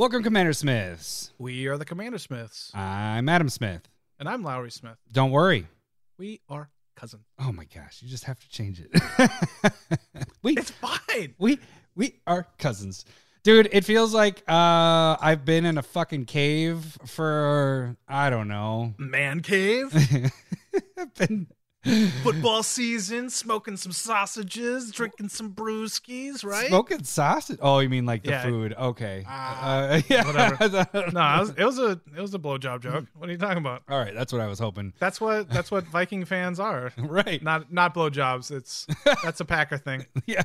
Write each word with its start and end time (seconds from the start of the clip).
Welcome, 0.00 0.22
Commander 0.22 0.54
Smiths. 0.54 1.30
We 1.36 1.66
are 1.66 1.76
the 1.76 1.84
Commander 1.84 2.16
Smiths, 2.16 2.70
I'm 2.74 3.28
Adam 3.28 3.50
Smith. 3.50 3.82
and 4.18 4.30
I'm 4.30 4.42
Lowry 4.42 4.70
Smith. 4.70 4.96
Don't 5.12 5.30
worry. 5.30 5.66
We 6.16 6.40
are 6.48 6.70
cousins. 6.96 7.26
Oh 7.38 7.52
my 7.52 7.66
gosh, 7.66 8.00
you 8.00 8.08
just 8.08 8.24
have 8.24 8.40
to 8.40 8.48
change 8.48 8.80
it. 8.80 8.90
we 10.42 10.56
It's 10.56 10.70
fine. 10.70 11.34
we 11.38 11.58
we 11.94 12.14
are 12.26 12.46
cousins. 12.58 13.04
Dude, 13.42 13.68
it 13.72 13.84
feels 13.84 14.14
like 14.14 14.38
uh 14.48 15.18
I've 15.20 15.44
been 15.44 15.66
in 15.66 15.76
a 15.76 15.82
fucking 15.82 16.24
cave 16.24 16.96
for 17.04 17.94
I 18.08 18.30
don't 18.30 18.48
know. 18.48 18.94
Man 18.96 19.40
cave, 19.40 19.94
I've 20.96 21.14
been 21.18 21.46
football 22.22 22.62
season, 22.62 23.30
smoking 23.30 23.76
some 23.76 23.92
sausages, 23.92 24.90
drinking 24.90 25.28
some 25.30 25.52
brewskis, 25.52 26.44
right? 26.44 26.68
smoking 26.68 27.02
sausage. 27.04 27.58
Oh, 27.62 27.78
you 27.78 27.88
mean 27.88 28.04
like 28.04 28.22
the 28.22 28.30
Yeah. 28.30 28.42
food? 28.42 28.74
Okay. 28.74 29.24
Ah, 29.26 29.88
uh, 29.88 30.00
yeah. 30.08 30.26
whatever. 30.26 30.86
No, 31.12 31.36
it 31.36 31.40
was, 31.40 31.50
it 31.56 31.64
was 31.64 31.78
a 31.78 32.00
it 32.16 32.20
was 32.20 32.34
a 32.34 32.38
blowjob 32.38 32.82
joke. 32.82 33.06
What 33.16 33.28
are 33.28 33.32
you 33.32 33.38
talking 33.38 33.58
about? 33.58 33.82
All 33.88 33.98
right, 33.98 34.14
that's 34.14 34.32
what 34.32 34.42
I 34.42 34.46
was 34.46 34.58
hoping. 34.58 34.92
That's 34.98 35.20
what 35.20 35.48
that's 35.48 35.70
what 35.70 35.84
Viking 35.86 36.24
fans 36.24 36.60
are. 36.60 36.92
Right. 36.98 37.42
Not 37.42 37.72
not 37.72 37.94
blowjobs. 37.94 38.50
It's 38.50 38.86
that's 39.22 39.40
a 39.40 39.44
Packer 39.44 39.78
thing. 39.78 40.06
Yeah. 40.26 40.42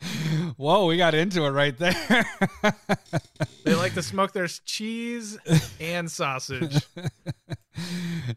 Whoa, 0.56 0.86
we 0.86 0.96
got 0.96 1.14
into 1.14 1.44
it 1.44 1.50
right 1.50 1.76
there. 1.76 2.26
They 3.64 3.74
like 3.74 3.92
to 3.94 4.02
smoke 4.02 4.32
their 4.32 4.46
cheese 4.46 5.36
and 5.78 6.10
sausage. 6.10 6.86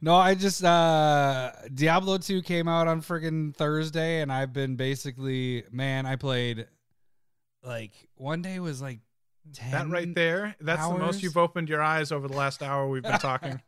no, 0.02 0.16
I 0.16 0.36
just 0.36 0.62
uh 0.62 1.52
Diablo 1.74 2.18
2 2.18 2.42
came 2.42 2.68
out 2.68 2.90
on 2.90 3.02
friggin' 3.02 3.56
Thursday 3.56 4.22
and 4.22 4.30
I've 4.32 4.52
been 4.52 4.76
basically 4.76 5.64
man, 5.72 6.06
I 6.06 6.18
played 6.18 6.68
like 7.64 7.94
one 8.16 8.42
day 8.42 8.60
was 8.60 8.82
like 8.82 9.00
10 9.54 9.72
That 9.72 9.88
right 9.90 10.14
there, 10.14 10.56
that's 10.60 10.86
the 10.86 10.98
most 10.98 11.24
you've 11.24 11.38
opened 11.38 11.70
your 11.70 11.82
eyes 11.82 12.12
over 12.12 12.28
the 12.28 12.36
last 12.36 12.62
hour 12.62 12.90
we've 12.90 13.04
been 13.04 13.18
talking. 13.20 13.62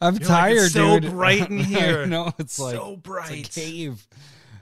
I'm 0.00 0.14
You're 0.14 0.20
like, 0.20 0.22
tired, 0.22 0.56
"It's 0.56 0.72
so 0.72 0.98
dude. 1.00 1.10
bright 1.10 1.50
in 1.50 1.58
here." 1.58 2.06
no, 2.06 2.32
it's 2.38 2.58
like 2.58 2.76
so 2.76 2.92
it's 2.94 3.02
bright. 3.02 3.46
a 3.46 3.50
cave. 3.60 4.06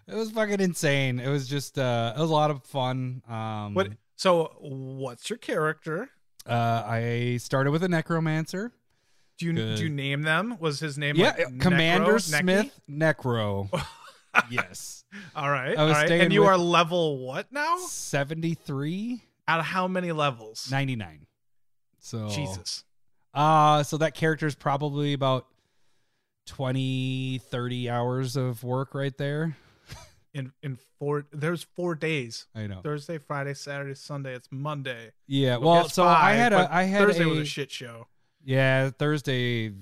It 0.09 0.15
was 0.15 0.31
fucking 0.31 0.61
insane. 0.61 1.21
It 1.21 1.29
was 1.29 1.49
just 1.49 1.79
uh 1.79 2.15
it 2.17 2.21
was 2.21 2.31
a 2.31 2.33
lot 2.35 2.51
of 2.51 2.65
fun. 2.65 3.23
Um 3.29 3.75
What? 3.75 3.89
So, 4.17 4.57
what's 4.61 5.31
your 5.31 5.39
character? 5.39 6.11
uh 6.47 6.83
I 6.85 7.39
started 7.41 7.71
with 7.71 7.83
a 7.85 7.89
necromancer. 7.89 8.73
Do 9.39 9.47
you 9.47 9.53
Good. 9.53 9.77
do 9.79 9.85
you 9.85 9.89
name 9.89 10.23
them? 10.23 10.57
Was 10.61 10.81
his 10.81 10.99
name 10.99 11.17
yeah, 11.17 11.35
like 11.39 11.61
Commander 11.61 12.15
Necro? 12.15 12.31
Necky? 12.31 12.41
Smith 12.41 12.81
Necro. 12.91 13.85
yes. 14.51 15.05
All 15.35 15.51
right, 15.51 15.77
all 15.77 15.89
right. 15.89 16.11
And 16.11 16.33
you 16.33 16.45
are 16.45 16.57
level 16.57 17.19
what 17.19 17.51
now? 17.53 17.77
73 17.79 19.23
Out 19.49 19.61
of 19.61 19.67
how 19.67 19.89
many 19.89 20.13
levels? 20.13 20.69
99. 20.71 21.27
So 22.01 22.29
Jesus. 22.29 22.85
Uh 23.35 23.83
so 23.83 23.97
that 23.99 24.15
character 24.15 24.47
is 24.47 24.55
probably 24.55 25.13
about 25.13 25.47
20 26.47 27.41
30 27.51 27.91
hours 27.91 28.37
of 28.37 28.63
work 28.65 28.95
right 28.95 29.17
there. 29.17 29.57
In 30.35 30.53
in 30.63 30.79
four, 30.99 31.27
there's 31.33 31.63
four 31.63 31.95
days: 31.95 32.47
I 32.55 32.67
know. 32.67 32.81
Thursday, 32.83 33.19
Friday, 33.19 33.55
Saturday, 33.55 33.95
Sunday. 33.95 34.35
It's 34.35 34.49
Monday. 34.51 35.13
Yeah, 35.27 35.59
Well, 35.59 35.73
well, 35.73 35.89
so 35.89 36.05
I 36.05 36.33
had 36.33 36.53
a 36.53 36.73
I 36.73 36.85
had 36.85 37.03
Thursday 37.07 37.25
a, 37.25 37.29
was 37.29 37.39
a 37.41 37.45
shit 37.45 37.71
show. 37.71 38.07
Yeah, 38.45 38.91
Thursday. 38.91 39.73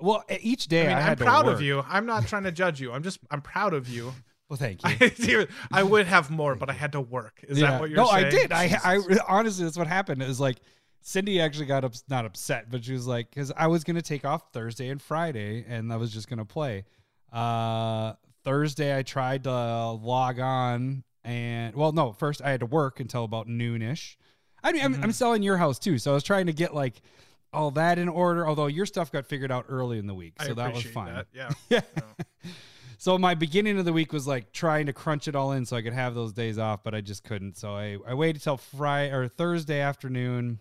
Well, 0.00 0.24
each 0.40 0.66
day 0.66 0.86
I 0.86 0.88
mean, 0.88 0.96
I 0.98 1.14
to 1.14 1.24
proud 1.24 1.46
of 1.46 1.62
you. 1.62 1.84
I'm 1.88 2.06
not 2.06 2.26
trying 2.26 2.42
to 2.44 2.52
judge 2.52 2.80
you. 2.80 2.92
I'm 2.92 3.02
just 3.02 3.20
I'm 3.30 3.42
proud 3.42 3.74
of 3.74 3.88
you. 3.88 4.12
Well, 4.48 4.58
thank 4.58 4.82
you. 5.26 5.46
I, 5.72 5.80
I 5.80 5.82
would 5.82 6.06
have 6.06 6.30
more, 6.30 6.54
but 6.54 6.68
I 6.68 6.74
had 6.74 6.92
to 6.92 7.00
work. 7.00 7.42
Is 7.48 7.58
yeah. 7.58 7.70
that 7.70 7.80
what 7.80 7.88
you're 7.88 7.96
no, 7.96 8.04
saying? 8.04 8.22
No, 8.22 8.26
I 8.26 8.30
did. 8.30 8.52
I, 8.52 8.78
I 8.84 9.18
honestly, 9.26 9.64
that's 9.64 9.78
what 9.78 9.86
happened. 9.86 10.22
Is 10.22 10.38
like 10.38 10.58
Cindy 11.00 11.40
actually 11.40 11.64
got 11.64 11.84
ups, 11.84 12.04
not 12.10 12.26
upset, 12.26 12.70
but 12.70 12.84
she 12.84 12.92
was 12.92 13.06
like, 13.06 13.30
because 13.30 13.50
I 13.56 13.68
was 13.68 13.82
gonna 13.82 14.02
take 14.02 14.26
off 14.26 14.52
Thursday 14.52 14.88
and 14.88 15.00
Friday, 15.00 15.64
and 15.66 15.90
I 15.90 15.96
was 15.96 16.12
just 16.12 16.28
gonna 16.28 16.44
play. 16.44 16.84
Uh, 17.32 18.12
Thursday, 18.44 18.96
I 18.96 19.02
tried 19.02 19.44
to 19.44 19.50
log 19.90 20.38
on, 20.40 21.04
and 21.24 21.74
well, 21.74 21.92
no, 21.92 22.12
first 22.12 22.42
I 22.42 22.50
had 22.50 22.60
to 22.60 22.66
work 22.66 23.00
until 23.00 23.24
about 23.24 23.48
noonish. 23.48 24.16
I 24.62 24.72
mean, 24.72 24.82
I'm, 24.84 24.94
Mm-hmm. 24.94 25.04
I'm 25.04 25.12
selling 25.12 25.42
your 25.42 25.56
house 25.56 25.78
too, 25.78 25.98
so 25.98 26.10
I 26.12 26.14
was 26.14 26.22
trying 26.24 26.46
to 26.46 26.52
get 26.52 26.74
like 26.74 27.00
all 27.52 27.70
that 27.72 27.98
in 27.98 28.08
order. 28.08 28.46
Although 28.46 28.66
your 28.66 28.86
stuff 28.86 29.10
got 29.12 29.26
figured 29.26 29.50
out 29.52 29.66
early 29.68 29.98
in 29.98 30.06
the 30.06 30.14
week, 30.14 30.34
so 30.42 30.54
that 30.54 30.72
was 30.72 30.84
fine. 30.84 31.14
that. 31.14 31.26
Yeah. 31.32 31.50
Yeah. 31.68 31.80
No. 31.96 32.04
So 32.98 33.18
my 33.18 33.34
beginning 33.34 33.78
of 33.80 33.84
the 33.84 33.92
week 33.92 34.12
was 34.12 34.28
like 34.28 34.52
trying 34.52 34.86
to 34.86 34.92
crunch 34.92 35.26
it 35.26 35.34
all 35.34 35.50
in 35.52 35.66
so 35.66 35.76
I 35.76 35.82
could 35.82 35.92
have 35.92 36.14
those 36.14 36.32
days 36.32 36.56
off, 36.56 36.84
but 36.84 36.94
I 36.94 37.00
just 37.00 37.24
couldn't. 37.24 37.56
So 37.58 37.74
I, 37.74 37.96
I 38.06 38.14
waited 38.14 38.42
till 38.42 38.56
Friday 38.58 39.12
or 39.12 39.26
Thursday 39.26 39.80
afternoon. 39.80 40.60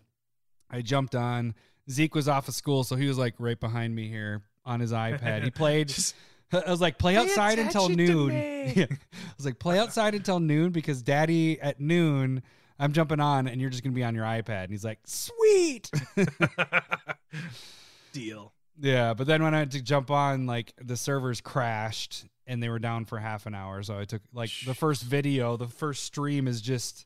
I 0.67 0.81
jumped 0.81 1.13
on. 1.13 1.53
Zeke 1.87 2.15
was 2.15 2.27
off 2.27 2.47
of 2.47 2.55
school, 2.55 2.83
so 2.83 2.95
he 2.95 3.07
was 3.07 3.19
like 3.19 3.35
right 3.37 3.59
behind 3.59 3.93
me 3.93 4.07
here 4.07 4.41
on 4.65 4.79
his 4.79 4.91
iPad. 4.91 5.43
He 5.43 5.51
played. 5.51 5.89
Just- 5.89 6.15
I 6.53 6.69
was 6.69 6.81
like, 6.81 6.97
play 6.97 7.16
Pay 7.16 7.19
outside 7.22 7.59
until 7.59 7.89
noon. 7.89 8.31
Yeah. 8.75 8.85
I 8.89 9.34
was 9.38 9.45
like, 9.45 9.57
play 9.57 9.79
outside 9.79 10.13
until 10.13 10.39
noon 10.39 10.72
because 10.72 11.01
daddy 11.01 11.59
at 11.59 11.79
noon, 11.79 12.44
I'm 12.78 12.94
jumping 12.94 13.19
on 13.19 13.47
and 13.47 13.59
you're 13.59 13.72
just 13.72 13.84
going 13.84 13.91
to 13.91 13.95
be 13.95 14.03
on 14.03 14.13
your 14.13 14.25
iPad. 14.25 14.66
And 14.66 14.72
he's 14.72 14.84
like, 14.84 15.00
sweet. 15.06 15.90
Deal. 18.13 18.53
Yeah, 18.79 19.13
but 19.13 19.28
then 19.28 19.44
when 19.44 19.53
I 19.56 19.59
had 19.59 19.72
to 19.72 19.81
jump 19.81 20.11
on, 20.11 20.45
like 20.45 20.73
the 20.79 20.95
servers 20.95 21.41
crashed 21.41 22.25
and 22.47 22.61
they 22.61 22.69
were 22.69 22.79
down 22.79 23.06
for 23.06 23.17
half 23.17 23.45
an 23.45 23.56
hour. 23.56 23.81
So 23.84 23.97
I 23.97 24.06
took 24.06 24.22
like 24.34 24.51
the 24.66 24.73
first 24.73 25.03
video, 25.03 25.57
the 25.57 25.67
first 25.67 26.03
stream 26.03 26.47
is 26.47 26.61
just 26.61 27.06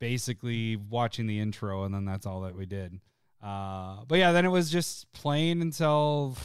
basically 0.00 0.76
watching 0.76 1.26
the 1.26 1.38
intro, 1.38 1.84
and 1.84 1.94
then 1.94 2.04
that's 2.04 2.26
all 2.26 2.40
that 2.42 2.56
we 2.56 2.66
did. 2.66 3.00
Uh, 3.42 3.98
but 4.06 4.18
yeah, 4.18 4.32
then 4.32 4.44
it 4.44 4.50
was 4.50 4.70
just 4.70 5.12
playing 5.12 5.62
until 5.62 6.36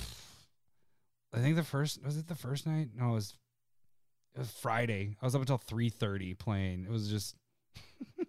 I 1.33 1.39
think 1.39 1.55
the 1.55 1.63
first 1.63 2.03
was 2.03 2.17
it 2.17 2.27
the 2.27 2.35
first 2.35 2.65
night? 2.65 2.89
No, 2.95 3.11
it 3.11 3.13
was 3.15 3.33
it 4.35 4.39
was 4.39 4.51
Friday. 4.51 5.17
I 5.21 5.25
was 5.25 5.35
up 5.35 5.41
until 5.41 5.57
three 5.57 5.89
thirty 5.89 6.33
playing. 6.33 6.85
It 6.85 6.91
was 6.91 7.09
just 7.09 7.35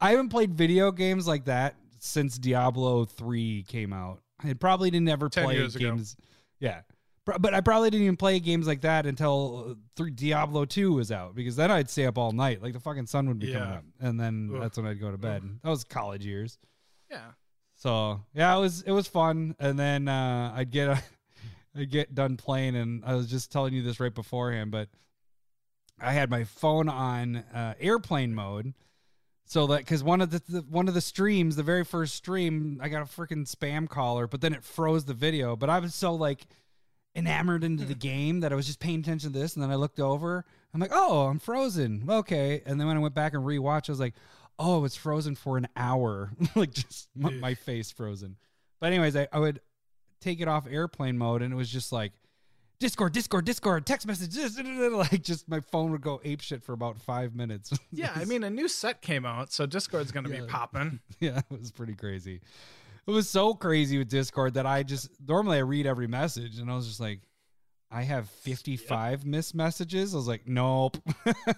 I 0.00 0.10
haven't 0.10 0.30
played 0.30 0.54
video 0.54 0.90
games 0.90 1.26
like 1.26 1.44
that 1.46 1.76
since 1.98 2.38
Diablo 2.38 3.04
three 3.04 3.64
came 3.68 3.92
out. 3.92 4.22
I 4.44 4.54
probably 4.54 4.90
didn't 4.90 5.08
ever 5.08 5.28
10 5.28 5.44
play 5.44 5.54
years 5.54 5.76
ago. 5.76 5.90
games. 5.90 6.16
Yeah. 6.58 6.80
But 7.24 7.54
I 7.54 7.60
probably 7.60 7.90
didn't 7.90 8.02
even 8.02 8.16
play 8.16 8.40
games 8.40 8.66
like 8.66 8.80
that 8.80 9.06
until 9.06 9.66
uh, 9.70 9.74
three 9.94 10.10
Diablo 10.10 10.64
2 10.64 10.94
was 10.94 11.12
out 11.12 11.36
because 11.36 11.54
then 11.54 11.70
I'd 11.70 11.88
stay 11.88 12.06
up 12.06 12.18
all 12.18 12.32
night. 12.32 12.60
Like 12.60 12.72
the 12.72 12.80
fucking 12.80 13.06
sun 13.06 13.28
would 13.28 13.38
be 13.38 13.52
coming 13.52 13.68
up. 13.68 13.84
And 14.00 14.18
then 14.18 14.50
Ugh. 14.52 14.60
that's 14.60 14.76
when 14.76 14.86
I'd 14.86 15.00
go 15.00 15.12
to 15.12 15.18
bed. 15.18 15.44
That 15.62 15.70
was 15.70 15.84
college 15.84 16.26
years. 16.26 16.58
Yeah. 17.08 17.20
So 17.76 18.20
yeah, 18.34 18.56
it 18.56 18.60
was 18.60 18.82
it 18.82 18.90
was 18.90 19.06
fun. 19.06 19.54
And 19.60 19.78
then 19.78 20.08
uh, 20.08 20.52
I'd 20.56 20.72
get 20.72 21.00
a, 21.74 21.80
I'd 21.80 21.90
get 21.90 22.14
done 22.14 22.36
playing, 22.36 22.76
and 22.76 23.04
I 23.04 23.14
was 23.14 23.28
just 23.28 23.52
telling 23.52 23.74
you 23.74 23.82
this 23.82 24.00
right 24.00 24.14
beforehand, 24.14 24.70
but 24.70 24.88
I 26.00 26.12
had 26.12 26.30
my 26.30 26.44
phone 26.44 26.88
on 26.88 27.36
uh, 27.36 27.74
airplane 27.80 28.34
mode, 28.34 28.74
so 29.44 29.66
that 29.68 29.78
because 29.78 30.02
one 30.02 30.20
of 30.20 30.30
the, 30.30 30.42
the 30.48 30.60
one 30.62 30.88
of 30.88 30.94
the 30.94 31.00
streams, 31.00 31.56
the 31.56 31.62
very 31.62 31.84
first 31.84 32.14
stream, 32.14 32.80
I 32.82 32.88
got 32.88 33.02
a 33.02 33.04
freaking 33.04 33.48
spam 33.48 33.88
caller, 33.88 34.26
but 34.26 34.40
then 34.40 34.52
it 34.52 34.64
froze 34.64 35.04
the 35.04 35.14
video. 35.14 35.56
But 35.56 35.70
I 35.70 35.78
was 35.78 35.94
so 35.94 36.14
like 36.14 36.46
enamored 37.14 37.62
into 37.62 37.84
the 37.84 37.94
game 37.94 38.40
that 38.40 38.52
I 38.52 38.56
was 38.56 38.66
just 38.66 38.80
paying 38.80 39.00
attention 39.00 39.32
to 39.32 39.38
this, 39.38 39.54
and 39.54 39.62
then 39.62 39.70
I 39.70 39.76
looked 39.76 40.00
over. 40.00 40.44
I'm 40.72 40.80
like, 40.80 40.92
oh, 40.92 41.26
I'm 41.26 41.38
frozen. 41.38 42.04
Okay, 42.08 42.62
and 42.64 42.80
then 42.80 42.86
when 42.86 42.96
I 42.96 43.00
went 43.00 43.14
back 43.14 43.34
and 43.34 43.44
rewatched, 43.44 43.88
I 43.88 43.92
was 43.92 44.00
like, 44.00 44.14
oh, 44.58 44.84
it's 44.84 44.96
frozen 44.96 45.34
for 45.34 45.56
an 45.56 45.68
hour, 45.76 46.32
like 46.54 46.72
just 46.72 47.08
my, 47.14 47.30
my 47.30 47.54
face 47.54 47.90
frozen. 47.90 48.36
But 48.80 48.86
anyways, 48.86 49.16
I, 49.16 49.28
I 49.32 49.38
would 49.38 49.60
take 50.22 50.40
it 50.40 50.48
off 50.48 50.66
airplane 50.70 51.18
mode, 51.18 51.42
and 51.42 51.52
it 51.52 51.56
was 51.56 51.68
just 51.70 51.92
like. 51.92 52.12
Discord, 52.80 53.12
Discord, 53.12 53.44
Discord, 53.44 53.86
text 53.86 54.08
messages, 54.08 54.58
like 54.58 55.22
just 55.22 55.48
my 55.48 55.60
phone 55.60 55.92
would 55.92 56.00
go 56.00 56.20
ape 56.24 56.40
shit 56.40 56.64
for 56.64 56.72
about 56.72 56.98
five 56.98 57.32
minutes. 57.32 57.72
Yeah, 57.92 58.10
I 58.16 58.24
mean, 58.24 58.42
a 58.42 58.50
new 58.50 58.66
set 58.66 59.02
came 59.02 59.24
out, 59.24 59.52
so 59.52 59.66
Discord's 59.66 60.10
to 60.10 60.22
Yeah. 60.28 60.40
be 60.40 60.46
popping. 60.46 60.98
yeah, 61.20 61.38
it 61.48 61.60
was 61.60 61.70
pretty 61.70 61.94
crazy. 61.94 62.40
It 63.06 63.10
was 63.10 63.30
so 63.30 63.54
crazy 63.54 63.98
with 63.98 64.08
Discord 64.08 64.54
that 64.54 64.66
I 64.66 64.82
just 64.82 65.10
normally 65.24 65.58
I 65.58 65.60
read 65.60 65.86
every 65.86 66.08
message 66.08 66.58
and 66.58 66.68
I 66.68 66.74
was 66.74 66.88
just 66.88 66.98
like, 66.98 67.20
I 67.88 68.02
have 68.02 68.28
55 68.28 69.26
missed 69.26 69.54
messages. 69.54 70.12
I 70.12 70.16
was 70.16 70.26
like, 70.26 70.48
nope. 70.48 70.96
I 71.26 71.54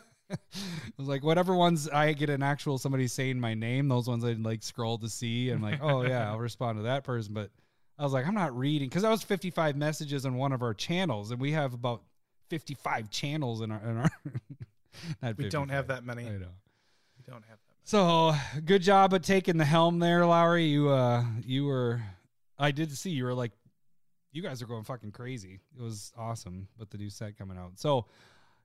was 0.99 1.09
like, 1.09 1.23
whatever 1.23 1.55
ones 1.55 1.89
I 1.89 2.13
get 2.13 2.29
an 2.29 2.43
actual 2.43 2.77
somebody 2.77 3.07
saying 3.07 3.41
my 3.41 3.55
name, 3.55 3.89
those 3.89 4.09
ones 4.09 4.25
I'd 4.25 4.41
like 4.45 4.63
scroll 4.63 4.99
to 4.99 5.09
see. 5.09 5.51
And 5.51 5.63
like, 5.63 5.81
oh 5.83 6.03
yeah, 6.03 6.29
I'll 6.31 6.39
respond 6.39 6.79
to 6.79 6.83
that 6.85 7.05
person. 7.05 7.33
But 7.35 7.51
I 7.99 8.03
was 8.03 8.13
like, 8.13 8.27
I'm 8.27 8.35
not 8.35 8.57
reading 8.57 8.89
because 8.89 9.03
that 9.03 9.11
was 9.11 9.23
55 9.23 9.77
messages 9.77 10.27
on 10.27 10.35
one 10.35 10.53
of 10.53 10.63
our 10.63 10.75
channels, 10.75 11.31
and 11.31 11.41
we 11.41 11.53
have 11.53 11.75
about 11.75 12.03
55 12.51 13.11
channels 13.11 13.61
in 13.61 13.71
our. 13.71 13.81
In 13.81 13.97
our 13.99 14.11
not 15.23 15.39
We 15.39 15.49
don't 15.49 15.69
have 15.69 15.89
that 15.89 16.05
many. 16.05 16.27
I 16.27 16.33
know. 16.33 16.49
We 17.17 17.25
don't 17.27 17.45
have 17.45 17.59
that 17.59 17.75
Many. 17.75 17.85
So 17.85 18.35
good 18.65 18.83
job 18.83 19.15
at 19.15 19.23
taking 19.23 19.57
the 19.57 19.65
helm 19.65 19.99
there, 19.99 20.27
Lowry. 20.27 20.67
You 20.67 20.89
uh 20.89 21.25
you 21.45 21.67
were 21.67 22.03
I 22.59 22.71
did 22.71 22.91
see 22.97 23.11
you 23.11 23.25
were 23.25 23.35
like 23.35 23.53
you 24.33 24.43
guys 24.43 24.61
are 24.63 24.67
going 24.67 24.85
fucking 24.85 25.13
crazy. 25.13 25.61
It 25.77 25.83
was 25.83 26.13
awesome 26.17 26.69
with 26.79 26.91
the 26.91 26.99
new 26.99 27.11
set 27.11 27.39
coming 27.39 27.57
out. 27.57 27.73
So 27.77 28.07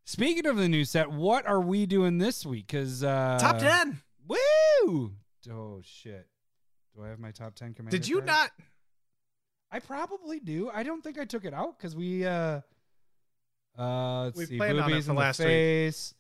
speaking 0.06 0.48
of 0.48 0.58
the 0.58 0.68
new 0.68 0.84
set, 0.86 1.12
what 1.12 1.46
are 1.46 1.62
we 1.62 1.86
doing 1.86 2.18
this 2.18 2.46
week? 2.46 2.68
Cause 2.70 3.04
uh. 3.04 3.38
Top 3.40 3.60
10. 3.60 4.02
Woo! 4.28 5.12
Oh 5.52 5.82
shit! 5.84 6.28
Do 6.96 7.04
I 7.04 7.08
have 7.08 7.20
my 7.20 7.32
top 7.32 7.56
ten 7.56 7.74
commander? 7.74 7.98
Did 7.98 8.08
you 8.08 8.22
not? 8.22 8.52
I 9.72 9.80
probably 9.80 10.40
do. 10.40 10.70
I 10.74 10.84
don't 10.84 11.04
think 11.04 11.20
I 11.20 11.26
took 11.26 11.46
it 11.46 11.54
out 11.54 11.78
because 11.78 11.96
we 11.96 12.26
uh 12.26 12.62
uh 13.78 14.24
let's 14.26 14.38
We 14.38 14.46
see 14.46 14.58
planned 14.58 14.80
on 14.80 14.90
it 14.90 14.94
boobies 14.94 15.06
for 15.06 15.12
in 15.12 15.16
the 15.16 15.20
last 15.22 15.40
week. 15.40 15.48
face, 15.48 16.14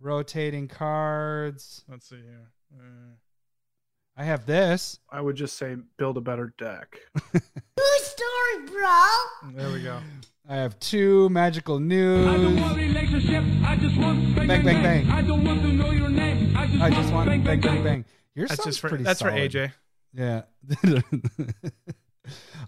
rotating 0.00 0.66
cards. 0.68 1.84
Let's 1.88 2.08
see 2.08 2.16
here. 2.16 2.50
Uh, 2.74 3.14
I 4.16 4.24
have 4.24 4.46
this. 4.46 4.98
I 5.10 5.20
would 5.20 5.36
just 5.36 5.56
say 5.58 5.76
build 5.98 6.16
a 6.16 6.22
better 6.22 6.54
deck. 6.58 6.96
True 7.32 7.40
story, 8.00 8.66
bro. 8.66 9.52
there 9.54 9.70
we 9.72 9.82
go. 9.82 10.00
I 10.48 10.54
have 10.56 10.78
two 10.80 11.28
magical 11.28 11.76
I 11.76 11.78
don't 11.80 11.88
news. 11.88 12.60
want 12.60 12.76
relationship. 12.78 13.44
I 13.64 13.76
just 13.76 13.98
want 13.98 14.34
bang 14.36 14.46
Bang, 14.48 14.64
bang 14.64 14.82
bang, 14.82 14.82
bang. 15.06 15.10
I 15.10 15.20
don't 15.22 15.44
want 15.44 15.60
to 15.62 15.68
know 15.72 15.90
your 15.90 16.08
name. 16.08 16.56
I 16.56 16.66
just, 16.66 16.82
I 16.82 16.90
just 16.90 17.12
want 17.12 17.28
bang 17.28 17.42
bang 17.42 17.60
bang 17.60 17.82
bang. 17.84 18.04
Your 18.34 18.46
That's 18.48 18.64
just 18.64 18.80
for 18.80 18.88
pretty 18.88 19.04
that's 19.04 19.20
for. 19.20 19.30
AJ. 19.30 19.72
Yeah. 20.14 20.42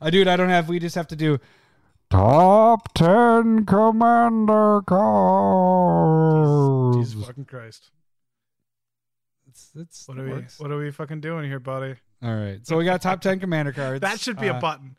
uh, 0.01 0.11
dude, 0.11 0.29
I 0.29 0.37
don't 0.37 0.49
have. 0.49 0.69
We 0.69 0.79
just 0.79 0.95
have 0.95 1.07
to 1.09 1.17
do 1.17 1.39
top 2.11 2.93
ten 2.95 3.65
commander 3.67 4.81
cards. 5.79 7.09
Jesus 7.13 7.27
fucking 7.27 7.45
Christ. 7.45 7.91
It's, 9.49 9.71
it's, 9.75 10.09
What 10.09 10.19
are 10.19 10.25
we 10.25 10.45
what 10.59 10.71
are 10.71 10.79
we 10.79 10.91
fucking 10.91 11.21
doing 11.21 11.45
here, 11.45 11.59
buddy? 11.61 11.95
All 12.23 12.35
right. 12.35 12.65
So 12.67 12.77
we 12.77 12.85
got 12.85 13.01
top 13.03 13.21
ten 13.21 13.41
commander 13.41 13.73
cards. 13.73 14.01
That 14.09 14.21
should 14.21 14.39
be 14.39 14.49
Uh, 14.49 14.59
a 14.59 14.61
button. 14.61 14.97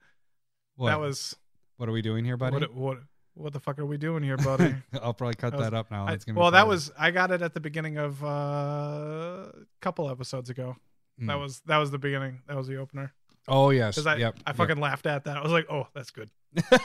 What? 0.76 0.90
That 0.90 1.00
was 1.00 1.36
What 1.78 1.88
are 1.90 1.92
we 1.92 2.02
doing 2.02 2.26
here, 2.26 2.38
buddy? 2.38 2.56
what 2.56 2.74
what 2.74 2.98
what 3.36 3.54
the 3.54 3.60
fuck 3.60 3.80
are 3.80 3.86
we 3.86 3.98
doing 3.98 4.24
here, 4.24 4.38
buddy? 4.50 4.76
I'll 5.02 5.14
probably 5.14 5.36
cut 5.36 5.52
That 5.52 5.58
was- 5.60 5.66
that 5.70 5.74
up 5.76 5.92
now. 5.92 6.06
I- 6.08 6.14
It's 6.14 6.26
gonna 6.26 6.36
be 6.36 6.42
well, 6.42 6.52
that 6.52 6.68
was 6.68 6.92
I 6.98 7.12
got 7.12 7.32
it 7.32 7.42
at 7.42 7.54
the 7.54 7.60
beginning 7.62 7.98
of 7.98 8.24
uh, 8.24 8.28
a 8.28 9.52
couple 9.82 10.10
episodes 10.10 10.50
ago. 10.50 10.76
That 11.20 11.36
Mm. 11.36 11.42
was 11.42 11.62
that 11.66 11.78
was 11.78 11.92
the 11.92 11.98
beginning. 12.00 12.42
That 12.48 12.56
was 12.58 12.68
the 12.68 12.78
opener. 12.78 13.14
Oh 13.48 13.70
yes. 13.70 13.96
Because 13.96 14.08
I 14.08 14.16
yep. 14.18 14.36
I 14.46 14.52
yep. 14.52 14.58
fucking 14.58 14.80
laughed 14.80 15.06
at 15.06 15.24
that. 15.26 15.38
I 15.38 15.42
was 15.42 15.52
like, 15.52 15.68
oh, 15.70 15.88
that's 15.94 16.12
good. 16.12 16.30
so 16.70 16.78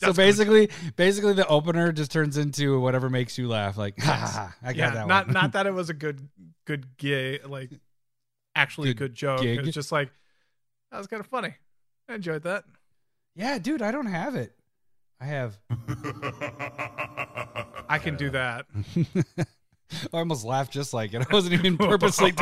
good. 0.00 0.16
basically, 0.16 0.70
basically 0.96 1.32
the 1.34 1.46
opener 1.46 1.92
just 1.92 2.10
turns 2.10 2.36
into 2.36 2.80
whatever 2.80 3.08
makes 3.08 3.38
you 3.38 3.48
laugh. 3.48 3.76
Like, 3.76 3.98
ha 4.00 4.12
ha 4.12 4.26
ha! 4.26 4.56
I 4.62 4.72
got 4.72 4.76
yeah, 4.76 4.90
that 4.90 5.06
not 5.06 5.26
one. 5.26 5.34
not 5.34 5.52
that 5.54 5.66
it 5.66 5.72
was 5.72 5.90
a 5.90 5.94
good 5.94 6.28
good 6.64 6.96
gay 6.96 7.40
like 7.40 7.70
actually 8.54 8.88
Good 8.88 8.98
good, 8.98 9.14
joke. 9.14 9.40
gig. 9.40 9.58
It 9.58 9.66
was 9.66 9.74
just 9.74 9.92
like 9.92 10.10
that 10.90 10.98
was 10.98 11.06
kind 11.06 11.20
of 11.20 11.26
funny. 11.26 11.54
I 12.08 12.14
enjoyed 12.14 12.42
that. 12.42 12.64
yeah, 13.34 13.58
dude, 13.58 13.82
I 13.82 13.92
don't 13.92 14.06
have 14.06 14.34
it. 14.34 14.54
I 15.20 15.24
have. 15.26 15.58
I 17.88 17.98
can 17.98 18.16
do 18.16 18.30
that. 18.30 18.66
I 20.12 20.18
almost 20.18 20.44
laughed 20.44 20.72
just 20.72 20.92
like 20.92 21.14
it. 21.14 21.22
I 21.22 21.32
wasn't 21.32 21.54
even 21.54 21.78
purposely. 21.78 22.34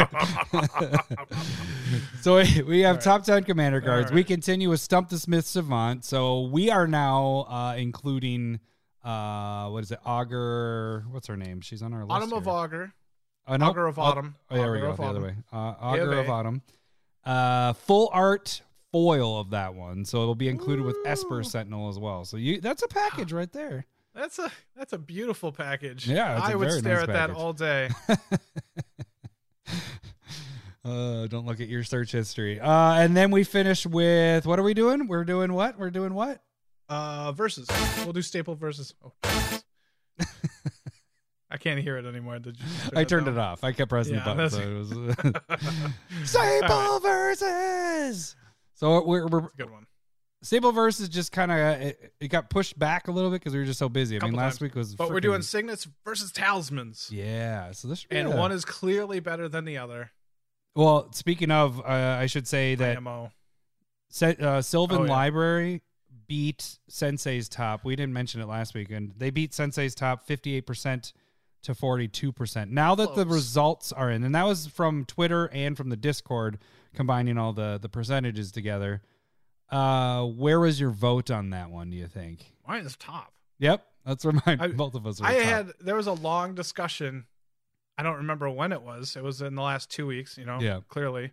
so 2.20 2.36
we- 2.66 2.80
have 2.80 2.96
right. 2.96 3.04
top 3.04 3.24
ten 3.24 3.44
commander 3.44 3.80
cards. 3.80 4.10
All 4.10 4.14
We 4.14 4.24
continue 4.24 4.70
with 4.70 4.80
Stump 4.80 5.08
the 5.08 5.18
Smith 5.18 5.46
Savant. 5.46 6.04
So 6.04 6.42
we 6.42 6.70
are 6.70 6.86
now 6.86 7.46
uh, 7.48 7.74
including 7.76 8.60
uh, 9.04 9.68
what 9.68 9.82
is 9.82 9.90
it? 9.90 9.98
Augur. 10.04 11.04
What's 11.10 11.26
her 11.26 11.36
name? 11.36 11.60
She's 11.60 11.82
on 11.82 11.92
our 11.92 12.04
list. 12.04 12.10
Autumn 12.10 12.32
of 12.32 12.44
here. 12.44 12.52
Augur. 12.52 12.92
Oh, 13.46 13.56
no. 13.56 13.66
Augur 13.66 13.86
of 13.86 13.98
Autumn. 13.98 14.36
Oh, 14.50 14.56
there 14.56 14.72
we 14.72 14.80
go. 14.80 14.90
of 14.90 14.96
The 14.96 15.02
other 15.04 15.20
way. 15.22 15.34
Uh, 15.52 15.74
Augur 15.80 16.18
of 16.18 16.30
Autumn. 16.30 16.62
Uh, 17.24 17.72
full 17.72 18.10
art 18.12 18.62
foil 18.92 19.38
of 19.38 19.50
that 19.50 19.74
one, 19.74 20.04
so 20.04 20.22
it'll 20.22 20.34
be 20.34 20.48
included 20.48 20.84
with 20.84 20.96
Esper 21.06 21.42
Sentinel 21.42 21.88
as 21.88 21.98
well. 21.98 22.24
So 22.24 22.36
you 22.36 22.60
that's 22.60 22.82
a 22.82 22.88
package 22.88 23.32
right 23.32 23.52
there. 23.52 23.86
That's 24.12 24.40
a 24.40 24.50
that's 24.76 24.92
a 24.92 24.98
beautiful 24.98 25.52
package. 25.52 26.08
Yeah, 26.08 26.40
I 26.42 26.56
would 26.56 26.72
stare 26.72 26.94
nice 26.94 27.02
at 27.04 27.08
that 27.10 27.30
all 27.30 27.52
day. 27.52 27.90
Uh, 30.90 31.26
don't 31.26 31.46
look 31.46 31.60
at 31.60 31.68
your 31.68 31.84
search 31.84 32.12
history. 32.12 32.58
Uh, 32.60 32.94
and 32.94 33.16
then 33.16 33.30
we 33.30 33.44
finish 33.44 33.86
with 33.86 34.46
what 34.46 34.58
are 34.58 34.62
we 34.62 34.74
doing? 34.74 35.06
We're 35.06 35.24
doing 35.24 35.52
what? 35.52 35.78
We're 35.78 35.90
doing 35.90 36.14
what? 36.14 36.42
Uh, 36.88 37.32
versus. 37.32 37.68
We'll 38.04 38.12
do 38.12 38.22
staple 38.22 38.54
versus. 38.56 38.94
Oh, 39.04 39.12
I 41.52 41.56
can't 41.56 41.80
hear 41.80 41.96
it 41.96 42.04
anymore. 42.06 42.38
Did 42.38 42.58
you 42.60 42.66
turn 42.90 42.98
I 42.98 43.04
turned 43.04 43.26
down? 43.26 43.34
it 43.36 43.40
off. 43.40 43.64
I 43.64 43.72
kept 43.72 43.88
pressing 43.88 44.14
Yeah, 44.14 44.24
the 44.24 44.34
button. 44.34 44.50
So 44.50 44.60
it 44.60 45.32
was 45.34 45.90
Staple 46.30 47.00
versus. 47.00 48.36
So 48.74 49.04
we're, 49.04 49.26
we're 49.26 49.38
a 49.46 49.48
good 49.56 49.70
one. 49.70 49.86
Staple 50.42 50.72
versus 50.72 51.08
just 51.08 51.32
kind 51.32 51.50
of 51.52 51.58
it, 51.58 52.12
it 52.20 52.28
got 52.28 52.48
pushed 52.50 52.78
back 52.78 53.08
a 53.08 53.10
little 53.12 53.30
bit 53.30 53.40
because 53.40 53.52
we 53.52 53.58
were 53.58 53.66
just 53.66 53.78
so 53.78 53.88
busy. 53.88 54.16
I 54.20 54.24
mean, 54.24 54.34
last 54.34 54.54
times. 54.54 54.60
week 54.62 54.74
was. 54.74 54.94
But 54.94 55.10
we're 55.10 55.20
doing 55.20 55.42
signets 55.42 55.86
versus 56.04 56.32
talismans, 56.32 57.10
Yeah, 57.12 57.72
so 57.72 57.88
this 57.88 57.98
should 58.00 58.08
be 58.10 58.16
and 58.16 58.32
a- 58.32 58.36
one 58.36 58.50
is 58.52 58.64
clearly 58.64 59.20
better 59.20 59.48
than 59.48 59.64
the 59.66 59.76
other. 59.78 60.12
Well, 60.74 61.12
speaking 61.12 61.50
of, 61.50 61.80
uh, 61.80 62.18
I 62.20 62.26
should 62.26 62.46
say 62.46 62.74
that. 62.76 62.98
Se- 64.08 64.36
uh, 64.40 64.60
Sylvan 64.62 65.02
Oh, 65.02 65.04
yeah. 65.04 65.10
Library 65.10 65.82
beat 66.26 66.78
Sensei's 66.88 67.48
top. 67.48 67.84
We 67.84 67.96
didn't 67.96 68.12
mention 68.12 68.40
it 68.40 68.46
last 68.46 68.74
week, 68.74 68.90
and 68.90 69.12
they 69.16 69.30
beat 69.30 69.52
Sensei's 69.54 69.94
top 69.94 70.26
58% 70.26 71.12
to 71.62 71.74
42%. 71.74 72.70
Now 72.70 72.94
that 72.94 73.14
the 73.14 73.26
results 73.26 73.92
are 73.92 74.10
in, 74.10 74.24
and 74.24 74.34
that 74.34 74.46
was 74.46 74.66
from 74.66 75.04
Twitter 75.04 75.48
and 75.52 75.76
from 75.76 75.90
the 75.90 75.96
Discord, 75.96 76.58
combining 76.94 77.36
all 77.38 77.52
the, 77.52 77.78
the 77.80 77.88
percentages 77.88 78.50
together. 78.52 79.02
Uh, 79.70 80.24
where 80.24 80.58
was 80.58 80.80
your 80.80 80.90
vote 80.90 81.30
on 81.30 81.50
that 81.50 81.70
one, 81.70 81.90
do 81.90 81.96
you 81.96 82.06
think? 82.08 82.44
Mine 82.66 82.84
is 82.84 82.96
top. 82.96 83.32
Yep, 83.60 83.84
that's 84.04 84.24
where 84.24 84.34
mine, 84.46 84.58
I- 84.60 84.68
both 84.68 84.94
of 84.94 85.06
us 85.06 85.20
were 85.20 85.26
I 85.26 85.34
top. 85.34 85.42
had 85.44 85.72
there 85.80 85.94
was 85.96 86.06
a 86.08 86.12
long 86.12 86.54
discussion. 86.54 87.26
I 88.00 88.02
don't 88.02 88.16
remember 88.16 88.48
when 88.48 88.72
it 88.72 88.80
was. 88.82 89.14
It 89.14 89.22
was 89.22 89.42
in 89.42 89.54
the 89.54 89.62
last 89.62 89.90
two 89.90 90.06
weeks, 90.06 90.38
you 90.38 90.46
know. 90.46 90.58
Yeah. 90.60 90.80
Clearly, 90.88 91.32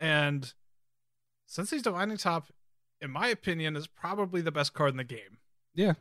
and 0.00 0.42
since 1.46 1.68
Sensei's 1.70 1.82
Divining 1.82 2.16
Top, 2.16 2.46
in 3.00 3.10
my 3.10 3.28
opinion, 3.28 3.76
is 3.76 3.86
probably 3.86 4.40
the 4.40 4.50
best 4.50 4.72
card 4.72 4.90
in 4.92 4.96
the 4.96 5.04
game. 5.04 5.38
Yeah. 5.74 5.92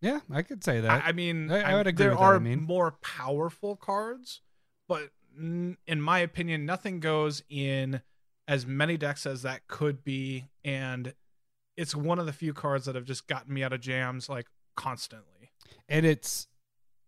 Yeah, 0.00 0.20
I 0.30 0.42
could 0.42 0.62
say 0.62 0.80
that. 0.80 1.04
I, 1.04 1.08
I 1.08 1.12
mean, 1.12 1.50
I- 1.50 1.72
I 1.72 1.74
would 1.74 1.88
agree 1.88 2.04
there 2.06 2.14
that, 2.14 2.20
I 2.20 2.24
are 2.24 2.40
mean. 2.40 2.62
more 2.62 2.92
powerful 3.02 3.74
cards, 3.74 4.42
but 4.86 5.10
n- 5.36 5.76
in 5.88 6.00
my 6.00 6.20
opinion, 6.20 6.64
nothing 6.64 7.00
goes 7.00 7.42
in 7.48 8.00
as 8.46 8.64
many 8.64 8.96
decks 8.96 9.26
as 9.26 9.42
that 9.42 9.66
could 9.66 10.04
be, 10.04 10.48
and 10.64 11.14
it's 11.76 11.96
one 11.96 12.20
of 12.20 12.26
the 12.26 12.32
few 12.32 12.54
cards 12.54 12.84
that 12.86 12.94
have 12.94 13.04
just 13.06 13.26
gotten 13.26 13.52
me 13.52 13.64
out 13.64 13.72
of 13.72 13.80
jams 13.80 14.28
like 14.28 14.46
constantly. 14.76 15.50
and 15.88 16.06
it's 16.06 16.46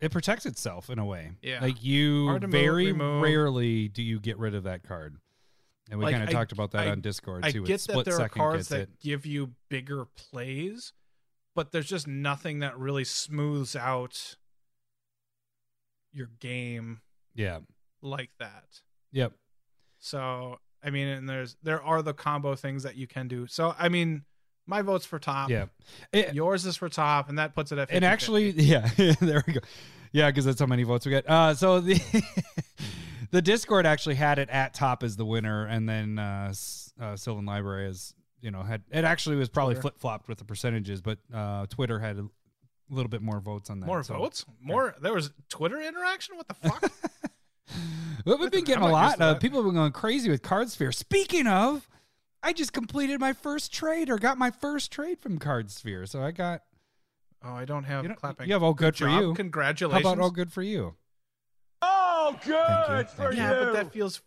it 0.01 0.11
protects 0.11 0.47
itself 0.47 0.89
in 0.91 0.99
a 0.99 1.05
way. 1.05 1.33
Yeah. 1.43 1.61
Like 1.61 1.83
you 1.83 2.39
very 2.41 2.93
rarely 2.93 3.89
do 3.89 4.03
you 4.03 4.19
get 4.21 4.39
rid 4.39 4.55
of 4.55 4.65
that 4.65 4.83
card. 4.83 5.17
And 5.91 5.99
we 5.99 6.05
Like, 6.05 6.13
kind 6.15 6.25
of 6.25 6.31
talked 6.31 6.53
about 6.53 6.71
that 6.73 6.87
I- 6.87 6.91
on 6.91 7.01
Discord 7.01 7.45
I 7.45 7.51
too. 7.51 7.65
get 7.65 7.75
It's 7.75 7.87
that 7.87 8.05
there 8.05 8.21
are 8.21 8.29
cards 8.29 8.69
that 8.69 8.81
it. 8.83 9.01
give 9.01 9.27
you 9.27 9.55
bigger 9.69 10.05
plays, 10.05 10.93
but 11.55 11.73
there's 11.73 11.89
just 11.89 12.07
nothing 12.07 12.61
that 12.61 12.79
really 12.79 13.05
smooths 13.05 13.75
out 13.75 14.37
your 16.13 16.29
game 16.41 17.01
Yeah. 17.35 17.61
like 18.03 18.31
that. 18.39 18.83
Yep. 19.13 19.33
So 19.99 20.59
I 20.83 20.89
mean, 20.91 21.09
and 21.09 21.29
there's 21.29 21.57
there 21.63 21.83
are 21.83 22.03
the 22.03 22.15
combo 22.15 22.55
things 22.55 22.85
that 22.85 22.97
you 22.97 23.07
can 23.07 23.29
do. 23.29 23.47
So 23.47 23.75
I 23.79 23.89
mean, 23.89 24.25
my 24.71 24.81
vote's 24.83 25.05
for 25.05 25.19
top. 25.19 25.51
Yeah. 25.51 25.67
It- 26.13 26.35
Yours 26.35 26.65
is 26.65 26.77
for 26.77 26.89
top, 26.89 27.29
and 27.29 27.39
that 27.39 27.55
puts 27.55 27.73
it 27.73 27.79
at. 27.79 27.89
50 27.89 27.97
and 27.97 28.05
actually, 28.05 28.51
yeah, 28.57 28.89
there 29.21 29.45
we 29.47 29.53
go. 29.55 29.61
Yeah, 30.13 30.31
because 30.31 30.45
that's 30.47 30.59
how 30.61 30.67
many 30.67 30.83
votes 30.85 31.05
we 31.05 31.11
get. 31.11 31.29
Uh, 31.29 31.55
so 31.55 31.81
the 31.81 32.01
the 33.31 33.43
Discord 33.43 33.87
actually 33.87 34.15
had 34.17 34.39
it 34.39 34.49
at 34.51 34.73
top 34.75 35.03
as 35.03 35.17
the 35.17 35.25
winner, 35.27 35.67
and 35.67 35.89
then 35.89 36.19
uh, 36.19 36.53
uh, 37.01 37.17
Sylvan 37.17 37.45
Library 37.47 37.89
is 37.89 38.15
you 38.41 38.51
know 38.51 38.63
had 38.63 38.83
it 38.91 39.05
actually 39.05 39.37
was 39.37 39.49
probably 39.49 39.75
flip 39.75 39.99
flopped 39.99 40.29
with 40.29 40.39
the 40.39 40.45
percentages, 40.45 41.01
but 41.01 41.19
uh, 41.33 41.67
Twitter 41.67 41.99
had 42.01 42.19
a 42.19 42.27
little 42.89 43.09
bit 43.11 43.23
more 43.23 43.39
votes 43.41 43.71
on 43.71 43.79
that. 43.81 43.87
more 43.87 44.03
so- 44.03 44.15
votes, 44.17 44.45
more. 44.61 44.95
There 45.01 45.13
was 45.15 45.31
Twitter 45.49 45.81
interaction. 45.81 46.37
What 46.37 46.49
the 46.49 46.55
fuck? 46.55 46.93
Well, 48.27 48.37
we've 48.39 48.51
been 48.51 48.65
getting 48.65 48.83
a 48.85 48.89
lot. 48.91 49.21
Uh, 49.21 49.35
people 49.37 49.61
have 49.61 49.65
been 49.67 49.75
going 49.77 49.93
crazy 49.93 50.29
with 50.29 50.43
Card 50.43 50.69
Sphere. 50.71 50.93
Speaking 50.93 51.47
of, 51.47 51.89
I 52.43 52.53
just 52.53 52.73
completed 52.73 53.21
my 53.21 53.33
first 53.33 53.73
trade 53.73 54.09
or 54.11 54.19
got 54.19 54.39
my 54.39 54.51
first 54.51 54.91
trade 54.91 55.19
from 55.21 55.39
Card 55.39 55.71
Sphere. 55.71 56.07
So 56.07 56.23
I 56.23 56.31
got. 56.31 56.63
oh, 57.45 57.53
I 57.53 57.65
don't 57.65 57.85
have 57.85 58.03
You, 58.05 58.09
don't- 58.09 58.17
clapping. 58.17 58.47
you 58.49 58.53
have 58.55 58.63
all 58.63 58.75
good, 58.75 58.95
for 58.97 59.05
job. 59.07 59.21
you. 59.23 59.35
Congratulations. 59.35 59.93
How 59.93 59.99
Congratulations. 60.01 60.13
about 60.13 60.23
all 60.25 60.31
good 60.31 60.53
for 60.53 60.63
you? 60.63 60.95
Oh, 61.83 62.31
Thank 62.33 62.47
you, 62.47 62.53
good 62.53 63.09
thank 63.09 63.09
for 63.11 63.33
you. 63.33 63.39
Yeah, 63.43 63.53
but 63.65 63.73
that 63.73 63.93
feels 63.93 64.21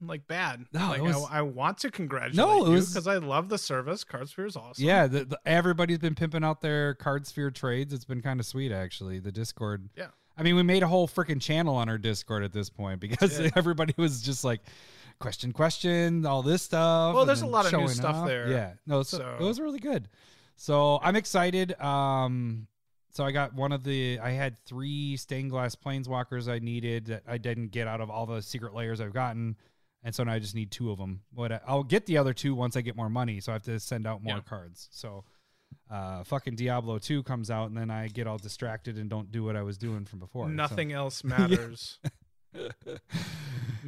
like 0.00 0.26
bad. 0.26 0.64
No, 0.72 0.88
like 0.90 1.02
was- 1.02 1.26
I, 1.30 1.38
I 1.38 1.42
want 1.42 1.78
to 1.78 1.90
congratulate 1.90 2.36
No, 2.36 2.72
you 2.72 2.80
because 2.80 3.06
I 3.06 3.16
love 3.18 3.48
the 3.48 3.58
service. 3.58 4.04
Cardsphere 4.04 4.46
is 4.46 4.56
awesome. 4.56 4.84
Yeah, 4.84 5.06
the, 5.06 5.24
the, 5.26 5.38
everybody's 5.46 5.98
been 5.98 6.14
pimping 6.14 6.42
out 6.44 6.60
their 6.60 6.94
Card 6.94 7.26
Sphere 7.26 7.50
trades. 7.50 7.92
It's 7.92 8.04
been 8.04 8.22
kind 8.22 8.40
of 8.40 8.46
sweet, 8.46 8.72
actually. 8.72 9.18
The 9.18 9.32
Discord. 9.32 9.88
Yeah. 9.96 10.06
I 10.36 10.42
mean, 10.42 10.56
we 10.56 10.62
made 10.62 10.82
a 10.82 10.86
whole 10.88 11.06
freaking 11.06 11.40
channel 11.40 11.74
on 11.76 11.88
our 11.90 11.98
Discord 11.98 12.44
at 12.44 12.52
this 12.52 12.70
point 12.70 13.00
because 13.00 13.38
Yeah. 13.38 13.50
everybody 13.56 13.92
was 13.98 14.22
just 14.22 14.42
like, 14.42 14.60
question, 15.20 15.52
question, 15.52 16.26
all 16.26 16.42
this 16.42 16.62
stuff. 16.62 17.14
Well, 17.14 17.24
there's 17.26 17.42
a 17.42 17.46
lot 17.46 17.66
of 17.72 17.78
new 17.78 17.88
stuff 17.88 18.16
off. 18.16 18.26
there. 18.26 18.48
Yeah. 18.50 18.72
No, 18.86 19.02
so, 19.04 19.18
So- 19.18 19.36
it 19.38 19.44
was 19.44 19.60
really 19.60 19.78
good. 19.78 20.08
So 20.56 20.98
I'm 21.02 21.14
excited. 21.16 21.80
Um, 21.80 22.66
so 23.12 23.24
I 23.24 23.30
got 23.32 23.54
one 23.54 23.72
of 23.72 23.82
the. 23.84 24.18
I 24.20 24.30
had 24.30 24.58
three 24.66 25.16
stained 25.16 25.50
glass 25.50 25.74
planeswalkers 25.74 26.48
I 26.52 26.58
needed 26.58 27.06
that 27.06 27.22
I 27.26 27.38
didn't 27.38 27.68
get 27.68 27.86
out 27.88 28.00
of 28.00 28.10
all 28.10 28.26
the 28.26 28.42
secret 28.42 28.74
layers 28.74 29.00
I've 29.00 29.12
gotten. 29.14 29.56
and 30.02 30.14
so 30.14 30.22
now 30.24 30.32
I 30.32 30.38
just 30.38 30.54
need 30.54 30.70
two 30.70 30.90
of 30.90 30.98
them. 30.98 31.20
But 31.32 31.62
I'll 31.66 31.82
get 31.84 32.06
the 32.06 32.18
other 32.18 32.32
two 32.32 32.54
once 32.54 32.76
I 32.76 32.80
get 32.80 32.96
more 32.96 33.10
money, 33.10 33.40
so 33.40 33.52
I 33.52 33.54
have 33.54 33.62
to 33.64 33.78
send 33.80 34.06
out 34.06 34.22
more 34.22 34.36
Yeah. 34.36 34.40
cards. 34.42 34.88
So, 34.92 35.24
uh, 35.90 36.24
fucking 36.24 36.56
Diablo 36.56 36.98
two 36.98 37.22
comes 37.22 37.50
out, 37.50 37.68
and 37.68 37.76
then 37.76 37.90
I 37.90 38.08
get 38.08 38.26
all 38.26 38.38
distracted 38.38 38.96
and 38.96 39.10
don't 39.10 39.30
do 39.32 39.42
what 39.44 39.56
I 39.56 39.62
was 39.62 39.76
doing 39.76 40.04
from 40.06 40.18
before. 40.20 40.46
so- 40.46 40.52
Nothing 40.52 40.92
else 40.92 41.22
matters. 41.24 41.98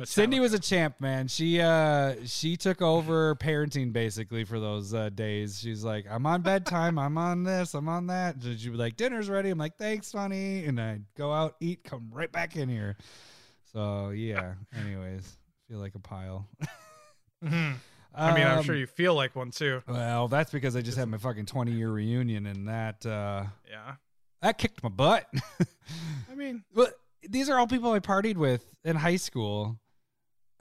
Cindy 0.04 0.40
was 0.40 0.52
a 0.54 0.58
champ, 0.58 1.00
man. 1.00 1.28
She 1.28 1.60
uh 1.60 2.14
she 2.24 2.56
took 2.56 2.80
over 2.82 3.34
parenting 3.36 3.92
basically 3.92 4.44
for 4.44 4.58
those 4.60 4.94
uh, 4.94 5.08
days. 5.10 5.58
She's 5.60 5.84
like, 5.84 6.06
I'm 6.10 6.26
on 6.26 6.42
bedtime, 6.42 6.98
I'm 6.98 7.18
on 7.18 7.44
this, 7.44 7.74
I'm 7.74 7.88
on 7.88 8.06
that. 8.08 8.36
And 8.36 8.58
she'd 8.58 8.70
be 8.70 8.76
like, 8.76 8.96
dinner's 8.96 9.28
ready. 9.28 9.50
I'm 9.50 9.58
like, 9.58 9.76
thanks, 9.76 10.12
honey. 10.12 10.64
And 10.64 10.80
I'd 10.80 11.04
go 11.16 11.32
out, 11.32 11.56
eat, 11.60 11.84
come 11.84 12.10
right 12.12 12.30
back 12.30 12.56
in 12.56 12.68
here. 12.68 12.96
So 13.72 14.10
yeah. 14.10 14.54
Anyways, 14.74 15.36
feel 15.68 15.78
like 15.78 15.94
a 15.94 15.98
pile. 16.00 16.48
Mhm. 17.44 17.74
I 18.14 18.34
mean, 18.34 18.46
I'm 18.46 18.58
Um, 18.58 18.64
sure 18.64 18.74
you 18.76 18.86
feel 18.86 19.14
like 19.14 19.34
one 19.34 19.50
too. 19.50 19.82
Well, 19.88 20.28
that's 20.28 20.52
because 20.52 20.76
I 20.76 20.82
just 20.82 20.98
had 20.98 21.08
my 21.08 21.16
fucking 21.18 21.46
20 21.46 21.72
year 21.72 21.90
reunion, 21.90 22.46
and 22.46 22.68
that 22.68 23.04
uh 23.06 23.44
Yeah. 23.70 23.94
that 24.42 24.58
kicked 24.58 24.82
my 24.82 24.88
butt. 24.90 25.26
I 26.30 26.34
mean, 26.34 26.62
Well, 26.74 26.88
these 27.28 27.48
are 27.48 27.58
all 27.58 27.66
people 27.66 27.92
I 27.92 28.00
partied 28.00 28.36
with 28.36 28.64
in 28.84 28.96
high 28.96 29.16
school, 29.16 29.78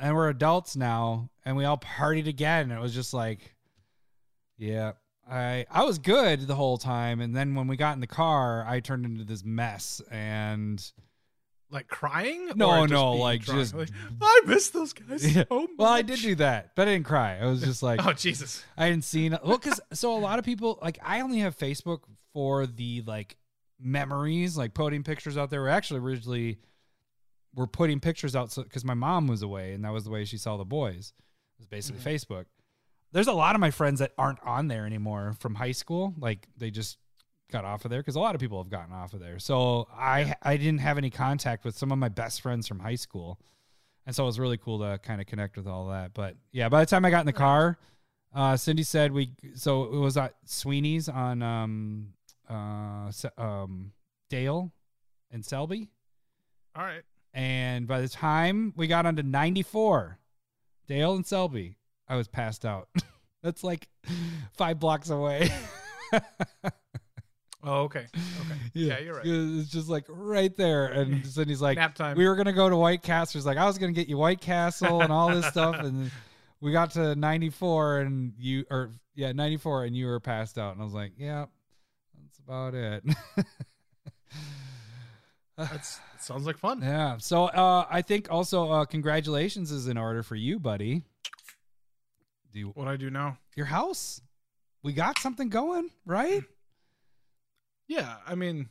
and 0.01 0.15
we're 0.15 0.29
adults 0.29 0.75
now, 0.75 1.29
and 1.45 1.55
we 1.55 1.63
all 1.65 1.77
partied 1.77 2.27
again. 2.27 2.63
And 2.69 2.73
it 2.73 2.81
was 2.81 2.93
just 2.93 3.13
like, 3.13 3.55
yeah, 4.57 4.93
I 5.29 5.65
I 5.71 5.83
was 5.83 5.97
good 5.99 6.41
the 6.41 6.55
whole 6.55 6.77
time, 6.77 7.21
and 7.21 7.35
then 7.35 7.55
when 7.55 7.67
we 7.67 7.77
got 7.77 7.93
in 7.95 8.01
the 8.01 8.07
car, 8.07 8.65
I 8.67 8.79
turned 8.79 9.05
into 9.05 9.23
this 9.23 9.43
mess, 9.45 10.01
and 10.11 10.83
like 11.69 11.87
crying? 11.87 12.51
No, 12.55 12.85
no, 12.85 13.13
like, 13.13 13.43
drunk? 13.43 13.61
just- 13.61 13.73
Like, 13.73 13.89
I 14.21 14.41
miss 14.45 14.69
those 14.71 14.91
guys 14.91 15.33
Yeah. 15.35 15.45
so 15.47 15.67
well, 15.77 15.87
I 15.87 16.01
did 16.01 16.19
do 16.19 16.35
that, 16.35 16.75
but 16.75 16.87
I 16.89 16.91
didn't 16.93 17.05
cry. 17.05 17.37
I 17.39 17.45
was 17.45 17.61
just 17.61 17.81
like, 17.81 18.01
Oh 18.05 18.11
Jesus! 18.11 18.61
I 18.77 18.85
hadn't 18.85 19.03
seen 19.03 19.37
well, 19.43 19.57
because 19.57 19.79
so 19.93 20.13
a 20.15 20.19
lot 20.19 20.37
of 20.37 20.43
people 20.43 20.79
like 20.81 20.99
I 21.01 21.21
only 21.21 21.39
have 21.39 21.57
Facebook 21.57 21.99
for 22.33 22.65
the 22.67 23.03
like 23.07 23.37
memories, 23.79 24.57
like 24.57 24.73
putting 24.73 25.03
pictures 25.03 25.37
out 25.37 25.49
there. 25.49 25.63
We 25.63 25.69
actually 25.69 26.01
originally 26.01 26.59
were 27.55 27.67
putting 27.67 27.99
pictures 27.99 28.35
out 28.35 28.53
because 28.55 28.85
my 28.85 28.93
mom 28.93 29.27
was 29.27 29.41
away, 29.41 29.73
and 29.73 29.83
that 29.83 29.91
was 29.91 30.03
the 30.03 30.09
way 30.09 30.25
she 30.25 30.37
saw 30.37 30.57
the 30.57 30.65
boys. 30.65 31.13
It 31.57 31.61
was 31.61 31.67
basically 31.67 32.01
Facebook. 32.01 32.45
There's 33.11 33.27
a 33.27 33.33
lot 33.33 33.55
of 33.55 33.61
my 33.61 33.71
friends 33.71 33.99
that 33.99 34.13
aren't 34.17 34.41
on 34.43 34.67
there 34.67 34.85
anymore 34.85 35.35
from 35.39 35.55
high 35.55 35.73
school. 35.73 36.13
Like 36.17 36.47
they 36.57 36.71
just 36.71 36.97
got 37.51 37.65
off 37.65 37.83
of 37.83 37.91
there 37.91 37.99
because 37.99 38.15
a 38.15 38.19
lot 38.19 38.35
of 38.35 38.41
people 38.41 38.61
have 38.63 38.71
gotten 38.71 38.93
off 38.93 39.13
of 39.13 39.19
there. 39.19 39.37
So 39.39 39.87
I 39.93 40.35
I 40.41 40.57
didn't 40.57 40.79
have 40.79 40.97
any 40.97 41.09
contact 41.09 41.65
with 41.65 41.77
some 41.77 41.91
of 41.91 41.97
my 41.97 42.09
best 42.09 42.41
friends 42.41 42.67
from 42.67 42.79
high 42.79 42.95
school. 42.95 43.39
And 44.05 44.15
so 44.15 44.23
it 44.23 44.27
was 44.27 44.39
really 44.39 44.57
cool 44.57 44.79
to 44.79 44.97
kind 45.03 45.21
of 45.21 45.27
connect 45.27 45.57
with 45.57 45.67
all 45.67 45.89
that. 45.89 46.13
But 46.13 46.35
yeah, 46.51 46.69
by 46.69 46.79
the 46.79 46.85
time 46.85 47.05
I 47.05 47.11
got 47.11 47.19
in 47.19 47.27
the 47.27 47.33
car, 47.33 47.77
uh, 48.33 48.57
Cindy 48.57 48.83
said 48.83 49.11
we. 49.11 49.33
So 49.55 49.83
it 49.83 49.97
was 49.97 50.17
at 50.17 50.35
Sweeney's 50.45 51.09
on 51.09 51.43
um, 51.43 52.13
uh, 52.49 53.11
um, 53.37 53.91
Dale 54.29 54.71
and 55.31 55.45
Selby, 55.45 55.89
All 56.75 56.83
right. 56.83 57.03
And 57.33 57.87
by 57.87 58.01
the 58.01 58.09
time 58.09 58.73
we 58.75 58.87
got 58.87 59.05
onto 59.05 59.23
ninety 59.23 59.63
four, 59.63 60.19
Dale 60.87 61.15
and 61.15 61.25
Selby, 61.25 61.77
I 62.07 62.15
was 62.15 62.27
passed 62.27 62.65
out. 62.65 62.89
That's 63.43 63.63
like 63.63 63.87
five 64.53 64.79
blocks 64.79 65.09
away. 65.09 65.49
Oh, 67.63 67.81
okay. 67.83 68.07
Okay. 68.15 68.59
Yeah, 68.73 68.99
you're 68.99 69.13
right. 69.15 69.23
It's 69.23 69.69
just 69.69 69.87
like 69.87 70.05
right 70.07 70.55
there, 70.57 70.87
and 70.87 71.25
Cindy's 71.27 71.61
like, 71.61 71.77
Nap 71.77 71.93
time. 71.93 72.17
we 72.17 72.27
were 72.27 72.35
gonna 72.35 72.53
go 72.53 72.69
to 72.69 72.75
White 72.75 73.03
Castle. 73.03 73.39
She's 73.39 73.45
like, 73.45 73.57
I 73.57 73.65
was 73.65 73.77
gonna 73.77 73.91
get 73.91 74.07
you 74.09 74.17
White 74.17 74.41
Castle 74.41 75.01
and 75.01 75.11
all 75.11 75.29
this 75.29 75.45
stuff, 75.45 75.75
and 75.79 76.09
we 76.59 76.71
got 76.71 76.91
to 76.91 77.13
94, 77.15 77.99
and 77.99 78.33
you 78.37 78.65
or 78.71 78.89
yeah, 79.13 79.31
94, 79.31 79.85
and 79.85 79.95
you 79.95 80.07
were 80.07 80.19
passed 80.19 80.57
out, 80.57 80.73
and 80.73 80.81
I 80.81 80.85
was 80.85 80.93
like, 80.93 81.11
yeah, 81.17 81.45
that's 82.23 82.39
about 82.39 82.73
it. 82.73 83.03
That's 85.71 85.97
that 85.97 86.21
sounds 86.23 86.45
like 86.45 86.57
fun. 86.57 86.81
yeah. 86.81 87.17
So 87.19 87.45
uh, 87.45 87.85
I 87.89 88.01
think 88.01 88.27
also 88.31 88.69
uh, 88.71 88.85
congratulations 88.85 89.71
is 89.71 89.87
in 89.87 89.97
order 89.97 90.23
for 90.23 90.35
you, 90.35 90.59
buddy. 90.59 91.03
Do 92.53 92.59
you, 92.59 92.67
What 92.75 92.87
I 92.87 92.97
do 92.97 93.09
now? 93.09 93.37
your 93.55 93.65
house? 93.67 94.21
We 94.83 94.93
got 94.93 95.19
something 95.19 95.49
going, 95.49 95.89
right? 96.05 96.43
Yeah, 97.87 98.15
I 98.27 98.35
mean, 98.35 98.69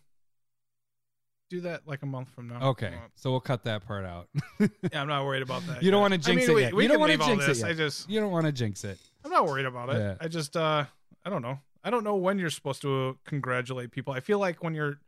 do 1.50 1.60
that 1.62 1.86
like 1.86 2.02
a 2.02 2.06
month 2.06 2.28
from 2.34 2.48
now. 2.48 2.68
Okay, 2.70 2.94
so 3.14 3.30
we'll 3.30 3.40
cut 3.40 3.64
that 3.64 3.86
part 3.86 4.04
out. 4.04 4.28
Yeah, 4.58 5.00
I'm 5.00 5.08
not 5.08 5.24
worried 5.24 5.42
about 5.42 5.62
that. 5.66 5.82
You 5.82 5.90
don't 5.90 6.00
wanna 6.00 6.14
I 6.14 6.18
jinx 6.18 6.42
mean, 6.42 6.50
it 6.50 6.54
we, 6.54 6.60
yet. 6.62 6.74
We 6.74 6.82
You 6.84 6.88
don't 6.88 7.02
leave 7.06 7.20
all 7.20 7.26
jinx 7.28 7.46
it 7.48 7.56
yet. 7.58 7.66
I 7.68 7.72
just, 7.74 8.08
you 8.08 8.20
don't 8.20 8.30
want 8.30 8.46
to 8.46 8.52
jinx 8.52 8.84
it. 8.84 8.98
I'm 9.24 9.30
not 9.30 9.46
worried 9.46 9.66
about 9.66 9.90
it. 9.90 9.98
Yeah. 9.98 10.14
I 10.20 10.28
just, 10.28 10.56
uh, 10.56 10.84
I 11.24 11.30
don't 11.30 11.42
know. 11.42 11.58
I 11.82 11.90
don't 11.90 12.04
know 12.04 12.16
when 12.16 12.38
you're 12.38 12.50
supposed 12.50 12.82
to 12.82 13.18
congratulate 13.26 13.90
people. 13.90 14.12
I 14.12 14.20
feel 14.20 14.38
like 14.38 14.62
when 14.62 14.74
you're 14.74 14.98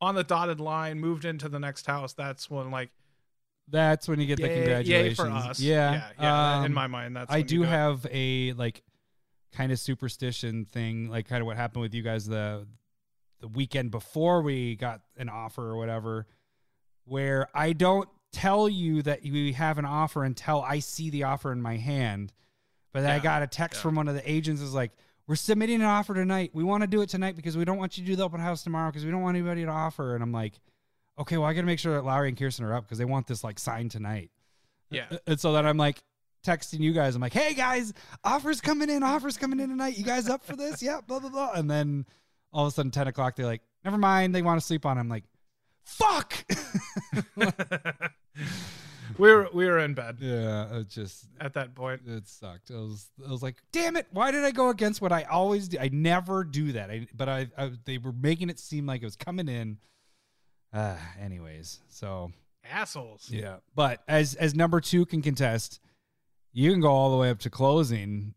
on 0.00 0.14
the 0.14 0.24
dotted 0.24 0.60
line, 0.60 1.00
moved 1.00 1.24
into 1.24 1.48
the 1.48 1.58
next 1.58 1.86
house, 1.86 2.12
that's 2.12 2.50
when 2.50 2.70
like, 2.70 2.90
That's 3.68 4.08
when 4.08 4.20
you 4.20 4.26
get 4.26 4.36
the 4.36 4.46
yay, 4.46 4.54
yay 4.54 4.64
congratulations. 4.64 5.18
for 5.18 5.30
us. 5.30 5.60
Yeah, 5.60 5.92
yeah. 5.92 6.10
yeah. 6.20 6.58
in 6.60 6.66
um, 6.66 6.74
my 6.74 6.86
mind, 6.86 7.16
that's. 7.16 7.32
I 7.32 7.42
do 7.42 7.62
have 7.62 8.06
a 8.10 8.52
like 8.52 8.82
kind 9.52 9.72
of 9.72 9.78
superstition 9.78 10.66
thing, 10.66 11.08
like 11.08 11.28
kind 11.28 11.40
of 11.40 11.46
what 11.46 11.56
happened 11.56 11.82
with 11.82 11.94
you 11.94 12.02
guys 12.02 12.26
the 12.26 12.66
the 13.40 13.48
weekend 13.48 13.90
before 13.90 14.42
we 14.42 14.76
got 14.76 15.00
an 15.16 15.28
offer 15.28 15.62
or 15.62 15.76
whatever, 15.76 16.26
where 17.04 17.48
I 17.54 17.72
don't 17.72 18.08
tell 18.32 18.68
you 18.68 19.02
that 19.02 19.22
we 19.22 19.52
have 19.52 19.78
an 19.78 19.84
offer 19.84 20.24
until 20.24 20.62
I 20.62 20.78
see 20.78 21.10
the 21.10 21.24
offer 21.24 21.52
in 21.52 21.60
my 21.60 21.76
hand. 21.76 22.32
But 22.92 23.02
then 23.02 23.10
I 23.10 23.18
got 23.18 23.42
a 23.42 23.46
text 23.46 23.78
yeah. 23.78 23.82
from 23.82 23.94
one 23.94 24.08
of 24.08 24.14
the 24.14 24.30
agents 24.30 24.62
is 24.62 24.72
like, 24.72 24.92
"We're 25.26 25.36
submitting 25.36 25.76
an 25.76 25.86
offer 25.86 26.14
tonight. 26.14 26.50
We 26.54 26.64
want 26.64 26.82
to 26.82 26.86
do 26.86 27.02
it 27.02 27.08
tonight 27.08 27.36
because 27.36 27.56
we 27.56 27.64
don't 27.64 27.78
want 27.78 27.98
you 27.98 28.04
to 28.04 28.10
do 28.10 28.16
the 28.16 28.24
open 28.24 28.40
house 28.40 28.62
tomorrow 28.62 28.90
because 28.90 29.04
we 29.04 29.10
don't 29.10 29.22
want 29.22 29.36
anybody 29.36 29.64
to 29.64 29.70
offer." 29.70 30.14
And 30.14 30.22
I'm 30.22 30.32
like, 30.32 30.60
"Okay, 31.18 31.36
well 31.36 31.46
I 31.46 31.54
got 31.54 31.62
to 31.62 31.66
make 31.66 31.78
sure 31.78 31.94
that 31.94 32.04
Lowry 32.04 32.28
and 32.28 32.38
Kirsten 32.38 32.64
are 32.64 32.74
up 32.74 32.84
because 32.84 32.98
they 32.98 33.04
want 33.04 33.26
this 33.26 33.42
like 33.44 33.58
signed 33.58 33.90
tonight." 33.90 34.30
Yeah. 34.90 35.06
And 35.26 35.40
so 35.40 35.52
then 35.52 35.66
I'm 35.66 35.76
like 35.76 36.02
texting 36.44 36.80
you 36.80 36.92
guys. 36.92 37.14
I'm 37.14 37.20
like, 37.20 37.32
hey 37.32 37.54
guys, 37.54 37.92
offers 38.24 38.60
coming 38.60 38.88
in, 38.88 39.02
offers 39.02 39.36
coming 39.36 39.58
in 39.60 39.68
tonight. 39.68 39.98
You 39.98 40.04
guys 40.04 40.28
up 40.28 40.44
for 40.44 40.54
this? 40.54 40.82
yeah, 40.82 41.00
blah, 41.06 41.18
blah, 41.18 41.30
blah. 41.30 41.52
And 41.52 41.68
then 41.70 42.06
all 42.52 42.66
of 42.66 42.72
a 42.72 42.74
sudden, 42.74 42.92
10 42.92 43.08
o'clock, 43.08 43.36
they're 43.36 43.46
like, 43.46 43.62
never 43.84 43.98
mind. 43.98 44.34
They 44.34 44.42
want 44.42 44.60
to 44.60 44.66
sleep 44.66 44.86
on. 44.86 44.96
it." 44.96 45.00
I'm 45.00 45.08
like, 45.08 45.24
fuck. 45.84 46.34
we 49.18 49.32
were 49.32 49.48
we 49.52 49.66
were 49.66 49.78
in 49.78 49.94
bed 49.94 50.18
yeah, 50.20 50.78
it 50.78 50.88
just, 50.88 51.26
at 51.40 51.54
that 51.54 51.74
point. 51.74 52.02
it 52.06 52.28
sucked. 52.28 52.70
I 52.70 52.74
was, 52.74 53.10
I 53.26 53.30
was 53.30 53.42
like, 53.42 53.56
damn 53.72 53.96
it. 53.96 54.06
Why 54.10 54.30
did 54.30 54.44
I 54.44 54.50
go 54.50 54.70
against 54.70 55.00
what 55.00 55.12
I 55.12 55.22
always 55.24 55.68
do? 55.68 55.78
I 55.78 55.88
never 55.92 56.44
do 56.44 56.72
that. 56.72 56.90
I, 56.90 57.06
but 57.14 57.28
I, 57.28 57.48
I, 57.56 57.72
they 57.84 57.98
were 57.98 58.12
making 58.12 58.50
it 58.50 58.58
seem 58.58 58.86
like 58.86 59.02
it 59.02 59.06
was 59.06 59.16
coming 59.16 59.48
in. 59.48 59.78
Uh, 60.72 60.96
anyways, 61.20 61.80
so 61.88 62.32
Assholes. 62.70 63.28
Yeah, 63.30 63.56
but 63.74 64.02
as 64.08 64.34
as 64.34 64.54
number 64.54 64.80
two 64.80 65.06
can 65.06 65.22
contest, 65.22 65.80
you 66.52 66.70
can 66.70 66.80
go 66.80 66.90
all 66.90 67.10
the 67.10 67.16
way 67.16 67.30
up 67.30 67.38
to 67.40 67.50
closing. 67.50 68.34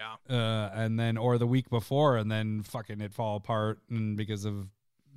Yeah. 0.00 0.14
Uh, 0.36 0.70
and 0.74 0.98
then 0.98 1.16
or 1.16 1.38
the 1.38 1.46
week 1.46 1.70
before, 1.70 2.18
and 2.18 2.30
then 2.30 2.62
fucking 2.62 3.00
it 3.00 3.12
fall 3.12 3.36
apart, 3.36 3.80
and 3.90 4.16
because 4.16 4.44
of 4.44 4.68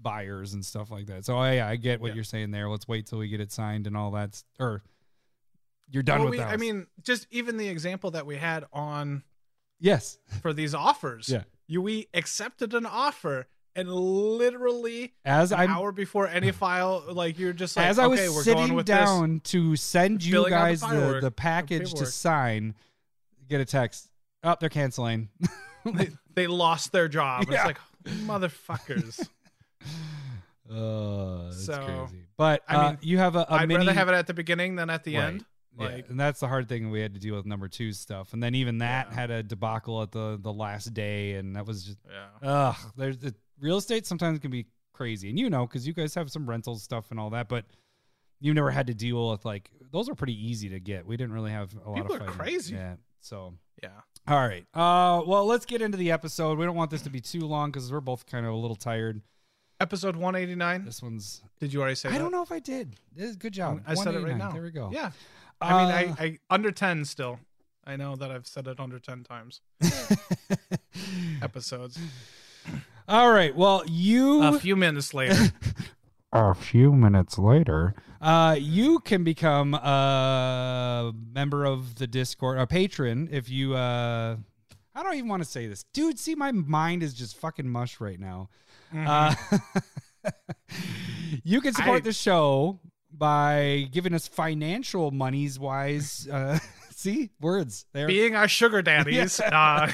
buyers 0.02 0.54
and 0.54 0.66
stuff 0.66 0.92
like 0.92 1.06
that. 1.08 1.26
So 1.26 1.36
oh, 1.36 1.40
I 1.40 1.72
I 1.72 1.76
get 1.76 2.02
what 2.02 2.10
Yeah. 2.10 2.16
you're 2.16 2.24
saying 2.24 2.52
there. 2.52 2.70
Let's 2.70 2.88
wait 2.88 3.06
till 3.08 3.20
we 3.20 3.28
get 3.30 3.40
it 3.42 3.52
signed 3.52 3.88
and 3.88 3.96
all 3.98 4.12
that. 4.12 4.42
Or 4.60 4.84
you're 5.90 6.04
done 6.04 6.20
Well, 6.20 6.26
with 6.30 6.32
we, 6.32 6.38
that. 6.38 6.50
I 6.50 6.58
mean, 6.58 6.88
just 7.04 7.28
even 7.32 7.58
the 7.58 7.68
example 7.68 8.12
that 8.12 8.26
we 8.26 8.38
had 8.38 8.66
on 8.72 9.24
yes, 9.80 10.18
for 10.42 10.54
these 10.54 10.74
offers. 10.74 11.30
Yeah. 11.30 11.44
You 11.68 11.82
we 11.82 12.08
accepted 12.14 12.74
an 12.74 12.86
offer 12.86 13.48
and 13.76 13.90
literally 13.90 15.14
as 15.24 15.52
an 15.54 15.60
I'm 15.60 15.70
hour 15.72 15.92
before 15.94 16.28
any 16.28 16.52
file, 16.64 17.04
like 17.10 17.40
you're 17.40 17.54
just 17.54 17.78
like, 17.78 17.86
as 17.88 18.00
I 18.00 18.08
was 18.08 18.20
okay, 18.20 18.30
sitting 18.30 18.78
down 18.84 19.40
to 19.46 19.76
send 19.78 20.24
you 20.24 20.34
Filling 20.34 20.52
the 20.52 20.58
guys 20.58 20.82
the, 20.82 20.88
firework- 20.88 21.22
the 21.22 21.32
package 21.32 21.94
to 21.94 22.06
sign, 22.06 22.76
get 23.48 23.62
a 23.62 23.66
text. 23.66 24.10
Oh, 24.44 24.56
they're 24.60 24.70
canceling. 24.70 25.30
They, 25.84 26.10
they 26.36 26.46
lost 26.46 26.92
their 26.92 27.08
job. 27.08 27.46
Yeah. 27.50 27.56
It's 27.56 27.66
like 27.66 27.80
motherfuckers. 28.28 29.28
Oh, 30.70 31.46
that's 31.46 31.66
So, 31.66 31.84
crazy. 31.84 32.24
But 32.38 32.64
I 32.68 32.76
uh, 32.76 32.90
mean, 32.92 32.98
you 33.02 33.18
have 33.18 33.36
a, 33.36 33.40
a 33.50 33.54
I'd 33.54 33.68
mini, 33.68 33.80
rather 33.80 33.94
have 33.94 34.08
it 34.10 34.14
at 34.14 34.28
the 34.28 34.34
beginning 34.34 34.76
than 34.76 34.90
at 34.90 35.04
the 35.04 35.16
Right. 35.18 35.24
end. 35.26 35.46
Yeah, 35.78 35.86
Like, 35.86 36.10
and 36.10 36.20
that's 36.20 36.40
the 36.42 36.48
hard 36.48 36.68
thing 36.70 36.92
we 36.92 37.00
had 37.02 37.14
to 37.14 37.20
deal 37.20 37.36
with 37.36 37.46
number 37.46 37.68
two 37.68 37.92
stuff. 37.94 38.34
And 38.34 38.42
then 38.44 38.56
even 38.56 38.80
that 38.80 39.08
Yeah. 39.10 39.16
had 39.16 39.32
a 39.32 39.44
debacle 39.44 40.02
at 40.02 40.12
the 40.12 40.38
the 40.42 40.52
last 40.52 40.94
day, 40.94 41.36
and 41.36 41.56
that 41.56 41.66
was 41.66 41.86
just 41.86 41.98
yeah. 42.10 42.28
ugh. 42.50 42.76
There's 42.98 43.18
the 43.18 43.34
real 43.60 43.78
estate 43.78 44.06
sometimes 44.06 44.40
can 44.40 44.52
be 44.52 44.68
crazy, 44.94 45.30
and 45.30 45.40
you 45.40 45.50
know 45.50 45.66
because 45.66 45.88
you 45.88 45.94
guys 45.94 46.14
have 46.16 46.30
some 46.32 46.48
rental 46.50 46.76
stuff 46.76 47.12
and 47.12 47.20
all 47.20 47.30
that, 47.32 47.48
but 47.50 47.66
you've 48.40 48.56
never 48.56 48.72
had 48.72 48.88
to 48.88 48.94
deal 48.94 49.32
with 49.32 49.46
like 49.46 49.72
those 49.92 50.10
are 50.10 50.16
pretty 50.16 50.36
easy 50.48 50.70
to 50.70 50.80
get. 50.80 51.06
We 51.06 51.16
didn't 51.18 51.34
really 51.34 51.52
have 51.52 51.74
a 51.86 51.90
lot 51.90 51.96
People 51.98 52.16
of 52.18 52.22
are 52.24 52.32
crazy. 52.32 52.76
Yeah, 52.76 52.96
so. 53.20 53.54
Yeah. 53.82 53.90
All 54.28 54.38
right. 54.38 54.66
Uh, 54.76 55.24
well, 55.26 55.46
let's 55.48 55.66
get 55.66 55.82
into 55.82 55.98
the 55.98 56.12
episode. 56.12 56.60
We 56.60 56.66
don't 56.66 56.76
want 56.76 56.92
this 56.92 57.02
to 57.04 57.10
be 57.10 57.20
too 57.20 57.40
long 57.48 57.72
because 57.72 57.92
we're 57.92 58.00
both 58.00 58.28
kind 58.28 58.46
of 58.46 58.54
a 58.54 58.56
little 58.56 58.76
tired. 58.76 59.22
Episode 59.82 60.16
189. 60.16 60.86
This 60.86 61.02
one's. 61.02 61.42
Did 61.60 61.74
you 61.74 61.82
already 61.82 61.96
say 61.96 62.10
I 62.10 62.12
that? 62.14 62.18
don't 62.20 62.32
know 62.32 62.44
if 62.44 62.52
I 62.52 62.60
did. 62.60 62.96
This 63.16 63.32
is 63.32 63.36
good 63.36 63.52
job. 63.54 63.82
I 63.88 63.96
said 63.96 64.14
it 64.14 64.20
right 64.20 64.38
189. 64.38 64.38
now. 64.38 64.52
There 64.54 64.62
we 64.62 64.70
go. 64.72 64.90
Yeah. 64.94 65.12
I 65.60 65.84
mean, 66.04 66.10
Uh, 66.12 66.16
I, 66.20 66.24
I 66.26 66.40
under 66.50 66.72
ten 66.72 67.04
still. 67.06 67.40
I 67.84 67.96
know 67.96 68.16
that 68.16 68.30
I've 68.32 68.46
said 68.46 68.68
it 68.68 68.80
under 68.80 69.00
ten 69.00 69.24
times 69.24 69.62
episodes. 71.42 72.00
All 73.08 73.32
right. 73.32 73.56
Well, 73.56 73.84
you 73.88 74.44
A 74.44 74.60
few 74.60 74.76
minutes 74.76 75.14
later, 75.14 75.36
a 76.32 76.54
few 76.54 76.94
minutes 76.94 77.38
later, 77.38 77.96
uh, 78.22 78.56
you 78.60 79.00
can 79.00 79.24
become 79.24 79.74
a 79.74 81.12
member 81.34 81.66
of 81.66 81.96
the 81.96 82.08
Discord, 82.08 82.60
a 82.60 82.68
patron, 82.68 83.30
if 83.32 83.50
you. 83.50 83.76
Uh, 83.76 84.38
I 84.94 85.04
don't 85.04 85.16
even 85.16 85.30
want 85.30 85.42
to 85.44 85.50
say 85.50 85.68
this, 85.68 85.86
dude. 85.94 86.20
See, 86.20 86.36
my 86.36 86.52
mind 86.52 87.02
is 87.02 87.14
just 87.14 87.38
fucking 87.38 87.68
mush 87.68 88.00
right 88.00 88.20
now. 88.20 88.50
Uh, 88.96 89.34
you 91.44 91.62
can 91.62 91.74
support 91.74 91.98
I- 91.98 92.06
the 92.06 92.14
show 92.14 92.80
by 93.12 93.88
giving 93.92 94.14
us 94.14 94.28
financial 94.28 95.12
monies 95.12 95.60
wise. 95.60 96.28
Uh, 96.32 96.60
see, 96.92 97.30
words 97.40 97.86
there. 97.94 98.08
being 98.08 98.36
our 98.36 98.48
sugar 98.48 98.82
daddies 98.82 99.40
uh, 99.40 99.92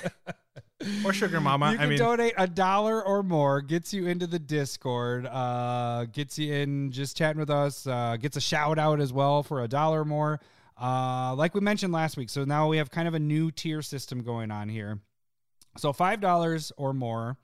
or 1.05 1.13
sugar 1.13 1.41
mama. 1.41 1.71
You 1.71 1.77
I 1.77 1.77
can 1.81 1.89
mean, 1.89 1.97
donate 1.97 2.33
a 2.37 2.47
dollar 2.47 3.03
or 3.03 3.23
more, 3.23 3.61
gets 3.61 3.93
you 3.93 4.07
into 4.07 4.27
the 4.27 4.39
Discord, 4.39 5.25
uh, 5.25 6.05
gets 6.11 6.37
you 6.39 6.53
in 6.53 6.91
just 6.91 7.17
chatting 7.17 7.39
with 7.39 7.49
us, 7.49 7.87
uh, 7.87 8.17
gets 8.19 8.37
a 8.37 8.41
shout 8.41 8.77
out 8.79 8.99
as 8.99 9.11
well 9.11 9.43
for 9.43 9.61
a 9.63 9.67
dollar 9.67 10.01
or 10.01 10.05
more. 10.05 10.39
Uh, 10.79 11.33
like 11.35 11.55
we 11.55 11.59
mentioned 11.61 11.91
last 11.91 12.17
week, 12.17 12.29
so 12.29 12.43
now 12.45 12.67
we 12.67 12.77
have 12.77 12.91
kind 12.91 13.07
of 13.07 13.15
a 13.15 13.19
new 13.19 13.49
tier 13.49 13.81
system 13.81 14.21
going 14.21 14.51
on 14.51 14.69
here. 14.69 14.99
So 15.77 15.91
five 15.91 16.21
dollars 16.21 16.71
or 16.77 16.93
more, 16.93 17.37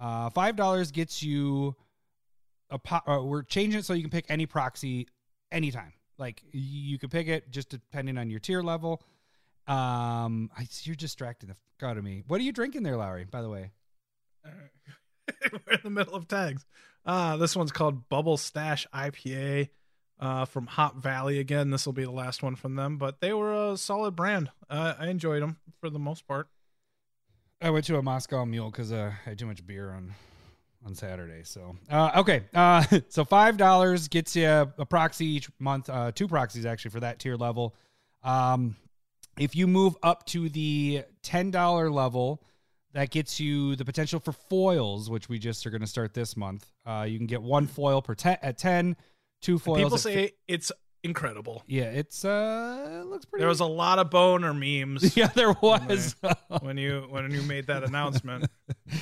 uh, 0.00 0.30
five 0.30 0.56
dollars 0.56 0.90
gets 0.90 1.22
you 1.22 1.76
a. 2.70 2.78
Uh, 2.90 3.22
we're 3.22 3.42
changing 3.42 3.80
it 3.80 3.84
so 3.84 3.92
you 3.92 4.02
can 4.02 4.10
pick 4.10 4.26
any 4.28 4.46
proxy 4.46 5.06
anytime. 5.52 5.92
Like 6.18 6.42
you 6.52 6.98
can 6.98 7.10
pick 7.10 7.28
it 7.28 7.50
just 7.50 7.68
depending 7.68 8.18
on 8.18 8.30
your 8.30 8.40
tier 8.40 8.62
level. 8.62 9.02
Um, 9.66 10.50
I, 10.56 10.66
you're 10.82 10.96
distracting 10.96 11.48
the 11.48 11.54
fuck 11.54 11.90
out 11.90 11.96
of 11.98 12.04
me. 12.04 12.22
What 12.26 12.40
are 12.40 12.44
you 12.44 12.52
drinking 12.52 12.82
there, 12.82 12.96
Lowry? 12.96 13.24
By 13.24 13.42
the 13.42 13.48
way, 13.48 13.70
we're 15.52 15.74
in 15.74 15.80
the 15.84 15.90
middle 15.90 16.14
of 16.14 16.28
tags. 16.28 16.64
Uh, 17.04 17.36
this 17.36 17.56
one's 17.56 17.72
called 17.72 18.08
Bubble 18.08 18.36
Stash 18.36 18.86
IPA 18.94 19.70
uh, 20.18 20.44
from 20.44 20.66
Hop 20.66 20.96
Valley. 20.96 21.38
Again, 21.38 21.70
this 21.70 21.86
will 21.86 21.92
be 21.92 22.04
the 22.04 22.10
last 22.10 22.42
one 22.42 22.56
from 22.56 22.74
them, 22.74 22.98
but 22.98 23.20
they 23.20 23.32
were 23.32 23.72
a 23.72 23.76
solid 23.76 24.14
brand. 24.16 24.50
Uh, 24.68 24.94
I 24.98 25.08
enjoyed 25.08 25.42
them 25.42 25.58
for 25.80 25.88
the 25.90 25.98
most 25.98 26.26
part. 26.26 26.48
I 27.62 27.70
went 27.70 27.84
to 27.86 27.98
a 27.98 28.02
Moscow 28.02 28.44
Mule 28.44 28.70
because 28.70 28.90
uh, 28.92 29.12
I 29.26 29.28
had 29.30 29.38
too 29.38 29.46
much 29.46 29.66
beer 29.66 29.90
on 29.90 30.14
on 30.84 30.94
Saturday. 30.94 31.42
So 31.44 31.76
uh, 31.90 32.12
okay, 32.16 32.44
uh, 32.54 32.84
so 33.08 33.24
five 33.24 33.56
dollars 33.56 34.08
gets 34.08 34.34
you 34.34 34.46
a 34.46 34.86
proxy 34.86 35.26
each 35.26 35.48
month, 35.58 35.90
uh, 35.90 36.12
two 36.12 36.26
proxies 36.28 36.64
actually 36.64 36.92
for 36.92 37.00
that 37.00 37.18
tier 37.18 37.36
level. 37.36 37.74
Um, 38.22 38.76
if 39.38 39.54
you 39.54 39.66
move 39.66 39.96
up 40.02 40.24
to 40.26 40.48
the 40.48 41.04
ten 41.22 41.50
dollar 41.50 41.90
level, 41.90 42.42
that 42.92 43.10
gets 43.10 43.38
you 43.38 43.76
the 43.76 43.84
potential 43.84 44.20
for 44.20 44.32
foils, 44.32 45.10
which 45.10 45.28
we 45.28 45.38
just 45.38 45.66
are 45.66 45.70
going 45.70 45.82
to 45.82 45.86
start 45.86 46.14
this 46.14 46.36
month. 46.36 46.66
Uh, 46.86 47.06
you 47.08 47.18
can 47.18 47.26
get 47.26 47.42
one 47.42 47.66
foil 47.66 48.00
per 48.00 48.14
ten 48.14 48.38
at 48.42 48.56
ten, 48.56 48.96
two 49.42 49.58
foils. 49.58 49.78
People 49.78 49.94
at 49.96 50.02
fi- 50.02 50.14
say 50.14 50.32
it's 50.48 50.72
incredible. 51.02 51.62
yeah, 51.66 51.84
it's 51.84 52.24
uh, 52.24 53.00
it 53.02 53.06
looks 53.06 53.24
pretty. 53.24 53.40
There 53.40 53.48
was 53.48 53.60
a 53.60 53.66
lot 53.66 53.98
of 53.98 54.10
boner 54.10 54.54
memes 54.54 55.16
yeah, 55.16 55.28
there 55.28 55.52
was. 55.60 56.16
when 56.60 56.76
you 56.76 57.06
when 57.08 57.30
you 57.30 57.42
made 57.42 57.66
that 57.68 57.84
announcement. 57.84 58.46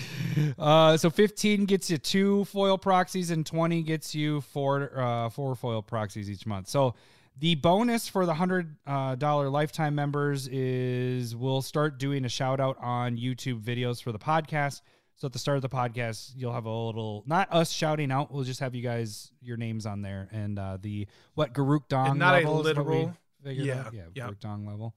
uh, 0.58 0.96
so 0.96 1.10
15 1.10 1.64
gets 1.64 1.90
you 1.90 1.98
two 1.98 2.44
foil 2.46 2.78
proxies 2.78 3.30
and 3.30 3.44
20 3.44 3.82
gets 3.82 4.14
you 4.14 4.40
four 4.40 4.98
uh, 4.98 5.28
four 5.28 5.54
foil 5.54 5.82
proxies 5.82 6.30
each 6.30 6.46
month. 6.46 6.68
So 6.68 6.94
the 7.38 7.54
bonus 7.54 8.08
for 8.08 8.26
the 8.26 8.34
hundred 8.34 8.76
uh, 8.86 9.14
dollar 9.14 9.48
lifetime 9.48 9.94
members 9.94 10.48
is 10.48 11.36
we'll 11.36 11.62
start 11.62 11.98
doing 11.98 12.24
a 12.24 12.28
shout 12.28 12.60
out 12.60 12.76
on 12.80 13.16
YouTube 13.16 13.62
videos 13.62 14.02
for 14.02 14.12
the 14.12 14.18
podcast. 14.18 14.82
So 15.18 15.26
at 15.26 15.32
the 15.32 15.38
start 15.38 15.56
of 15.56 15.62
the 15.62 15.68
podcast, 15.68 16.30
you'll 16.36 16.52
have 16.52 16.64
a 16.66 16.70
little 16.70 17.24
not 17.26 17.52
us 17.52 17.70
shouting 17.72 18.10
out. 18.12 18.32
We'll 18.32 18.44
just 18.44 18.60
have 18.60 18.74
you 18.74 18.82
guys 18.82 19.32
your 19.42 19.56
names 19.56 19.84
on 19.84 20.00
there 20.00 20.28
and 20.32 20.58
uh, 20.58 20.78
the 20.80 21.06
what 21.34 21.52
Garruk 21.52 21.88
Dong 21.88 22.10
And 22.10 22.18
not 22.20 22.34
a 22.34 22.38
level 22.38 22.58
we 22.58 22.62
literal- 22.62 23.14
yeah, 23.44 23.80
out. 23.80 23.92
yeah. 23.92 24.02
Garruk 24.14 24.38
Dong 24.40 24.64
level. 24.66 24.94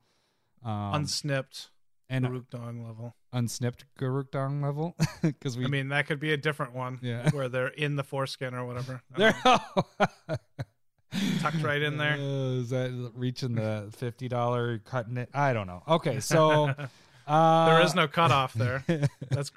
Um, 0.64 0.94
Unsnipped 0.94 1.70
and 2.08 2.24
Farouk 2.26 2.50
Dong 2.52 2.84
level. 2.86 3.16
unsnipped 3.34 3.86
Garruk 4.00 4.30
Dong 4.32 4.62
level 4.62 4.96
because 5.24 5.58
we 5.58 5.66
I 5.66 5.68
mean, 5.70 5.90
that 5.90 6.06
could 6.06 6.20
be 6.20 6.34
a 6.34 6.38
different 6.38 6.76
one. 6.76 7.00
Yeah. 7.02 7.28
Where 7.34 7.50
they're 7.50 7.70
in 7.70 7.96
the 7.96 8.04
foreskin 8.04 8.54
or 8.54 8.66
whatever. 8.66 9.02
I 9.16 9.18
There. 9.18 10.38
Tucked 11.40 11.62
right 11.64 11.82
in 11.82 11.98
there. 11.98 12.14
Uh, 12.14 12.60
is 12.62 12.70
that 12.70 13.12
reaching 13.16 13.56
the 13.56 13.90
fifty 13.92 14.28
dollar 14.28 14.78
cutting 14.80 15.18
it? 15.18 15.30
I 15.34 15.52
don't 15.54 15.68
know. 15.68 15.84
Okay, 15.88 16.20
so 16.22 16.74
uh, 17.28 17.66
there 17.66 17.82
is 17.82 17.94
no 17.96 18.08
cutoff 18.08 18.54
there. 18.54 18.84
That's 19.30 19.52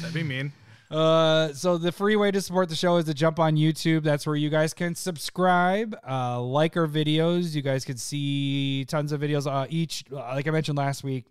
that'd 0.00 0.14
be 0.14 0.22
mean. 0.22 0.52
Uh, 0.90 1.52
so 1.52 1.76
the 1.76 1.92
free 1.92 2.16
way 2.16 2.30
to 2.30 2.40
support 2.40 2.70
the 2.70 2.74
show 2.74 2.96
is 2.96 3.04
to 3.04 3.12
jump 3.12 3.38
on 3.38 3.56
YouTube. 3.56 4.02
That's 4.04 4.26
where 4.26 4.36
you 4.36 4.48
guys 4.48 4.72
can 4.72 4.94
subscribe, 4.94 5.94
uh, 6.08 6.40
like 6.40 6.76
our 6.78 6.86
videos. 6.86 7.54
You 7.54 7.60
guys 7.62 7.84
can 7.84 7.98
see 7.98 8.86
tons 8.86 9.12
of 9.12 9.20
videos. 9.20 9.46
Uh, 9.50 9.66
each, 9.68 10.04
uh, 10.10 10.16
like 10.16 10.48
I 10.48 10.50
mentioned 10.50 10.78
last 10.78 11.04
week, 11.04 11.26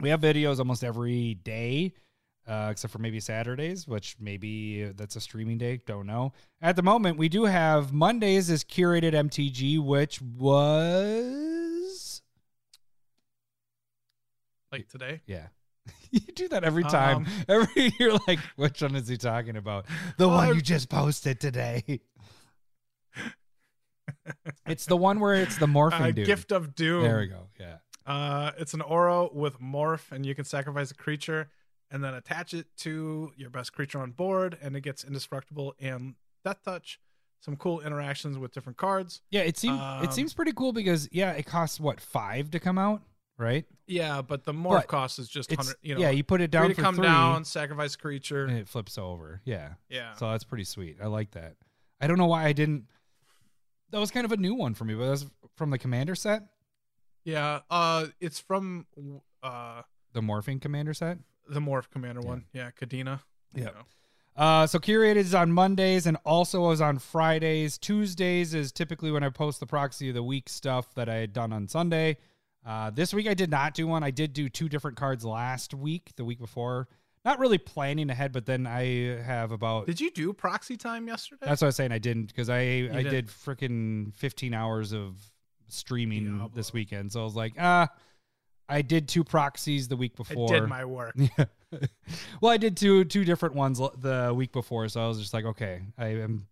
we 0.00 0.08
have 0.08 0.20
videos 0.20 0.58
almost 0.58 0.82
every 0.82 1.34
day, 1.34 1.92
uh, 2.48 2.68
except 2.72 2.92
for 2.92 2.98
maybe 2.98 3.20
Saturdays, 3.20 3.86
which 3.86 4.16
maybe 4.18 4.90
that's 4.96 5.14
a 5.14 5.20
streaming 5.20 5.56
day. 5.56 5.80
Don't 5.86 6.06
know. 6.06 6.32
At 6.60 6.74
the 6.74 6.82
moment, 6.82 7.16
we 7.16 7.28
do 7.28 7.44
have 7.44 7.92
Mondays 7.92 8.50
is 8.50 8.64
curated 8.64 9.12
MTG, 9.12 9.78
which 9.78 10.20
was 10.20 12.22
Like 14.72 14.88
today. 14.88 15.20
yeah. 15.26 15.46
you 16.10 16.20
do 16.20 16.48
that 16.48 16.64
every 16.64 16.84
time. 16.84 17.18
Um, 17.18 17.26
every 17.48 17.92
you're 17.98 18.18
like, 18.26 18.38
which 18.56 18.82
one 18.82 18.94
is 18.96 19.08
he 19.08 19.16
talking 19.16 19.56
about? 19.56 19.86
The 20.18 20.28
Well, 20.28 20.36
one 20.38 20.54
you 20.54 20.60
just 20.62 20.88
posted 20.88 21.40
today. 21.40 22.00
it's 24.66 24.86
the 24.86 24.96
one 24.96 25.20
where 25.20 25.34
it's 25.34 25.56
the 25.58 25.66
morphing 25.66 26.00
Uh, 26.00 26.10
dude. 26.10 26.26
Gift 26.26 26.52
of 26.52 26.74
Doom. 26.74 27.02
there 27.02 27.18
we 27.18 27.26
go. 27.26 27.48
Yeah. 27.58 27.76
Uh, 28.06 28.52
it's 28.58 28.74
an 28.74 28.82
Aura 28.82 29.28
with 29.32 29.60
Morph, 29.60 30.12
and 30.12 30.26
you 30.26 30.34
can 30.34 30.44
sacrifice 30.44 30.90
a 30.90 30.94
creature 30.94 31.48
and 31.90 32.02
then 32.04 32.14
attach 32.14 32.52
it 32.54 32.66
to 32.78 33.32
your 33.36 33.50
best 33.50 33.72
creature 33.72 33.98
on 34.00 34.10
board, 34.10 34.58
and 34.60 34.76
it 34.76 34.80
gets 34.82 35.04
indestructible 35.04 35.74
and 35.80 36.14
Death 36.44 36.58
Touch. 36.64 37.00
Some 37.40 37.56
cool 37.56 37.80
interactions 37.82 38.38
with 38.38 38.52
different 38.52 38.78
cards. 38.78 39.20
Yeah, 39.30 39.42
it 39.42 39.58
seems 39.58 39.78
it 39.78 40.06
Um, 40.06 40.10
seems 40.12 40.32
pretty 40.32 40.52
cool 40.52 40.72
because 40.72 41.08
yeah, 41.12 41.32
it 41.32 41.44
costs 41.44 41.78
what 41.78 42.00
five 42.00 42.50
to 42.52 42.58
come 42.60 42.78
out, 42.78 43.02
right? 43.38 43.64
Yeah, 43.86 44.22
but 44.22 44.44
the 44.44 44.52
Morph 44.52 44.70
But 44.80 44.86
cost 44.88 45.18
is 45.18 45.28
just 45.28 45.52
hundred. 45.52 45.76
You 45.82 45.94
know, 45.94 46.00
yeah, 46.00 46.10
you 46.10 46.24
put 46.24 46.40
it 46.40 46.50
down 46.50 46.68
to 46.68 46.74
come 46.74 46.96
three, 46.96 47.04
down, 47.06 47.44
sacrifice 47.44 47.94
a 47.94 47.98
creature. 47.98 48.44
and 48.44 48.56
it 48.58 48.68
flips 48.68 48.96
over. 48.98 49.40
Yeah, 49.44 49.74
yeah, 49.88 50.14
so 50.14 50.30
that's 50.30 50.44
pretty 50.44 50.64
sweet. 50.64 50.96
I 51.02 51.06
like 51.06 51.32
that. 51.32 51.56
I 52.00 52.06
don't 52.06 52.18
know 52.18 52.26
why 52.26 52.44
I 52.44 52.52
didn't. 52.52 52.84
That 53.90 54.00
was 54.00 54.10
kind 54.10 54.24
of 54.24 54.32
a 54.32 54.36
new 54.36 54.54
one 54.54 54.74
for 54.74 54.84
me, 54.84 54.94
but 54.94 55.08
that's 55.08 55.26
from 55.56 55.70
the 55.70 55.78
commander 55.78 56.14
set, 56.14 56.42
yeah. 57.24 57.60
Uh, 57.70 58.06
it's 58.20 58.40
from 58.40 58.86
uh 59.42 59.82
the 60.12 60.20
morphing 60.20 60.60
commander 60.60 60.94
set. 60.94 61.18
the 61.48 61.60
Morph 61.60 61.90
Commander 61.90 62.20
one. 62.22 62.44
Yeah, 62.52 62.70
Kadena. 62.70 63.20
Yeah. 63.54 63.60
You 63.60 63.64
know. 63.66 63.84
Uh, 64.36 64.66
so 64.66 64.80
curated 64.80 65.16
is 65.16 65.34
on 65.34 65.52
Mondays 65.52 66.06
and 66.06 66.16
also 66.24 66.70
is 66.72 66.80
on 66.80 66.98
Fridays. 66.98 67.78
Tuesdays 67.78 68.52
is 68.52 68.72
typically 68.72 69.12
when 69.12 69.22
I 69.22 69.28
post 69.28 69.60
the 69.60 69.66
proxy 69.66 70.08
of 70.08 70.16
the 70.16 70.24
week 70.24 70.48
stuff 70.48 70.92
that 70.96 71.08
I 71.08 71.14
had 71.16 71.32
done 71.32 71.52
on 71.52 71.68
Sunday. 71.68 72.16
Uh, 72.64 72.90
this 72.90 73.12
week 73.12 73.28
I 73.28 73.34
did 73.34 73.50
not 73.50 73.74
do 73.74 73.86
one. 73.86 74.02
I 74.02 74.10
did 74.10 74.32
do 74.32 74.48
two 74.48 74.68
different 74.68 74.96
cards 74.96 75.24
last 75.24 75.74
week, 75.74 76.12
the 76.16 76.24
week 76.24 76.38
before. 76.38 76.88
Not 77.24 77.38
really 77.38 77.58
planning 77.58 78.10
ahead, 78.10 78.32
but 78.32 78.44
then 78.46 78.66
I 78.66 79.22
have 79.22 79.50
about. 79.50 79.86
Did 79.86 80.00
you 80.00 80.10
do 80.10 80.32
proxy 80.32 80.76
time 80.76 81.06
yesterday? 81.08 81.46
That's 81.46 81.62
what 81.62 81.66
I 81.66 81.68
was 81.68 81.76
saying. 81.76 81.92
I 81.92 81.98
didn't 81.98 82.26
because 82.26 82.50
I 82.50 82.58
I 82.60 82.88
didn't. 83.02 83.10
did 83.10 83.26
freaking 83.28 84.14
15 84.14 84.52
hours 84.52 84.92
of 84.92 85.16
streaming 85.68 86.24
Diablo. 86.24 86.50
this 86.54 86.72
weekend. 86.72 87.12
So 87.12 87.20
I 87.22 87.24
was 87.24 87.34
like, 87.34 87.54
ah, 87.58 87.88
I 88.68 88.82
did 88.82 89.08
two 89.08 89.24
proxies 89.24 89.88
the 89.88 89.96
week 89.96 90.16
before. 90.16 90.54
I 90.54 90.60
did 90.60 90.68
my 90.68 90.84
work. 90.84 91.16
Well, 92.40 92.52
I 92.52 92.56
did 92.56 92.76
two 92.76 93.04
two 93.04 93.24
different 93.24 93.56
ones 93.56 93.80
the 93.98 94.32
week 94.36 94.52
before, 94.52 94.88
so 94.88 95.02
I 95.04 95.08
was 95.08 95.18
just 95.18 95.34
like, 95.34 95.44
okay, 95.44 95.80
I 95.98 96.06
am 96.06 96.46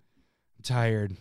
tired. 0.63 1.17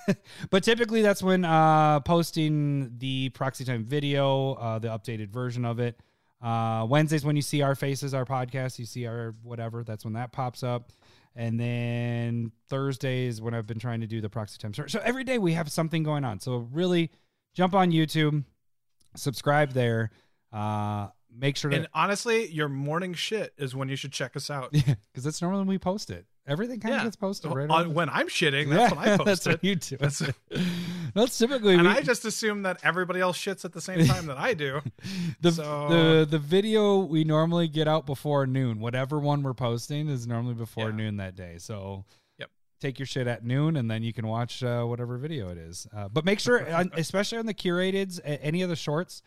but 0.50 0.62
typically, 0.62 1.02
that's 1.02 1.22
when 1.22 1.44
uh, 1.44 2.00
posting 2.00 2.98
the 2.98 3.30
proxy 3.30 3.64
time 3.64 3.84
video, 3.84 4.54
uh, 4.54 4.78
the 4.78 4.88
updated 4.88 5.30
version 5.30 5.64
of 5.64 5.78
it. 5.80 5.98
Uh, 6.42 6.86
Wednesdays 6.88 7.24
when 7.24 7.36
you 7.36 7.42
see 7.42 7.62
our 7.62 7.74
faces, 7.74 8.14
our 8.14 8.24
podcast, 8.24 8.78
you 8.78 8.86
see 8.86 9.06
our 9.06 9.34
whatever. 9.42 9.84
That's 9.84 10.04
when 10.04 10.14
that 10.14 10.32
pops 10.32 10.62
up. 10.62 10.92
And 11.36 11.60
then 11.60 12.50
Thursdays 12.68 13.40
when 13.40 13.54
I've 13.54 13.66
been 13.66 13.78
trying 13.78 14.00
to 14.00 14.06
do 14.06 14.20
the 14.20 14.28
proxy 14.28 14.58
time. 14.58 14.74
So 14.74 14.86
so 14.86 15.00
every 15.04 15.24
day 15.24 15.38
we 15.38 15.52
have 15.52 15.70
something 15.70 16.02
going 16.02 16.24
on. 16.24 16.40
So 16.40 16.68
really, 16.72 17.10
jump 17.54 17.74
on 17.74 17.92
YouTube, 17.92 18.44
subscribe 19.16 19.72
there. 19.72 20.10
Uh, 20.52 21.08
make 21.34 21.56
sure 21.56 21.70
to 21.70 21.76
And 21.76 21.88
honestly, 21.94 22.48
your 22.48 22.68
morning 22.68 23.14
shit 23.14 23.52
is 23.58 23.74
when 23.74 23.88
you 23.88 23.96
should 23.96 24.12
check 24.12 24.36
us 24.36 24.50
out. 24.50 24.70
Yeah, 24.74 24.94
because 25.12 25.24
that's 25.24 25.42
normally 25.42 25.60
when 25.60 25.68
we 25.68 25.78
post 25.78 26.10
it. 26.10 26.26
Everything 26.50 26.80
kind 26.80 26.96
of 26.96 27.02
gets 27.04 27.16
posted 27.16 27.54
right 27.54 27.70
On- 27.70 27.94
when 27.94 28.10
I'm 28.10 28.26
shitting, 28.28 28.68
that's 28.68 28.94
when 28.94 29.08
I 29.08 29.16
post 29.16 29.24
that's 29.26 29.46
it. 29.46 29.50
what 29.52 29.64
you 29.64 29.76
do. 29.76 29.96
That's- 29.96 30.22
That's 31.14 31.36
typically 31.38 31.74
and 31.74 31.82
we, 31.82 31.88
I 31.88 32.02
just 32.02 32.24
assume 32.24 32.62
that 32.62 32.78
everybody 32.84 33.18
else 33.20 33.36
shits 33.36 33.64
at 33.64 33.72
the 33.72 33.80
same 33.80 34.06
time 34.06 34.26
that 34.26 34.36
I 34.38 34.54
do. 34.54 34.80
the, 35.40 35.50
so- 35.52 35.88
the 35.88 36.26
the 36.30 36.38
video 36.38 36.98
we 36.98 37.24
normally 37.24 37.66
get 37.66 37.88
out 37.88 38.06
before 38.06 38.46
noon. 38.46 38.78
Whatever 38.80 39.18
one 39.18 39.42
we're 39.42 39.54
posting 39.54 40.08
is 40.08 40.26
normally 40.28 40.54
before 40.54 40.90
Yeah. 40.90 40.96
noon 40.96 41.16
that 41.16 41.34
day. 41.34 41.56
So 41.58 42.04
Yep. 42.38 42.50
take 42.80 42.98
your 43.00 43.06
shit 43.06 43.26
at 43.26 43.44
noon, 43.44 43.76
and 43.76 43.90
then 43.90 44.02
you 44.04 44.12
can 44.12 44.26
watch 44.28 44.62
uh, 44.62 44.84
whatever 44.84 45.18
video 45.18 45.48
it 45.50 45.58
is. 45.58 45.86
Uh, 45.94 46.08
but 46.08 46.24
make 46.24 46.38
sure, 46.38 46.58
especially 46.94 47.38
on 47.38 47.46
the 47.46 47.54
curateds, 47.54 48.20
any 48.24 48.62
of 48.62 48.68
the 48.68 48.76
shorts, 48.76 49.22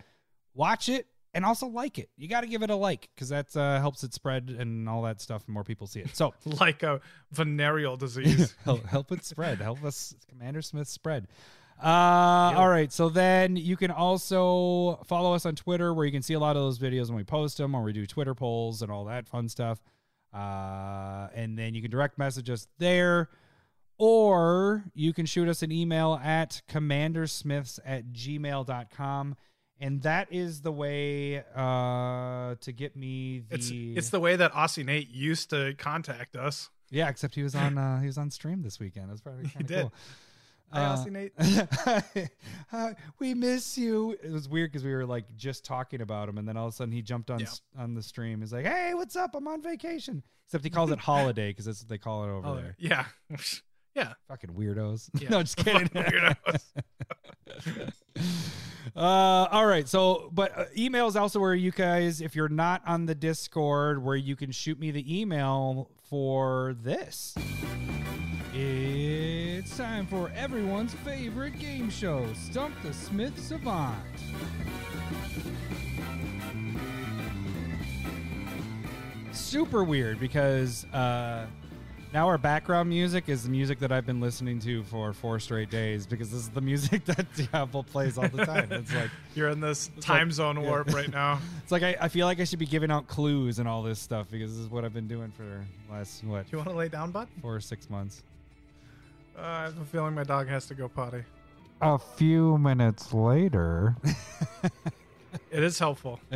watch 0.54 0.88
it 0.88 1.08
and 1.34 1.46
also 1.46 1.68
like 1.68 1.98
it. 1.98 2.10
You 2.18 2.28
got 2.28 2.42
to 2.42 2.48
give 2.48 2.64
it 2.64 2.70
a 2.70 2.76
like 2.76 3.10
because 3.16 3.30
that 3.30 3.56
uh, 3.56 3.80
helps 3.80 4.04
it 4.04 4.14
spread 4.14 4.50
and 4.58 4.88
all 4.88 5.02
that 5.04 5.22
stuff, 5.22 5.44
and 5.48 5.54
more 5.54 5.64
people 5.64 5.88
see 5.88 6.02
it. 6.02 6.16
So 6.16 6.34
like 6.46 6.84
a 6.84 7.02
venereal 7.32 7.98
disease. 7.98 8.56
help, 8.64 8.86
help 8.86 9.12
it 9.12 9.24
spread. 9.24 9.60
Help 9.60 9.84
us, 9.84 10.16
Commander 10.30 10.62
Smith, 10.62 10.88
spread. 10.88 11.28
Uh, 11.84 12.54
All 12.56 12.70
right. 12.70 12.92
So 12.92 13.10
then 13.10 13.56
you 13.56 13.76
can 13.76 13.92
also 13.92 15.00
follow 15.06 15.34
us 15.34 15.46
on 15.46 15.56
Twitter 15.56 15.94
where 15.94 16.06
you 16.06 16.12
can 16.12 16.22
see 16.22 16.34
a 16.34 16.40
lot 16.40 16.56
of 16.56 16.62
those 16.62 16.80
videos 16.80 17.08
when 17.08 17.18
we 17.18 17.24
post 17.24 17.58
them 17.58 17.76
or 17.76 17.84
we 17.84 17.92
do 17.92 18.06
Twitter 18.06 18.34
polls 18.36 18.82
and 18.82 18.92
all 18.92 19.06
that 19.06 19.28
fun 19.28 19.50
stuff. 19.50 19.82
Uh, 20.34 21.28
and 21.36 21.58
then 21.58 21.76
you 21.76 21.82
can 21.82 21.92
direct 21.92 22.18
message 22.18 22.50
us 22.50 22.68
there 22.78 23.30
or 23.98 24.84
you 24.94 25.14
can 25.14 25.26
shoot 25.26 25.48
us 25.48 25.62
an 25.62 25.72
email 25.72 26.20
at 26.24 26.62
commandersmiths 26.68 27.80
at 27.86 28.12
gmail.com. 28.14 29.36
And 29.80 30.02
that 30.04 30.28
is 30.32 30.62
the 30.62 30.72
way 30.72 31.40
uh, 31.56 32.56
to 32.62 32.72
get 32.72 32.96
me 32.96 33.44
the. 33.50 33.56
It's 33.56 33.70
it's 33.72 34.10
the 34.12 34.20
way 34.20 34.36
that 34.38 34.54
Aussie 34.54 34.86
Nate 34.86 35.10
used 35.10 35.50
to 35.50 35.74
contact 35.78 36.36
us. 36.36 36.70
Yeah, 36.90 37.10
except 37.10 37.36
he 37.36 37.44
was 37.44 37.56
on 37.56 37.78
uh, 37.80 38.00
he 38.00 38.06
was 38.08 38.18
on 38.18 38.30
stream 38.32 38.62
this 38.62 38.80
weekend. 38.80 39.10
That's 39.10 39.22
probably 39.22 39.50
kind 39.50 39.62
of 39.62 39.68
did. 39.68 39.82
cool. 39.82 39.94
Hi, 40.72 40.86
Uh, 40.86 40.96
Aussie 40.98 41.12
Nate. 41.12 42.30
Hi, 42.72 42.96
we 43.20 43.34
miss 43.34 43.78
you. 43.78 44.16
It 44.24 44.32
was 44.32 44.48
weird 44.48 44.72
because 44.72 44.86
we 44.86 44.94
were 44.94 45.06
like 45.06 45.26
just 45.36 45.66
talking 45.66 46.02
about 46.02 46.30
him, 46.30 46.38
and 46.38 46.48
then 46.48 46.56
all 46.56 46.68
of 46.68 46.74
a 46.74 46.76
sudden 46.76 46.94
he 46.94 47.02
jumped 47.02 47.30
on 47.30 47.40
Yeah. 47.42 47.48
on 47.78 47.94
the 47.94 48.02
stream. 48.04 48.40
He's 48.40 48.54
like, 48.54 48.66
"Hey, 48.66 48.94
what's 48.94 49.16
up? 49.16 49.36
I'm 49.36 49.48
on 49.48 49.62
vacation." 49.62 50.24
Except 50.48 50.64
he 50.64 50.70
calls 50.70 50.92
it 50.92 51.00
holiday 51.12 51.50
because 51.50 51.66
that's 51.66 51.82
what 51.82 51.90
they 51.90 51.98
call 51.98 52.24
it 52.24 52.30
over 52.30 52.48
Oh, 52.48 52.56
there. 52.56 52.76
yeah, 52.80 53.06
yeah. 53.96 54.14
Fucking 54.30 54.52
weirdos. 54.52 55.10
Yeah. 55.20 55.30
no, 55.30 55.42
just 55.44 55.58
kidding. 55.58 55.90
Weirdos. 55.90 56.62
Uh, 58.96 59.48
all 59.52 59.66
right. 59.66 59.88
So, 59.88 60.30
but 60.32 60.58
uh, 60.58 60.66
email 60.78 61.08
is 61.08 61.16
also 61.16 61.40
where 61.40 61.56
you 61.56 61.72
guys, 61.72 62.22
if 62.22 62.36
you're 62.36 62.50
not 62.50 62.82
on 62.86 63.06
the 63.06 63.16
Discord, 63.16 64.04
where 64.04 64.16
you 64.16 64.36
can 64.36 64.52
shoot 64.52 64.80
me 64.80 64.92
the 64.92 65.20
email 65.22 65.90
for 66.10 66.76
this. 66.82 67.36
It's 68.54 69.76
time 69.78 70.06
for 70.06 70.32
everyone's 70.36 70.94
favorite 70.94 71.58
game 71.58 71.90
show, 71.90 72.28
Stump 72.34 72.76
the 72.84 72.94
Smith 72.94 73.40
Savant. 73.40 73.98
Super 79.32 79.84
weird 79.84 80.20
because 80.20 80.86
uh, 80.94 81.48
now 82.14 82.28
our 82.28 82.38
background 82.38 82.88
music 82.90 83.28
is 83.28 83.44
the 83.44 83.50
music 83.50 83.80
that 83.80 83.92
I've 83.92 84.06
been 84.06 84.22
listening 84.22 84.60
to 84.60 84.84
for 84.84 85.14
four 85.14 85.40
straight 85.40 85.72
days 85.72 86.06
because 86.06 86.30
this 86.32 86.42
is 86.42 86.50
the 86.50 86.62
music 86.62 87.04
that 87.08 87.26
Diablo 87.36 87.82
plays 87.84 88.18
all 88.20 88.28
the 88.30 88.46
time. 88.54 88.72
It's 88.72 88.94
like 88.94 89.10
You're 89.36 89.50
in 89.50 89.60
this 89.60 89.90
like- 89.96 90.02
time 90.06 90.32
zone 90.32 90.58
yeah. 90.58 90.68
warp 90.70 90.94
right 90.94 91.12
now. 91.12 91.40
it's 91.64 91.72
like 91.72 91.82
I, 91.84 91.96
I 92.00 92.08
feel 92.10 92.28
like 92.28 92.40
I 92.40 92.44
should 92.44 92.60
be 92.60 92.68
giving 92.68 92.92
out 92.92 93.08
clues 93.08 93.58
and 93.60 93.68
all 93.68 93.82
this 93.82 94.00
stuff 94.00 94.28
because 94.30 94.52
this 94.52 94.60
is 94.60 94.70
what 94.70 94.86
I've 94.86 94.94
been 94.94 95.08
doing 95.08 95.32
for 95.36 95.44
the 95.44 95.94
last 95.94 96.24
what 96.24 96.46
Do 96.46 96.52
you 96.52 96.58
want 96.60 96.70
to 96.70 96.76
lay 96.76 96.88
down, 96.90 97.10
bud? 97.12 97.28
four 97.42 97.56
or 97.56 97.62
six 97.62 97.90
months. 97.90 98.22
Uh, 99.38 99.42
I 99.42 99.62
have 99.64 99.82
a 99.82 99.86
feeling 99.86 100.14
my 100.14 100.24
dog 100.24 100.48
has 100.48 100.68
to 100.68 100.76
go 100.76 100.88
potty. 100.88 101.24
A 101.82 101.98
few 101.98 102.58
minutes 102.60 103.12
later. 103.14 103.96
It 105.52 105.64
is 105.64 105.80
helpful. 105.80 106.20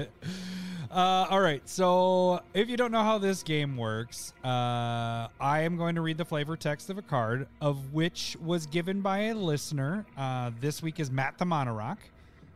Uh, 0.90 1.28
all 1.30 1.42
right. 1.42 1.68
So, 1.68 2.42
if 2.54 2.70
you 2.70 2.78
don't 2.78 2.94
know 2.94 3.04
how 3.04 3.18
this 3.18 3.44
game 3.44 3.76
works, 3.76 4.34
uh, 4.42 5.28
I 5.38 5.62
am 5.62 5.76
going 5.76 5.96
to 5.96 6.02
read 6.02 6.18
the 6.18 6.24
flavor 6.24 6.56
text 6.56 6.90
of 6.90 6.98
a 6.98 7.02
card, 7.02 7.48
of 7.60 7.94
which 7.94 8.38
was 8.42 8.66
given 8.68 9.02
by 9.02 9.24
a 9.24 9.36
listener. 9.36 10.06
Uh, 10.18 10.52
this 10.62 10.82
week 10.82 11.02
is 11.02 11.12
Matt 11.12 11.38
the 11.38 11.46
Monorock. 11.46 11.98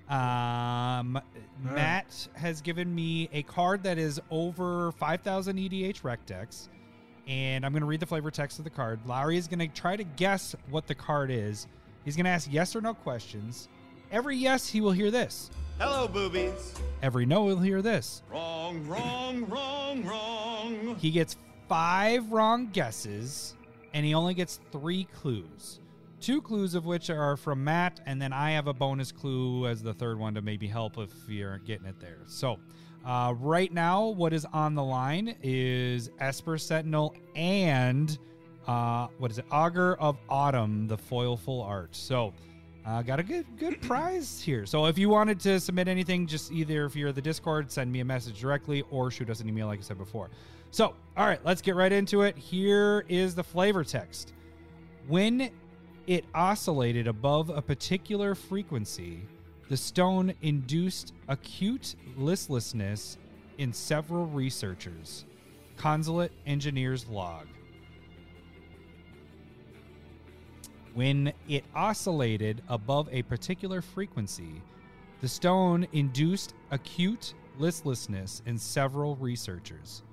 Um, 0.09 1.21
Matt 1.61 2.27
has 2.33 2.61
given 2.61 2.93
me 2.93 3.29
a 3.33 3.43
card 3.43 3.83
that 3.83 3.97
is 3.97 4.19
over 4.29 4.91
5,000 4.93 5.57
EDHREC 5.57 6.17
decks, 6.25 6.69
and 7.27 7.65
I'm 7.65 7.71
going 7.71 7.81
to 7.81 7.87
read 7.87 7.99
the 7.99 8.05
flavor 8.05 8.31
text 8.31 8.59
of 8.59 8.63
the 8.65 8.71
card. 8.71 8.99
Lowry 9.05 9.37
is 9.37 9.47
going 9.47 9.59
to 9.59 9.67
try 9.67 9.95
to 9.95 10.03
guess 10.03 10.55
what 10.69 10.87
the 10.87 10.95
card 10.95 11.31
is. 11.31 11.67
He's 12.03 12.15
going 12.15 12.25
to 12.25 12.31
ask 12.31 12.47
yes 12.51 12.75
or 12.75 12.81
no 12.81 12.93
questions. 12.93 13.69
Every 14.11 14.35
yes, 14.35 14.67
he 14.67 14.81
will 14.81 14.91
hear 14.91 15.11
this. 15.11 15.49
Hello, 15.81 16.07
boobies. 16.07 16.75
Every 17.01 17.25
no, 17.25 17.47
he'll 17.47 17.57
hear 17.57 17.81
this. 17.81 18.21
Wrong, 18.29 18.87
wrong, 18.87 19.49
wrong, 19.49 20.05
wrong. 20.05 20.95
He 20.99 21.09
gets 21.09 21.37
five 21.67 22.31
wrong 22.31 22.67
guesses, 22.67 23.55
and 23.91 24.05
he 24.05 24.13
only 24.13 24.35
gets 24.35 24.59
three 24.71 25.05
clues. 25.05 25.79
Two 26.19 26.39
clues 26.39 26.75
of 26.75 26.85
which 26.85 27.09
are 27.09 27.35
from 27.35 27.63
Matt, 27.63 27.99
and 28.05 28.21
then 28.21 28.31
I 28.31 28.51
have 28.51 28.67
a 28.67 28.75
bonus 28.75 29.11
clue 29.11 29.65
as 29.65 29.81
the 29.81 29.95
third 29.95 30.19
one 30.19 30.35
to 30.35 30.43
maybe 30.43 30.67
help 30.67 30.99
if 30.99 31.09
you're 31.27 31.57
getting 31.57 31.87
it 31.87 31.99
there. 31.99 32.19
So, 32.27 32.59
uh, 33.03 33.33
right 33.39 33.73
now, 33.73 34.05
what 34.05 34.33
is 34.33 34.45
on 34.53 34.75
the 34.75 34.83
line 34.83 35.35
is 35.41 36.11
Esper 36.19 36.59
Sentinel 36.59 37.15
and 37.35 38.19
uh, 38.67 39.07
what 39.17 39.31
is 39.31 39.39
it? 39.39 39.45
Augur 39.49 39.95
of 39.95 40.19
Autumn, 40.29 40.87
the 40.87 40.97
foilful 40.99 41.63
art. 41.63 41.95
So, 41.95 42.35
uh, 42.85 43.01
got 43.01 43.19
a 43.19 43.23
good 43.23 43.45
good 43.57 43.81
prize 43.81 44.41
here. 44.41 44.65
So 44.65 44.85
if 44.87 44.97
you 44.97 45.09
wanted 45.09 45.39
to 45.41 45.59
submit 45.59 45.87
anything, 45.87 46.25
just 46.25 46.51
either 46.51 46.85
if 46.85 46.95
you're 46.95 47.11
the 47.11 47.21
Discord, 47.21 47.71
send 47.71 47.91
me 47.91 47.99
a 47.99 48.05
message 48.05 48.39
directly 48.39 48.83
or 48.89 49.11
shoot 49.11 49.29
us 49.29 49.39
an 49.39 49.47
email, 49.47 49.67
like 49.67 49.79
I 49.79 49.83
said 49.83 49.97
before. 49.97 50.29
So, 50.71 50.95
all 51.17 51.25
right, 51.25 51.39
let's 51.45 51.61
get 51.61 51.75
right 51.75 51.91
into 51.91 52.21
it. 52.21 52.37
Here 52.37 53.05
is 53.09 53.35
the 53.35 53.43
flavor 53.43 53.83
text. 53.83 54.33
When 55.07 55.51
it 56.07 56.25
oscillated 56.33 57.07
above 57.07 57.49
a 57.49 57.61
particular 57.61 58.35
frequency, 58.35 59.21
the 59.69 59.77
stone 59.77 60.33
induced 60.41 61.13
acute 61.27 61.95
listlessness 62.17 63.17
in 63.57 63.71
several 63.71 64.25
researchers. 64.25 65.25
Consulate 65.77 66.31
engineer's 66.45 67.07
log. 67.07 67.47
When 70.93 71.31
it 71.47 71.63
oscillated 71.73 72.61
above 72.67 73.07
a 73.11 73.21
particular 73.23 73.81
frequency, 73.81 74.61
the 75.21 75.27
stone 75.27 75.87
induced 75.93 76.53
acute 76.71 77.33
listlessness 77.57 78.41
in 78.45 78.57
several 78.57 79.15
researchers. 79.17 80.03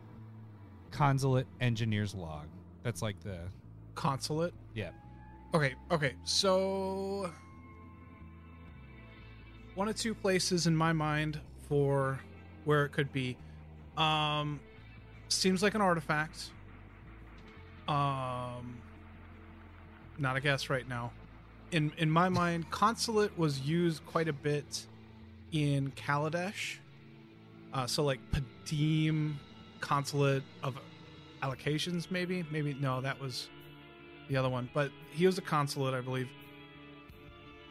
Consulate 0.91 1.47
engineer's 1.61 2.15
log. 2.15 2.47
That's 2.83 3.03
like 3.03 3.19
the 3.21 3.39
Consulate. 3.95 4.55
yeah. 4.75 4.91
Okay, 5.55 5.75
okay. 5.91 6.15
So 6.25 7.33
one 9.75 9.89
of 9.89 9.97
two 9.97 10.15
places 10.15 10.67
in 10.67 10.77
my 10.77 10.93
mind 10.93 11.41
for 11.69 12.21
where 12.65 12.85
it 12.85 12.91
could 12.91 13.13
be. 13.13 13.37
Um 13.97 14.61
seems 15.29 15.63
like 15.63 15.75
an 15.75 15.81
artifact. 15.81 16.51
Um 17.89 18.79
not 20.19 20.37
a 20.37 20.41
guess 20.41 20.71
right 20.71 20.89
now. 20.89 21.13
In 21.71 21.93
in 21.99 22.11
my 22.11 22.29
mind, 22.29 22.71
consulate 22.71 23.37
was 23.39 23.61
used 23.61 24.05
quite 24.07 24.29
a 24.29 24.33
bit 24.33 24.87
in 25.53 25.93
Kaladesh. 25.93 26.77
Uh, 27.73 27.87
so 27.87 28.03
like 28.03 28.21
Padeem 28.33 29.35
consulate 29.81 30.43
of 30.63 30.79
allocations, 31.43 32.11
maybe, 32.11 32.45
maybe 32.51 32.75
no, 32.75 33.01
that 33.01 33.21
was 33.21 33.49
the 34.29 34.37
other 34.37 34.49
one, 34.49 34.69
but 34.75 34.91
he 35.13 35.27
was 35.27 35.39
a 35.39 35.43
consulate, 35.43 35.95
I 35.95 36.01
believe. 36.01 36.29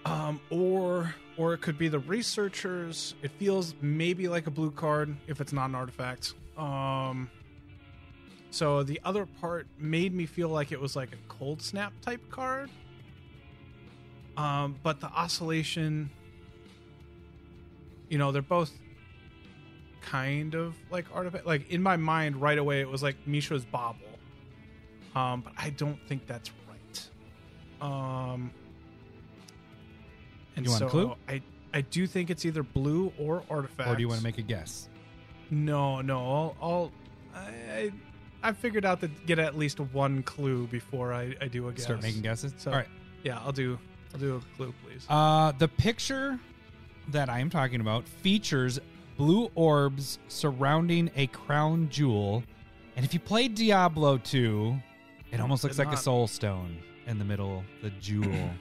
Um, 0.06 0.40
or 0.50 1.14
or 1.38 1.54
it 1.54 1.62
could 1.62 1.78
be 1.78 1.88
the 1.88 2.00
researchers. 2.00 3.14
It 3.22 3.32
feels 3.32 3.76
maybe 3.82 4.28
like 4.28 4.48
a 4.48 4.52
blue 4.52 4.72
card 4.72 5.16
if 5.28 5.42
it's 5.42 5.54
not 5.54 5.70
an 5.70 5.76
artifact. 5.76 6.34
Um, 6.58 7.30
so 8.58 8.82
the 8.82 9.00
other 9.06 9.28
part 9.40 9.68
made 9.78 10.16
me 10.16 10.26
feel 10.26 10.50
like 10.50 10.72
it 10.72 10.82
was 10.82 10.96
like 10.96 11.10
a 11.14 11.32
Coldsnap 11.32 11.92
type 12.02 12.28
card. 12.32 12.72
Um, 14.36 14.80
but 14.82 15.00
the 15.00 15.06
oscillation, 15.08 16.10
you 18.10 18.18
know, 18.18 18.32
they're 18.32 18.42
both 18.42 18.72
kind 20.02 20.56
of 20.56 20.76
like 20.90 21.06
artifact. 21.14 21.46
Like 21.46 21.70
in 21.70 21.84
my 21.84 21.98
mind, 21.98 22.42
right 22.42 22.58
away, 22.58 22.82
it 22.82 22.90
was 22.90 23.04
like 23.04 23.16
Mishra's 23.28 23.64
Bauble. 23.64 24.00
Um, 25.16 25.42
but 25.42 25.54
I 25.56 25.70
don't 25.70 26.00
think 26.08 26.26
that's 26.26 26.50
right. 26.68 27.88
Um, 27.88 28.50
and 30.56 30.66
You 30.66 30.72
want 30.72 30.82
a 30.82 30.86
so 30.86 30.90
clue? 30.90 31.16
I 31.30 31.44
I 31.76 31.82
do 31.82 32.08
think 32.08 32.32
it's 32.32 32.44
either 32.44 32.64
blue 32.64 33.14
or 33.20 33.44
artifact. 33.52 33.88
Or 33.88 33.96
do 33.96 34.02
you 34.02 34.08
want 34.08 34.20
to 34.20 34.24
make 34.24 34.40
a 34.40 34.42
guess? 34.42 34.90
No, 35.52 36.02
no. 36.02 36.18
I'll, 36.18 36.56
I'll 36.60 36.92
I, 37.36 37.92
I 38.44 38.50
I 38.50 38.54
figured 38.54 38.86
out 38.86 39.02
to 39.02 39.08
get 39.26 39.40
at 39.40 39.58
least 39.58 39.80
one 39.80 40.24
clue 40.24 40.68
before 40.68 41.14
I, 41.14 41.36
I 41.42 41.48
do 41.48 41.68
a 41.68 41.72
guess. 41.74 41.84
Start 41.84 42.02
making 42.02 42.22
guesses. 42.22 42.54
So- 42.58 42.72
All 42.72 42.78
right. 42.78 42.88
Yeah, 43.24 43.40
I'll 43.40 43.52
do 43.52 43.78
I'll 44.14 44.20
do 44.20 44.36
a 44.38 44.56
clue, 44.56 44.74
please. 44.86 45.06
Uh, 45.10 45.52
the 45.58 45.68
picture 45.68 46.40
that 47.10 47.30
I'm 47.30 47.50
talking 47.50 47.82
about 47.82 48.08
features 48.08 48.80
blue 49.18 49.50
orbs 49.56 50.20
surrounding 50.28 51.10
a 51.16 51.28
crown 51.28 51.90
jewel. 51.90 52.44
And 52.96 53.04
if 53.06 53.14
you 53.14 53.20
played 53.20 53.56
Diablo 53.56 54.18
2, 54.18 54.76
it 55.32 55.40
almost 55.40 55.64
looks 55.64 55.78
like 55.80 55.92
a 55.92 55.98
soul 55.98 56.28
stone 56.28 56.78
in 57.06 57.18
the 57.20 57.26
middle, 57.26 57.64
the 57.82 57.90
jewel, 57.92 58.50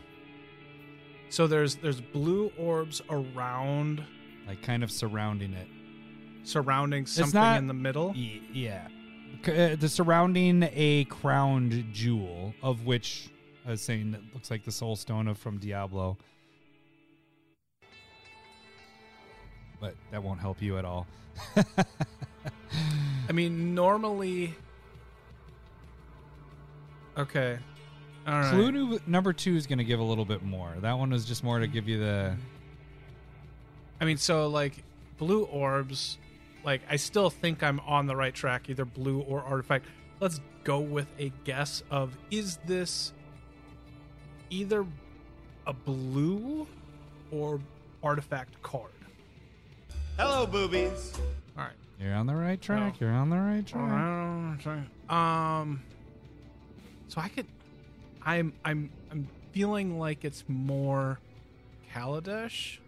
So 1.29 1.47
there's 1.47 1.77
there's 1.77 2.01
blue 2.01 2.51
orbs 2.59 3.03
around 3.11 4.03
like 4.47 4.63
kind 4.63 4.83
of 4.85 4.91
surrounding 4.91 5.53
it. 5.55 5.69
surrounding 6.45 7.05
something 7.07 7.41
not- 7.41 7.59
in 7.59 7.67
the 7.67 7.75
middle. 7.75 8.09
Y- 8.11 8.41
yeah. 8.53 8.89
Uh, 9.47 9.77
the 9.77 9.89
surrounding 9.89 10.69
a 10.73 11.05
crowned 11.05 11.87
jewel, 11.93 12.55
of 12.63 12.85
which 12.85 13.29
I 13.67 13.71
was 13.71 13.83
saying 13.83 14.13
that 14.13 14.21
looks 14.35 14.51
like 14.51 14.65
the 14.65 14.73
soul 14.73 14.97
stone 14.97 15.29
of 15.29 15.39
from 15.39 15.59
Diablo. 15.59 16.17
But 19.81 19.95
that 20.11 20.23
won't 20.23 20.41
help 20.41 20.63
you 20.63 20.79
at 20.79 20.85
all. 20.85 21.07
I 23.29 23.33
mean, 23.33 23.75
normally. 23.75 24.55
Okay. 27.19 27.59
All 28.27 28.35
right. 28.35 28.51
Clue 28.51 28.73
nu- 28.73 29.01
number 29.07 29.33
two 29.33 29.57
is 29.57 29.67
going 29.67 29.79
to 29.79 29.85
give 29.85 30.01
a 30.01 30.05
little 30.05 30.25
bit 30.25 30.43
more. 30.43 30.75
That 30.81 30.99
one 30.99 31.11
was 31.11 31.25
just 31.25 31.45
more 31.45 31.59
to 31.59 31.67
give 31.67 31.89
you 31.89 31.99
the. 31.99 32.37
I 34.01 34.05
mean, 34.05 34.17
so 34.17 34.49
like 34.49 34.83
blue 35.19 35.45
orbs, 35.45 36.19
like 36.67 36.83
I 36.91 36.97
still 36.97 37.31
think 37.31 37.63
I'm 37.63 37.81
on 37.81 38.07
the 38.07 38.17
right 38.17 38.35
track, 38.35 38.69
either 38.69 38.85
blue 38.85 39.21
or 39.21 39.43
artifact. 39.43 39.87
Let's 40.21 40.41
go 40.65 40.81
with 40.81 41.07
a 41.19 41.33
guess 41.45 41.83
of 41.91 42.19
is 42.31 42.59
this 42.67 43.13
either 44.51 44.85
a 45.67 45.73
blue 45.73 46.67
or 47.31 47.61
artifact 48.03 48.61
card? 48.63 48.91
Hello, 50.19 50.47
boobies. 50.47 51.13
All 51.57 51.65
right. 51.65 51.73
You're 52.01 52.15
on 52.15 52.27
the 52.27 52.35
right 52.35 52.61
track. 52.61 53.01
No. 53.01 53.07
You're 53.07 53.17
on 53.17 53.31
the 53.31 53.39
right 53.39 53.67
track. 54.61 55.11
Um. 55.11 55.83
So 57.09 57.21
I 57.21 57.29
could. 57.29 57.47
I'm. 58.25 58.53
I'm. 58.65 58.91
I'm 59.13 59.29
feeling 59.53 59.99
like 59.99 60.25
it's 60.25 60.45
more 60.49 61.21
Kaladesh. 61.95 62.79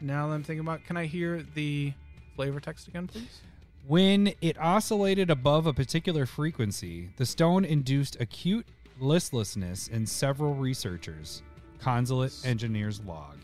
Now 0.00 0.28
that 0.28 0.34
I'm 0.34 0.44
thinking 0.44 0.60
about, 0.60 0.84
can 0.84 0.96
I 0.96 1.06
hear 1.06 1.44
the 1.54 1.92
flavor 2.38 2.60
text 2.60 2.86
again, 2.86 3.08
please? 3.08 3.40
When 3.88 4.32
it 4.40 4.56
oscillated 4.60 5.28
above 5.28 5.66
a 5.66 5.72
particular 5.72 6.24
frequency, 6.24 7.10
the 7.16 7.26
stone 7.26 7.64
induced 7.64 8.20
acute 8.20 8.64
listlessness 9.00 9.88
in 9.88 10.06
several 10.06 10.54
researchers. 10.54 11.42
Consulate 11.80 12.32
engineers 12.44 13.00
log. 13.04 13.38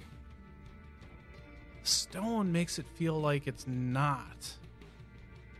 Stone 1.82 2.52
makes 2.52 2.78
it 2.78 2.86
feel 2.94 3.20
like 3.20 3.48
it's 3.48 3.66
not 3.66 4.48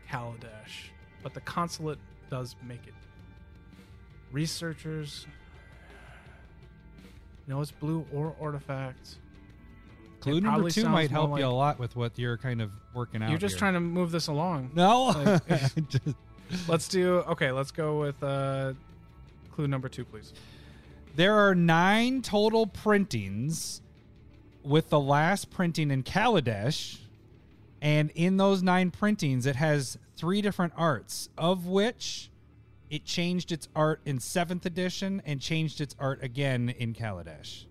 Kaladesh, 0.09 0.93
but 1.25 1.35
the 1.35 1.41
consulate 1.41 1.99
does 2.31 2.55
make 2.65 2.87
it. 2.87 2.95
Researchers. 4.31 5.27
You 7.49 7.55
know, 7.55 7.61
it's 7.61 7.73
blue 7.73 8.07
or 8.15 8.37
artifact. 8.41 9.17
Clue 10.25 10.41
number 10.41 10.71
two 10.71 10.89
might 10.89 11.11
help 11.11 11.39
you 11.39 11.47
a 11.47 11.49
lot 11.49 11.79
with 11.79 11.97
what 11.97 12.19
you're 12.19 12.39
kind 12.39 12.63
of 12.63 12.71
working 12.95 13.23
out. 13.23 13.31
You're 13.31 13.39
just 13.39 13.55
here. 13.55 13.59
trying 13.61 13.75
to 13.75 13.81
move 13.81 14.11
this 14.11 14.27
along. 14.27 14.71
No. 14.75 15.07
Like- 15.07 15.89
Just- 15.89 16.17
Let's 16.69 16.89
do 16.89 17.17
okay. 17.29 17.51
Let's 17.53 17.71
go 17.71 18.01
with 18.01 18.23
uh, 18.23 18.75
clue 19.53 19.67
number 19.67 19.89
two, 19.89 20.05
please. 20.05 20.33
There 21.17 21.35
are 21.35 21.55
nine 21.55 22.23
total 22.23 22.67
printings, 22.67 23.81
with 24.65 24.89
the 24.89 24.99
last 24.99 25.51
printing 25.51 25.91
in 25.91 26.03
Kaladesh. 26.03 26.99
And 27.81 28.11
in 28.15 28.39
those 28.39 28.63
nine 28.63 28.91
printings, 28.91 29.45
it 29.47 29.57
has 29.57 29.99
three 30.17 30.41
different 30.41 30.73
arts, 30.77 31.29
of 31.37 31.67
which 31.67 32.31
it 32.89 33.05
changed 33.05 33.53
its 33.53 33.69
art 33.77 34.01
in 34.07 34.19
seventh 34.21 34.65
edition 34.65 35.21
and 35.27 35.41
changed 35.41 35.81
its 35.81 35.95
art 35.99 36.23
again 36.23 36.71
in 36.71 36.95
Kaladesh. 36.95 37.67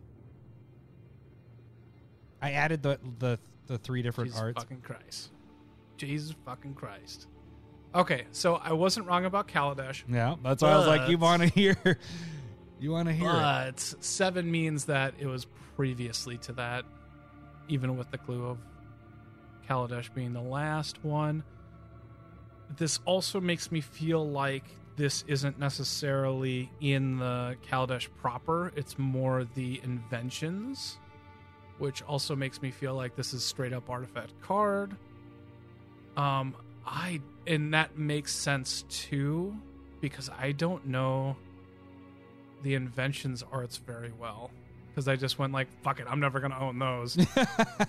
I 2.44 2.52
added 2.52 2.84
the 2.84 3.00
the, 3.20 3.40
the 3.68 3.78
three 3.78 4.02
different 4.02 4.32
arts. 4.32 4.36
Jesus 4.36 4.44
arts. 4.44 4.64
fucking 4.64 4.82
Christ. 4.82 5.32
Jesus 5.98 6.36
fucking 6.46 6.74
Christ. 6.76 7.28
Okay, 7.96 8.26
so 8.32 8.56
I 8.56 8.74
wasn't 8.74 9.06
wrong 9.08 9.26
about 9.26 9.48
Kaladesh, 9.48 10.04
Yeah, 10.10 10.36
that's 10.44 10.64
why 10.64 10.72
I 10.72 10.78
was 10.78 10.88
like, 10.88 11.10
you 11.10 11.18
want 11.20 11.44
to 11.44 11.48
hear, 11.48 11.78
you 12.80 12.92
want 12.92 13.08
to 13.08 13.14
hear 13.14 13.30
it. 13.30 13.34
but 13.34 13.80
seven 13.80 14.50
means 14.50 14.86
that 14.86 15.14
it 15.20 15.28
was 15.28 15.46
previously 15.76 16.38
to 16.40 16.54
that, 16.54 16.86
even 17.68 17.96
with 17.96 18.10
the 18.10 18.18
clue 18.18 18.48
of 18.48 18.58
Kaladesh 19.70 20.12
being 20.14 20.34
the 20.34 20.42
last 20.42 21.04
one. 21.04 21.44
This 22.76 23.00
also 23.06 23.40
makes 23.40 23.72
me 23.72 23.80
feel 23.80 24.28
like 24.28 24.66
this 24.96 25.24
isn't 25.28 25.60
necessarily 25.60 26.72
in 26.82 27.18
the 27.20 27.56
Kaladesh 27.70 28.08
proper. 28.18 28.74
It's 28.76 28.98
more 28.98 29.46
the 29.56 29.80
inventions, 29.84 30.98
which 31.84 32.02
also 32.04 32.34
makes 32.34 32.62
me 32.62 32.72
feel 32.72 32.96
like 32.96 33.14
this 33.18 33.34
is 33.34 33.44
straight 33.44 33.74
up 33.74 33.90
artifact 33.90 34.32
card. 34.42 34.96
Um, 36.16 36.56
I 36.88 37.20
and 37.46 37.74
that 37.74 37.98
makes 37.98 38.34
sense 38.34 38.86
too, 38.90 39.54
because 40.00 40.30
I 40.40 40.54
don't 40.54 40.86
know 40.88 41.36
the 42.62 42.76
inventions 42.76 43.44
arts 43.52 43.76
very 43.76 44.14
well. 44.18 44.50
Because 44.88 45.10
I 45.10 45.18
just 45.18 45.38
went 45.40 45.52
like, 45.52 45.68
fuck 45.82 46.00
it, 46.00 46.06
I'm 46.10 46.22
never 46.22 46.40
gonna 46.40 46.58
own 46.58 46.80
those. 46.80 47.18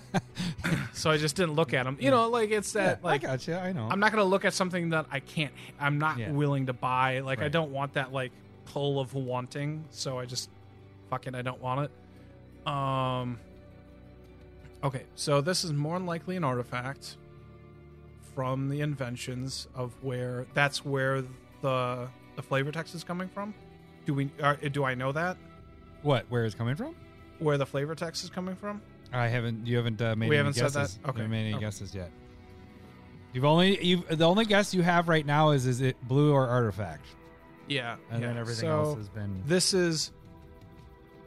so 0.93 1.09
I 1.09 1.15
just 1.15 1.37
didn't 1.37 1.53
look 1.53 1.73
at 1.73 1.85
them. 1.85 1.95
You 2.01 2.11
know, 2.11 2.27
like 2.29 2.51
it's 2.51 2.73
that 2.73 2.99
Yeah, 3.01 3.07
like 3.07 3.23
I 3.23 3.27
got 3.27 3.47
you. 3.47 3.55
I 3.55 3.71
know. 3.71 3.87
I'm 3.89 4.01
not 4.01 4.11
gonna 4.11 4.25
look 4.25 4.43
at 4.43 4.53
something 4.53 4.89
that 4.89 5.05
I 5.09 5.21
can't. 5.21 5.53
I'm 5.79 5.99
not 5.99 6.17
Yeah. 6.17 6.31
willing 6.31 6.65
to 6.65 6.73
buy. 6.73 7.19
Like 7.21 7.41
I 7.41 7.47
don't 7.47 7.71
want 7.71 7.93
that 7.93 8.11
like 8.11 8.33
pull 8.65 8.99
of 8.99 9.13
wanting. 9.13 9.85
So 9.91 10.19
I 10.19 10.25
just 10.25 10.49
fucking 11.09 11.33
I 11.33 11.43
don't 11.43 11.61
want 11.61 11.89
it. 11.89 12.69
Um. 12.69 13.39
Okay, 14.85 15.03
so 15.15 15.41
this 15.41 15.63
is 15.65 15.73
more 15.73 15.97
than 15.97 16.05
likely 16.05 16.35
an 16.37 16.43
artifact 16.43 17.17
from 18.35 18.69
the 18.69 18.81
inventions 18.81 19.67
of 19.73 19.93
where 20.01 20.45
that's 20.53 20.85
where 20.85 21.23
the 21.61 22.07
the 22.35 22.41
flavor 22.43 22.71
text 22.71 22.93
is 22.95 23.03
coming 23.03 23.27
from. 23.27 23.53
Do 24.05 24.13
we? 24.13 24.29
Are, 24.43 24.55
do 24.57 24.83
I 24.83 24.93
know 24.93 25.11
that 25.11 25.37
what? 26.03 26.25
Where 26.29 26.45
it's 26.45 26.55
coming 26.55 26.75
from? 26.75 26.95
where 27.39 27.57
the 27.57 27.65
flavor 27.65 27.95
text 27.95 28.23
is 28.23 28.29
coming 28.29 28.55
from? 28.55 28.81
I 29.11 29.27
haven't. 29.27 29.65
You 29.67 29.75
haven't 29.77 30.01
uh, 30.01 30.15
made. 30.15 30.29
We 30.29 30.35
any 30.37 30.45
haven't 30.45 30.53
said 30.53 30.71
that? 30.71 30.79
guesses. 30.81 30.99
You 31.03 31.09
Okay. 31.09 31.17
haven't 31.17 31.31
made 31.31 31.41
any 31.41 31.53
Okay. 31.55 31.65
guesses 31.65 31.93
yet. 31.95 32.11
You've 33.33 33.43
only 33.45 33.83
you've 33.83 34.07
The 34.17 34.25
only 34.27 34.45
guess 34.45 34.73
you 34.73 34.83
have 34.83 35.09
right 35.09 35.25
now 35.25 35.49
is 35.51 35.65
is 35.65 35.81
it 35.81 35.97
blue 36.07 36.31
or 36.31 36.47
artifact, 36.47 37.05
Yeah, 37.67 37.95
and 38.11 38.21
yeah. 38.21 38.27
then 38.27 38.37
everything 38.37 38.69
So, 38.69 38.71
else 38.71 38.97
has 38.97 39.09
been. 39.09 39.41
This 39.45 39.73
is 39.73 40.11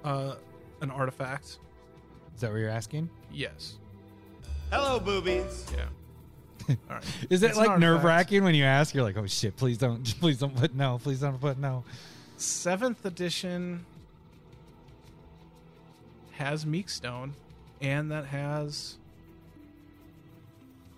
uh 0.05 0.37
an 0.81 0.91
artifact. 0.91 1.59
Is 2.35 2.41
that 2.43 2.51
what 2.53 2.59
you're 2.59 2.71
asking? 2.71 3.11
Yes. 3.33 3.77
Hello, 4.71 4.99
boobies. 5.01 5.67
Yeah. 5.77 5.85
All 6.91 6.97
right. 6.97 7.05
Is 7.31 7.43
it 7.43 7.49
It's 7.51 7.57
an 7.57 7.63
like 7.65 7.69
artifact. 7.71 7.81
nerve 7.81 8.05
wracking 8.05 8.45
when 8.45 8.55
you 8.55 8.65
ask? 8.65 8.95
You're 8.95 9.05
like, 9.05 9.17
oh 9.17 9.27
shit! 9.27 9.57
Please 9.57 9.79
don't. 9.79 10.03
Please 10.21 10.39
don't 10.39 10.55
put 10.55 10.75
no. 10.75 10.99
Please 11.03 11.21
don't 11.21 11.41
put 11.41 11.59
no. 11.59 11.85
Seventh 12.37 13.05
edition 13.05 13.85
has 16.33 16.65
Meekstone, 16.67 17.35
and 17.81 18.11
that 18.11 18.27
has 18.27 18.97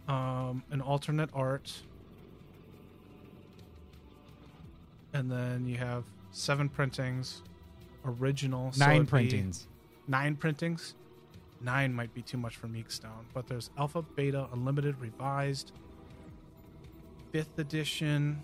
um, 0.09 0.63
an 0.71 0.81
alternate 0.81 1.31
art. 1.33 1.73
And 5.13 5.31
then 5.31 5.67
you 5.67 5.77
have 5.77 6.05
seven 6.31 6.69
printings, 6.69 7.43
original. 8.05 8.71
so 8.73 8.85
Nine 8.85 8.95
it'd 8.97 9.07
be- 9.07 9.11
printings. 9.11 9.67
Nine 10.09 10.37
printings. 10.37 10.95
Nine 11.61 11.93
might 11.93 12.15
be 12.15 12.23
too 12.23 12.39
much 12.39 12.57
for 12.57 12.69
Meekstone, 12.69 13.27
but 13.35 13.47
there's 13.47 13.71
Alpha, 13.77 14.03
Beta, 14.03 14.49
Unlimited, 14.53 14.99
Revised, 14.99 15.73
Fifth 17.33 17.59
Edition, 17.59 18.43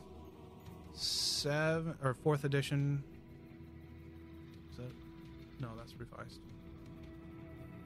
seven 0.93 1.95
or 2.03 2.13
Fourth 2.15 2.45
Edition. 2.45 3.03
Is 4.71 4.77
that 4.77 4.93
no? 5.61 5.69
That's 5.79 5.95
Revised. 5.99 6.41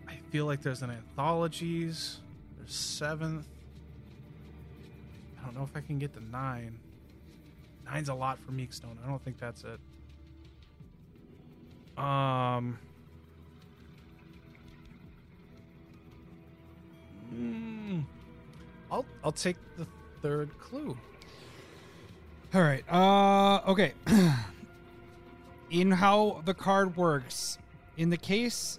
I 0.09 0.19
feel 0.31 0.47
like 0.47 0.63
there's 0.63 0.83
an 0.83 0.91
anthologies. 0.91 2.19
There's 2.59 2.75
seventh. 2.75 3.47
I 5.41 5.45
don't 5.45 5.55
know 5.55 5.63
if 5.63 5.77
I 5.77 5.81
can 5.81 5.99
get 6.01 6.13
to 6.15 6.25
nine. 6.25 6.79
Nine's 7.85 8.09
a 8.09 8.15
lot 8.15 8.39
for 8.45 8.51
Meekstone. 8.51 8.99
I 9.05 9.09
don't 9.09 9.23
think 9.25 9.39
that's 9.39 9.65
it. 9.65 9.81
Um. 11.97 12.79
Mm, 17.35 18.05
I'll 18.91 19.05
I'll 19.23 19.33
take 19.33 19.57
the 19.77 19.87
third 20.23 20.51
clue. 20.59 20.97
All 22.55 22.63
right. 22.63 22.85
Uh. 22.93 23.61
Okay. 23.71 23.93
in 25.71 25.91
how 25.91 26.43
the 26.45 26.55
card 26.55 26.97
works 26.97 27.59
in 27.97 28.11
the 28.11 28.17
case 28.17 28.79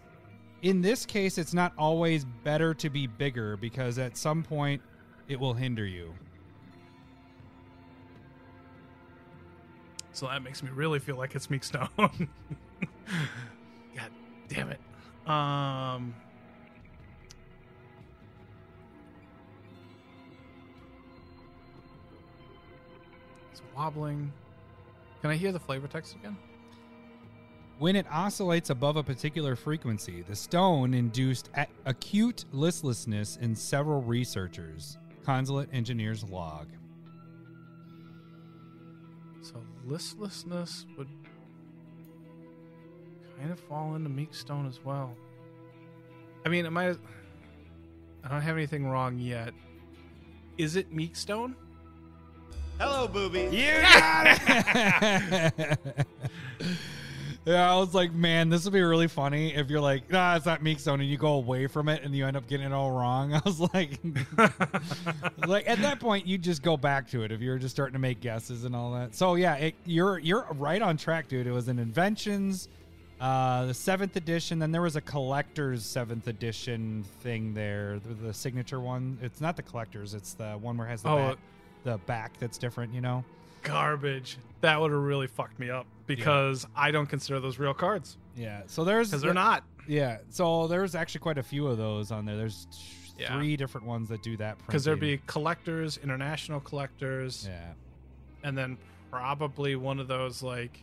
in 0.61 0.81
this 0.81 1.05
case 1.05 1.37
it's 1.37 1.53
not 1.53 1.73
always 1.77 2.25
better 2.43 2.73
to 2.73 2.89
be 2.89 3.07
bigger 3.07 3.57
because 3.57 3.97
at 3.97 4.17
some 4.17 4.43
point 4.43 4.81
it 5.27 5.39
will 5.39 5.53
hinder 5.53 5.85
you. 5.85 6.13
So 10.13 10.27
that 10.27 10.43
makes 10.43 10.61
me 10.61 10.69
really 10.71 10.99
feel 10.99 11.15
like 11.15 11.35
it's 11.35 11.49
Meekstone. 11.49 11.87
God 11.97 12.11
damn 14.49 14.69
it. 14.69 14.79
Um 15.25 16.13
wobbling. 23.75 24.31
Can 25.21 25.29
I 25.29 25.35
hear 25.35 25.51
the 25.51 25.59
flavor 25.59 25.87
text 25.87 26.15
again? 26.15 26.37
When 27.79 27.95
it 27.95 28.05
oscillates 28.11 28.69
above 28.69 28.95
a 28.95 29.03
particular 29.03 29.55
frequency, 29.55 30.21
the 30.21 30.35
stone 30.35 30.93
induced 30.93 31.49
a- 31.55 31.67
acute 31.85 32.45
listlessness 32.51 33.37
in 33.37 33.55
several 33.55 34.01
researchers. 34.01 34.97
Consulate 35.23 35.69
engineers 35.73 36.23
log. 36.23 36.67
So 39.41 39.55
listlessness 39.85 40.85
would 40.97 41.07
kind 43.39 43.51
of 43.51 43.59
fall 43.61 43.95
into 43.95 44.09
Meekstone 44.09 44.67
as 44.67 44.79
well. 44.83 45.15
I 46.45 46.49
mean, 46.49 46.65
it 46.65 46.71
might. 46.71 46.97
I 48.23 48.27
don't 48.29 48.41
have 48.41 48.57
anything 48.57 48.85
wrong 48.87 49.17
yet. 49.17 49.53
Is 50.57 50.75
it 50.75 50.93
Meekstone? 50.93 51.55
Hello, 52.81 53.07
boobies. 53.07 53.53
yeah, 57.45 57.71
I 57.71 57.77
was 57.77 57.93
like, 57.93 58.11
man, 58.11 58.49
this 58.49 58.63
would 58.63 58.73
be 58.73 58.81
really 58.81 59.07
funny 59.07 59.53
if 59.53 59.69
you're 59.69 59.79
like, 59.79 60.09
nah, 60.09 60.35
it's 60.35 60.47
not 60.47 60.63
Meekstone, 60.63 60.99
and 60.99 61.07
you 61.07 61.15
go 61.15 61.33
away 61.33 61.67
from 61.67 61.89
it 61.89 62.01
and 62.03 62.15
you 62.15 62.25
end 62.25 62.35
up 62.35 62.47
getting 62.47 62.65
it 62.65 62.73
all 62.73 62.89
wrong. 62.89 63.33
I 63.35 63.41
was 63.45 63.59
like, 63.59 63.99
like 65.45 65.69
at 65.69 65.79
that 65.83 65.99
point, 65.99 66.25
you 66.25 66.39
just 66.39 66.63
go 66.63 66.75
back 66.75 67.07
to 67.11 67.21
it 67.21 67.31
if 67.31 67.39
you're 67.39 67.59
just 67.59 67.75
starting 67.75 67.93
to 67.93 67.99
make 67.99 68.19
guesses 68.19 68.63
and 68.63 68.75
all 68.75 68.93
that. 68.93 69.13
So 69.13 69.35
yeah, 69.35 69.57
it, 69.57 69.75
you're 69.85 70.17
you're 70.17 70.47
right 70.53 70.81
on 70.81 70.97
track, 70.97 71.27
dude. 71.27 71.45
It 71.45 71.51
was 71.51 71.67
an 71.67 71.77
inventions, 71.77 72.67
uh, 73.19 73.67
the 73.67 73.75
seventh 73.75 74.15
edition. 74.15 74.57
Then 74.57 74.71
there 74.71 74.81
was 74.81 74.95
a 74.95 75.01
collector's 75.01 75.85
seventh 75.85 76.27
edition 76.27 77.05
thing 77.21 77.53
there, 77.53 77.99
the, 77.99 78.15
the 78.15 78.33
signature 78.33 78.79
one. 78.79 79.19
It's 79.21 79.39
not 79.39 79.55
the 79.55 79.63
collector's; 79.63 80.15
it's 80.15 80.33
the 80.33 80.53
one 80.53 80.77
where 80.77 80.87
it 80.87 80.89
has 80.89 81.03
the 81.03 81.09
Oh, 81.09 81.17
back, 81.17 81.37
the 81.83 81.97
back 81.99 82.33
that's 82.39 82.57
different. 82.57 82.93
You 82.93 83.01
know. 83.01 83.23
Garbage. 83.63 84.37
That 84.61 84.79
would 84.81 84.91
have 84.91 85.01
really 85.01 85.27
fucked 85.27 85.59
me 85.59 85.69
up 85.69 85.85
because 86.07 86.65
I 86.75 86.91
don't 86.91 87.05
consider 87.07 87.39
those 87.39 87.57
real 87.59 87.73
cards 87.75 88.17
Yeah. 88.35 88.61
So 88.67 88.83
there's 88.83 89.09
because 89.09 89.21
they're 89.21 89.33
not. 89.33 89.63
Yeah. 89.87 90.17
So 90.29 90.67
there's 90.67 90.95
actually 90.95 91.21
quite 91.21 91.37
a 91.37 91.43
few 91.43 91.67
of 91.67 91.77
those 91.77 92.11
on 92.11 92.25
there. 92.25 92.37
There's 92.37 92.67
Yeah. 93.17 93.35
three 93.37 93.55
different 93.57 93.85
ones 93.85 94.09
that 94.09 94.23
do 94.23 94.35
that. 94.37 94.57
Because 94.65 94.83
there'd 94.83 94.99
be 94.99 95.19
collectors, 95.27 95.97
international 95.97 96.59
collectors, 96.59 97.45
Yeah. 97.47 97.73
and 98.43 98.57
then 98.57 98.77
probably 99.11 99.75
one 99.75 99.99
of 99.99 100.07
those 100.07 100.41
like 100.41 100.79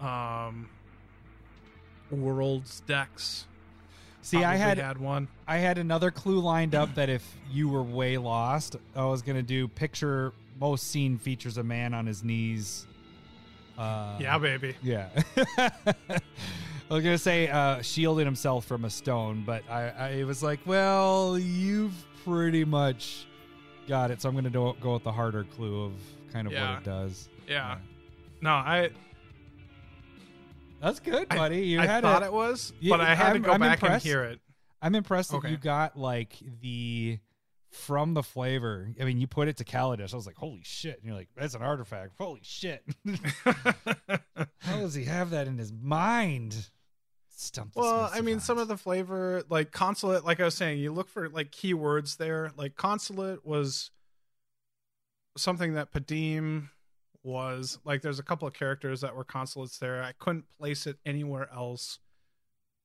um 0.00 0.68
world's 2.10 2.80
decks. 2.80 3.46
See, 4.22 4.42
I 4.44 4.54
had 4.56 4.78
had 4.78 4.98
one. 4.98 5.28
I 5.46 5.58
had 5.58 5.78
another 5.78 6.10
clue 6.10 6.38
lined 6.40 6.74
up 6.74 6.94
that 6.94 7.08
if 7.08 7.28
you 7.50 7.68
were 7.68 7.82
way 7.82 8.16
lost, 8.18 8.76
I 8.96 9.04
was 9.04 9.20
gonna 9.22 9.42
do 9.42 9.66
picture 9.68 10.32
most 10.60 10.88
seen 10.88 11.18
features 11.18 11.58
a 11.58 11.62
man 11.64 11.92
on 11.92 12.06
his 12.06 12.22
knees. 12.22 12.86
Uh, 13.76 14.16
yeah, 14.20 14.38
baby. 14.38 14.76
Yeah. 14.82 15.08
I 15.58 16.94
was 16.94 17.02
gonna 17.02 17.18
say 17.18 17.48
uh, 17.48 17.80
shielding 17.82 18.26
himself 18.26 18.64
from 18.66 18.84
a 18.84 18.90
stone, 18.90 19.42
but 19.46 19.62
I, 19.68 19.88
I 19.90 20.08
it 20.10 20.24
was 20.24 20.42
like, 20.42 20.60
well, 20.66 21.38
you've 21.38 21.94
pretty 22.24 22.64
much 22.64 23.26
got 23.88 24.10
it, 24.10 24.20
so 24.22 24.28
I'm 24.28 24.34
gonna 24.34 24.50
do, 24.50 24.74
go 24.80 24.94
with 24.94 25.04
the 25.04 25.12
harder 25.12 25.44
clue 25.44 25.84
of 25.84 25.92
kind 26.32 26.46
of 26.46 26.52
Yeah. 26.52 26.70
what 26.74 26.78
it 26.82 26.84
does. 26.84 27.28
Yeah. 27.48 27.78
No, 28.40 28.50
I 28.50 28.90
That's 30.82 30.98
good, 31.00 31.28
buddy. 31.28 31.60
You 31.68 31.80
I 31.80 31.86
had 31.86 32.02
thought 32.02 32.22
it. 32.22 32.26
it 32.26 32.32
was, 32.32 32.72
Yeah, 32.80 32.96
but 32.96 33.00
I 33.00 33.14
had 33.14 33.26
I'm- 33.28 33.34
to 33.36 33.40
go 33.40 33.52
I'm 33.52 33.60
back 33.60 33.74
impressed. 33.82 34.04
and 34.04 34.12
hear 34.12 34.24
it. 34.24 34.40
I'm 34.82 34.94
impressed 34.96 35.30
that 35.30 35.48
you 35.48 35.56
got 35.56 35.96
like 35.96 36.36
the 36.60 37.20
from 37.70 38.14
the 38.14 38.22
flavor. 38.24 38.90
I 39.00 39.04
mean, 39.04 39.18
you 39.20 39.26
put 39.28 39.46
it 39.48 39.56
to 39.58 39.64
Kaladesh. 39.64 40.12
I 40.12 40.16
was 40.16 40.26
like, 40.26 40.34
holy 40.36 40.62
shit! 40.64 40.96
And 40.98 41.06
you're 41.06 41.14
like, 41.14 41.28
that's 41.36 41.54
an 41.54 41.62
artifact. 41.62 42.12
Holy 42.18 42.40
shit! 42.42 42.82
How 44.58 44.76
does 44.78 44.94
he 44.94 45.04
have 45.04 45.30
that 45.30 45.46
in 45.46 45.56
his 45.56 45.72
mind? 45.72 46.68
Stump. 47.34 47.72
well, 47.74 48.10
I 48.12 48.20
mean, 48.20 48.40
some 48.40 48.58
of 48.58 48.68
the 48.68 48.76
flavor, 48.76 49.42
like 49.48 49.72
consulate, 49.72 50.24
like 50.24 50.38
I 50.40 50.44
was 50.44 50.54
saying, 50.54 50.78
you 50.80 50.92
look 50.92 51.08
for 51.08 51.28
like 51.28 51.50
keywords 51.50 52.16
there. 52.16 52.52
Like 52.56 52.76
consulate 52.76 53.44
was 53.46 53.90
something 55.36 55.74
that 55.74 55.92
Padeem 55.92 56.68
was 57.22 57.78
like. 57.84 58.02
There's 58.02 58.18
a 58.18 58.22
couple 58.24 58.48
of 58.48 58.54
characters 58.54 59.00
that 59.00 59.14
were 59.14 59.24
consulates 59.24 59.78
there. 59.78 60.02
I 60.02 60.12
couldn't 60.18 60.44
place 60.58 60.86
it 60.86 60.96
anywhere 61.06 61.48
else. 61.54 61.98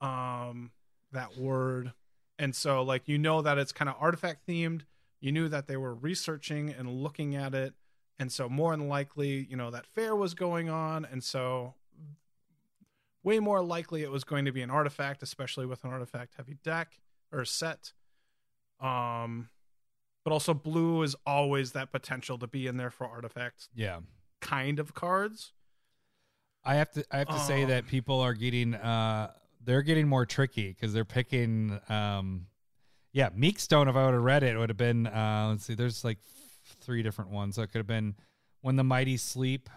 Um, 0.01 0.71
that 1.11 1.37
word, 1.37 1.93
and 2.37 2.55
so 2.55 2.83
like 2.83 3.07
you 3.07 3.17
know 3.17 3.41
that 3.41 3.57
it's 3.57 3.71
kind 3.71 3.89
of 3.89 3.95
artifact 3.99 4.47
themed. 4.47 4.81
You 5.19 5.31
knew 5.31 5.49
that 5.49 5.67
they 5.67 5.77
were 5.77 5.95
researching 5.95 6.69
and 6.69 6.89
looking 6.89 7.35
at 7.35 7.55
it, 7.55 7.73
and 8.19 8.31
so 8.31 8.47
more 8.47 8.75
than 8.75 8.87
likely, 8.87 9.47
you 9.49 9.57
know 9.57 9.71
that 9.71 9.87
fair 9.87 10.15
was 10.15 10.33
going 10.33 10.69
on, 10.69 11.05
and 11.05 11.23
so 11.23 11.73
way 13.23 13.39
more 13.39 13.61
likely 13.61 14.03
it 14.03 14.11
was 14.11 14.23
going 14.23 14.45
to 14.45 14.51
be 14.51 14.61
an 14.61 14.69
artifact, 14.69 15.21
especially 15.21 15.65
with 15.65 15.83
an 15.83 15.89
artifact 15.91 16.35
heavy 16.37 16.57
deck 16.63 16.99
or 17.31 17.43
set. 17.43 17.91
Um, 18.79 19.49
but 20.23 20.31
also 20.31 20.53
blue 20.53 21.03
is 21.03 21.15
always 21.25 21.71
that 21.71 21.91
potential 21.91 22.37
to 22.37 22.47
be 22.47 22.67
in 22.67 22.77
there 22.77 22.91
for 22.91 23.05
artifacts. 23.05 23.69
yeah. 23.75 23.99
Kind 24.41 24.79
of 24.79 24.93
cards. 24.93 25.53
I 26.63 26.75
have 26.75 26.91
to. 26.91 27.05
I 27.11 27.17
have 27.19 27.29
to 27.29 27.39
say 27.39 27.63
Um, 27.63 27.69
that 27.69 27.87
people 27.87 28.19
are 28.19 28.33
getting. 28.33 28.75
uh 28.75 29.31
They're 29.63 29.81
getting 29.81 30.07
more 30.07 30.25
tricky 30.25 30.69
because 30.69 30.93
they're 30.93 31.05
picking. 31.05 31.79
um 31.89 32.47
Yeah, 33.13 33.29
Meekstone. 33.33 33.87
If 33.87 33.95
I 33.95 34.05
would 34.05 34.13
have 34.13 34.23
read 34.23 34.43
it, 34.43 34.55
it 34.55 34.57
would 34.57 34.69
have 34.69 34.77
been. 34.77 35.07
uh 35.07 35.47
Let's 35.51 35.65
see. 35.65 35.75
There's 35.75 36.03
like 36.03 36.19
f- 36.25 36.75
three 36.81 37.01
different 37.03 37.31
ones. 37.31 37.55
So 37.55 37.61
it 37.63 37.67
could 37.71 37.79
have 37.79 37.87
been 37.87 38.15
when 38.61 38.75
the 38.75 38.83
mighty 38.83 39.17
sleep. 39.17 39.69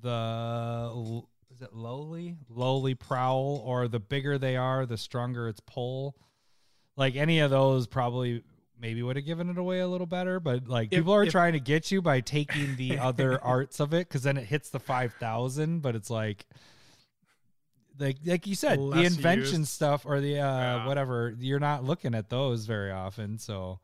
The 0.00 1.22
is 1.50 1.62
it 1.62 1.72
lowly, 1.74 2.36
lowly 2.48 2.94
prowl, 2.94 3.62
or 3.64 3.88
the 3.88 3.98
bigger 3.98 4.38
they 4.38 4.56
are, 4.56 4.86
the 4.86 4.96
stronger 4.98 5.48
its 5.48 5.60
pull. 5.60 6.14
Like 6.96 7.16
any 7.16 7.40
of 7.40 7.50
those, 7.50 7.86
probably 7.86 8.44
maybe 8.80 9.02
would 9.02 9.16
have 9.16 9.24
given 9.24 9.48
it 9.50 9.58
away 9.58 9.80
a 9.80 9.88
little 9.88 10.06
better. 10.06 10.40
But 10.40 10.68
like 10.68 10.88
If- 10.92 11.00
people 11.00 11.14
are 11.14 11.24
if- 11.24 11.30
trying 11.32 11.52
to 11.54 11.60
get 11.60 11.90
you 11.90 12.00
by 12.02 12.20
taking 12.20 12.76
the 12.76 12.98
other 12.98 13.42
arts 13.44 13.80
of 13.80 13.92
it 13.94 14.08
because 14.08 14.22
then 14.22 14.36
it 14.36 14.44
hits 14.44 14.70
the 14.70 14.80
five 14.80 15.14
thousand. 15.14 15.80
But 15.80 15.94
it's 15.96 16.10
like, 16.10 16.46
like 17.98 18.16
like 18.24 18.46
you 18.46 18.54
said, 18.54 18.78
the 18.78 19.02
invention 19.02 19.60
used. 19.60 19.72
stuff 19.72 20.06
or 20.06 20.20
the 20.20 20.38
uh 20.38 20.58
Yeah. 20.58 20.86
whatever. 20.86 21.34
You're 21.38 21.58
not 21.60 21.84
looking 21.84 22.14
at 22.14 22.28
those 22.30 22.66
very 22.66 22.90
often. 22.92 23.38
So 23.38 23.80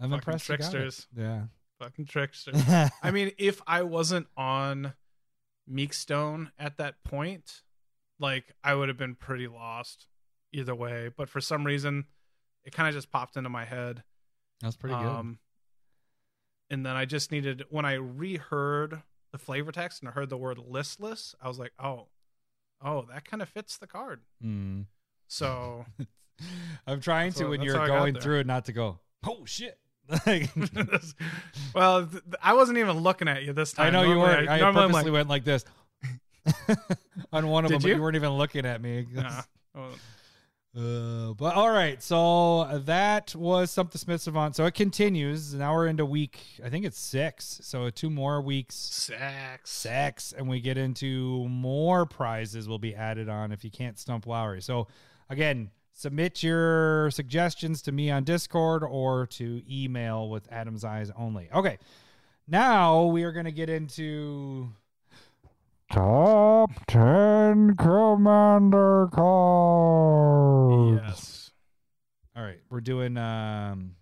I'm 0.00 0.10
Fucking 0.10 0.14
impressed. 0.14 0.48
you 0.48 0.56
got 0.56 0.66
it. 0.66 0.70
tricksters. 0.70 1.06
Yeah. 1.16 1.42
Fucking 1.80 2.06
tricksters. 2.06 2.62
I 3.02 3.10
mean, 3.10 3.32
if 3.38 3.60
I 3.66 3.82
wasn't 3.82 4.28
on 4.36 4.94
Meekstone 5.66 6.50
at 6.58 6.76
that 6.78 7.02
point, 7.04 7.62
like 8.20 8.54
I 8.62 8.74
would 8.74 8.88
have 8.88 8.98
been 8.98 9.14
pretty 9.16 9.48
lost 9.48 10.06
either 10.52 10.74
way. 10.74 11.10
But 11.16 11.28
for 11.28 11.40
some 11.40 11.64
reason, 11.64 12.04
it 12.64 12.72
kind 12.72 12.88
of 12.88 12.94
just 12.94 13.10
popped 13.10 13.36
into 13.36 13.50
my 13.50 13.64
head. 13.64 14.02
That's 14.60 14.76
pretty 14.76 14.96
good. 14.96 15.06
Um, 15.06 15.38
and 16.70 16.84
then 16.84 16.96
I 16.96 17.04
just 17.04 17.30
needed 17.30 17.64
when 17.70 17.84
I 17.84 17.94
reheard 17.94 19.02
the 19.32 19.38
flavor 19.38 19.72
text 19.72 20.00
and 20.00 20.08
I 20.08 20.12
heard 20.12 20.30
the 20.30 20.36
word 20.36 20.58
listless, 20.58 21.34
I 21.42 21.48
was 21.48 21.58
like, 21.58 21.72
oh, 21.78 22.06
oh, 22.82 23.06
that 23.12 23.24
kind 23.24 23.42
of 23.42 23.48
fits 23.48 23.76
the 23.76 23.86
card. 23.86 24.20
Mm. 24.44 24.86
So 25.28 25.84
I'm 26.86 27.00
trying 27.00 27.32
to 27.34 27.46
when 27.48 27.62
you're 27.62 27.78
I 27.78 27.86
going 27.86 28.14
through 28.14 28.40
it, 28.40 28.46
not 28.46 28.66
to 28.66 28.72
go. 28.72 29.00
Oh 29.26 29.44
shit! 29.44 29.78
Like, 30.26 30.50
well, 31.74 32.06
th- 32.06 32.22
I 32.42 32.52
wasn't 32.52 32.76
even 32.76 32.98
looking 32.98 33.26
at 33.26 33.42
you 33.42 33.54
this 33.54 33.72
time. 33.72 33.86
I 33.86 33.90
know 33.90 34.02
you 34.02 34.14
Normally 34.14 34.44
were. 34.44 34.50
I, 34.50 34.58
normally 34.58 34.62
I'm 34.62 34.74
purposely 34.90 35.10
like, 35.10 35.18
went 35.18 35.28
like 35.30 35.44
this 35.44 35.64
on 37.32 37.48
one 37.48 37.64
of 37.64 37.70
Did 37.70 37.76
them, 37.76 37.82
but 37.82 37.88
you? 37.88 37.94
you 37.96 38.02
weren't 38.02 38.16
even 38.16 38.30
looking 38.32 38.66
at 38.66 38.82
me. 38.82 39.06
nah. 39.10 39.42
Oh, 39.74 39.88
Uh, 40.76 41.32
but 41.34 41.54
all 41.54 41.70
right, 41.70 42.02
so 42.02 42.64
that 42.84 43.32
was 43.36 43.70
something 43.70 43.96
Smith 43.96 44.20
Savant. 44.20 44.56
So 44.56 44.66
it 44.66 44.74
continues. 44.74 45.54
Now 45.54 45.72
we're 45.72 45.86
into 45.86 46.04
week, 46.04 46.40
I 46.64 46.68
think 46.68 46.84
it's 46.84 46.98
six. 46.98 47.60
So 47.62 47.90
two 47.90 48.10
more 48.10 48.40
weeks, 48.40 48.74
sex. 48.74 49.70
six, 49.70 50.32
and 50.32 50.48
we 50.48 50.60
get 50.60 50.76
into 50.76 51.46
more 51.48 52.06
prizes 52.06 52.68
will 52.68 52.80
be 52.80 52.92
added 52.92 53.28
on 53.28 53.52
if 53.52 53.62
you 53.62 53.70
can't 53.70 53.96
stump 53.98 54.26
Lowry. 54.26 54.60
So 54.60 54.88
again, 55.30 55.70
submit 55.92 56.42
your 56.42 57.08
suggestions 57.12 57.80
to 57.82 57.92
me 57.92 58.10
on 58.10 58.24
Discord 58.24 58.82
or 58.82 59.26
to 59.26 59.62
email 59.70 60.28
with 60.28 60.50
Adam's 60.50 60.82
Eyes 60.82 61.12
only. 61.16 61.48
Okay, 61.54 61.78
now 62.48 63.04
we 63.04 63.22
are 63.22 63.30
going 63.30 63.46
to 63.46 63.52
get 63.52 63.70
into 63.70 64.70
Top 65.94 66.72
10 66.88 67.76
Commander 67.76 69.08
cards. 69.12 71.00
Yes. 71.04 71.52
All 72.34 72.42
right, 72.42 72.58
we're 72.68 72.80
doing 72.80 73.16
um 73.16 73.94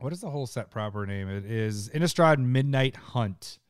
what 0.00 0.12
is 0.12 0.20
the 0.20 0.28
whole 0.28 0.48
set 0.48 0.72
proper 0.72 1.06
name? 1.06 1.28
It 1.28 1.44
is 1.44 1.88
Innistrad 1.90 2.40
Midnight 2.40 2.96
Hunt. 2.96 3.60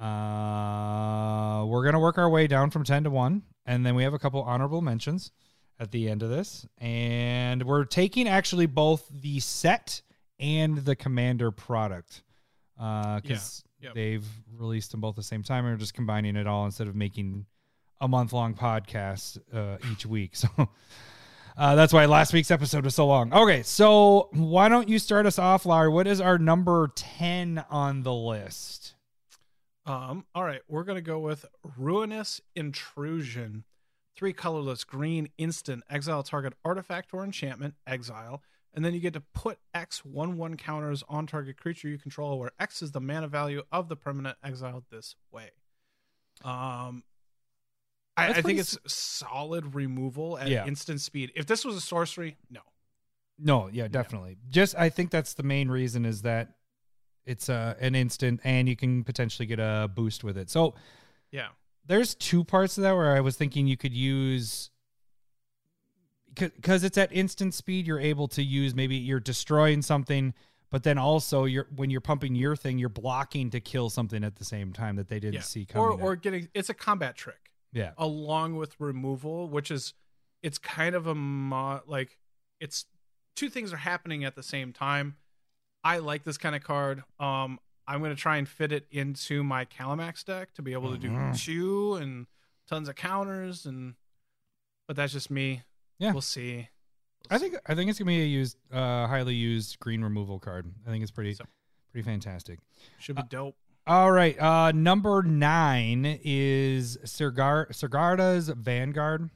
Uh 0.00 1.66
we're 1.66 1.82
going 1.82 1.92
to 1.92 1.98
work 2.00 2.16
our 2.16 2.30
way 2.30 2.46
down 2.46 2.70
from 2.70 2.84
10 2.84 3.04
to 3.04 3.10
1 3.10 3.42
and 3.66 3.84
then 3.84 3.94
we 3.94 4.02
have 4.04 4.14
a 4.14 4.18
couple 4.18 4.42
honorable 4.42 4.80
mentions 4.80 5.32
at 5.78 5.90
the 5.90 6.08
end 6.08 6.22
of 6.22 6.30
this 6.30 6.66
and 6.78 7.64
we're 7.64 7.84
taking 7.84 8.26
actually 8.26 8.64
both 8.64 9.06
the 9.10 9.40
set 9.40 10.00
and 10.40 10.78
the 10.78 10.96
commander 10.96 11.50
product. 11.50 12.22
Uh 12.80 13.20
cuz 13.20 13.62
Yep. 13.86 13.94
they've 13.94 14.26
released 14.56 14.90
them 14.90 15.00
both 15.00 15.14
at 15.14 15.16
the 15.16 15.22
same 15.22 15.42
time 15.42 15.64
and 15.64 15.74
we're 15.74 15.78
just 15.78 15.94
combining 15.94 16.36
it 16.36 16.46
all 16.46 16.64
instead 16.64 16.88
of 16.88 16.94
making 16.94 17.46
a 18.00 18.08
month 18.08 18.32
long 18.32 18.54
podcast 18.54 19.38
uh, 19.54 19.78
each 19.92 20.04
week. 20.06 20.34
So 21.56 21.62
uh, 21.62 21.74
that's 21.74 21.90
why 21.90 22.04
last 22.04 22.34
week's 22.34 22.50
episode 22.50 22.84
was 22.84 22.94
so 22.94 23.06
long. 23.06 23.32
Okay, 23.32 23.62
so 23.62 24.28
why 24.32 24.68
don't 24.68 24.90
you 24.90 24.98
start 24.98 25.24
us 25.24 25.38
off, 25.38 25.64
Larry? 25.64 25.88
What 25.88 26.06
is 26.06 26.20
our 26.20 26.36
number 26.36 26.92
10 26.94 27.64
on 27.70 28.02
the 28.02 28.12
list? 28.12 28.94
Um, 29.86 30.26
all 30.34 30.44
right, 30.44 30.60
we're 30.68 30.82
gonna 30.84 31.00
go 31.00 31.18
with 31.18 31.46
Ruinous 31.78 32.42
Intrusion. 32.54 33.64
Three 34.16 34.34
colorless 34.34 34.84
green 34.84 35.28
instant 35.38 35.84
exile 35.88 36.22
target 36.22 36.52
artifact 36.62 37.14
or 37.14 37.24
enchantment, 37.24 37.74
exile, 37.86 38.42
and 38.76 38.84
then 38.84 38.94
you 38.94 39.00
get 39.00 39.14
to 39.14 39.22
put 39.34 39.58
X 39.74 40.04
one 40.04 40.36
one 40.36 40.56
counters 40.56 41.02
on 41.08 41.26
target 41.26 41.56
creature 41.56 41.88
you 41.88 41.98
control, 41.98 42.38
where 42.38 42.52
X 42.60 42.82
is 42.82 42.92
the 42.92 43.00
mana 43.00 43.26
value 43.26 43.62
of 43.72 43.88
the 43.88 43.96
permanent 43.96 44.36
exiled 44.44 44.84
this 44.90 45.16
way. 45.32 45.50
Um 46.44 47.02
I, 48.18 48.28
I 48.28 48.42
think 48.42 48.58
it's 48.58 48.78
solid 48.86 49.74
removal 49.74 50.38
at 50.38 50.48
Yeah. 50.48 50.66
instant 50.66 51.00
speed. 51.02 51.32
If 51.34 51.46
this 51.46 51.64
was 51.66 51.76
a 51.76 51.80
sorcery, 51.82 52.36
no. 52.50 52.60
No, 53.38 53.68
yeah, 53.70 53.88
definitely. 53.88 54.38
Just 54.48 54.74
I 54.76 54.88
think 54.88 55.10
that's 55.10 55.34
the 55.34 55.42
main 55.42 55.68
reason 55.68 56.06
is 56.06 56.22
that 56.22 56.54
it's 57.26 57.50
uh, 57.50 57.74
an 57.80 57.94
instant 57.94 58.40
and 58.44 58.68
you 58.68 58.76
can 58.76 59.04
potentially 59.04 59.44
get 59.44 59.58
a 59.58 59.90
boost 59.94 60.24
with 60.24 60.38
it. 60.38 60.48
So 60.48 60.74
Yeah. 61.30 61.48
there's 61.84 62.14
two 62.14 62.42
parts 62.44 62.78
of 62.78 62.82
that 62.84 62.94
where 62.96 63.14
I 63.14 63.20
was 63.20 63.36
thinking 63.36 63.66
you 63.66 63.76
could 63.76 63.92
use 63.92 64.70
because 66.36 66.84
it's 66.84 66.98
at 66.98 67.12
instant 67.12 67.54
speed. 67.54 67.86
You're 67.86 68.00
able 68.00 68.28
to 68.28 68.42
use 68.42 68.74
maybe 68.74 68.96
you're 68.96 69.20
destroying 69.20 69.82
something, 69.82 70.34
but 70.70 70.82
then 70.82 70.98
also 70.98 71.44
you're 71.44 71.66
when 71.74 71.90
you're 71.90 72.00
pumping 72.00 72.34
your 72.34 72.54
thing, 72.56 72.78
you're 72.78 72.88
blocking 72.88 73.50
to 73.50 73.60
kill 73.60 73.90
something 73.90 74.22
at 74.24 74.36
the 74.36 74.44
same 74.44 74.72
time 74.72 74.96
that 74.96 75.08
they 75.08 75.18
didn't 75.20 75.34
Yeah. 75.34 75.40
see 75.42 75.64
coming. 75.64 76.00
Or 76.00 76.00
or 76.12 76.16
getting 76.16 76.48
it's 76.54 76.68
a 76.68 76.74
combat 76.74 77.16
trick. 77.16 77.50
yeah, 77.72 77.92
along 77.98 78.56
with 78.56 78.78
removal, 78.80 79.48
which 79.48 79.70
is 79.70 79.94
it's 80.42 80.58
kind 80.58 80.94
of 80.94 81.06
a 81.06 81.14
mo- 81.14 81.82
like 81.86 82.18
it's 82.60 82.86
two 83.34 83.48
things 83.50 83.72
are 83.72 83.76
happening 83.78 84.24
at 84.24 84.34
the 84.34 84.42
same 84.42 84.72
time. 84.72 85.16
I 85.84 85.98
like 85.98 86.24
this 86.24 86.38
kind 86.38 86.54
of 86.56 86.62
card. 86.64 87.04
Um, 87.20 87.58
I'm 87.86 88.00
going 88.00 88.10
to 88.14 88.20
try 88.20 88.38
and 88.38 88.48
fit 88.48 88.72
it 88.72 88.86
into 88.90 89.44
my 89.44 89.64
Kalamax 89.64 90.24
deck 90.24 90.52
to 90.54 90.62
be 90.62 90.72
able 90.72 90.90
to 90.90 90.98
do 90.98 91.08
Mhm. 91.10 91.38
two 91.38 91.94
and 91.94 92.26
tons 92.66 92.88
of 92.88 92.96
counters 92.96 93.64
and 93.66 93.94
but 94.88 94.96
that's 94.96 95.12
just 95.12 95.30
me. 95.30 95.62
Yeah. 95.98 96.12
We'll 96.12 96.20
see. 96.22 96.68
I 97.30 97.38
think 97.38 97.56
I 97.66 97.74
think 97.74 97.90
it's 97.90 97.98
gonna 97.98 98.08
be 98.10 98.22
a 98.22 98.26
used, 98.26 98.56
uh, 98.72 99.06
highly 99.06 99.34
used 99.34 99.78
green 99.80 100.02
removal 100.02 100.38
card. 100.38 100.72
I 100.86 100.90
think 100.90 101.02
it's 101.02 101.10
pretty 101.10 101.34
So- 101.34 101.44
pretty 101.90 102.04
fantastic. 102.04 102.60
should 102.98 103.16
be 103.16 103.22
dope. 103.28 103.56
All 103.86 104.10
right. 104.12 104.38
Uh, 104.38 104.72
number 104.72 105.22
nine 105.22 106.04
is 106.22 106.98
Sergar- 107.04 107.68
Sigarda's 107.70 108.48
Vanguard. 108.48 109.30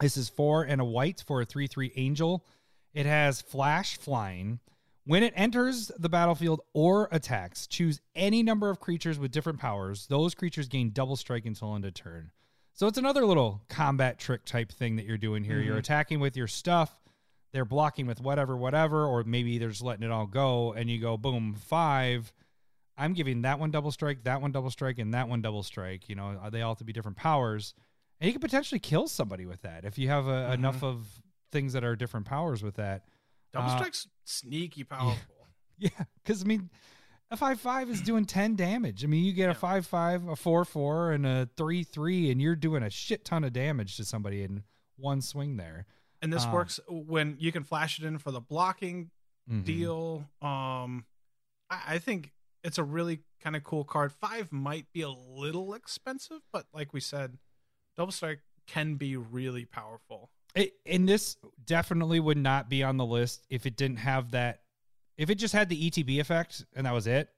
This 0.00 0.16
is 0.16 0.28
four 0.28 0.62
and 0.64 0.80
a 0.80 0.84
white 0.84 1.22
for 1.26 1.40
a 1.42 1.44
3 1.44 1.66
3 1.66 1.92
angel. 1.96 2.46
It 2.94 3.06
has 3.06 3.40
flash 3.42 3.96
flying. 3.98 4.60
When 5.04 5.22
it 5.22 5.32
enters 5.36 5.90
the 5.98 6.08
battlefield 6.08 6.60
or 6.72 7.08
attacks, 7.10 7.66
choose 7.66 8.00
any 8.14 8.42
number 8.42 8.70
of 8.70 8.80
creatures 8.80 9.18
with 9.18 9.30
different 9.32 9.58
powers. 9.58 10.06
Those 10.06 10.34
creatures 10.34 10.68
gain 10.68 10.90
double 10.92 11.16
strike 11.16 11.46
until 11.46 11.74
end 11.74 11.84
of 11.84 11.94
turn. 11.94 12.30
So 12.72 12.86
it's 12.86 12.98
another 12.98 13.26
little 13.26 13.62
combat 13.68 14.18
trick 14.18 14.44
type 14.44 14.72
thing 14.72 14.96
that 14.96 15.04
you're 15.04 15.18
doing 15.18 15.44
here. 15.44 15.60
You're 15.60 15.76
Mhm. 15.76 15.80
attacking 15.80 16.20
with 16.20 16.36
your 16.36 16.46
stuff, 16.46 17.00
they're 17.52 17.64
blocking 17.64 18.06
with 18.06 18.20
whatever, 18.20 18.56
whatever, 18.56 19.04
or 19.04 19.24
maybe 19.24 19.58
they're 19.58 19.68
just 19.70 19.82
letting 19.82 20.04
it 20.04 20.10
all 20.10 20.26
go, 20.26 20.72
and 20.72 20.88
you 20.88 20.98
go 21.00 21.16
boom, 21.16 21.54
five. 21.54 22.32
I'm 22.96 23.12
giving 23.12 23.42
that 23.42 23.58
one 23.58 23.70
double 23.70 23.90
strike, 23.90 24.24
that 24.24 24.40
one 24.40 24.52
double 24.52 24.70
strike, 24.70 24.98
and 24.98 25.12
that 25.14 25.28
one 25.28 25.42
double 25.42 25.62
strike. 25.62 26.08
You 26.08 26.14
know, 26.14 26.48
they 26.50 26.62
all 26.62 26.72
have 26.72 26.78
to 26.78 26.84
be 26.84 26.92
different 26.92 27.16
powers, 27.16 27.74
and 28.20 28.26
you 28.28 28.32
could 28.32 28.42
potentially 28.42 28.78
kill 28.78 29.08
somebody 29.08 29.46
with 29.46 29.62
that 29.62 29.84
if 29.84 29.98
you 29.98 30.08
have 30.08 30.26
a, 30.28 30.30
Mhm. 30.50 30.54
enough 30.54 30.82
of 30.84 31.22
things 31.50 31.72
that 31.72 31.82
are 31.84 31.96
different 31.96 32.26
powers 32.26 32.62
with 32.62 32.76
that. 32.76 33.08
Double 33.52 33.68
uh, 33.68 33.76
strike's 33.76 34.06
sneaky 34.24 34.84
powerful. 34.84 35.34
Yeah, 35.82 35.88
because 36.22 36.42
I 36.42 36.44
mean, 36.44 36.68
a 37.30 37.36
five 37.36 37.60
five 37.60 37.88
is 37.90 38.00
doing 38.00 38.24
ten 38.24 38.56
damage. 38.56 39.04
I 39.04 39.06
mean, 39.06 39.24
you 39.24 39.32
get 39.32 39.50
a 39.50 39.54
five 39.54 39.86
five, 39.86 40.26
a 40.26 40.36
four 40.36 40.64
four, 40.64 41.12
and 41.12 41.26
a 41.26 41.48
three 41.56 41.84
three, 41.84 42.30
and 42.30 42.40
you're 42.40 42.56
doing 42.56 42.82
a 42.82 42.90
shit 42.90 43.24
ton 43.24 43.44
of 43.44 43.52
damage 43.52 43.96
to 43.96 44.04
somebody 44.04 44.42
in 44.42 44.64
one 44.96 45.20
swing 45.22 45.56
there. 45.56 45.86
And 46.22 46.32
this 46.32 46.44
Um, 46.44 46.52
works 46.52 46.80
when 46.88 47.36
you 47.38 47.52
can 47.52 47.64
flash 47.64 47.98
it 47.98 48.04
in 48.04 48.18
for 48.18 48.30
the 48.30 48.40
blocking 48.40 49.10
Mhm. 49.50 49.64
deal. 49.64 50.28
Um, 50.42 51.06
I, 51.70 51.94
I 51.94 51.98
think 51.98 52.32
it's 52.62 52.78
a 52.78 52.84
really 52.84 53.20
kind 53.40 53.56
of 53.56 53.64
cool 53.64 53.84
card. 53.84 54.12
Five 54.12 54.52
might 54.52 54.92
be 54.92 55.00
a 55.02 55.08
little 55.08 55.72
expensive, 55.72 56.42
but 56.52 56.66
like 56.74 56.92
we 56.92 57.00
said, 57.00 57.38
double 57.96 58.12
strike 58.12 58.40
can 58.66 58.96
be 58.96 59.16
really 59.16 59.64
powerful. 59.64 60.30
It, 60.54 60.74
and 60.84 61.08
this 61.08 61.36
definitely 61.64 62.18
would 62.20 62.36
not 62.36 62.68
be 62.68 62.82
on 62.82 62.96
the 62.96 63.06
list 63.06 63.46
if 63.48 63.64
it 63.66 63.76
didn't 63.76 63.98
have 63.98 64.32
that. 64.32 64.62
If 65.20 65.28
it 65.28 65.34
just 65.34 65.52
had 65.52 65.68
the 65.68 65.90
ETB 65.90 66.18
effect 66.18 66.64
and 66.74 66.86
that 66.86 66.94
was 66.94 67.06
it, 67.06 67.28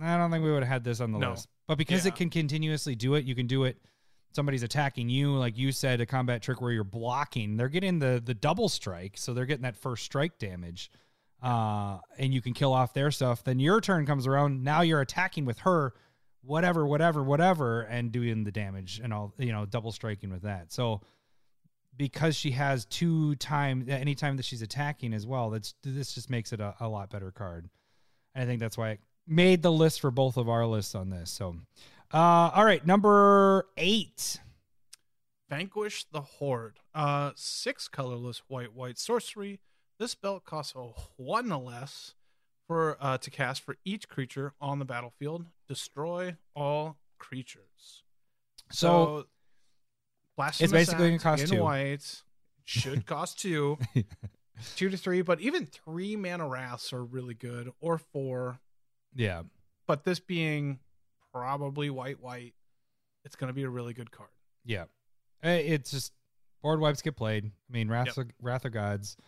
I 0.00 0.16
don't 0.16 0.30
think 0.30 0.44
we 0.44 0.52
would 0.52 0.62
have 0.62 0.72
had 0.72 0.84
this 0.84 1.00
on 1.00 1.10
the 1.10 1.18
No. 1.18 1.30
list. 1.30 1.48
But 1.66 1.78
because 1.78 2.06
it 2.06 2.14
can 2.14 2.30
continuously 2.30 2.94
do 2.94 3.14
it, 3.14 3.24
you 3.24 3.34
can 3.34 3.46
do 3.48 3.64
it. 3.64 3.76
Somebody's 4.36 4.62
attacking 4.62 5.08
you, 5.08 5.34
like 5.36 5.58
you 5.58 5.72
said, 5.72 6.00
a 6.00 6.06
combat 6.06 6.42
trick 6.42 6.60
where 6.60 6.70
you're 6.70 6.84
blocking. 6.84 7.56
They're 7.56 7.68
getting 7.68 7.98
the 7.98 8.22
the 8.24 8.34
double 8.34 8.68
strike, 8.68 9.16
so 9.16 9.34
they're 9.34 9.46
getting 9.46 9.62
that 9.62 9.76
first 9.76 10.04
strike 10.04 10.38
damage, 10.38 10.90
uh, 11.42 11.98
and 12.18 12.32
you 12.32 12.40
can 12.40 12.52
kill 12.52 12.72
off 12.72 12.94
their 12.94 13.10
stuff. 13.10 13.42
Then 13.44 13.58
your 13.58 13.80
turn 13.80 14.06
comes 14.06 14.26
around. 14.26 14.62
Now 14.62 14.82
you're 14.82 15.00
attacking 15.00 15.44
with 15.44 15.58
her, 15.60 15.92
whatever, 16.42 16.86
whatever, 16.86 17.22
whatever, 17.22 17.82
and 17.82 18.12
doing 18.12 18.44
the 18.44 18.52
damage 18.52 19.00
and 19.02 19.12
all. 19.12 19.34
You 19.38 19.52
know, 19.52 19.66
double 19.66 19.92
striking 19.92 20.30
with 20.30 20.42
that. 20.42 20.72
So 20.72 21.00
because 21.96 22.36
she 22.36 22.50
has 22.52 22.84
two 22.86 23.34
times 23.36 23.88
any 23.88 24.14
time 24.14 24.36
that 24.36 24.44
she's 24.44 24.62
attacking 24.62 25.12
as 25.14 25.26
well 25.26 25.50
that's 25.50 25.74
this 25.82 26.14
just 26.14 26.30
makes 26.30 26.52
it 26.52 26.60
a, 26.60 26.74
a 26.80 26.88
lot 26.88 27.10
better 27.10 27.30
card 27.30 27.68
and 28.34 28.44
i 28.44 28.46
think 28.46 28.60
that's 28.60 28.76
why 28.76 28.90
it 28.90 29.00
made 29.26 29.62
the 29.62 29.72
list 29.72 30.00
for 30.00 30.10
both 30.10 30.36
of 30.36 30.48
our 30.48 30.66
lists 30.66 30.94
on 30.94 31.10
this 31.10 31.30
so 31.30 31.56
uh 32.12 32.50
all 32.54 32.64
right 32.64 32.86
number 32.86 33.66
eight 33.76 34.40
Vanquish 35.48 36.04
the 36.10 36.20
Horde. 36.20 36.80
Uh, 36.94 37.32
six 37.36 37.88
colorless 37.88 38.42
white 38.48 38.74
white 38.74 38.98
sorcery. 38.98 39.60
This 39.98 40.14
belt 40.14 40.44
costs 40.44 40.74
a 40.74 40.90
one 41.16 41.48
less 41.48 42.14
for 42.66 42.96
uh, 43.00 43.18
to 43.18 43.30
cast 43.30 43.62
for 43.62 43.76
each 43.84 44.08
creature 44.08 44.54
on 44.60 44.78
the 44.78 44.84
battlefield. 44.84 45.46
Destroy 45.68 46.36
all 46.56 46.96
creatures. 47.18 48.02
so, 48.70 49.26
blasphemous 50.36 50.72
basically 50.72 51.06
gonna 51.06 51.14
act 51.14 51.22
cost 51.22 51.42
in 51.44 51.48
two. 51.50 51.62
white 51.62 52.22
should 52.64 53.06
cost 53.06 53.38
two, 53.38 53.78
two 54.76 54.88
to 54.88 54.96
three, 54.96 55.22
but 55.22 55.40
even 55.40 55.66
three 55.66 56.16
mana 56.16 56.46
wraths 56.48 56.92
are 56.92 57.04
really 57.04 57.34
good, 57.34 57.70
or 57.80 57.98
four. 57.98 58.58
yeah. 59.14 59.42
But 59.86 60.04
this 60.04 60.18
being 60.18 60.78
probably 61.32 61.90
white 61.90 62.20
white, 62.22 62.54
it's 63.24 63.36
going 63.36 63.48
to 63.48 63.54
be 63.54 63.64
a 63.64 63.68
really 63.68 63.92
good 63.92 64.10
card. 64.10 64.30
yeah. 64.64 64.84
It's 65.42 65.90
just 65.90 66.14
board 66.62 66.80
wipes 66.80 67.02
get 67.02 67.16
played. 67.16 67.44
I 67.44 67.72
mean 67.72 67.88
wrath, 67.90 68.16
of, 68.16 68.30
wrath 68.40 68.64
of 68.64 68.72
gods 68.72 69.18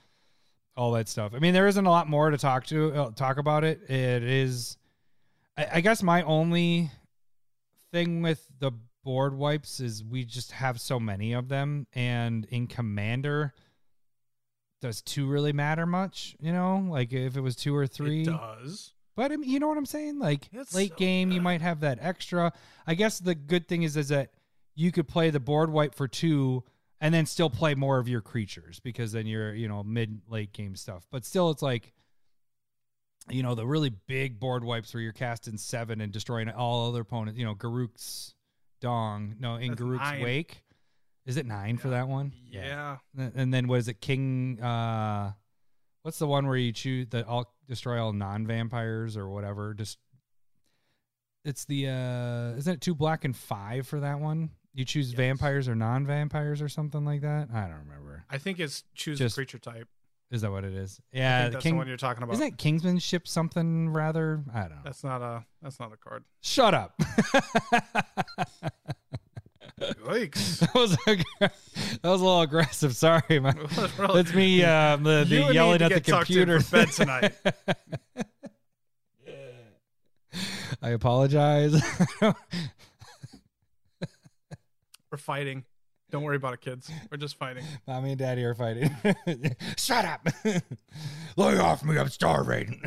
all 0.79 0.93
that 0.93 1.09
stuff. 1.09 1.33
I 1.35 1.41
mean 1.41 1.53
there 1.53 1.67
isn't 1.67 1.85
a 1.85 1.91
lot 1.91 2.09
more 2.09 2.31
to 2.31 2.39
talk 2.39 2.65
to 2.67 2.93
uh, 2.95 3.11
talk 3.11 3.37
about 3.37 3.65
it. 3.65 3.83
It 3.91 4.23
is 4.23 4.79
I, 5.59 5.69
I 5.75 5.81
guess 5.83 6.03
my 6.03 6.23
only 6.23 6.91
thing 7.93 8.23
with 8.23 8.47
the 8.59 8.73
board 9.07 9.33
wipes 9.35 9.79
is 9.79 10.03
we 10.03 10.25
just 10.25 10.51
have 10.51 10.81
so 10.81 10.99
many 10.99 11.33
of 11.33 11.49
them 11.49 11.87
and 11.93 12.45
in 12.47 12.67
commander 12.67 13.55
does 14.83 15.01
two 15.01 15.29
really 15.29 15.53
matter 15.53 15.87
much 15.87 16.35
you 16.41 16.53
know 16.53 16.85
like 16.91 17.13
if 17.13 17.37
it 17.37 17.41
was 17.41 17.55
two 17.55 17.75
or 17.75 17.87
three 17.87 18.23
It 18.23 18.27
does. 18.27 18.93
but 19.15 19.31
I 19.31 19.37
mean, 19.37 19.49
you 19.49 19.61
know 19.61 19.69
what 19.69 19.79
I'm 19.79 19.87
saying? 19.87 20.19
Like 20.19 20.49
It's 20.53 20.75
late 20.75 20.91
so 20.91 20.97
game, 20.97 21.31
you 21.31 21.41
might 21.41 21.63
have 21.63 21.81
that 21.81 21.99
extra. 22.03 22.53
I 22.87 22.95
guess 22.95 23.19
the 23.21 23.35
good 23.37 23.69
thing 23.69 23.85
is 23.85 23.97
is 23.97 24.09
that 24.09 24.33
you 24.75 24.91
could 24.93 25.07
play 25.09 25.31
the 25.31 25.41
board 25.41 25.71
wipe 25.71 25.95
for 25.95 26.07
two 26.09 26.65
and 27.01 27.15
then 27.15 27.27
still 27.27 27.49
play 27.49 27.75
more 27.75 27.99
of 27.99 28.09
your 28.09 28.21
creatures 28.21 28.81
because 28.81 29.13
then 29.13 29.27
you're 29.27 29.55
you 29.55 29.69
know 29.69 29.83
mid 29.83 30.21
late 30.29 30.53
game 30.53 30.75
stuff. 30.77 31.07
But 31.11 31.25
still, 31.25 31.51
it's 31.51 31.63
like 31.63 31.93
you 33.31 33.43
know 33.43 33.55
the 33.55 33.67
really 33.67 33.91
big 34.07 34.39
board 34.39 34.65
wipes 34.65 34.93
where 34.93 35.03
you're 35.03 35.13
casting 35.13 35.57
seven 35.59 36.01
and 36.01 36.13
destroying 36.13 36.51
all 36.51 36.89
other 36.89 37.01
opponents. 37.01 37.39
You 37.39 37.47
know, 37.47 37.55
Garruk's 37.55 38.35
Dong. 38.81 39.37
No, 39.39 39.57
in 39.57 39.71
That's 39.71 39.81
nine. 39.81 40.23
wake. 40.23 40.63
Is 41.25 41.37
it 41.37 41.47
nine 41.47 41.77
for 41.77 41.89
that 41.89 42.07
one? 42.09 42.33
Yeah. 42.51 42.99
And- 43.17 43.33
And 43.35 43.55
then 43.55 43.67
was 43.69 43.89
it 43.89 44.01
King? 44.01 44.61
uh 44.61 45.33
What's 46.03 46.21
the 46.21 46.27
one 46.29 46.47
where 46.47 46.57
you 46.57 46.71
choose 46.73 47.09
that 47.09 47.27
all 47.27 47.53
destroy 47.69 48.01
all 48.01 48.13
non 48.13 48.47
vampires 48.47 49.17
or 49.17 49.29
whatever? 49.29 49.75
Just 49.75 49.99
it's 51.45 51.65
the 51.65 51.89
uh 51.89 52.57
isn't 52.59 52.75
it 52.75 52.81
two 52.81 52.95
black 52.95 53.25
and 53.25 53.37
five 53.37 53.87
for 53.87 54.01
that 54.01 54.21
one? 54.21 54.51
You 54.75 54.85
choose 54.85 55.11
Yes. 55.11 55.17
vampires 55.17 55.69
or 55.69 55.75
non 55.75 56.07
vampires 56.07 56.61
or 56.63 56.69
something 56.69 57.05
like 57.05 57.23
that. 57.23 57.49
I 57.53 57.63
don't 57.63 57.79
remember. 57.89 58.25
I 58.31 58.39
think 58.39 58.61
it's 58.61 58.85
choose 58.95 59.19
Just- 59.19 59.37
a 59.37 59.39
creature 59.39 59.59
type. 59.59 59.89
Is 60.31 60.41
that 60.43 60.51
what 60.51 60.65
it 60.65 60.75
is? 60.75 61.01
I 61.15 61.17
Yeah, 61.17 61.39
think 61.43 61.51
the 61.51 61.53
that's 61.57 61.63
King. 61.63 61.73
the 61.75 61.79
one 61.79 61.87
you're 61.89 61.97
talking 61.97 62.23
about. 62.25 62.33
Isn't 62.35 62.47
it 62.49 62.57
Kingsmanship 62.57 63.29
something 63.29 63.91
rather? 63.93 64.43
I 64.53 64.61
don't 64.63 64.71
know. 64.71 64.77
That's 64.85 65.05
not 65.05 65.23
a 65.23 65.45
that's 65.63 65.79
not 65.79 65.93
a 65.93 65.97
card. 65.97 66.25
Shut 66.43 66.75
up. 66.75 66.99
Yikes. 69.81 70.59
that 70.61 70.75
was 70.75 70.97
ag- 71.07 71.25
that 71.41 71.53
was 72.03 72.21
a 72.21 72.25
little 72.25 72.41
aggressive. 72.41 72.97
Sorry, 72.97 73.39
man. 73.39 73.57
Really? 73.99 74.23
That's 74.23 74.35
me. 74.35 74.65
Uh, 74.65 74.97
the, 74.97 75.25
the 75.29 75.53
yelling 75.53 75.83
at 75.83 75.91
the 75.93 76.01
get 76.01 76.07
tucked 76.07 76.31
in 76.31 76.37
computer. 76.49 76.61
for 76.61 76.77
bed 76.77 76.89
tonight. 76.93 77.35
I 80.83 80.91
apologize. 80.91 81.81
We're 85.11 85.19
fighting. 85.19 85.65
Don't 86.11 86.23
worry 86.23 86.37
about 86.37 86.55
it, 86.55 86.61
kids. 86.61 86.91
We're 87.11 87.17
just 87.17 87.37
fighting. 87.37 87.65
Mommy 87.87 88.11
and 88.11 88.19
Daddy 88.19 88.45
are 88.45 88.55
fighting. 88.55 88.95
Shut 89.77 90.05
up. 90.05 90.27
Lay 91.37 91.59
off 91.59 91.85
me. 91.85 91.99
I'm 91.99 92.09
starving. 92.09 92.81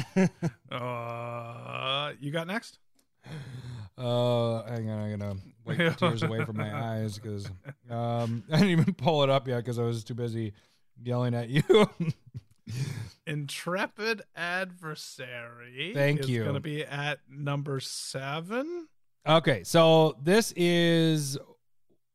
Uh, 0.72 2.14
you 2.20 2.32
got 2.32 2.48
next? 2.48 2.80
Uh, 3.98 4.64
hang 4.64 4.90
on. 4.90 5.00
I'm 5.00 5.20
gonna 5.20 5.36
wipe 5.66 5.78
the 5.78 5.90
tears 5.92 6.24
away 6.24 6.46
from 6.46 6.58
my 6.58 6.74
eyes 6.74 7.20
because 7.20 7.48
um, 7.90 8.44
I 8.50 8.58
didn't 8.58 8.70
even 8.70 8.94
pull 8.94 9.24
it 9.24 9.30
up 9.30 9.48
yet 9.48 9.58
because 9.58 9.78
I 9.78 9.84
was 9.84 10.04
too 10.06 10.14
busy 10.14 10.54
yelling 11.04 11.36
at 11.36 11.50
you. 11.50 11.90
Intrepid 13.28 14.22
adversary. 14.36 15.92
Thank 15.94 16.22
is 16.22 16.30
you. 16.30 16.44
Going 16.44 16.56
to 16.56 16.62
be 16.62 16.86
at 16.86 17.20
number 17.30 17.80
seven. 17.80 18.88
Okay, 19.28 19.64
so 19.64 20.16
this 20.24 20.54
is 20.56 21.38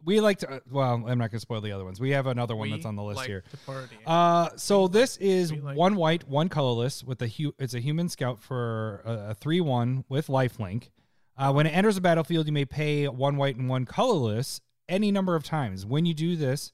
we 0.04 0.20
like 0.20 0.38
to. 0.40 0.62
Well, 0.70 1.04
I'm 1.06 1.18
not 1.18 1.30
gonna 1.30 1.40
spoil 1.40 1.60
the 1.60 1.72
other 1.72 1.84
ones. 1.84 2.00
We 2.00 2.10
have 2.10 2.26
another 2.26 2.54
one 2.56 2.68
We 2.70 2.76
that's 2.76 2.86
on 2.86 2.96
the 2.96 3.02
list 3.02 3.18
like 3.18 3.26
here. 3.28 3.44
to. 3.66 4.10
Uh, 4.10 4.50
so 4.56 4.88
this 4.88 5.16
is 5.18 5.52
like- 5.52 5.76
one 5.76 5.96
white, 5.96 6.28
one 6.28 6.48
colorless 6.48 7.02
with 7.04 7.20
a 7.22 7.28
hu- 7.28 7.54
it's 7.58 7.74
a 7.74 7.80
human 7.80 8.08
scout 8.08 8.40
for 8.42 9.02
a, 9.04 9.30
a 9.30 9.34
three 9.34 9.60
one 9.60 10.04
with 10.08 10.26
lifelink. 10.28 10.90
Uh, 11.36 11.52
when 11.52 11.66
it 11.66 11.70
enters 11.70 11.96
the 11.96 12.00
battlefield, 12.00 12.46
you 12.46 12.52
may 12.52 12.64
pay 12.64 13.08
one 13.08 13.36
white 13.36 13.56
and 13.56 13.68
one 13.68 13.84
colorless 13.84 14.60
any 14.88 15.10
number 15.10 15.34
of 15.34 15.42
times. 15.42 15.84
When 15.84 16.06
you 16.06 16.14
do 16.14 16.36
this, 16.36 16.72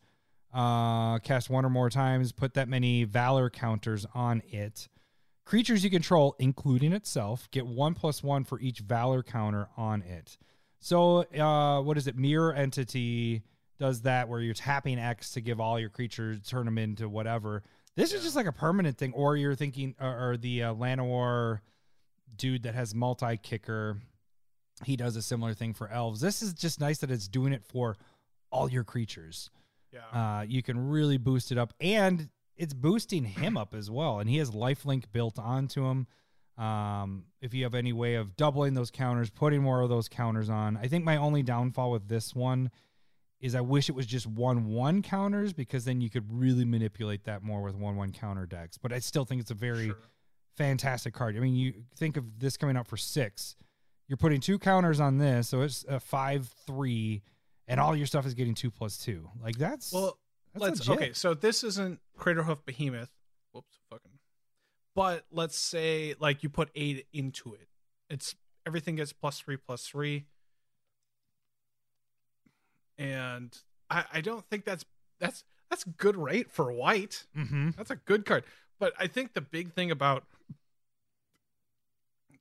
uh, 0.53 1.19
cast 1.21 1.49
one 1.49 1.65
or 1.65 1.71
more 1.71 1.89
times, 1.91 2.33
put 2.33 2.55
that 2.55 2.69
many 2.69 3.05
valor 3.05 3.49
counters 3.49 4.05
on 4.15 4.43
it. 4.51 4.89
Creatures 5.47 5.83
you 5.83 5.91
control, 5.91 6.37
including 6.39 6.93
itself, 6.93 7.49
get 7.51 7.67
one 7.67 7.95
plus 7.95 8.23
one 8.23 8.45
for 8.45 8.61
each 8.61 8.81
valor 8.81 9.23
counter 9.23 9.69
on 9.77 10.03
it. 10.03 10.37
So, 10.81 11.25
uh, 11.39 11.83
what 11.83 11.97
is 11.97 12.07
it? 12.07 12.17
Mirror 12.17 12.55
entity 12.55 13.43
does 13.79 14.03
that 14.03 14.29
where 14.29 14.41
you're 14.41 14.55
tapping 14.55 14.99
X 14.99 15.33
to 15.33 15.41
give 15.41 15.61
all 15.61 15.79
your 15.79 15.91
creatures, 15.91 16.41
turn 16.47 16.65
them 16.65 16.79
into 16.79 17.09
whatever. 17.09 17.63
This 17.97 18.13
is 18.13 18.23
just 18.23 18.37
like 18.37 18.47
a 18.47 18.53
permanent 18.53 18.99
thing, 18.99 19.13
or 19.15 19.37
you're 19.37 19.55
thinking, 19.55 19.95
or, 20.01 20.31
or 20.31 20.37
the 20.37 20.65
uh, 20.65 20.75
Llanowar 20.75 21.61
dude 22.37 22.63
that 22.63 22.75
has 22.75 22.95
multi 22.95 23.37
kicker, 23.37 23.99
he 24.85 24.97
does 24.97 25.17
a 25.17 25.23
similar 25.23 25.55
thing 25.55 25.75
for 25.75 25.89
elves. 25.91 26.21
This 26.21 26.43
is 26.43 26.55
just 26.55 26.81
nice 26.81 26.99
that 26.99 27.11
it's 27.11 27.29
doing 27.29 27.53
it 27.53 27.65
for 27.65 27.97
all 28.51 28.71
your 28.71 28.85
creatures. 28.85 29.51
yeah. 29.93 30.39
Uh, 30.39 30.43
you 30.43 30.63
can 30.63 30.89
really 30.89 31.19
boost 31.19 31.53
it 31.53 31.59
up, 31.59 31.75
and 31.81 32.29
it's 32.57 32.75
boosting 32.75 33.25
him 33.25 33.57
up 33.57 33.75
as 33.75 33.91
well. 33.91 34.21
And 34.21 34.29
he 34.29 34.39
has 34.39 34.51
lifelink 34.51 35.05
built 35.13 35.39
onto 35.39 35.87
him. 35.87 36.07
Um, 36.61 37.25
if 37.41 37.55
you 37.55 37.65
have 37.65 37.75
any 37.75 37.93
way 37.93 38.17
of 38.17 38.37
doubling 38.37 38.75
those 38.75 38.91
counters, 38.91 39.31
putting 39.31 39.63
more 39.63 39.81
of 39.81 39.89
those 39.89 40.09
counters 40.09 40.51
on, 40.51 40.77
I 40.77 40.89
think 40.89 41.05
my 41.05 41.17
only 41.17 41.43
downfall 41.43 41.91
with 41.91 42.07
this 42.09 42.35
one 42.35 42.71
is 43.41 43.55
I 43.55 43.63
wish 43.63 43.89
it 43.89 43.95
was 43.95 44.05
just 44.05 44.27
one 44.27 44.67
one 44.67 45.01
counters 45.01 45.55
because 45.55 45.87
then 45.87 46.03
you 46.03 46.11
could 46.11 46.31
really 46.31 46.67
manipulate 46.67 47.25
that 47.25 47.43
more 47.43 47.63
with 47.63 47.75
one 47.75 47.97
one 47.97 48.13
counter 48.13 48.45
decks. 48.45 48.77
But 48.77 48.93
I 48.93 48.99
still 48.99 49.25
think 49.25 49.41
it's 49.41 49.51
a 49.51 49.55
very 49.55 49.87
Sure. 49.87 49.97
fantastic 50.59 51.15
card. 51.15 51.37
I 51.37 51.41
mean, 51.41 51.55
you 51.55 51.73
think 51.97 52.19
of 52.19 52.39
this 52.39 52.59
coming 52.59 52.77
out 52.77 52.87
for 52.87 52.99
six. 52.99 53.57
You're 54.07 54.19
putting 54.19 54.41
two 54.43 54.59
counters 54.59 55.01
on 55.01 55.17
this, 55.17 55.49
so 55.49 55.63
it's 55.63 55.85
a 55.89 55.99
five 56.01 56.49
three, 56.67 57.23
and 57.67 57.81
all 57.81 57.97
your 57.97 58.07
stuff 58.07 58.27
is 58.27 58.35
getting 58.35 58.55
two 58.55 58.71
plus 58.71 58.99
two. 58.99 59.31
Like 59.43 59.57
that's 59.57 59.93
Well, 59.93 60.19
that's 60.53 60.63
let's 60.63 60.89
legit. 60.89 61.03
okay. 61.05 61.13
So 61.15 61.33
this 61.33 61.65
isn't 61.65 62.01
Craterhoof 62.19 62.67
Behemoth. 62.67 63.09
But 64.95 65.25
let's 65.31 65.57
say 65.57 66.15
like 66.19 66.43
you 66.43 66.49
put 66.49 66.71
eight 66.75 67.07
into 67.13 67.55
it. 67.55 67.69
It's 68.09 68.35
everything 68.67 68.97
gets 68.97 69.13
plus 69.13 69.39
three 69.41 69.57
plus 69.57 69.87
three, 69.87 70.25
and 72.99 73.57
I 73.89 74.05
I 74.15 74.21
don't 74.21 74.45
think 74.47 74.65
that's 74.65 74.85
that's 75.19 75.45
that's 75.71 75.85
good 75.85 76.17
rate 76.17 76.51
for 76.51 76.73
white. 76.73 77.27
Mm-hmm. 77.37 77.71
That's 77.77 77.91
a 77.91 77.97
good 77.97 78.25
card. 78.25 78.45
But 78.79 78.95
I 78.99 79.07
think 79.07 79.35
the 79.35 79.41
big 79.41 79.73
thing 79.73 79.91
about 79.91 80.25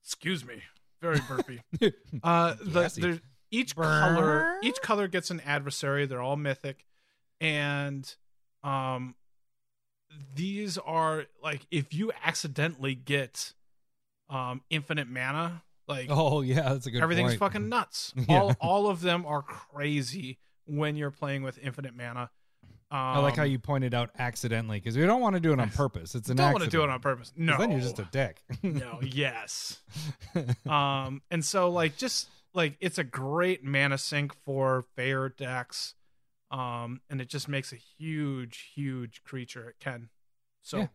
excuse 0.04 0.44
me, 0.44 0.64
very 1.02 1.20
burpy. 1.28 1.62
uh 2.24 2.56
the 2.62 3.22
each 3.52 3.76
color 3.76 4.58
each 4.64 4.82
color 4.82 5.08
gets 5.08 5.30
an 5.30 5.40
adversary. 5.42 6.06
They're 6.06 6.22
all 6.22 6.38
mythic. 6.38 6.86
And 7.40 8.12
um 8.64 9.16
these 10.36 10.78
are 10.78 11.26
like 11.44 11.62
if 11.72 11.94
you 11.94 12.12
accidentally 12.24 12.96
get 12.96 13.54
um 14.30 14.62
infinite 14.70 15.08
mana, 15.08 15.64
like 15.88 16.08
Oh 16.10 16.42
yeah, 16.42 16.70
that's 16.74 16.86
a 16.86 16.92
good. 16.92 17.02
everything's 17.02 17.32
point. 17.32 17.40
fucking 17.40 17.70
nuts. 17.70 18.14
Yeah. 18.28 18.40
All 18.42 18.56
all 18.60 18.88
of 18.88 19.02
them 19.02 19.26
are 19.26 19.42
crazy 19.42 20.38
when 20.66 20.96
you're 20.96 21.12
playing 21.12 21.44
with 21.44 21.58
infinite 21.60 21.96
mana. 21.96 22.30
Um, 22.92 22.98
I 22.98 23.20
like 23.20 23.36
how 23.36 23.44
you 23.44 23.60
pointed 23.60 23.94
out 23.94 24.10
accidentally 24.18 24.80
because 24.80 24.98
we 24.98 25.06
don't 25.06 25.22
want 25.22 25.36
to 25.36 25.40
do 25.40 25.54
it 25.54 25.60
on 25.60 25.70
purpose. 25.70 26.16
It's 26.16 26.30
an 26.30 26.38
don't 26.38 26.54
want 26.54 26.64
to 26.64 26.70
do 26.72 26.84
it 26.84 26.90
on 26.90 27.00
purpose. 27.00 27.32
No, 27.38 27.56
then 27.58 27.70
you're 27.70 27.82
just 27.82 28.00
a 28.00 28.08
dick. 28.12 28.42
no. 28.64 29.00
Yes. 29.04 29.80
um, 30.68 31.22
and 31.30 31.46
so 31.46 31.70
like 31.70 31.98
just 31.98 32.30
like 32.56 32.78
it's 32.80 32.98
a 32.98 33.04
great 33.04 33.64
mana 33.64 33.98
sink 34.00 34.34
for 34.44 34.86
fair 34.96 35.30
decks, 35.30 35.94
um, 36.52 37.02
and 37.10 37.22
it 37.22 37.30
just 37.30 37.48
makes 37.48 37.72
a 37.72 37.76
huge, 37.76 38.72
huge 38.74 39.24
creature. 39.24 39.70
It 39.70 39.76
can. 39.80 40.10
So, 40.62 40.90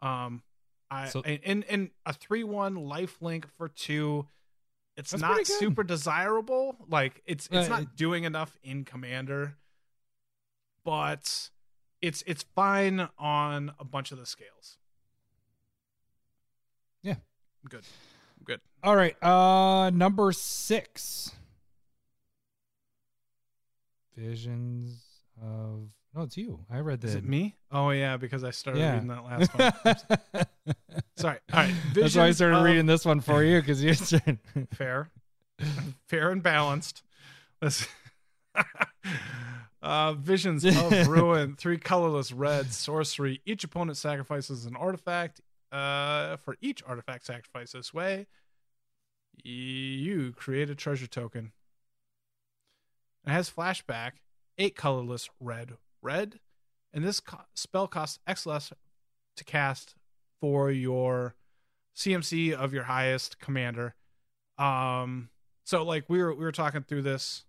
um, 0.00 0.42
I 0.90 1.08
So- 1.08 1.22
and 1.22 1.64
and, 1.64 1.90
a 2.04 2.12
three 2.12 2.44
one 2.44 2.74
life 2.74 3.20
link 3.22 3.48
for 3.56 3.68
two. 3.68 4.28
It's 4.96 5.14
not 5.16 5.46
super 5.46 5.82
desirable. 5.82 6.76
Like 6.88 7.22
it's 7.24 7.46
it's 7.50 7.66
Uh, 7.66 7.68
not 7.68 7.82
it- 7.82 7.96
doing 7.96 8.24
enough 8.24 8.58
in 8.62 8.84
commander, 8.84 9.56
but 10.84 11.50
it's 12.02 12.22
it's 12.26 12.42
fine 12.42 13.08
on 13.18 13.74
a 13.78 13.84
bunch 13.84 14.12
of 14.12 14.18
the 14.18 14.26
scales. 14.26 14.76
Yeah. 17.02 17.16
Good. 17.68 17.84
Good. 18.44 18.60
All 18.82 18.96
right, 18.96 19.16
uh, 19.22 19.90
number 19.90 20.32
six. 20.32 21.32
Visions 24.16 25.02
of 25.42 25.88
no, 26.14 26.22
it's 26.22 26.36
you. 26.36 26.60
I 26.70 26.80
read 26.80 27.00
the. 27.00 27.08
Is 27.08 27.14
it 27.14 27.24
me? 27.24 27.56
Oh 27.70 27.88
yeah, 27.90 28.18
because 28.18 28.44
I 28.44 28.50
started 28.50 28.80
Yeah. 28.80 28.92
reading 28.92 29.08
that 29.08 29.24
last 29.24 29.54
one. 30.34 30.44
Sorry. 31.16 31.38
All 31.52 31.60
right. 31.60 31.74
That's 31.94 32.14
why 32.14 32.26
I 32.26 32.30
started 32.32 32.56
of- 32.58 32.64
reading 32.64 32.84
this 32.86 33.04
one 33.06 33.20
for 33.22 33.42
you 33.42 33.60
because 33.60 33.82
you. 33.82 33.94
said- 33.94 34.38
fair, 34.72 35.10
fair 36.08 36.30
and 36.30 36.42
balanced. 36.42 37.02
Let's- 37.62 37.86
uh, 39.82 40.12
visions 40.12 40.64
of 40.64 41.08
ruin, 41.08 41.56
three 41.56 41.78
colorless 41.78 42.30
red 42.32 42.72
sorcery. 42.72 43.40
Each 43.46 43.64
opponent 43.64 43.96
sacrifices 43.96 44.66
an 44.66 44.76
artifact. 44.76 45.40
Uh, 45.72 46.36
for 46.36 46.56
each 46.60 46.82
artifact 46.86 47.24
sacrificed 47.24 47.72
this 47.72 47.94
way, 47.94 48.26
you 49.42 50.32
create 50.36 50.68
a 50.68 50.74
treasure 50.74 51.06
token. 51.06 51.52
It 53.26 53.30
has 53.30 53.50
flashback. 53.50 54.12
Eight 54.58 54.76
colorless 54.76 55.30
red, 55.40 55.72
red, 56.02 56.38
and 56.92 57.02
this 57.02 57.20
co- 57.20 57.38
spell 57.54 57.86
costs 57.88 58.18
X 58.26 58.44
less 58.44 58.70
to 59.36 59.44
cast 59.44 59.94
for 60.40 60.70
your 60.70 61.34
CMC 61.96 62.52
of 62.52 62.74
your 62.74 62.84
highest 62.84 63.38
commander. 63.38 63.94
Um, 64.58 65.30
so 65.64 65.82
like 65.84 66.04
we 66.10 66.22
were 66.22 66.34
we 66.34 66.44
were 66.44 66.52
talking 66.52 66.82
through 66.82 67.02
this, 67.02 67.46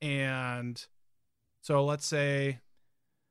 and 0.00 0.84
so 1.62 1.84
let's 1.84 2.04
say 2.04 2.58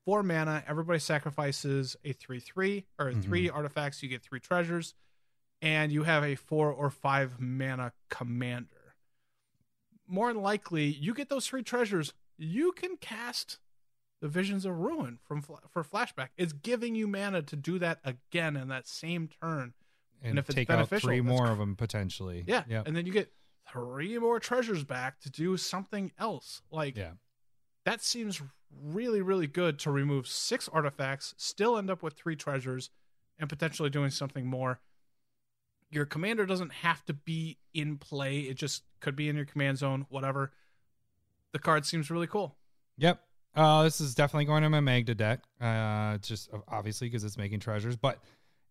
four 0.05 0.23
mana, 0.23 0.63
everybody 0.67 0.99
sacrifices 0.99 1.97
a 2.05 2.13
three 2.13 2.39
three 2.39 2.85
or 2.97 3.11
Mhm. 3.11 3.21
three 3.23 3.49
artifacts, 3.49 4.01
you 4.01 4.07
get 4.07 4.21
three 4.23 4.39
treasures, 4.39 4.95
and 5.61 5.91
you 5.91 6.03
have 6.03 6.23
a 6.23 6.35
four 6.35 6.71
or 6.71 6.89
five 6.89 7.41
mana 7.41 7.91
commander. 8.09 8.69
More 10.11 10.31
than 10.33 10.41
likely 10.41 10.85
you 10.85 11.13
get 11.13 11.29
those 11.29 11.47
three 11.47 11.63
treasures, 11.63 12.13
you 12.37 12.71
can 12.73 12.97
cast 12.97 13.59
the 14.21 14.27
Visions 14.27 14.65
of 14.65 14.77
Ruin 14.77 15.17
from 15.23 15.41
for 15.41 15.83
flashback. 15.83 16.29
It's 16.37 16.53
giving 16.53 16.93
you 16.95 17.07
mana 17.07 17.41
to 17.43 17.55
do 17.55 17.79
that 17.79 17.99
again 18.03 18.55
in 18.55 18.67
that 18.67 18.87
same 18.87 19.29
turn. 19.41 19.73
and, 20.21 20.37
if 20.37 20.49
it's 20.49 20.67
beneficial, 20.67 21.07
three 21.07 21.21
more 21.21 21.49
of 21.49 21.57
them 21.57 21.75
potentially. 21.75 22.43
Yeah, 22.45 22.63
Yep. 22.67 22.87
and 22.87 22.95
then 22.95 23.07
you 23.07 23.11
get 23.11 23.31
three 23.71 24.19
more 24.19 24.39
treasures 24.39 24.83
back 24.83 25.19
to 25.21 25.31
do 25.31 25.57
something 25.57 26.11
else. 26.19 26.61
Like 26.69 26.95
yeah. 26.97 27.13
that 27.85 28.03
seems 28.03 28.41
really 28.83 29.21
really 29.21 29.47
good 29.47 29.77
to 29.79 29.91
remove 29.91 30.27
six 30.27 30.69
artifacts 30.69 31.33
still 31.37 31.77
end 31.77 31.89
up 31.89 32.01
with 32.01 32.13
three 32.13 32.35
treasures 32.37 32.89
and 33.37 33.49
potentially 33.49 33.89
doing 33.89 34.09
something 34.09 34.45
more 34.45 34.79
your 35.89 36.05
commander 36.05 36.45
doesn't 36.45 36.71
have 36.71 37.03
to 37.03 37.13
be 37.13 37.57
in 37.73 37.97
play 37.97 38.39
it 38.39 38.53
just 38.53 38.83
could 39.01 39.15
be 39.15 39.27
in 39.27 39.35
your 39.35 39.45
command 39.45 39.77
zone 39.77 40.05
whatever 40.09 40.51
the 41.51 41.59
card 41.59 41.85
seems 41.85 42.09
really 42.09 42.27
cool 42.27 42.55
Yep. 42.97 43.19
Uh, 43.55 43.83
this 43.83 43.99
is 43.99 44.15
definitely 44.15 44.45
going 44.45 44.63
to 44.63 44.69
my 44.69 44.79
Magda 44.79 45.13
deck. 45.15 45.41
Uh, 45.59 46.17
just 46.19 46.49
obviously 46.69 47.07
because 47.07 47.23
it's 47.25 47.37
making 47.37 47.59
treasures, 47.59 47.95
but 47.97 48.19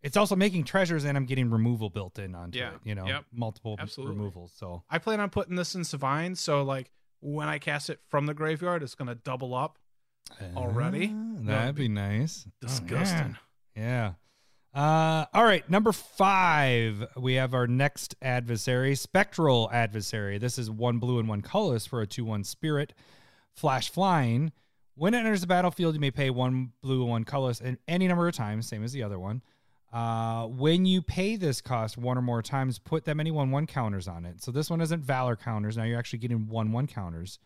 it's 0.02 0.16
also 0.16 0.34
making 0.36 0.64
treasures, 0.64 1.04
and 1.04 1.16
I'm 1.18 1.26
getting 1.26 1.50
removal 1.50 1.90
built 1.90 2.18
in 2.18 2.34
onto 2.34 2.58
Yeah. 2.58 2.74
it. 2.74 2.80
You 2.84 2.94
know, 2.94 3.06
Yep. 3.06 3.24
multiple 3.32 3.76
Absolutely. 3.78 4.16
removals. 4.16 4.52
So 4.56 4.82
i 4.88 4.98
plan 4.98 5.20
on 5.20 5.28
putting 5.28 5.56
this 5.56 5.74
in 5.74 5.82
Savine, 5.82 6.34
so 6.36 6.62
like 6.62 6.90
when 7.20 7.48
i 7.48 7.58
cast 7.58 7.90
it 7.90 8.00
from 8.08 8.24
the 8.26 8.32
graveyard 8.32 8.82
it's 8.82 8.94
going 8.94 9.08
to 9.08 9.14
double 9.16 9.52
up 9.54 9.78
Already? 10.56 11.08
Ah, 11.12 11.34
That 11.40 11.44
that'd 11.46 11.66
would 11.66 11.74
be 11.76 11.88
nice. 11.88 12.46
Oh, 12.46 12.52
disgusting 12.60 13.36
yeah. 13.74 13.82
yeah. 13.82 14.12
Uh, 14.72 15.26
all 15.34 15.44
right, 15.44 15.68
number 15.68 15.90
five, 15.90 17.04
we 17.16 17.34
have 17.34 17.54
our 17.54 17.66
next 17.66 18.14
adversary, 18.22 18.94
Spectral 18.94 19.68
Adversary. 19.72 20.38
This 20.38 20.58
is 20.58 20.70
one 20.70 20.98
blue 20.98 21.18
and 21.18 21.28
one 21.28 21.42
colorless 21.42 21.86
for 21.86 22.02
a 22.02 22.06
2 22.06 22.24
1 22.24 22.44
spirit. 22.44 22.92
Flash 23.52 23.90
flying. 23.90 24.52
When 24.94 25.14
it 25.14 25.18
enters 25.18 25.40
the 25.40 25.48
battlefield, 25.48 25.94
you 25.94 26.00
may 26.00 26.12
pay 26.12 26.30
one 26.30 26.72
blue 26.82 27.00
and 27.00 27.10
one 27.10 27.24
colorless 27.24 27.60
and 27.60 27.78
any 27.88 28.06
number 28.06 28.28
of 28.28 28.34
times, 28.34 28.68
same 28.68 28.84
as 28.84 28.92
the 28.92 29.02
other 29.02 29.18
one. 29.18 29.42
Uh, 29.92 30.46
when 30.46 30.86
you 30.86 31.02
pay 31.02 31.34
this 31.34 31.60
cost 31.60 31.98
one 31.98 32.16
or 32.16 32.22
more 32.22 32.42
times, 32.42 32.78
put 32.78 33.04
that 33.06 33.16
many 33.16 33.32
one 33.32 33.50
one 33.50 33.66
counters 33.66 34.06
on 34.06 34.24
it. 34.24 34.40
So 34.40 34.52
this 34.52 34.70
one 34.70 34.80
isn't 34.80 35.02
valor 35.02 35.34
counters. 35.34 35.76
Now 35.76 35.82
you're 35.82 35.98
actually 35.98 36.20
getting 36.20 36.46
one 36.46 36.70
one 36.70 36.86
counters. 36.86 37.40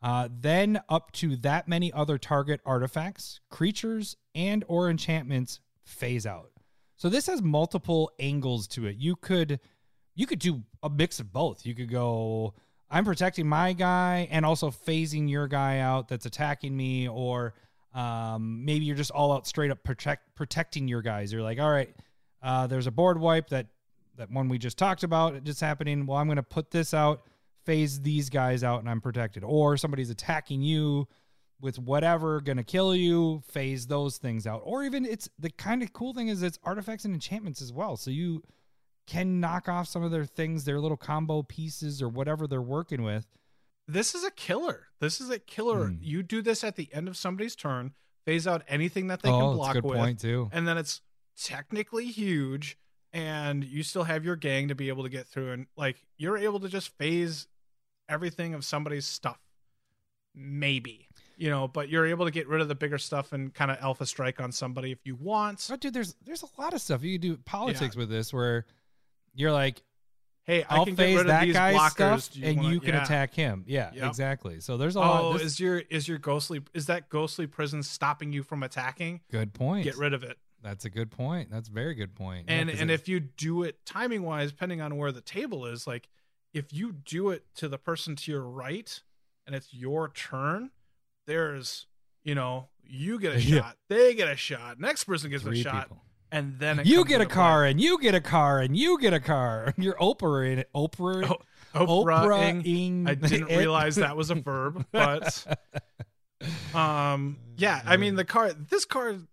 Uh, 0.00 0.28
then 0.30 0.80
up 0.88 1.10
to 1.12 1.34
that 1.36 1.66
many 1.66 1.92
other 1.92 2.16
target 2.16 2.60
artifacts, 2.64 3.40
creatures, 3.50 4.16
and 4.36 4.64
or 4.68 4.88
enchantments 4.88 5.58
phase 5.82 6.26
out. 6.26 6.52
So 7.00 7.08
this 7.08 7.28
has 7.28 7.40
multiple 7.40 8.12
angles 8.18 8.68
to 8.68 8.84
it. 8.84 8.96
You 8.98 9.16
could 9.16 9.58
you 10.14 10.26
could 10.26 10.38
do 10.38 10.62
a 10.82 10.90
mix 10.90 11.18
of 11.18 11.32
both. 11.32 11.64
You 11.64 11.74
could 11.74 11.90
go 11.90 12.52
I'm 12.90 13.06
protecting 13.06 13.48
my 13.48 13.72
guy 13.72 14.28
and 14.30 14.44
also 14.44 14.70
phasing 14.70 15.30
your 15.30 15.48
guy 15.48 15.78
out 15.78 16.08
that's 16.08 16.26
attacking 16.26 16.76
me 16.76 17.08
or 17.08 17.54
um, 17.94 18.66
maybe 18.66 18.84
you're 18.84 18.96
just 18.96 19.12
all 19.12 19.32
out 19.32 19.46
straight 19.46 19.70
up 19.70 19.82
protect 19.82 20.34
protecting 20.34 20.88
your 20.88 21.00
guys. 21.00 21.32
You're 21.32 21.40
like, 21.40 21.58
all 21.58 21.70
right, 21.70 21.88
uh, 22.42 22.66
there's 22.66 22.86
a 22.86 22.90
board 22.90 23.18
wipe 23.18 23.48
that 23.48 23.68
that 24.18 24.30
one 24.30 24.50
we 24.50 24.58
just 24.58 24.76
talked 24.76 25.02
about 25.02 25.42
just 25.42 25.62
happening. 25.62 26.04
Well, 26.04 26.18
I'm 26.18 26.26
going 26.26 26.36
to 26.36 26.42
put 26.42 26.70
this 26.70 26.92
out, 26.92 27.22
phase 27.64 28.02
these 28.02 28.28
guys 28.28 28.62
out, 28.62 28.80
and 28.80 28.90
I'm 28.90 29.00
protected. 29.00 29.42
Or 29.42 29.78
somebody's 29.78 30.10
attacking 30.10 30.60
you 30.60 31.08
with 31.60 31.78
whatever 31.78 32.40
going 32.40 32.56
to 32.56 32.64
kill 32.64 32.94
you, 32.94 33.42
phase 33.46 33.86
those 33.86 34.18
things 34.18 34.46
out. 34.46 34.62
Or 34.64 34.82
even 34.84 35.04
it's 35.04 35.28
the 35.38 35.50
kind 35.50 35.82
of 35.82 35.92
cool 35.92 36.14
thing 36.14 36.28
is 36.28 36.42
it's 36.42 36.58
artifacts 36.64 37.04
and 37.04 37.12
enchantments 37.14 37.60
as 37.60 37.72
well. 37.72 37.96
So 37.96 38.10
you 38.10 38.42
can 39.06 39.40
knock 39.40 39.68
off 39.68 39.88
some 39.88 40.02
of 40.02 40.10
their 40.10 40.24
things, 40.24 40.64
their 40.64 40.80
little 40.80 40.96
combo 40.96 41.42
pieces 41.42 42.00
or 42.00 42.08
whatever 42.08 42.46
they're 42.46 42.62
working 42.62 43.02
with. 43.02 43.26
this 43.88 44.14
is 44.14 44.22
a 44.22 44.30
killer 44.30 44.86
this 45.00 45.20
is 45.20 45.30
a 45.30 45.38
killer 45.38 45.88
Hmm. 45.88 45.96
you 46.00 46.22
do 46.22 46.42
this 46.42 46.62
at 46.62 46.76
the 46.76 46.88
end 46.94 47.08
of 47.08 47.16
somebody's 47.16 47.56
turn 47.56 47.92
phase 48.24 48.46
out 48.46 48.62
anything 48.68 49.08
that 49.08 49.20
they 49.22 49.30
oh, 49.30 49.38
can 49.40 49.56
block 49.56 49.66
that's 49.74 49.78
a 49.78 49.80
good 49.82 49.90
with 49.90 49.98
point 49.98 50.20
too. 50.20 50.48
and 50.52 50.68
then 50.68 50.78
it's 50.78 51.00
technically 51.36 52.06
huge 52.06 52.78
and 53.12 53.64
you 53.64 53.82
still 53.82 54.04
have 54.04 54.24
your 54.24 54.36
gang 54.36 54.68
to 54.68 54.74
be 54.76 54.88
able 54.90 55.02
to 55.02 55.08
get 55.08 55.26
through 55.26 55.50
and 55.52 55.66
like 55.76 56.04
you're 56.18 56.36
able 56.38 56.60
to 56.60 56.68
just 56.68 56.96
phase 56.98 57.48
everything 58.08 58.54
of 58.54 58.64
somebody's 58.64 59.06
stuff 59.06 59.40
maybe 60.34 61.08
you 61.40 61.48
know 61.50 61.66
but 61.66 61.88
you're 61.88 62.06
able 62.06 62.24
to 62.26 62.30
get 62.30 62.46
rid 62.48 62.60
of 62.60 62.68
the 62.68 62.74
bigger 62.74 62.98
stuff 62.98 63.32
and 63.32 63.52
kind 63.54 63.70
of 63.70 63.78
alpha 63.80 64.04
strike 64.06 64.40
on 64.40 64.52
somebody 64.52 64.92
if 64.92 64.98
you 65.04 65.14
want 65.16 65.68
Oh, 65.72 65.76
dude, 65.76 65.94
there's 65.94 66.14
there's 66.24 66.42
a 66.42 66.60
lot 66.60 66.74
of 66.74 66.80
stuff 66.80 67.02
you 67.02 67.18
can 67.18 67.30
do 67.30 67.36
politics 67.38 67.96
with 67.96 68.08
this 68.10 68.32
where 68.32 68.66
you're 69.34 69.52
like, 69.52 69.82
hey 70.44 70.64
i 70.64 70.76
I'll 70.76 70.84
phase 70.86 71.24
that 71.24 71.52
guy's 71.52 71.76
blockers 71.76 72.20
stuff, 72.22 72.32
Do 72.34 72.44
and 72.44 72.56
wanna- 72.58 72.74
you 72.74 72.80
can 72.80 72.94
yeah. 72.94 73.04
attack 73.04 73.34
him. 73.34 73.64
Yeah, 73.66 73.90
Yep. 73.94 74.08
exactly. 74.08 74.60
So 74.60 74.76
there's 74.76 74.96
a 74.96 75.00
lot. 75.00 75.22
oh 75.22 75.32
this- 75.34 75.42
is 75.42 75.60
your 75.60 75.78
is 75.78 76.06
your 76.08 76.18
ghostly 76.18 76.60
is 76.74 76.86
that 76.86 77.08
ghostly 77.08 77.46
prison 77.46 77.82
stopping 77.82 78.32
you 78.32 78.42
from 78.42 78.62
attacking 78.62 79.20
good 79.30 79.54
point. 79.54 79.84
get 79.84 79.96
rid 79.96 80.12
of 80.12 80.22
it 80.22 80.36
That's 80.62 80.84
a 80.84 80.90
good 80.90 81.10
point. 81.10 81.50
That's 81.50 81.68
a 81.68 81.72
very 81.72 81.94
good 81.94 82.14
point. 82.14 82.46
Yeah, 82.48 82.54
and 82.68 82.90
if 82.90 83.08
you 83.08 83.18
do 83.20 83.62
it 83.62 83.84
timing 83.86 84.22
wise 84.24 84.50
depending 84.50 84.80
on 84.82 84.96
where 84.96 85.10
the 85.12 85.22
table 85.22 85.64
is 85.66 85.86
like 85.86 86.08
if 86.52 86.72
you 86.72 86.92
do 86.92 87.30
it 87.30 87.44
to 87.54 87.68
the 87.68 87.78
person 87.78 88.14
to 88.16 88.30
your 88.32 88.42
right 88.42 89.00
and 89.46 89.54
it's 89.56 89.72
your 89.72 90.08
turn 90.10 90.70
there's 91.26 91.86
you 92.24 92.34
know 92.34 92.68
you 92.82 93.18
get 93.18 93.34
a 93.36 93.40
Yeah. 93.42 93.60
shot 93.60 93.76
they 93.88 94.14
get 94.14 94.28
a 94.28 94.36
shot 94.36 94.78
next 94.80 95.04
person 95.04 95.30
gets 95.30 95.42
three 95.44 95.60
a 95.60 95.62
shot 95.62 95.84
people. 95.88 96.02
and 96.32 96.58
then 96.58 96.82
you 96.84 97.04
get 97.04 97.20
a 97.20 97.26
car, 97.26 97.60
play. 97.62 97.70
and 97.72 97.80
you 97.80 97.98
get 98.00 98.14
a 98.14 98.20
car, 98.20 98.60
and 98.60 98.76
you 98.76 98.98
get 99.00 99.12
a 99.12 99.20
car. 99.20 99.72
You're 99.78 99.94
Oprah 99.94 100.52
in 100.52 100.58
it. 100.60 100.68
Oprah. 100.74 101.36
Oh, 101.74 102.04
Oprah-ing. 102.04 102.62
ing 102.66 103.06
I 103.08 103.14
didn't 103.14 103.46
realize 103.46 103.96
that 103.96 104.16
was 104.16 104.30
a 104.30 104.34
verb, 104.50 104.84
but 104.92 105.46
um, 106.74 107.38
yeah. 107.56 107.80
I 107.84 107.96
mean, 107.96 108.14
the 108.16 108.24
card. 108.24 108.68
This 108.70 108.84
card, 108.84 109.26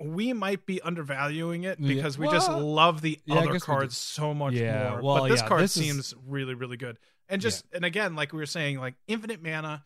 we 0.00 0.32
might 0.32 0.66
be 0.66 0.80
undervaluing 0.80 1.64
it 1.64 1.78
Yeah. 1.78 1.94
because 1.94 2.18
we 2.18 2.28
just 2.28 2.50
love 2.50 3.00
the 3.02 3.18
yeah, 3.26 3.36
other 3.36 3.58
cards 3.60 3.96
so 3.96 4.32
much 4.34 4.54
Yeah, 4.54 4.90
more. 4.90 5.02
well, 5.02 5.18
but 5.22 5.28
this 5.28 5.40
yeah, 5.40 5.48
card 5.48 5.62
this 5.62 5.76
is- 5.76 5.82
seems 5.84 6.14
really, 6.26 6.54
really 6.54 6.76
good. 6.76 6.98
And 7.28 7.40
just 7.40 7.64
and 7.72 7.84
again, 7.84 8.14
like 8.16 8.32
we 8.32 8.38
were 8.40 8.46
saying, 8.46 8.78
like 8.78 8.94
infinite 9.06 9.42
mana 9.42 9.84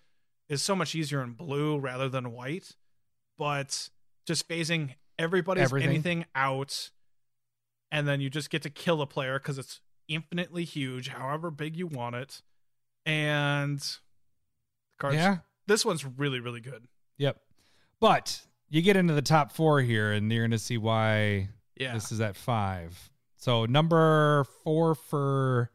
is 0.49 0.63
so 0.63 0.77
much 0.77 0.95
easier 0.95 1.23
in 1.23 1.33
blue 1.33 1.79
rather 1.79 2.09
than 2.09 2.33
white. 2.33 2.77
But 3.39 3.91
just 4.27 4.49
phasing 4.49 4.95
everybody's 5.19 5.65
Everything. 5.65 5.91
anything 5.91 6.25
out, 6.35 6.91
and 7.93 8.07
then 8.09 8.21
you 8.21 8.31
just 8.31 8.51
get 8.51 8.63
to 8.63 8.71
kill 8.71 9.01
a 9.03 9.07
player 9.07 9.39
because 9.39 9.59
it's 9.59 9.81
infinitely 10.09 10.65
huge, 10.65 11.09
however 11.09 11.51
big 11.51 11.77
you 11.77 11.87
want 11.87 12.17
it. 12.17 12.43
And 13.05 13.83
cards, 14.99 15.17
Yeah. 15.17 15.39
this 15.67 15.85
one's 15.85 16.05
really, 16.05 16.41
really 16.41 16.61
good. 16.61 16.87
Yep. 17.19 17.41
But 18.01 18.47
you 18.69 18.83
get 18.83 18.97
into 18.97 19.15
the 19.15 19.23
top 19.23 19.53
four 19.53 19.81
here, 19.81 20.13
and 20.13 20.31
you're 20.33 20.43
going 20.43 20.51
to 20.53 20.59
see 20.59 20.79
why 20.79 21.51
Yeah, 21.77 21.95
this 21.95 22.11
is 22.13 22.21
at 22.21 22.37
five. 22.37 23.11
So 23.37 23.65
number 23.67 24.45
four 24.65 24.95
for 24.95 25.71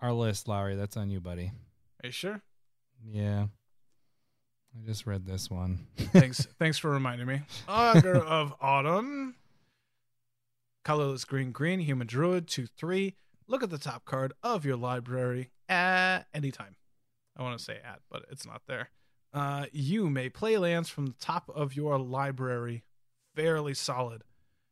our 0.00 0.12
list, 0.12 0.48
Lowry. 0.48 0.76
That's 0.76 0.96
on 0.96 1.10
you, 1.10 1.20
buddy. 1.20 1.50
Are 2.02 2.06
you 2.06 2.12
sure? 2.12 2.42
Yeah. 3.06 3.46
I 4.76 4.86
just 4.86 5.06
read 5.06 5.24
this 5.26 5.50
one. 5.50 5.86
Thanks, 5.96 6.46
thanks 6.58 6.78
for 6.78 6.90
reminding 6.90 7.26
me. 7.26 7.42
Augur 7.68 8.16
of 8.24 8.54
Autumn, 8.60 9.36
colorless 10.84 11.24
green, 11.24 11.52
green 11.52 11.80
human 11.80 12.06
druid 12.06 12.48
two 12.48 12.66
three. 12.66 13.14
Look 13.46 13.62
at 13.62 13.70
the 13.70 13.78
top 13.78 14.04
card 14.04 14.32
of 14.42 14.64
your 14.64 14.76
library 14.76 15.50
at 15.68 16.22
any 16.32 16.50
time. 16.50 16.76
I 17.36 17.42
want 17.42 17.58
to 17.58 17.64
say 17.64 17.74
at, 17.84 18.00
but 18.10 18.24
it's 18.30 18.46
not 18.46 18.62
there. 18.66 18.90
Uh, 19.32 19.66
you 19.72 20.08
may 20.08 20.28
play 20.28 20.56
lands 20.56 20.88
from 20.88 21.06
the 21.06 21.14
top 21.20 21.50
of 21.54 21.74
your 21.74 21.98
library, 21.98 22.84
fairly 23.34 23.74
solid, 23.74 24.22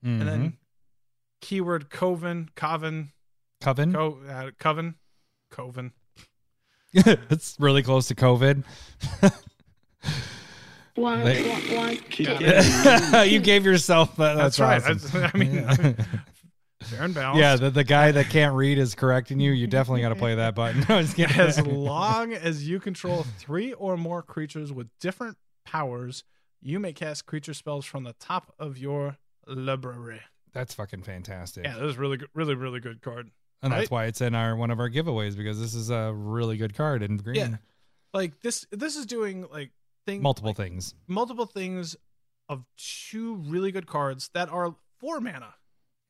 and 0.04 0.22
then 0.22 0.56
keyword 1.40 1.90
coven, 1.90 2.48
coven, 2.54 3.12
Coven. 3.60 3.92
co, 3.92 4.18
uh, 4.28 4.50
coven, 4.58 4.94
coven. 5.50 5.92
it's 6.94 7.56
really 7.58 7.82
close 7.82 8.06
to 8.08 8.14
COVID. 8.14 8.62
One, 10.94 11.24
They- 11.24 11.48
one, 11.48 11.74
one. 11.76 11.96
Keep 12.10 12.28
Yeah. 12.28 12.38
getting 13.12 13.32
you 13.32 13.40
gave 13.40 13.64
yourself 13.64 14.16
that. 14.16 14.34
That's, 14.34 14.56
That's, 14.58 14.84
right. 14.84 14.96
awesome. 14.96 15.30
I 15.34 15.38
mean, 15.38 15.54
Yeah. 15.54 15.74
fair 16.82 17.02
and 17.04 17.14
balanced. 17.14 17.40
yeah, 17.40 17.56
the, 17.56 17.70
the 17.70 17.84
guy 17.84 18.10
that 18.12 18.28
can't 18.28 18.54
read 18.54 18.76
is 18.78 18.94
correcting 18.94 19.38
you. 19.40 19.52
You 19.52 19.66
definitely 19.66 20.02
got 20.02 20.10
to 20.10 20.16
play 20.16 20.34
that 20.34 20.54
button. 20.54 20.84
No, 20.88 21.02
just 21.02 21.18
as 21.38 21.64
long 21.66 22.32
as 22.34 22.66
you 22.68 22.80
control 22.80 23.24
three 23.38 23.72
or 23.72 23.96
more 23.96 24.22
creatures 24.22 24.72
with 24.72 24.88
different 25.00 25.36
powers, 25.64 26.24
you 26.60 26.78
may 26.80 26.92
cast 26.92 27.24
creature 27.26 27.54
spells 27.54 27.86
from 27.86 28.04
the 28.04 28.14
top 28.14 28.52
of 28.58 28.76
your 28.78 29.16
library. 29.46 30.20
That's 30.52 30.74
fucking 30.74 31.02
fantastic. 31.04 31.64
Yeah, 31.64 31.76
that 31.78 31.84
is 31.86 31.96
really 31.96 32.16
good, 32.18 32.28
really, 32.34 32.54
really 32.54 32.80
good 32.80 33.00
card. 33.00 33.30
and 33.62 33.72
that's 33.72 33.90
why 33.90 34.06
it's 34.06 34.20
in 34.20 34.34
our 34.34 34.54
one 34.56 34.70
of 34.70 34.78
our 34.80 34.90
giveaways 34.90 35.36
because 35.36 35.58
this 35.60 35.74
is 35.74 35.88
a 35.88 36.12
really 36.12 36.56
good 36.56 36.74
card 36.74 37.02
in 37.02 37.16
green. 37.16 37.36
Yeah. 37.36 37.56
Like 38.12 38.40
this, 38.42 38.66
this 38.72 38.96
is 38.96 39.06
doing 39.06 39.46
like 39.50 39.70
things, 40.06 40.22
Multiple 40.22 40.54
things. 40.54 40.94
multiple 41.06 41.46
things 41.46 41.96
of 42.48 42.64
two 42.76 43.36
really 43.46 43.72
good 43.72 43.86
cards 43.86 44.30
that 44.34 44.48
are 44.48 44.74
four 45.00 45.20
mana. 45.20 45.54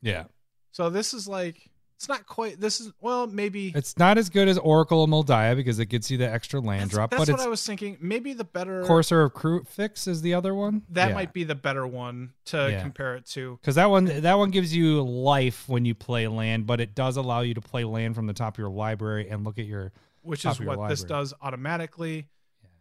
Yeah. 0.01 0.25
So 0.73 0.91
this 0.91 1.15
is 1.15 1.29
like 1.29 1.71
It's 1.97 2.09
not 2.09 2.27
quite. 2.27 2.59
This 2.59 2.81
is 2.81 2.91
well, 3.01 3.29
maybe. 3.29 3.71
It's 3.77 3.97
not 3.97 4.19
as 4.19 4.29
good 4.29 4.49
as 4.49 4.59
Oracle 4.59 5.05
of 5.05 5.11
Mul 5.11 5.23
Daya 5.23 5.55
because 5.55 5.79
it 5.79 5.87
gets 5.87 6.11
you 6.11 6.19
the 6.19 6.29
extra 6.29 6.59
land 6.59 6.83
that's 6.83 6.91
drop, 6.95 7.11
that's 7.11 7.27
but 7.27 7.39
what 7.39 7.41
I 7.41 7.47
was 7.49 7.65
thinking. 7.65 7.97
Maybe 8.01 8.33
the 8.33 8.43
better 8.43 8.83
Courser 8.83 9.23
of 9.23 9.35
Kruphix 9.35 10.09
is 10.09 10.21
the 10.23 10.35
other 10.35 10.53
one. 10.53 10.83
that 10.89 11.15
might 11.15 11.33
be 11.33 11.45
the 11.45 11.55
better 11.55 11.87
one 11.87 12.33
to 12.47 12.71
Yeah. 12.73 12.83
compare 12.83 13.15
it 13.15 13.27
to. 13.27 13.57
because 13.61 13.77
that 13.77 13.89
one 13.91 14.07
that 14.07 14.35
one 14.39 14.51
gives 14.51 14.75
you 14.75 15.03
life 15.03 15.69
when 15.69 15.85
you 15.85 15.95
play 15.95 16.27
land, 16.27 16.67
but 16.67 16.81
it 16.81 16.95
does 16.97 17.17
allow 17.17 17.41
you 17.43 17.55
to 17.55 17.61
play 17.61 17.85
land 17.85 18.17
from 18.17 18.27
the 18.27 18.33
top 18.35 18.55
of 18.55 18.59
your 18.59 18.71
library 18.71 19.29
and 19.29 19.45
look 19.45 19.59
at 19.61 19.67
your. 19.67 19.93
which 20.23 20.45
is 20.45 20.59
what 20.61 20.89
this 20.89 21.05
does 21.05 21.33
automatically. 21.41 22.27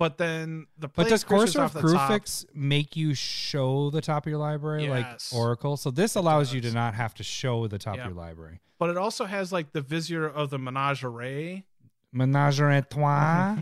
But 0.01 0.17
then 0.17 0.65
the 0.79 0.87
But 0.87 1.09
does 1.09 1.23
creatures 1.23 1.55
of 1.55 1.73
the 1.73 1.79
Crew 1.79 1.93
top- 1.93 2.09
Fix 2.11 2.43
make 2.55 2.95
you 2.95 3.13
show 3.13 3.91
the 3.91 4.01
top 4.01 4.25
of 4.25 4.31
your 4.31 4.39
library 4.39 4.85
Yes, 4.87 5.31
like 5.31 5.39
Oracle? 5.39 5.77
So 5.77 5.91
this 5.91 6.15
allows 6.15 6.51
you 6.51 6.59
to 6.61 6.71
not 6.71 6.95
have 6.95 7.13
to 7.15 7.23
show 7.23 7.67
the 7.67 7.77
top 7.77 7.97
Yeah. 7.97 8.05
of 8.05 8.07
your 8.09 8.17
library. 8.17 8.61
But 8.79 8.89
it 8.89 8.97
also 8.97 9.25
has 9.25 9.51
like 9.51 9.73
the 9.73 9.81
Vizier 9.81 10.27
of 10.27 10.49
the 10.49 10.57
Menagerie. 10.57 11.65
Menage 12.11 12.59
a 12.61 12.81
trois. 12.81 13.57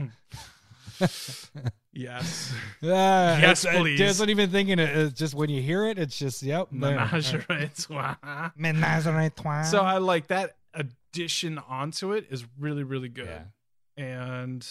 Yes, 1.91 2.53
Ah, 2.83 3.37
Yes, 3.39 3.65
please. 3.65 3.99
wasn't 3.99 4.29
even 4.29 4.49
thinking 4.51 4.79
it. 4.79 4.89
It's 4.95 5.19
just 5.19 5.33
when 5.33 5.49
you 5.49 5.61
hear 5.61 5.85
it, 5.87 5.97
it's 5.99 6.17
just 6.17 6.41
yep. 6.43 6.71
Menagerie. 6.71 7.69
Menage 8.55 9.07
a 9.07 9.29
trois. 9.35 9.63
so 9.63 9.81
I 9.81 9.97
like 9.97 10.27
that 10.27 10.55
addition 10.73 11.57
onto 11.57 12.13
it 12.13 12.27
is 12.29 12.45
really 12.57 12.83
really 12.83 13.09
good. 13.09 13.27
yeah. 13.97 14.03
And 14.05 14.65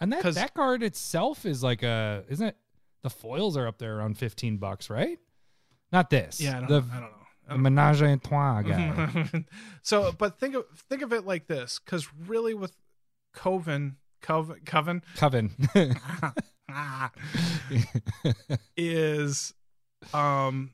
And 0.00 0.12
that 0.12 0.22
that 0.34 0.54
card 0.54 0.82
itself 0.82 1.44
is 1.44 1.62
like 1.62 1.82
a 1.82 2.24
isn't 2.28 2.46
it? 2.46 2.56
The 3.02 3.10
foils 3.10 3.56
are 3.56 3.66
up 3.66 3.78
there 3.78 3.96
around 3.98 4.16
fifteen 4.18 4.56
bucks, 4.56 4.88
right? 4.90 5.18
Not 5.92 6.08
this. 6.10 6.40
yeah, 6.40 6.56
I 6.56 6.60
don't, 6.60 6.68
the, 6.68 6.80
know, 6.80 6.86
I 6.92 7.00
don't 7.00 7.10
know. 7.10 7.16
I 7.48 7.52
the 7.54 7.58
Menage 7.58 8.02
a 8.02 8.16
trois 8.18 8.62
guy. 8.62 9.44
so, 9.82 10.12
but 10.12 10.38
think 10.38 10.54
of 10.54 10.64
think 10.88 11.02
of 11.02 11.12
it 11.12 11.26
like 11.26 11.46
this, 11.48 11.80
because 11.84 12.08
really 12.26 12.54
with 12.54 12.76
Coven, 13.34 13.96
Coven, 14.22 14.60
Coven 14.64 15.02
Coven. 15.16 15.50
is 18.76 19.54
um 20.14 20.70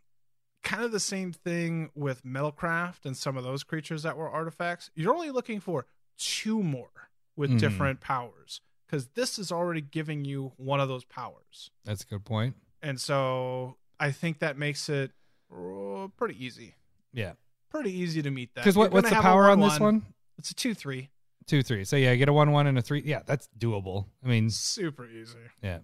kind 0.63 0.83
of 0.85 0.91
the 0.93 1.01
same 1.01 1.33
thing 1.33 1.91
with 1.95 2.25
Metalcraft 2.25 3.05
and 3.05 3.17
some 3.17 3.37
of 3.37 3.45
those 3.45 3.63
creatures 3.63 4.03
that 4.03 4.17
were 4.17 4.29
artifacts. 4.29 4.91
You're 4.95 5.15
only 5.15 5.31
looking 5.31 5.61
for 5.61 5.87
two 6.19 6.63
more 6.63 6.91
with 7.37 7.51
Mhm. 7.53 7.59
different 7.61 8.01
powers, 8.01 8.61
because 8.87 9.09
this 9.09 9.39
is 9.39 9.51
already 9.53 9.81
giving 9.81 10.25
you 10.25 10.53
one 10.57 10.81
of 10.81 10.89
those 10.89 11.05
powers, 11.05 11.71
That's 11.85 12.03
a 12.03 12.07
good 12.07 12.25
point. 12.25 12.55
and 12.83 13.01
so 13.01 13.77
I 13.99 14.13
think 14.13 14.39
that 14.41 14.57
makes 14.59 14.89
it 14.89 15.11
uh, 15.53 16.09
pretty 16.17 16.43
easy. 16.45 16.75
Yeah. 17.13 17.33
Pretty 17.71 17.93
easy 17.93 18.23
to 18.23 18.31
meet 18.31 18.55
that. 18.55 18.63
Because 18.63 18.77
what, 18.77 18.93
what's 18.93 19.09
the 19.09 19.17
power 19.17 19.51
on 19.51 19.61
this 19.61 19.75
1-1. 19.75 19.81
one? 19.81 20.03
It's 20.39 20.51
a 20.51 20.55
two 20.55 20.75
three. 20.75 21.11
Two, 21.47 21.63
three. 21.63 21.85
So 21.85 21.97
yeah, 21.97 22.15
get 22.17 22.29
a 22.29 22.33
one, 22.33 22.51
one, 22.53 22.67
and 22.67 22.77
a 22.77 22.83
three. 22.83 23.03
Yeah, 23.05 23.21
that's 23.25 23.49
doable. 23.59 24.07
I 24.25 24.29
mean, 24.29 24.51
Super 24.51 25.07
easy. 25.07 25.39
yeah, 25.63 25.79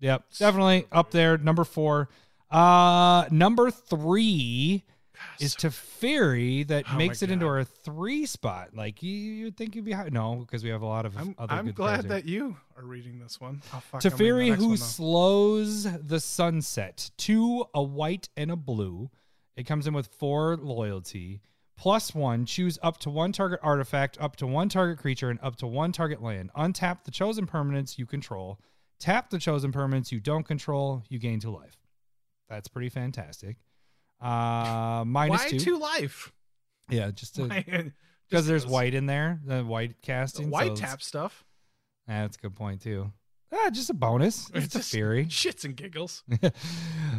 yep, 0.00 0.24
definitely 0.38 0.86
up 0.90 1.10
there. 1.10 1.36
Number 1.38 1.64
four. 1.64 2.08
Uh, 2.50 3.26
number 3.30 3.70
three 3.70 4.84
is 5.38 5.54
Teferi 5.54 6.66
that 6.68 6.84
Oh 6.90 6.96
makes 6.96 7.22
it 7.22 7.30
into 7.30 7.46
our 7.46 7.64
three 7.64 8.26
spot. 8.26 8.70
Like 8.74 9.02
you, 9.02 9.12
you'd 9.12 9.56
think 9.56 9.74
you'd 9.74 9.84
be 9.84 9.92
high. 9.92 10.08
No, 10.10 10.36
because 10.36 10.64
we 10.64 10.70
have 10.70 10.82
a 10.82 10.86
lot 10.86 11.06
of 11.06 11.16
I'm, 11.16 11.34
other 11.38 11.54
I'm 11.54 11.66
good 11.66 11.74
glad 11.74 12.08
that 12.08 12.26
you 12.26 12.56
are 12.76 12.84
reading 12.84 13.18
this 13.18 13.40
one. 13.40 13.62
Oh, 13.74 13.80
fuck, 13.80 14.04
I'm 14.04 14.10
reading 14.10 14.18
the 14.18 14.54
Teferi, 14.54 14.54
who 14.56 14.68
one, 14.68 14.76
slows 14.76 15.84
the 15.84 16.20
sunset, 16.20 17.10
two, 17.16 17.64
a 17.74 17.82
white 17.82 18.28
and 18.36 18.50
a 18.50 18.56
blue. 18.56 19.10
It 19.56 19.64
comes 19.64 19.86
in 19.86 19.94
with 19.94 20.08
four 20.08 20.56
loyalty. 20.56 21.40
Plus 21.76 22.14
one, 22.14 22.44
choose 22.44 22.78
up 22.82 22.98
to 22.98 23.10
one 23.10 23.32
target 23.32 23.58
artifact, 23.62 24.16
up 24.20 24.36
to 24.36 24.46
one 24.46 24.68
target 24.68 24.98
creature, 24.98 25.30
and 25.30 25.40
up 25.42 25.56
to 25.56 25.66
one 25.66 25.90
target 25.90 26.22
land. 26.22 26.50
Untap 26.56 27.04
the 27.04 27.10
chosen 27.10 27.46
permanents 27.46 27.98
you 27.98 28.06
control. 28.06 28.60
Tap 29.00 29.30
the 29.30 29.38
chosen 29.38 29.72
permanents 29.72 30.12
you 30.12 30.20
don't 30.20 30.44
control. 30.46 31.02
You 31.08 31.18
gain 31.18 31.40
two 31.40 31.50
life. 31.50 31.76
That's 32.48 32.68
pretty 32.68 32.88
fantastic. 32.88 33.56
Uh, 34.22 35.04
minus 35.04 35.42
Why 35.42 35.48
two. 35.48 35.58
two 35.58 35.78
life? 35.78 36.32
Yeah, 36.88 37.10
just 37.10 37.36
because 38.28 38.46
there's 38.46 38.66
white 38.66 38.94
in 38.94 39.06
there, 39.06 39.40
the 39.44 39.62
white 39.62 40.00
casting. 40.02 40.50
white 40.50 40.76
so 40.76 40.84
tap 40.84 41.02
stuff. 41.02 41.44
Ah, 42.08 42.22
that's 42.22 42.36
a 42.36 42.40
good 42.40 42.54
point 42.54 42.80
too. 42.82 43.12
Ah, 43.54 43.68
just 43.70 43.90
a 43.90 43.94
bonus. 43.94 44.48
It's, 44.54 44.66
It's 44.74 44.74
a 44.76 44.80
theory. 44.82 45.26
Shits 45.30 45.64
and 45.64 45.76
giggles. 45.76 46.22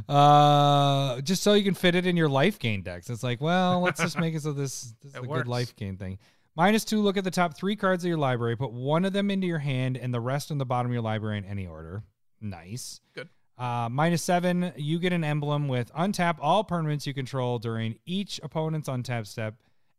uh, 0.10 1.22
just 1.22 1.44
so 1.44 1.54
you 1.54 1.64
can 1.64 1.74
fit 1.74 1.96
it 1.96 2.06
in 2.08 2.18
your 2.18 2.30
life 2.30 2.58
gain 2.60 2.82
decks. 2.82 3.10
It's 3.10 3.24
like, 3.24 3.42
well, 3.42 3.82
let's 3.82 4.02
just 4.02 4.18
make 4.20 4.34
it 4.34 4.42
so 4.42 4.52
this, 4.54 4.94
this 5.02 5.12
is 5.12 5.16
It 5.18 5.24
a 5.24 5.28
good 5.28 5.48
life 5.48 5.76
gain 5.76 5.98
thing. 5.98 6.18
Minus 6.56 6.86
two, 6.86 7.02
look 7.02 7.18
at 7.18 7.24
the 7.24 7.32
top 7.32 7.56
three 7.58 7.76
cards 7.76 8.04
of 8.04 8.08
your 8.08 8.18
library. 8.18 8.56
Put 8.56 8.72
one 8.72 9.06
of 9.06 9.14
them 9.14 9.32
into 9.32 9.48
your 9.48 9.60
hand 9.60 9.98
and 9.98 10.14
the 10.14 10.20
rest 10.22 10.52
in 10.52 10.58
the 10.58 10.66
bottom 10.66 10.92
of 10.92 10.94
your 10.94 11.02
library 11.02 11.38
in 11.40 11.46
any 11.46 11.66
order. 11.68 12.04
Nice. 12.42 13.00
Good. 13.16 13.30
Uh, 13.58 13.88
minus 13.90 14.24
seven, 14.24 14.74
you 14.76 14.98
get 15.00 15.14
an 15.14 15.24
emblem 15.24 15.68
with 15.68 15.94
untap 15.94 16.38
all 16.42 16.64
permanents 16.64 17.06
you 17.06 17.14
control 17.14 17.60
during 17.60 17.96
each 18.06 18.40
opponent's 18.44 18.90
untap 18.90 19.28
step, 19.28 19.56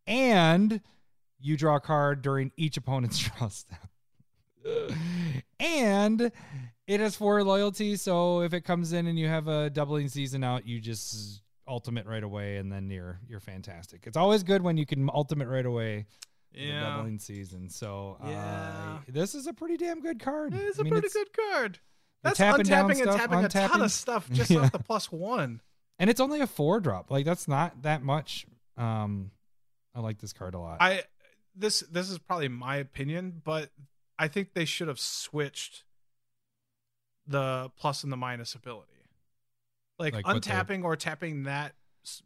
and 0.06 0.80
you 1.40 1.56
draw 1.56 1.76
a 1.76 1.80
card 1.80 2.20
during 2.22 2.50
each 2.56 2.76
opponent's 2.76 3.18
draw 3.38 3.48
step. 3.48 3.88
and 5.60 6.30
it 6.86 7.00
has 7.00 7.16
four 7.16 7.42
loyalty, 7.44 7.96
so 7.96 8.40
if 8.42 8.52
it 8.54 8.62
comes 8.62 8.92
in 8.92 9.06
and 9.06 9.18
you 9.18 9.28
have 9.28 9.48
a 9.48 9.70
doubling 9.70 10.08
season 10.08 10.42
out, 10.44 10.66
you 10.66 10.80
just 10.80 11.42
ultimate 11.68 12.06
right 12.06 12.22
away, 12.24 12.56
and 12.56 12.70
then 12.72 12.90
you're 12.90 13.20
you're 13.28 13.40
fantastic. 13.40 14.04
It's 14.06 14.16
always 14.16 14.42
good 14.42 14.62
when 14.62 14.76
you 14.76 14.86
can 14.86 15.08
ultimate 15.12 15.48
right 15.48 15.66
away. 15.66 16.06
Yeah. 16.56 16.82
doubling 16.96 17.18
season. 17.18 17.68
So 17.68 18.16
uh, 18.22 18.28
Yeah. 18.28 18.98
this 19.08 19.34
is 19.34 19.48
a 19.48 19.52
pretty 19.52 19.76
damn 19.76 20.00
good 20.00 20.20
card. 20.20 20.54
It's 20.54 20.78
I 20.78 20.82
a 20.82 20.84
mean, 20.84 20.92
pretty 20.92 21.06
it's- 21.08 21.12
good 21.24 21.32
card. 21.50 21.78
You're 22.24 22.30
That's 22.30 22.38
tapping 22.38 22.66
untapping 22.66 22.90
and 22.90 22.98
stuff, 23.00 23.16
tapping 23.16 23.44
a 23.44 23.48
ton 23.48 23.82
of 23.82 23.92
stuff 23.92 24.30
just 24.32 24.50
Yeah. 24.50 24.60
off 24.60 24.72
the 24.72 24.78
plus 24.78 25.12
one. 25.12 25.60
and 25.98 26.08
it's 26.10 26.20
only 26.20 26.40
a 26.40 26.46
four 26.46 26.80
drop. 26.80 27.10
Like 27.10 27.24
that's 27.24 27.46
not 27.48 27.82
that 27.82 28.02
much. 28.02 28.46
Um, 28.76 29.30
I 29.94 30.00
like 30.00 30.18
this 30.18 30.32
card 30.32 30.54
a 30.54 30.58
lot. 30.58 30.78
I 30.80 31.02
this 31.54 31.80
this 31.80 32.10
is 32.10 32.18
probably 32.18 32.48
my 32.48 32.76
opinion, 32.76 33.40
but 33.44 33.70
I 34.18 34.28
think 34.28 34.54
they 34.54 34.64
should 34.64 34.88
have 34.88 34.98
switched 34.98 35.84
the 37.26 37.70
plus 37.78 38.02
and 38.04 38.12
the 38.12 38.16
minus 38.16 38.54
ability. 38.54 38.90
Like, 39.98 40.14
Like 40.14 40.24
untapping 40.24 40.82
or 40.84 40.96
tapping 40.96 41.44
that 41.44 41.74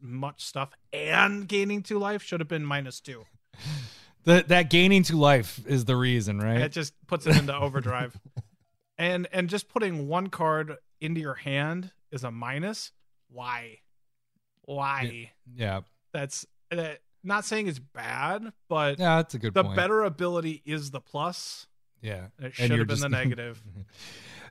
much 0.01 0.44
stuff 0.44 0.70
and 0.92 1.46
gaining 1.46 1.82
two 1.82 1.99
life 1.99 2.22
should 2.22 2.40
have 2.40 2.49
been 2.49 2.64
minus 2.64 3.01
two. 3.01 3.24
that 4.24 4.49
that 4.49 4.70
gaining 4.70 5.03
to 5.05 5.16
life 5.16 5.61
is 5.66 5.84
the 5.84 5.96
reason, 5.96 6.38
right? 6.38 6.61
It 6.62 6.72
just 6.72 6.94
puts 7.07 7.26
it 7.26 7.36
into 7.36 7.55
overdrive. 7.55 8.18
and 8.99 9.26
and 9.32 9.49
just 9.49 9.68
putting 9.68 10.09
one 10.09 10.28
card 10.28 10.76
into 11.01 11.20
your 11.20 11.34
hand 11.34 11.92
is 12.11 12.24
a 12.24 12.30
minus. 12.30 12.92
Why? 13.30 13.78
Why? 14.62 15.30
yeah, 15.55 15.80
That's 16.12 16.46
that. 16.70 16.99
Not 17.24 17.44
saying 17.44 17.66
it's 17.66 17.80
bad, 17.80 18.53
but 18.68 18.99
yeah, 18.99 19.16
that's 19.16 19.34
a 19.34 19.38
good 19.38 19.53
the 19.53 19.64
point. 19.64 19.76
better 19.76 20.03
ability 20.05 20.62
is 20.64 20.90
the 20.92 21.01
plus. 21.01 21.66
yeah, 22.01 22.28
It 22.38 22.55
should 22.55 22.70
have 22.70 22.78
been 22.80 22.88
just- 22.88 23.03
the 23.03 23.09
negative. 23.09 23.62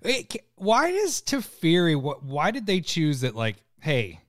Wait, 0.04 0.36
why 0.56 0.92
does 0.92 1.22
Teferi? 1.22 2.00
What? 2.00 2.24
Why 2.24 2.52
did 2.52 2.66
they 2.66 2.82
choose 2.82 3.22
that? 3.22 3.36
Like, 3.36 3.56
hey, 3.82 4.20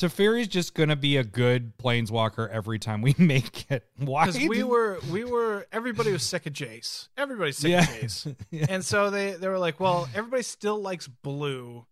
Teferi's 0.00 0.48
just 0.48 0.74
gonna 0.74 0.96
be 0.96 1.16
a 1.18 1.24
good 1.24 1.76
planeswalker 1.76 2.48
every 2.48 2.78
time 2.78 3.02
we 3.02 3.14
make 3.18 3.70
it. 3.70 3.84
Why? 3.98 4.26
Because 4.26 4.48
we 4.48 4.62
were 4.62 4.98
we 5.12 5.24
were 5.24 5.66
everybody 5.70 6.10
was 6.10 6.22
sick 6.22 6.46
of 6.46 6.52
Jace. 6.54 7.08
Everybody's 7.18 7.58
sick 7.58 7.70
Yeah. 7.70 7.82
of 7.82 7.88
Jace. 7.88 8.36
Yeah. 8.50 8.66
And 8.68 8.84
so 8.84 9.10
they, 9.10 9.32
they 9.32 9.48
were 9.48 9.58
like, 9.58 9.78
well, 9.78 10.08
everybody 10.14 10.42
still 10.42 10.80
likes 10.80 11.06
blue, 11.06 11.86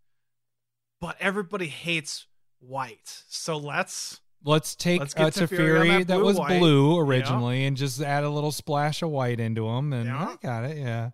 but 1.00 1.16
everybody 1.20 1.66
hates 1.66 2.26
white. 2.61 3.22
So 3.28 3.56
let's 3.59 4.20
Let's 4.44 4.76
take 4.76 5.00
Let's 5.00 5.14
uh, 5.16 5.30
Teferi 5.30 5.98
that 5.98 6.06
that 6.09 6.20
was 6.20 6.38
white. 6.38 6.61
blue 6.61 6.96
originally 6.98 7.64
and 7.66 7.76
just 7.76 8.00
add 8.00 8.22
a 8.22 8.30
little 8.30 8.52
splash 8.52 9.02
of 9.02 9.11
white 9.11 9.40
into 9.40 9.64
them, 9.66 9.92
and 9.92 10.06
Yeah. 10.06 10.24
I 10.28 10.36
got 10.40 10.64
it. 10.64 10.76
Yeah, 10.78 11.11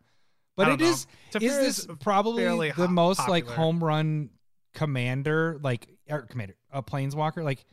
but 0.57 0.69
it 0.69 0.81
know. 0.81 0.87
is 0.87 1.07
is 1.41 1.57
this 1.57 1.87
probably 2.01 2.71
the 2.71 2.87
most 2.87 3.27
like 3.29 3.47
home 3.47 3.83
run 3.83 4.29
commander, 4.75 5.59
like 5.63 5.89
or 6.09 6.23
commander, 6.23 6.55
a 6.73 6.83
planeswalker, 6.83 7.43
like 7.45 7.65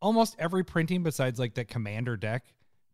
almost 0.00 0.36
every 0.38 0.64
printing 0.64 1.02
besides 1.02 1.38
like 1.38 1.54
the 1.54 1.64
commander 1.64 2.16
deck. 2.16 2.44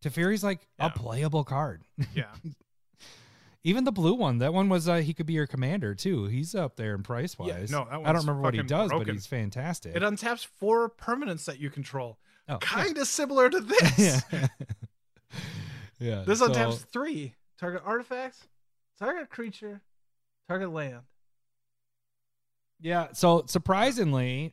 Teferi's 0.04 0.44
like 0.44 0.66
Yeah. 0.78 0.86
a 0.86 0.90
playable 0.90 1.44
card. 1.44 1.82
yeah. 2.14 2.24
Even 3.66 3.84
the 3.84 3.92
blue 3.92 4.12
one, 4.12 4.38
that 4.38 4.52
one 4.52 4.68
was 4.68 4.86
uh, 4.90 4.96
he 4.96 5.14
could 5.14 5.24
be 5.24 5.32
your 5.32 5.46
commander 5.46 5.94
too. 5.94 6.26
He's 6.26 6.54
up 6.54 6.76
there 6.76 6.94
in 6.94 7.02
price 7.02 7.38
wise. 7.38 7.70
no, 7.70 7.86
that 7.86 7.94
I 7.94 8.12
don't 8.12 8.16
remember 8.26 8.42
what 8.42 8.52
he 8.52 8.62
does, 8.62 8.90
but 8.90 9.08
he's 9.08 9.26
fantastic. 9.26 9.96
It 9.96 10.02
untaps 10.02 10.44
four 10.44 10.90
permanents 10.90 11.46
that 11.46 11.58
you 11.58 11.70
control. 11.70 12.18
oh, 12.50 12.58
Kind 12.58 12.98
of 12.98 13.06
similar 13.08 13.48
to 13.48 13.60
this. 13.60 14.22
yeah. 14.30 14.46
yeah. 15.98 16.24
This 16.26 16.40
so- 16.40 16.48
untaps 16.50 16.84
three 16.92 17.34
target 17.58 17.80
artifacts, 17.86 18.46
target 18.98 19.30
creature, 19.30 19.80
target 20.46 20.70
land. 20.70 21.00
Yeah. 22.80 23.08
So 23.14 23.44
surprisingly, 23.46 24.52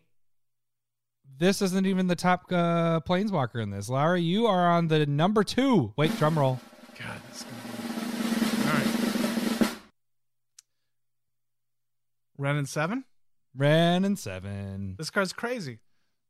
this 1.38 1.61
isn't 1.61 1.86
even 1.86 2.07
the 2.07 2.15
top 2.15 2.45
uh, 2.51 2.99
planeswalker 3.01 3.61
in 3.61 3.69
this. 3.69 3.89
Lara, 3.89 4.19
you 4.19 4.47
are 4.47 4.69
on 4.69 4.88
the 4.88 5.05
number 5.05 5.43
two. 5.43 5.93
Wait, 5.95 6.15
drum 6.17 6.38
roll. 6.38 6.59
God, 6.99 7.21
this 7.29 7.38
is 7.38 7.43
be... 7.43 8.67
All 8.67 8.73
right. 8.73 9.77
Wrenn 12.38 12.55
and 12.57 12.69
seven. 12.69 13.05
Wrenn 13.55 14.05
and 14.05 14.17
seven. 14.17 14.95
This 14.97 15.09
card's 15.09 15.34
crazy. 15.34 15.79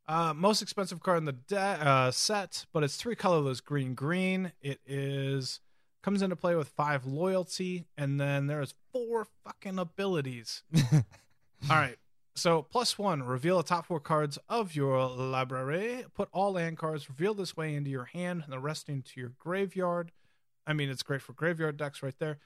Uh, 0.08 0.34
most 0.34 0.62
expensive 0.62 1.00
card 1.00 1.20
in 1.20 1.26
the 1.26 1.32
de- 1.34 1.58
uh, 1.58 2.12
set, 2.12 2.66
but 2.74 2.84
it's 2.84 2.98
three 2.98 3.16
colorless 3.16 3.62
green 3.62 3.94
green. 3.94 4.52
It 4.62 4.80
is 4.86 5.60
comes 6.02 6.22
into 6.22 6.36
play 6.36 6.56
with 6.56 6.68
five 6.70 7.06
loyalty, 7.06 7.86
and 7.98 8.20
then 8.20 8.48
there's 8.48 8.74
four 8.92 9.28
fucking 9.46 9.78
abilities. 9.80 10.64
All 10.94 11.02
right. 11.70 11.98
So 12.36 12.62
plus 12.62 12.98
one, 12.98 13.24
reveal 13.24 13.58
the 13.58 13.64
top 13.64 13.86
four 13.88 14.00
cards 14.00 14.38
of 14.48 14.76
your 14.76 15.06
library. 15.10 16.06
Put 16.16 16.30
all 16.32 16.54
land 16.54 16.78
cards 16.78 17.10
revealed 17.10 17.38
this 17.38 17.58
way 17.58 17.76
into 17.76 17.90
your 17.90 18.06
hand, 18.06 18.44
and 18.44 18.54
the 18.54 18.60
rest 18.60 18.88
into 18.90 19.20
your 19.20 19.34
graveyard. 19.38 20.12
I 20.66 20.74
mean, 20.74 20.90
it's 20.90 21.04
great 21.04 21.22
for 21.22 21.34
graveyard 21.34 21.76
decks 21.78 22.02
right 22.02 22.16
there. 22.20 22.40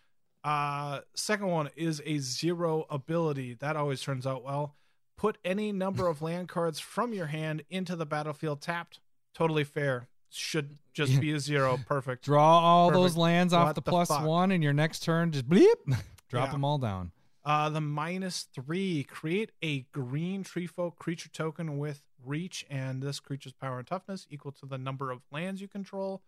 Uh, 0.44 1.02
second 1.16 1.48
one 1.48 1.70
is 1.76 2.02
a 2.06 2.18
zero 2.20 2.86
ability. 2.90 3.56
That 3.56 3.76
always 3.76 4.02
turns 4.02 4.26
out 4.26 4.44
well. 4.44 4.76
Put 5.18 5.38
any 5.46 5.72
number 5.72 6.08
of 6.08 6.22
land 6.22 6.50
cards 6.50 6.80
from 6.80 7.14
your 7.14 7.28
hand 7.28 7.64
into 7.70 7.96
the 7.96 8.06
battlefield 8.06 8.62
tapped. 8.62 9.00
Totally 9.34 9.64
fair. 9.64 10.08
Should 10.30 10.78
just 10.94 11.20
be 11.22 11.32
a 11.32 11.40
zero. 11.40 11.80
Perfect. 11.88 12.26
Draw 12.26 12.42
all 12.60 12.92
those 12.92 13.12
Perfect. 13.12 13.18
lands 13.20 13.54
off 13.54 13.70
the 13.76 13.82
the 13.82 13.90
plus 13.90 14.10
one, 14.10 14.52
and 14.52 14.62
your 14.64 14.74
next 14.74 15.04
turn 15.04 15.32
just 15.32 15.48
bleep, 15.48 15.76
drop 16.30 16.48
Yeah. 16.48 16.52
them 16.52 16.66
all 16.66 16.78
down. 16.78 17.12
Uh, 17.46 17.70
the 17.70 17.82
minus 17.82 18.48
three. 18.54 19.04
Create 19.04 19.52
a 19.62 19.82
green 19.92 20.44
tree 20.44 20.66
folk 20.66 20.98
creature 20.98 21.30
token 21.30 21.78
with 21.78 22.02
reach, 22.26 22.66
and 22.70 23.04
this 23.04 23.20
creature's 23.20 23.54
power 23.54 23.78
and 23.78 23.88
toughness 23.88 24.26
equal 24.32 24.52
to 24.54 24.66
the 24.66 24.80
number 24.80 25.12
of 25.12 25.22
lands 25.32 25.62
you 25.62 25.68
control. 25.68 26.24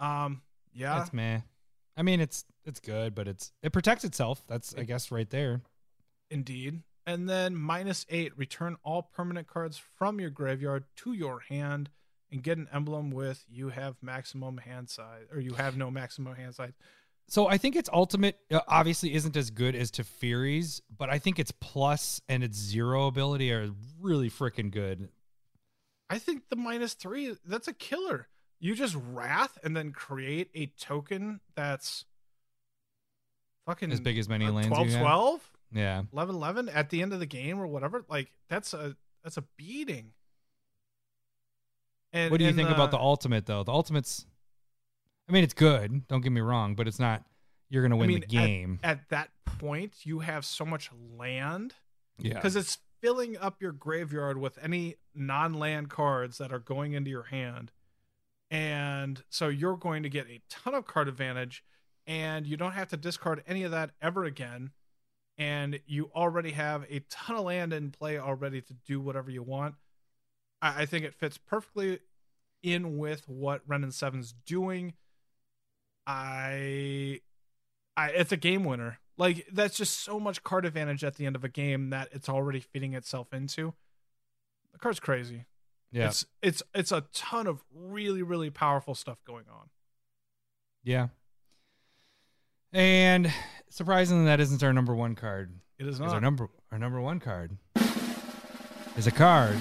Um, 0.00 0.42
yeah, 0.74 0.98
That's 0.98 1.12
meh. 1.12 1.40
I 1.96 2.02
mean, 2.02 2.20
it's 2.20 2.44
it's 2.64 2.80
good, 2.80 3.14
but 3.14 3.28
it's 3.28 3.52
it 3.62 3.72
protects 3.72 4.04
itself. 4.04 4.42
That's 4.48 4.74
I 4.74 4.82
guess 4.82 5.10
right 5.10 5.28
there. 5.30 5.62
indeed. 6.30 6.80
And 7.06 7.28
then 7.28 7.56
minus 7.56 8.06
eight. 8.08 8.36
Return 8.38 8.76
all 8.84 9.02
permanent 9.02 9.46
cards 9.48 9.76
from 9.76 10.20
your 10.20 10.30
graveyard 10.30 10.84
to 10.96 11.12
your 11.12 11.40
hand, 11.40 11.90
and 12.30 12.42
get 12.42 12.58
an 12.58 12.68
emblem 12.72 13.10
with 13.10 13.44
you 13.48 13.68
have 13.68 13.96
maximum 14.02 14.58
hand 14.58 14.88
size, 14.88 15.26
or 15.32 15.40
you 15.40 15.54
have 15.54 15.76
no 15.76 15.90
maximum 15.90 16.34
hand 16.34 16.54
size. 16.54 16.72
So 17.32 17.46
I 17.46 17.56
think 17.56 17.76
its 17.76 17.88
ultimate 17.90 18.36
uh, 18.50 18.60
obviously 18.68 19.14
isn't 19.14 19.38
as 19.38 19.48
good 19.48 19.74
as 19.74 19.90
Teferi's, 19.90 20.82
but 20.94 21.08
I 21.08 21.18
think 21.18 21.38
its 21.38 21.50
plus 21.50 22.20
and 22.28 22.44
its 22.44 22.58
zero 22.58 23.06
ability 23.06 23.50
are 23.50 23.70
really 24.02 24.28
freaking 24.28 24.70
good. 24.70 25.08
I 26.10 26.18
think 26.18 26.50
the 26.50 26.56
minus 26.56 26.92
three, 26.92 27.34
that's 27.46 27.68
a 27.68 27.72
killer. 27.72 28.28
You 28.60 28.74
just 28.74 28.98
wrath 29.14 29.56
and 29.64 29.74
then 29.74 29.92
create 29.92 30.50
a 30.54 30.66
token 30.78 31.40
that's 31.56 32.04
fucking 33.64 33.90
As 33.90 34.00
big 34.00 34.18
as 34.18 34.28
many 34.28 34.44
uh, 34.44 34.52
lands 34.52 34.68
12 34.68 34.86
you 34.88 34.92
have. 34.92 35.00
12 35.00 35.52
Yeah. 35.72 36.02
11 36.12 36.34
11 36.34 36.68
at 36.68 36.90
the 36.90 37.00
end 37.00 37.14
of 37.14 37.18
the 37.18 37.24
game 37.24 37.58
or 37.58 37.66
whatever 37.66 38.04
like 38.10 38.30
that's 38.50 38.74
a 38.74 38.94
that's 39.24 39.38
a 39.38 39.44
beating 39.56 40.12
and 42.12 42.30
What 42.30 42.40
do 42.40 42.44
you 42.44 42.52
think 42.52 42.68
uh, 42.68 42.74
about 42.74 42.90
the 42.90 42.98
ultimate 42.98 43.46
though? 43.46 43.64
The 43.64 43.72
ultimate's 43.72 44.26
I 45.32 45.34
mean, 45.34 45.44
it's 45.44 45.54
good. 45.54 46.06
Don't 46.08 46.20
get 46.20 46.30
me 46.30 46.42
wrong, 46.42 46.74
but 46.74 46.86
it's 46.86 46.98
not 46.98 47.24
you're 47.70 47.80
going 47.80 47.90
to 47.92 47.96
I 47.96 48.00
win 48.00 48.08
mean, 48.08 48.20
the 48.20 48.26
game. 48.26 48.80
at, 48.82 48.98
at 48.98 49.08
that 49.08 49.30
point 49.46 50.04
you 50.04 50.18
have 50.18 50.44
so 50.44 50.66
much 50.66 50.90
land 51.16 51.72
yeah. 52.18 52.34
because 52.34 52.54
it's 52.54 52.76
filling 53.00 53.38
up 53.38 53.62
your 53.62 53.72
graveyard 53.72 54.36
with 54.36 54.58
any 54.62 54.96
non-land 55.14 55.88
cards 55.88 56.36
that 56.36 56.52
are 56.52 56.58
going 56.58 56.92
into 56.92 57.10
your 57.10 57.22
hand 57.22 57.72
and 58.50 59.22
so 59.30 59.48
you're 59.48 59.78
going 59.78 60.02
to 60.02 60.10
get 60.10 60.26
a 60.26 60.42
ton 60.50 60.74
of 60.74 60.86
card 60.86 61.08
advantage 61.08 61.64
and 62.06 62.46
you 62.46 62.58
don't 62.58 62.72
have 62.72 62.88
to 62.88 62.96
discard 62.98 63.42
any 63.46 63.62
of 63.62 63.70
that 63.70 63.92
ever 64.02 64.24
again 64.24 64.70
and 65.38 65.80
you 65.86 66.10
already 66.14 66.50
have 66.50 66.84
a 66.90 67.00
ton 67.08 67.36
of 67.36 67.44
land 67.44 67.72
in 67.72 67.90
play 67.90 68.18
already 68.18 68.60
to 68.60 68.74
do 68.86 69.00
whatever 69.00 69.30
you 69.30 69.42
want 69.42 69.74
i, 70.60 70.82
I 70.82 70.86
think 70.86 71.06
it 71.06 71.14
fits 71.14 71.38
perfectly 71.38 72.00
in 72.62 72.98
with 72.98 73.28
what 73.28 73.62
Wrenn 73.66 73.82
and 73.82 73.94
Seven's 73.94 74.34
doing 74.46 74.92
i 76.06 77.20
I, 77.96 78.08
it's 78.08 78.32
a 78.32 78.36
game 78.36 78.64
winner. 78.64 78.98
Like 79.18 79.46
that's 79.52 79.76
just 79.76 80.00
so 80.00 80.18
much 80.18 80.42
card 80.42 80.64
advantage 80.64 81.04
at 81.04 81.16
the 81.16 81.26
end 81.26 81.36
of 81.36 81.44
a 81.44 81.48
game 81.48 81.90
that 81.90 82.08
it's 82.12 82.28
already 82.28 82.60
fitting 82.60 82.94
itself 82.94 83.32
into. 83.32 83.74
The 84.72 84.78
card's 84.78 85.00
crazy. 85.00 85.44
yeah. 85.92 86.06
It's 86.08 86.24
it's 86.42 86.62
it's 86.74 86.92
a 86.92 87.04
ton 87.12 87.46
of 87.46 87.62
really 87.74 88.22
really 88.22 88.50
powerful 88.50 88.94
stuff 88.94 89.18
going 89.26 89.44
on. 89.52 89.68
yeah. 90.82 91.08
And 92.72 93.30
surprisingly 93.68 94.24
that 94.24 94.40
isn't 94.40 94.62
our 94.62 94.72
number 94.72 94.94
1 94.94 95.14
card. 95.14 95.54
It 95.78 95.86
is 95.86 96.00
not. 96.00 96.14
our 96.14 96.20
number 96.20 96.48
our 96.70 96.78
number 96.78 97.00
1 97.00 97.20
card 97.20 97.58
is 98.96 99.06
a 99.06 99.10
card 99.12 99.56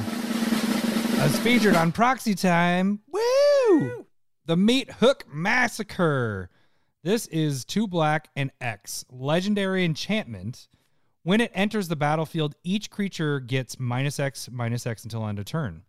that's 1.18 1.38
featured 1.40 1.76
on 1.76 1.92
Proxy 1.92 2.34
Time. 2.36 3.02
Woo! 3.12 4.06
The 4.46 4.56
Meathook 4.56 5.22
Massacre. 5.32 6.50
This 7.04 7.28
is 7.28 7.64
two 7.64 7.88
black 7.88 8.30
and 8.36 8.52
X. 8.60 9.06
Legendary 9.10 9.86
enchantment. 9.86 10.68
When 11.24 11.42
it 11.42 11.52
enters 11.54 11.88
the 11.88 11.96
battlefield, 11.96 12.56
each 12.64 12.90
creature 12.90 13.40
gets 13.40 13.80
minus 13.80 14.20
X, 14.20 14.50
minus 14.52 14.88
X 14.88 15.04
until 15.04 15.28
end 15.28 15.38
of 15.38 15.46
turn. 15.46 15.84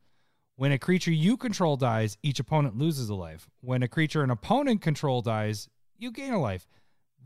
When 0.56 0.72
a 0.72 0.78
creature 0.78 1.10
you 1.10 1.38
control 1.38 1.76
dies, 1.76 2.18
each 2.22 2.40
opponent 2.40 2.76
loses 2.76 3.08
a 3.08 3.14
life. 3.14 3.48
When 3.62 3.82
a 3.82 3.88
creature 3.88 4.22
an 4.22 4.30
opponent 4.30 4.82
control 4.82 5.22
dies, 5.22 5.68
you 5.98 6.12
gain 6.12 6.34
a 6.34 6.40
life. 6.40 6.68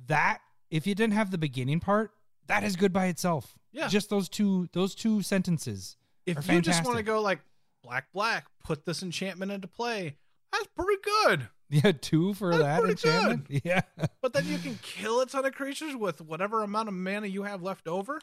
That, 0.06 0.38
if 0.70 0.86
you 0.86 0.94
didn't 0.94 1.14
have 1.14 1.32
the 1.32 1.38
beginning 1.38 1.80
part, 1.80 2.12
that 2.46 2.62
is 2.62 2.76
good 2.76 2.92
by 2.92 3.06
itself. 3.06 3.58
Yeah. 3.72 3.88
Just 3.88 4.10
those 4.10 4.28
two 4.28 4.68
those 4.72 4.94
two 4.94 5.22
sentences. 5.22 5.96
if 6.24 6.48
you 6.48 6.60
just 6.60 6.84
want 6.84 6.98
to 6.98 7.02
go 7.02 7.20
like 7.20 7.40
black 7.82 8.06
black, 8.12 8.46
put 8.62 8.84
this 8.84 9.02
enchantment 9.02 9.50
into 9.50 9.66
play. 9.66 10.16
That's 10.56 10.68
pretty 10.76 11.00
good. 11.02 11.48
Yeah, 11.68 11.92
two 12.00 12.32
for 12.34 12.52
That's 12.52 12.62
that 12.62 12.80
pretty 12.80 12.92
enchantment. 12.92 13.46
Yeah. 13.64 13.80
But 14.22 14.32
then 14.32 14.46
you 14.46 14.58
can 14.58 14.78
kill 14.82 15.20
a 15.20 15.26
ton 15.26 15.44
of 15.44 15.52
creatures 15.52 15.96
with 15.96 16.20
whatever 16.20 16.62
amount 16.62 16.88
of 16.88 16.94
mana 16.94 17.26
you 17.26 17.42
have 17.42 17.60
left 17.62 17.88
over. 17.88 18.20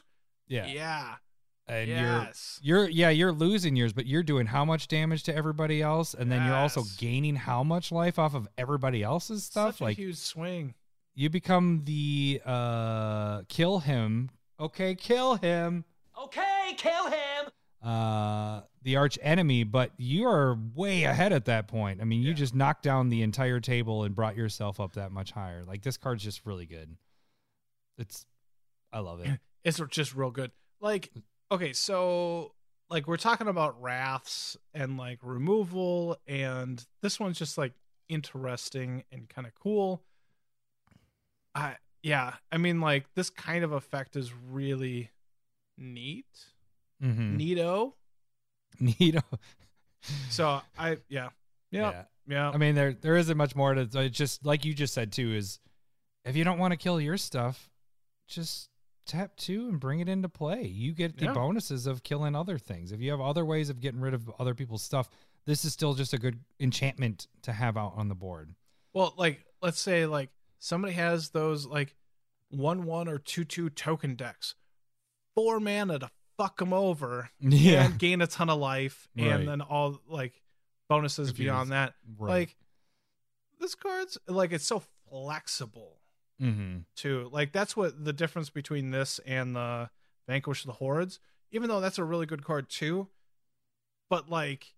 Yeah. 0.48 0.66
Yeah. 0.66 1.14
And 1.66 1.88
yes. 1.88 2.60
you're 2.62 2.80
you're 2.80 2.88
yeah, 2.88 3.08
you're 3.10 3.32
losing 3.32 3.74
yours, 3.76 3.92
but 3.92 4.06
you're 4.06 4.22
doing 4.22 4.46
how 4.46 4.64
much 4.64 4.86
damage 4.88 5.22
to 5.24 5.34
everybody 5.34 5.80
else, 5.80 6.12
and 6.12 6.30
then 6.30 6.44
you're 6.44 6.56
also 6.56 6.84
gaining 6.98 7.36
how 7.36 7.62
much 7.62 7.90
life 7.90 8.18
off 8.18 8.34
of 8.34 8.46
everybody 8.58 9.02
else's 9.02 9.44
stuff. 9.44 9.74
Such 9.74 9.80
a 9.80 9.84
like 9.84 9.96
huge 9.96 10.16
swing. 10.16 10.74
you 11.14 11.30
become 11.30 11.82
the 11.84 12.42
uh 12.44 13.42
kill 13.48 13.78
him. 13.78 14.30
Okay, 14.60 14.94
kill 14.94 15.36
him. 15.36 15.84
Okay, 16.22 16.74
kill 16.76 17.06
him. 17.06 17.50
Uh 17.84 18.62
the 18.82 18.96
arch 18.96 19.18
enemy, 19.22 19.64
but 19.64 19.92
you 19.96 20.26
are 20.26 20.58
way 20.74 21.04
ahead 21.04 21.32
at 21.32 21.46
that 21.46 21.68
point. 21.68 22.00
I 22.00 22.04
mean, 22.04 22.22
you 22.22 22.28
Yeah. 22.30 22.34
just 22.34 22.54
knocked 22.54 22.82
down 22.82 23.08
the 23.08 23.22
entire 23.22 23.60
table 23.60 24.04
and 24.04 24.14
brought 24.14 24.36
yourself 24.36 24.78
up 24.80 24.94
that 24.94 25.10
much 25.12 25.32
higher. 25.32 25.64
Like 25.64 25.82
this 25.82 25.96
card's 25.96 26.22
just 26.22 26.44
really 26.46 26.66
good. 26.66 26.96
It's 27.98 28.26
I 28.92 29.00
love 29.00 29.20
it. 29.20 29.38
it's 29.64 29.80
just 29.90 30.14
real 30.14 30.30
good. 30.30 30.50
Like, 30.80 31.10
okay, 31.50 31.72
so 31.72 32.54
like 32.90 33.06
we're 33.06 33.16
talking 33.16 33.48
about 33.48 33.80
wraths 33.82 34.56
and 34.74 34.96
like 34.98 35.18
removal, 35.22 36.18
and 36.26 36.84
this 37.02 37.18
one's 37.18 37.38
just 37.38 37.56
like 37.58 37.72
interesting 38.08 39.04
and 39.10 39.28
kind 39.28 39.46
of 39.46 39.54
cool. 39.54 40.02
I 41.54 41.76
yeah, 42.02 42.34
I 42.52 42.58
mean 42.58 42.80
like 42.80 43.06
this 43.14 43.30
kind 43.30 43.64
of 43.64 43.72
effect 43.72 44.16
is 44.16 44.32
really 44.34 45.10
neat, 45.78 46.26
Mm-hmm. 47.02 47.36
neato. 47.36 47.92
Neat. 48.80 49.16
So 50.30 50.60
I 50.78 50.98
yeah 51.08 51.30
yeah 51.70 51.90
Yeah. 51.90 52.02
yeah. 52.26 52.50
I 52.50 52.56
mean, 52.56 52.74
there 52.74 52.92
there 52.92 53.16
isn't 53.16 53.36
much 53.36 53.54
more 53.56 53.74
to 53.74 53.82
it's 54.00 54.16
just 54.16 54.44
like 54.44 54.64
you 54.64 54.74
just 54.74 54.94
said 54.94 55.12
too. 55.12 55.32
Is 55.34 55.60
if 56.24 56.36
you 56.36 56.44
don't 56.44 56.58
want 56.58 56.72
to 56.72 56.76
kill 56.76 57.00
your 57.00 57.16
stuff, 57.16 57.70
just 58.28 58.68
tap 59.06 59.36
two 59.36 59.68
and 59.68 59.78
bring 59.78 60.00
it 60.00 60.08
into 60.08 60.28
play. 60.28 60.64
You 60.64 60.92
get 60.92 61.18
the 61.18 61.26
Yeah. 61.26 61.32
bonuses 61.34 61.86
of 61.86 62.02
killing 62.02 62.34
other 62.34 62.58
things. 62.58 62.90
If 62.92 63.00
you 63.00 63.10
have 63.10 63.20
other 63.20 63.44
ways 63.44 63.68
of 63.70 63.80
getting 63.80 64.00
rid 64.00 64.14
of 64.14 64.30
other 64.38 64.54
people's 64.54 64.82
stuff, 64.82 65.08
this 65.46 65.64
is 65.64 65.72
still 65.72 65.94
just 65.94 66.12
a 66.14 66.18
good 66.18 66.40
enchantment 66.58 67.26
to 67.42 67.52
have 67.52 67.76
out 67.76 67.92
on 67.96 68.08
the 68.08 68.14
board. 68.14 68.54
Well, 68.94 69.14
like 69.16 69.44
let's 69.62 69.80
say 69.80 70.06
like 70.06 70.30
somebody 70.58 70.94
has 70.94 71.30
those 71.30 71.66
like 71.66 71.94
one 72.50 72.84
one 72.84 73.08
or 73.08 73.18
two 73.18 73.44
two 73.44 73.68
token 73.70 74.14
decks, 74.16 74.54
four 75.34 75.60
mana 75.60 75.98
to 75.98 76.10
fuck 76.36 76.58
them 76.58 76.72
over 76.72 77.30
Yeah, 77.40 77.86
and 77.86 77.98
gain 77.98 78.20
a 78.20 78.26
ton 78.26 78.50
of 78.50 78.58
life, 78.58 79.08
Right. 79.16 79.26
and 79.26 79.48
then 79.48 79.60
all 79.60 80.00
like 80.08 80.42
bonuses 80.88 81.30
If 81.30 81.36
beyond 81.36 81.72
that. 81.72 81.94
right. 82.18 82.28
Like 82.30 82.56
this 83.60 83.74
card's 83.74 84.18
like 84.28 84.52
it's 84.52 84.66
so 84.66 84.82
flexible 85.08 86.00
mm-hmm. 86.40 86.78
too. 86.96 87.28
Like 87.32 87.52
that's 87.52 87.76
what 87.76 88.04
the 88.04 88.12
difference 88.12 88.50
between 88.50 88.90
this 88.90 89.20
and 89.26 89.56
the 89.56 89.90
Vanquish 90.28 90.64
the 90.64 90.72
Hordes. 90.72 91.20
Even 91.52 91.68
though 91.68 91.80
that's 91.80 91.98
a 91.98 92.04
really 92.04 92.26
good 92.26 92.44
card 92.44 92.68
too, 92.68 93.08
but 94.10 94.28
like 94.28 94.74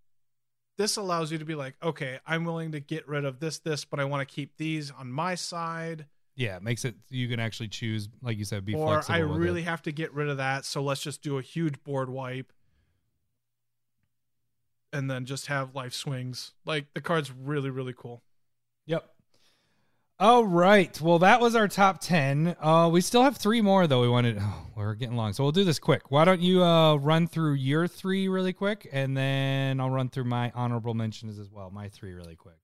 this 0.79 0.97
allows 0.97 1.33
you 1.33 1.39
to 1.39 1.45
be 1.45 1.55
like, 1.55 1.75
okay, 1.83 2.19
I'm 2.27 2.45
willing 2.45 2.73
to 2.73 2.81
get 2.81 3.09
rid 3.09 3.25
of 3.25 3.41
this, 3.41 3.59
this, 3.59 3.85
but 3.87 3.99
I 3.99 4.05
want 4.05 4.29
to 4.29 4.35
keep 4.35 4.57
these 4.59 4.91
on 4.91 5.11
my 5.11 5.35
side. 5.35 6.05
Yeah, 6.37 6.57
it 6.57 6.63
makes 6.63 6.85
it 6.85 6.95
you 7.09 7.29
can 7.29 7.41
actually 7.41 7.69
choose, 7.69 8.09
like 8.23 8.37
you 8.37 8.45
said, 8.45 8.65
be 8.65 8.75
or. 8.75 9.03
I 9.09 9.19
really 9.19 9.63
it. 9.63 9.65
have 9.65 9.83
to 9.83 9.93
get 9.93 10.13
rid 10.13 10.29
of 10.29 10.37
that, 10.37 10.65
so 10.65 10.83
let's 10.83 11.01
just 11.01 11.23
do 11.23 11.39
a 11.39 11.43
huge 11.43 11.83
board 11.83 12.11
wipe 12.11 12.53
and 14.93 15.11
then 15.11 15.25
just 15.25 15.47
have 15.47 15.75
life 15.75 15.93
swings. 15.93 16.53
Like 16.65 16.93
the 16.95 17.01
card's 17.01 17.33
really, 17.33 17.71
really 17.71 17.95
cool. 17.97 18.23
Yep. 18.87 19.09
All 20.19 20.47
right. 20.47 20.99
Well, 21.01 21.19
that 21.19 21.41
was 21.41 21.55
our 21.55 21.69
top 21.69 22.01
10. 22.01 22.57
Uh, 22.59 22.89
we 22.91 23.03
still 23.03 23.23
have 23.23 23.37
three 23.37 23.61
more, 23.61 23.87
though. 23.87 24.01
We 24.01 24.09
wanted, 24.09 24.39
oh, 24.41 24.67
we're 24.75 24.95
getting 24.95 25.17
long. 25.17 25.35
So 25.35 25.43
we'll 25.43 25.53
do 25.53 25.65
this 25.65 25.79
quick. 25.79 26.11
Why 26.11 26.25
don't 26.25 26.41
you 26.41 26.65
uh, 26.65 26.97
run 26.97 27.27
through 27.27 27.55
your 27.55 27.87
three 27.87 28.27
really 28.29 28.55
quick? 28.55 28.89
And 28.93 29.15
then 29.15 29.79
I'll 29.79 29.91
run 29.91 30.09
through 30.09 30.25
my 30.25 30.51
honorable 30.55 30.95
mentions 30.95 31.39
as 31.39 31.51
well. 31.51 31.71
My 31.71 31.91
three 31.91 32.15
really 32.15 32.37
quick. 32.37 32.57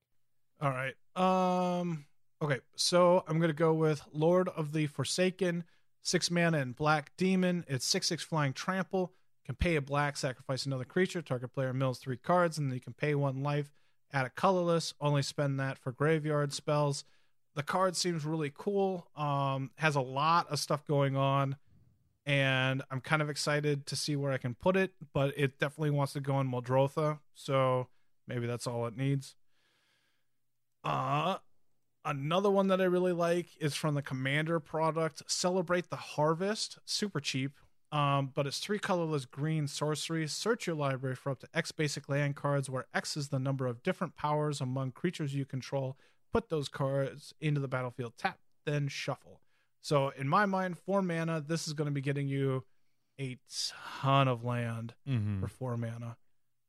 All 0.62 0.70
right. 0.70 0.94
Um 1.16 2.06
okay, 2.42 2.60
so 2.74 3.24
I'm 3.28 3.38
gonna 3.38 3.52
go 3.52 3.72
with 3.72 4.02
Lord 4.12 4.48
of 4.48 4.72
the 4.72 4.86
Forsaken, 4.88 5.64
six 6.02 6.30
mana 6.30 6.58
and 6.58 6.74
black 6.74 7.12
demon. 7.16 7.64
It's 7.68 7.86
six 7.86 8.08
six 8.08 8.22
flying 8.22 8.52
trample. 8.52 9.12
Can 9.46 9.54
pay 9.54 9.76
a 9.76 9.80
black, 9.80 10.16
sacrifice 10.16 10.66
another 10.66 10.84
creature. 10.84 11.22
Target 11.22 11.54
player 11.54 11.72
mills 11.72 11.98
three 11.98 12.16
cards, 12.16 12.58
and 12.58 12.68
then 12.68 12.74
you 12.74 12.80
can 12.80 12.92
pay 12.92 13.14
one 13.14 13.42
life. 13.42 13.72
Add 14.12 14.26
a 14.26 14.30
colorless. 14.30 14.92
Only 15.00 15.22
spend 15.22 15.58
that 15.60 15.78
for 15.78 15.92
graveyard 15.92 16.52
spells. 16.52 17.04
The 17.54 17.62
card 17.62 17.96
seems 17.96 18.24
really 18.24 18.52
cool. 18.56 19.08
Um, 19.16 19.70
has 19.76 19.94
a 19.94 20.00
lot 20.00 20.50
of 20.50 20.58
stuff 20.58 20.84
going 20.86 21.16
on, 21.16 21.56
and 22.26 22.82
I'm 22.90 23.00
kind 23.00 23.22
of 23.22 23.30
excited 23.30 23.86
to 23.86 23.96
see 23.96 24.16
where 24.16 24.32
I 24.32 24.38
can 24.38 24.54
put 24.54 24.76
it. 24.76 24.92
But 25.12 25.34
it 25.36 25.58
definitely 25.58 25.90
wants 25.90 26.12
to 26.14 26.20
go 26.20 26.40
in 26.40 26.50
Muldrotha, 26.50 27.18
so 27.34 27.88
maybe 28.26 28.46
that's 28.46 28.66
all 28.66 28.86
it 28.86 28.96
needs. 28.96 29.36
Uh 30.84 31.36
another 32.04 32.50
one 32.50 32.68
that 32.68 32.80
I 32.80 32.84
really 32.84 33.12
like 33.12 33.48
is 33.60 33.74
from 33.74 33.94
the 33.94 34.02
Commander 34.02 34.60
product, 34.60 35.22
Celebrate 35.30 35.90
the 35.90 35.96
Harvest. 35.96 36.78
Super 36.84 37.20
cheap. 37.20 37.52
Um, 37.90 38.30
but 38.34 38.46
it's 38.46 38.58
three 38.58 38.78
colorless 38.78 39.26
green 39.26 39.66
sorcery. 39.68 40.26
Search 40.26 40.66
your 40.66 40.76
library 40.76 41.14
for 41.14 41.30
up 41.30 41.40
to 41.40 41.48
X 41.52 41.72
basic 41.72 42.08
land 42.08 42.36
cards, 42.36 42.70
where 42.70 42.86
X 42.94 43.16
is 43.18 43.28
the 43.28 43.38
number 43.38 43.66
of 43.66 43.82
different 43.82 44.16
powers 44.16 44.60
among 44.62 44.92
creatures 44.92 45.34
you 45.34 45.44
control. 45.44 45.96
Put 46.32 46.48
those 46.48 46.68
cards 46.68 47.34
into 47.40 47.60
the 47.60 47.68
battlefield, 47.68 48.14
tap, 48.16 48.38
then 48.64 48.88
shuffle. 48.88 49.40
So, 49.82 50.08
in 50.16 50.26
my 50.26 50.46
mind, 50.46 50.78
four 50.78 51.02
mana, 51.02 51.42
this 51.46 51.66
is 51.66 51.74
going 51.74 51.86
to 51.86 51.92
be 51.92 52.00
getting 52.00 52.28
you 52.28 52.64
a 53.20 53.36
ton 54.00 54.26
of 54.28 54.42
land 54.42 54.94
Mm-hmm. 55.06 55.40
for 55.40 55.48
four 55.48 55.76
mana. 55.76 56.16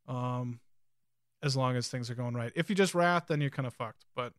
Um, 0.07 0.59
as 1.41 1.55
long 1.55 1.77
as 1.77 1.87
things 1.87 2.09
are 2.09 2.15
going 2.15 2.33
right. 2.33 2.51
If 2.55 2.69
you 2.69 2.75
just 2.75 2.93
wrath, 2.93 3.25
then 3.27 3.39
you're 3.39 3.49
kind 3.49 3.67
of 3.67 3.73
fucked. 3.73 4.03
But 4.15 4.33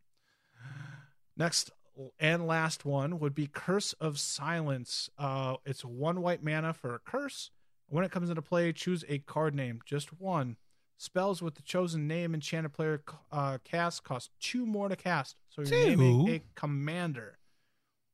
next 1.36 1.70
and 2.18 2.46
last 2.46 2.84
one 2.84 3.18
would 3.20 3.34
be 3.34 3.46
Curse 3.46 3.92
of 3.94 4.18
Silence. 4.18 5.10
Uh, 5.18 5.56
it's 5.64 5.84
one 5.84 6.22
white 6.22 6.42
mana 6.42 6.72
for 6.72 6.94
a 6.94 6.98
curse. 6.98 7.50
When 7.88 8.04
it 8.04 8.10
comes 8.10 8.30
into 8.30 8.42
play, 8.42 8.72
choose 8.72 9.04
a 9.08 9.18
card 9.18 9.54
name, 9.54 9.80
just 9.84 10.20
one. 10.20 10.56
Spells 10.96 11.42
with 11.42 11.54
the 11.54 11.62
chosen 11.62 12.06
name 12.06 12.34
enchanted 12.34 12.72
player 12.72 13.02
uh, 13.30 13.58
cast 13.64 14.04
cost 14.04 14.30
two 14.40 14.64
more 14.64 14.88
to 14.88 14.96
cast. 14.96 15.36
So 15.50 15.62
you're 15.62 15.88
naming 15.88 16.28
a 16.28 16.42
commander 16.54 17.38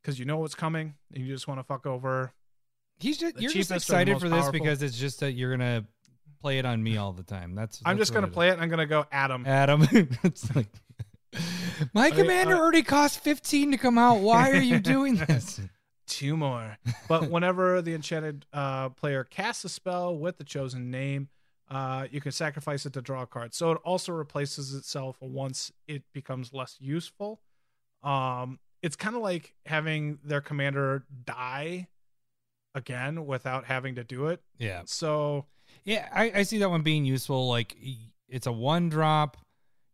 because 0.03 0.19
you 0.19 0.25
know 0.25 0.39
what's 0.39 0.55
coming 0.55 0.95
and 1.15 1.25
you 1.25 1.33
just 1.33 1.47
want 1.47 1.61
to 1.61 1.65
fuck 1.65 1.87
over. 1.87 2.33
He's 2.99 3.19
just, 3.19 3.41
you're 3.41 3.51
just 3.51 3.71
cheapest 3.71 3.71
or 3.71 3.75
the 3.75 3.77
excited 3.77 4.21
for 4.21 4.29
this 4.29 4.41
powerful. 4.41 4.53
because 4.53 4.83
it's 4.83 4.99
just 4.99 5.21
that 5.21 5.33
you're 5.33 5.57
going 5.57 5.83
to 5.83 5.87
play 6.41 6.59
it 6.59 6.67
on 6.67 6.83
me 6.83 6.97
all 6.97 7.13
the 7.13 7.23
time. 7.23 7.55
That's, 7.55 7.81
I'm 7.85 7.97
that's 7.97 8.09
just 8.09 8.15
gonna 8.15 8.29
play 8.29 8.49
it 8.49 8.53
and 8.53 8.63
I'm 8.63 8.71
gonna 8.71 8.87
go 8.87 9.05
Adam. 9.13 9.45
Adam. 9.47 9.87
it's 10.25 10.55
like, 10.55 10.69
my 11.95 12.07
I- 12.07 12.11
commander 12.11 12.57
I- 12.57 12.59
already 12.61 12.83
cost 12.83 13.21
15 13.21 13.73
to 13.73 13.79
come 13.79 13.99
out. 13.99 14.21
Why 14.21 14.51
are 14.51 14.57
you 14.61 14.79
doing 14.81 15.15
this? 15.29 15.61
two 16.07 16.37
more. 16.37 16.77
But 17.09 17.31
whenever 17.31 17.81
the 17.83 17.95
enchanted 17.95 18.45
uh, 18.53 18.89
player 18.89 19.23
casts 19.23 19.65
a 19.65 19.69
spell 19.69 20.17
with 20.17 20.39
the 20.39 20.45
chosen 20.45 20.91
name, 20.91 21.29
uh, 21.71 22.09
you 22.11 22.21
can 22.21 22.33
sacrifice 22.33 22.85
it 22.85 22.93
to 22.95 23.01
draw 23.01 23.23
a 23.23 23.27
card. 23.29 23.55
So 23.55 23.71
it 23.71 23.79
also 23.85 24.11
replaces 24.13 24.75
itself 24.75 25.19
once 25.21 25.71
it 25.87 26.03
becomes 26.13 26.53
less 26.53 26.77
useful. 26.81 27.41
Um, 28.03 28.59
it's 28.83 28.97
kind 28.97 29.15
of 29.15 29.23
like 29.23 29.55
having 29.67 30.19
their 30.25 30.41
commander 30.41 31.05
die 31.27 31.87
again 32.75 33.27
without 33.27 33.65
having 33.67 33.95
to 33.97 34.05
do 34.05 34.27
it. 34.29 34.41
yeah. 34.59 34.83
So 34.87 35.47
Yeah, 35.85 36.09
I, 36.13 36.33
I 36.37 36.43
see 36.43 36.59
that 36.59 36.71
one 36.71 36.83
being 36.83 37.05
useful. 37.05 37.49
Like 37.49 37.77
it's 38.29 38.47
a 38.49 38.53
one 38.53 38.89
drop. 38.89 39.37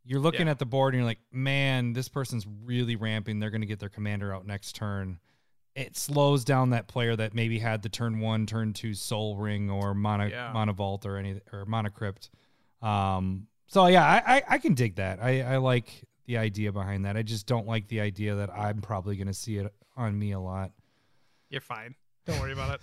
You're 0.07 0.21
looking 0.21 0.47
Yeah. 0.47 0.53
at 0.53 0.59
the 0.59 0.67
board 0.67 0.95
and 0.95 1.01
you're 1.01 1.07
like, 1.09 1.19
man, 1.33 1.93
this 1.93 2.09
person's 2.09 2.47
really 2.65 2.97
ramping. 2.97 3.39
They're 3.41 3.51
going 3.51 3.61
to 3.63 3.67
get 3.67 3.81
their 3.81 3.89
commander 3.89 4.33
out 4.35 4.47
next 4.47 4.75
turn. 4.77 5.19
It 5.75 5.97
slows 5.97 6.45
down 6.45 6.71
that 6.71 6.89
player 6.89 7.17
that 7.17 7.35
maybe 7.35 7.59
had 7.59 7.83
the 7.83 7.89
turn 7.89 8.21
one, 8.21 8.47
turn 8.47 8.73
two 8.73 8.95
Sol 8.95 9.37
Ring 9.37 9.69
or 9.69 9.95
mono 9.95 10.27
Yeah. 10.27 10.53
Mana 10.53 10.73
Vault 10.73 11.05
or 11.05 11.17
any 11.19 11.41
or 11.53 11.67
Mana 11.67 11.91
Crypt. 11.91 12.31
Um, 12.81 13.49
so 13.67 13.87
yeah, 13.87 14.05
I, 14.05 14.37
I 14.37 14.43
I 14.51 14.59
can 14.59 14.75
dig 14.75 14.97
that. 14.97 15.19
I 15.21 15.43
I 15.43 15.57
like 15.59 16.05
the 16.27 16.39
idea 16.39 16.73
behind 16.73 17.05
that. 17.05 17.17
I 17.17 17.23
just 17.23 17.47
don't 17.47 17.67
like 17.67 17.89
the 17.89 18.01
idea 18.01 18.37
that 18.37 18.51
I'm 18.57 18.81
probably 18.81 19.17
going 19.17 19.27
to 19.27 19.35
see 19.35 19.57
it 19.59 19.73
on 19.97 20.19
me 20.19 20.33
a 20.33 20.41
lot. 20.41 20.71
you're 21.51 21.61
fine. 21.61 21.95
Don't 22.27 22.41
worry 22.41 22.53
about 22.53 22.75
it. 22.75 22.81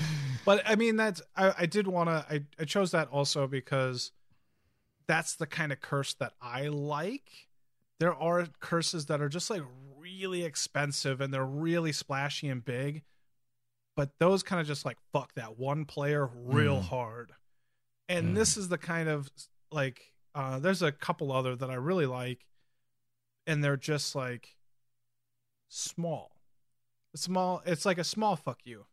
But 0.44 0.62
I 0.66 0.74
mean, 0.74 0.96
that's 0.96 1.22
I, 1.36 1.54
I 1.60 1.66
did 1.66 1.86
want 1.86 2.08
to. 2.10 2.26
I, 2.28 2.40
I 2.60 2.64
chose 2.64 2.90
that 2.90 3.08
also 3.08 3.46
because 3.46 4.12
that's 5.06 5.36
the 5.36 5.46
kind 5.46 5.72
of 5.72 5.80
curse 5.80 6.14
that 6.14 6.32
I 6.40 6.68
like. 6.68 7.48
There 8.00 8.14
are 8.14 8.46
curses 8.60 9.06
that 9.06 9.20
are 9.20 9.28
just 9.28 9.50
like 9.50 9.62
really 9.96 10.44
expensive 10.44 11.20
and 11.20 11.32
they're 11.32 11.44
really 11.44 11.92
splashy 11.92 12.48
and 12.48 12.64
big, 12.64 13.02
but 13.96 14.10
those 14.18 14.42
kind 14.42 14.60
of 14.60 14.66
just 14.66 14.84
like 14.84 14.98
fuck 15.12 15.34
that 15.34 15.58
one 15.58 15.84
player 15.84 16.26
real 16.34 16.78
Mm. 16.80 16.84
hard. 16.88 17.32
And 18.08 18.28
Mm. 18.32 18.34
this 18.34 18.56
is 18.56 18.68
the 18.68 18.78
kind 18.78 19.08
of 19.08 19.30
like 19.70 20.12
uh 20.34 20.58
there's 20.58 20.82
a 20.82 20.92
couple 20.92 21.30
other 21.32 21.54
that 21.56 21.70
I 21.70 21.74
really 21.74 22.06
like, 22.06 22.44
and 23.46 23.62
they're 23.62 23.76
just 23.76 24.14
like 24.14 24.56
small. 25.68 26.32
Small. 27.16 27.62
It's 27.64 27.84
like 27.86 27.98
a 27.98 28.04
small 28.04 28.34
fuck 28.36 28.60
you, 28.64 28.86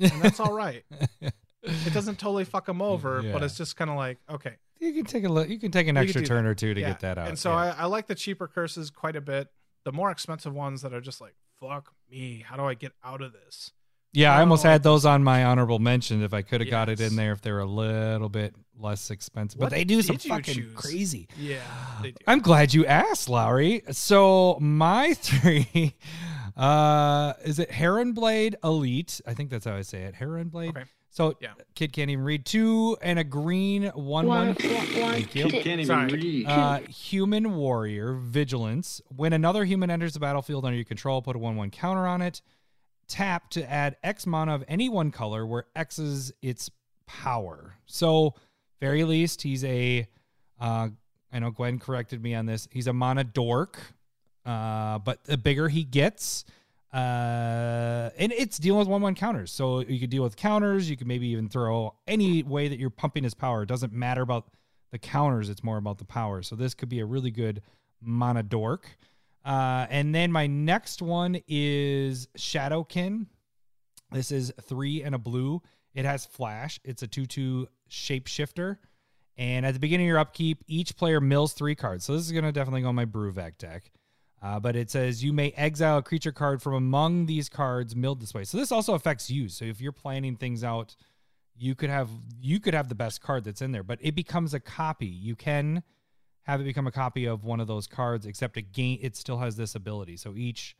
and 0.00 0.20
that's 0.20 0.40
all 0.40 0.52
right. 0.52 0.84
It 1.62 1.92
doesn't 1.92 2.18
totally 2.18 2.44
fuck 2.44 2.66
them 2.66 2.80
over, 2.80 3.22
but 3.32 3.42
it's 3.42 3.56
just 3.56 3.76
kind 3.76 3.90
of 3.90 3.96
like 3.96 4.18
okay. 4.30 4.56
You 4.80 4.92
can 4.92 5.04
take 5.04 5.24
a 5.24 5.28
look. 5.28 5.48
You 5.48 5.58
can 5.58 5.72
take 5.72 5.88
an 5.88 5.96
You 5.96 6.02
extra 6.02 6.22
turn 6.24 6.44
that. 6.44 6.50
or 6.50 6.54
two 6.54 6.72
to 6.72 6.80
Yeah. 6.80 6.88
get 6.90 7.00
that 7.00 7.18
out. 7.18 7.28
And 7.28 7.38
so 7.38 7.50
yeah. 7.50 7.56
I, 7.56 7.82
I 7.82 7.84
like 7.86 8.06
the 8.06 8.14
cheaper 8.14 8.46
curses 8.46 8.90
quite 8.90 9.16
a 9.16 9.20
bit. 9.20 9.48
The 9.84 9.90
more 9.92 10.10
expensive 10.10 10.54
ones 10.54 10.82
that 10.82 10.92
are 10.94 11.00
just 11.00 11.20
like 11.20 11.34
fuck 11.60 11.92
me. 12.10 12.44
How 12.46 12.56
do 12.56 12.62
I 12.62 12.74
get 12.74 12.92
out 13.02 13.20
of 13.20 13.32
this? 13.32 13.72
Yeah, 14.12 14.34
I 14.34 14.40
almost 14.40 14.64
Oh. 14.64 14.68
had 14.70 14.82
those 14.84 15.04
on 15.04 15.22
my 15.24 15.44
honorable 15.44 15.80
mention 15.80 16.22
if 16.22 16.32
I 16.32 16.42
could 16.42 16.60
have 16.60 16.70
got 16.70 16.88
it 16.88 17.00
in 17.00 17.16
there 17.16 17.32
if 17.32 17.40
they 17.42 17.50
were 17.52 17.58
a 17.58 17.66
little 17.66 18.28
bit 18.28 18.54
less 18.78 19.10
expensive. 19.10 19.58
What 19.60 19.70
but 19.70 19.76
they 19.76 19.84
do 19.84 20.00
some 20.00 20.16
fucking 20.16 20.54
choose? 20.54 20.74
crazy. 20.74 21.28
Yeah. 21.36 21.60
I'm 22.26 22.38
glad 22.40 22.72
you 22.72 22.86
asked, 22.86 23.28
Lowry. 23.28 23.82
So 23.90 24.56
my 24.60 25.12
three 25.14 25.94
uh 26.56 27.34
is 27.44 27.58
it 27.58 27.70
Heronblade 27.70 28.54
Elite? 28.64 29.20
I 29.26 29.34
think 29.34 29.50
that's 29.50 29.64
how 29.64 29.74
I 29.74 29.82
say 29.82 30.02
it. 30.04 30.14
Heron 30.14 30.48
Blade. 30.48 30.70
Okay. 30.70 30.84
So 31.18 31.34
Yeah. 31.40 31.54
kid 31.74 31.92
can't 31.92 32.10
even 32.10 32.24
read 32.24 32.46
two 32.46 32.96
and 33.02 33.18
a 33.18 33.24
green 33.24 33.86
one 33.88 34.28
one. 34.28 34.54
Thank 34.54 35.34
you. 35.34 35.48
Can't 35.50 35.66
even 35.66 35.86
Sorry. 35.86 36.12
read. 36.12 36.46
Uh, 36.46 36.78
human 36.82 37.56
warrior 37.56 38.12
vigilance. 38.12 39.02
When 39.08 39.32
another 39.32 39.64
human 39.64 39.90
enters 39.90 40.14
the 40.14 40.20
battlefield 40.20 40.64
under 40.64 40.76
your 40.76 40.84
control, 40.84 41.20
put 41.20 41.34
a 41.34 41.40
one-one 41.40 41.72
counter 41.72 42.06
on 42.06 42.22
it. 42.22 42.40
Tap 43.08 43.50
to 43.50 43.68
add 43.68 43.96
X 44.04 44.28
mana 44.28 44.54
of 44.54 44.64
any 44.68 44.88
one 44.88 45.10
color, 45.10 45.44
where 45.44 45.64
X 45.74 45.98
is 45.98 46.32
its 46.40 46.70
power. 47.08 47.74
So, 47.86 48.34
very 48.78 49.02
least, 49.02 49.42
he's 49.42 49.64
a. 49.64 50.06
Uh, 50.60 50.90
I 51.32 51.38
know 51.40 51.50
Gwen 51.50 51.80
corrected 51.80 52.22
me 52.22 52.36
on 52.36 52.46
this. 52.46 52.68
He's 52.70 52.86
a 52.86 52.92
mana 52.92 53.24
dork, 53.24 53.80
uh, 54.46 55.00
but 55.00 55.24
the 55.24 55.36
bigger 55.36 55.68
he 55.68 55.82
gets, 55.82 56.44
uh, 56.92 58.10
and 58.16 58.32
it's 58.32 58.58
dealing 58.58 58.78
with 58.78 58.88
one-one 58.88 59.14
counters. 59.14 59.52
So 59.52 59.80
you 59.80 60.00
could 60.00 60.10
deal 60.10 60.22
with 60.22 60.36
counters. 60.36 60.88
You 60.88 60.96
could 60.96 61.06
maybe 61.06 61.28
even 61.28 61.48
throw 61.48 61.94
any 62.06 62.42
way 62.42 62.68
that 62.68 62.78
you're 62.78 62.90
pumping 62.90 63.24
his 63.24 63.34
power. 63.34 63.62
It 63.62 63.68
doesn't 63.68 63.92
matter 63.92 64.22
about 64.22 64.50
the 64.90 64.98
counters. 64.98 65.50
It's 65.50 65.62
more 65.62 65.76
about 65.76 65.98
the 65.98 66.04
power. 66.04 66.42
So 66.42 66.56
this 66.56 66.74
could 66.74 66.88
be 66.88 67.00
a 67.00 67.06
really 67.06 67.30
good 67.30 67.62
mana 68.00 68.42
dork. 68.42 68.96
Uh, 69.44 69.86
and 69.90 70.14
then 70.14 70.32
my 70.32 70.46
next 70.46 71.02
one 71.02 71.40
is 71.46 72.28
Shadowkin. 72.36 73.26
This 74.10 74.32
is 74.32 74.52
three 74.62 75.02
and 75.02 75.14
a 75.14 75.18
blue. 75.18 75.60
It 75.94 76.04
has 76.04 76.24
flash. 76.24 76.80
It's 76.84 77.02
a 77.02 77.06
two-two 77.06 77.68
shapeshifter. 77.90 78.78
And 79.36 79.64
at 79.64 79.74
the 79.74 79.80
beginning 79.80 80.06
of 80.06 80.08
your 80.08 80.18
upkeep, 80.18 80.64
each 80.66 80.96
player 80.96 81.20
mills 81.20 81.52
three 81.52 81.74
cards. 81.74 82.04
So 82.04 82.14
this 82.14 82.24
is 82.24 82.32
going 82.32 82.44
to 82.44 82.52
definitely 82.52 82.82
go 82.82 82.88
on 82.88 82.94
my 82.94 83.04
Bruvac 83.04 83.58
deck. 83.58 83.90
Uh, 84.40 84.60
but 84.60 84.76
it 84.76 84.90
says 84.90 85.24
you 85.24 85.32
may 85.32 85.50
exile 85.52 85.98
a 85.98 86.02
creature 86.02 86.32
card 86.32 86.62
from 86.62 86.74
among 86.74 87.26
these 87.26 87.48
cards 87.48 87.96
milled 87.96 88.20
this 88.20 88.32
way. 88.32 88.44
So 88.44 88.56
this 88.56 88.70
also 88.70 88.94
affects 88.94 89.30
you. 89.30 89.48
So 89.48 89.64
if 89.64 89.80
you're 89.80 89.92
planning 89.92 90.36
things 90.36 90.62
out, 90.62 90.94
you 91.56 91.74
could 91.74 91.90
have 91.90 92.08
you 92.40 92.60
could 92.60 92.74
have 92.74 92.88
the 92.88 92.94
best 92.94 93.20
card 93.20 93.44
that's 93.44 93.62
in 93.62 93.72
there, 93.72 93.82
but 93.82 93.98
it 94.00 94.14
becomes 94.14 94.54
a 94.54 94.60
copy. 94.60 95.06
You 95.06 95.34
can 95.34 95.82
have 96.42 96.60
it 96.60 96.64
become 96.64 96.86
a 96.86 96.92
copy 96.92 97.26
of 97.26 97.44
one 97.44 97.58
of 97.58 97.66
those 97.66 97.88
cards, 97.88 98.26
except 98.26 98.56
it 98.56 98.72
gain 98.72 98.98
it 99.02 99.16
still 99.16 99.38
has 99.38 99.56
this 99.56 99.74
ability. 99.74 100.16
So 100.16 100.34
each 100.36 100.76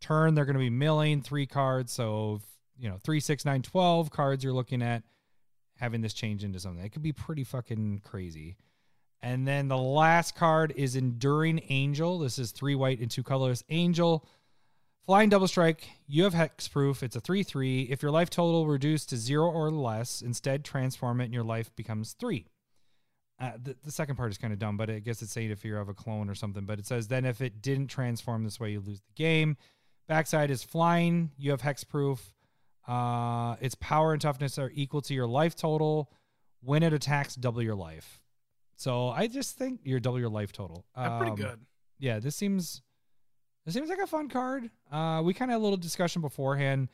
turn 0.00 0.34
they're 0.34 0.44
going 0.44 0.54
to 0.54 0.60
be 0.60 0.70
milling 0.70 1.22
three 1.22 1.46
cards. 1.46 1.92
So 1.92 2.40
you 2.76 2.88
know 2.88 2.98
three, 3.04 3.20
six, 3.20 3.44
nine, 3.44 3.62
twelve 3.62 4.10
cards 4.10 4.42
you're 4.42 4.52
looking 4.52 4.82
at 4.82 5.04
having 5.78 6.00
this 6.00 6.12
change 6.12 6.42
into 6.42 6.58
something. 6.58 6.84
It 6.84 6.90
could 6.90 7.02
be 7.02 7.12
pretty 7.12 7.44
fucking 7.44 8.00
crazy. 8.04 8.56
And 9.26 9.44
then 9.44 9.66
the 9.66 9.76
last 9.76 10.36
card 10.36 10.72
is 10.76 10.94
Enduring 10.94 11.60
Angel. 11.68 12.20
This 12.20 12.38
is 12.38 12.52
three 12.52 12.76
white 12.76 13.00
and 13.00 13.10
two 13.10 13.24
colors. 13.24 13.64
Angel, 13.70 14.24
flying 15.04 15.30
double 15.30 15.48
strike. 15.48 15.88
You 16.06 16.22
have 16.22 16.32
hexproof. 16.32 17.02
It's 17.02 17.16
a 17.16 17.20
3 17.20 17.42
3. 17.42 17.88
If 17.90 18.02
your 18.02 18.12
life 18.12 18.30
total 18.30 18.68
reduced 18.68 19.08
to 19.08 19.16
zero 19.16 19.50
or 19.50 19.68
less, 19.72 20.22
instead 20.22 20.64
transform 20.64 21.20
it 21.20 21.24
and 21.24 21.34
your 21.34 21.42
life 21.42 21.74
becomes 21.74 22.12
three. 22.12 22.46
Uh, 23.40 23.50
the, 23.60 23.74
the 23.84 23.90
second 23.90 24.14
part 24.14 24.30
is 24.30 24.38
kind 24.38 24.52
of 24.52 24.60
dumb, 24.60 24.76
but 24.76 24.90
I 24.90 25.00
guess 25.00 25.20
it's 25.22 25.32
saying 25.32 25.50
if 25.50 25.64
you 25.64 25.74
have 25.74 25.88
a 25.88 25.94
clone 25.94 26.30
or 26.30 26.36
something. 26.36 26.64
But 26.64 26.78
it 26.78 26.86
says 26.86 27.08
then 27.08 27.24
if 27.24 27.40
it 27.40 27.60
didn't 27.60 27.88
transform 27.88 28.44
this 28.44 28.60
way, 28.60 28.70
you 28.70 28.78
lose 28.78 29.00
the 29.00 29.12
game. 29.16 29.56
Backside 30.06 30.52
is 30.52 30.62
flying. 30.62 31.32
You 31.36 31.50
have 31.50 31.62
hexproof. 31.62 32.20
Uh, 32.86 33.56
its 33.60 33.74
power 33.74 34.12
and 34.12 34.22
toughness 34.22 34.56
are 34.56 34.70
equal 34.72 35.00
to 35.00 35.14
your 35.14 35.26
life 35.26 35.56
total. 35.56 36.12
When 36.62 36.84
it 36.84 36.92
attacks, 36.92 37.34
double 37.34 37.60
your 37.60 37.74
life. 37.74 38.20
So 38.76 39.08
I 39.08 39.26
just 39.26 39.56
think 39.56 39.80
you're 39.84 40.00
double 40.00 40.20
your 40.20 40.28
life 40.28 40.52
total. 40.52 40.84
Yeah, 40.96 41.16
pretty 41.18 41.30
Um, 41.32 41.36
good. 41.36 41.60
Yeah, 41.98 42.18
this 42.18 42.36
seems 42.36 42.82
this 43.64 43.74
seems 43.74 43.88
like 43.88 43.98
a 43.98 44.06
fun 44.06 44.28
card. 44.28 44.70
Uh, 44.92 45.22
we 45.24 45.34
kind 45.34 45.50
of 45.50 45.54
had 45.54 45.58
a 45.60 45.64
little 45.64 45.76
discussion 45.78 46.22
beforehand. 46.22 46.88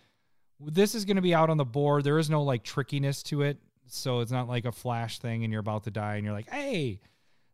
This 0.60 0.94
is 0.94 1.04
going 1.04 1.16
to 1.16 1.22
be 1.22 1.34
out 1.34 1.50
on 1.50 1.56
the 1.56 1.64
board. 1.64 2.04
There 2.04 2.18
is 2.18 2.30
no 2.30 2.42
like 2.44 2.62
trickiness 2.62 3.22
to 3.24 3.42
it, 3.42 3.58
so 3.86 4.20
it's 4.20 4.30
not 4.30 4.48
like 4.48 4.64
a 4.64 4.72
flash 4.72 5.18
thing 5.18 5.42
and 5.44 5.52
you're 5.52 5.60
about 5.60 5.84
to 5.84 5.90
die 5.90 6.14
and 6.14 6.24
you're 6.24 6.32
like, 6.32 6.48
hey, 6.48 7.00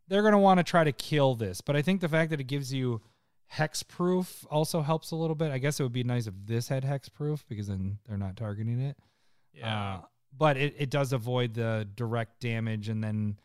they're 0.08 0.22
going 0.22 0.32
to 0.32 0.38
want 0.38 0.58
to 0.58 0.64
try 0.64 0.84
to 0.84 0.92
kill 0.92 1.34
this. 1.34 1.60
But 1.62 1.74
I 1.74 1.82
think 1.82 2.00
the 2.00 2.08
fact 2.08 2.30
that 2.30 2.40
it 2.40 2.44
gives 2.44 2.72
you 2.72 3.00
hex 3.46 3.82
proof 3.82 4.44
also 4.50 4.82
helps 4.82 5.10
a 5.10 5.16
little 5.16 5.34
bit. 5.34 5.50
I 5.50 5.58
guess 5.58 5.80
it 5.80 5.82
would 5.82 5.92
be 5.92 6.04
nice 6.04 6.26
if 6.26 6.34
this 6.44 6.68
had 6.68 6.84
hex 6.84 7.08
proof 7.08 7.44
because 7.48 7.66
then 7.68 7.98
they're 8.06 8.18
not 8.18 8.36
targeting 8.36 8.78
it. 8.80 8.96
Yeah. 9.54 9.94
Uh, 9.94 10.00
but 10.36 10.58
it, 10.58 10.74
it 10.78 10.90
does 10.90 11.14
avoid 11.14 11.54
the 11.54 11.88
direct 11.96 12.40
damage. 12.40 12.90
And 12.90 13.02
then, 13.02 13.38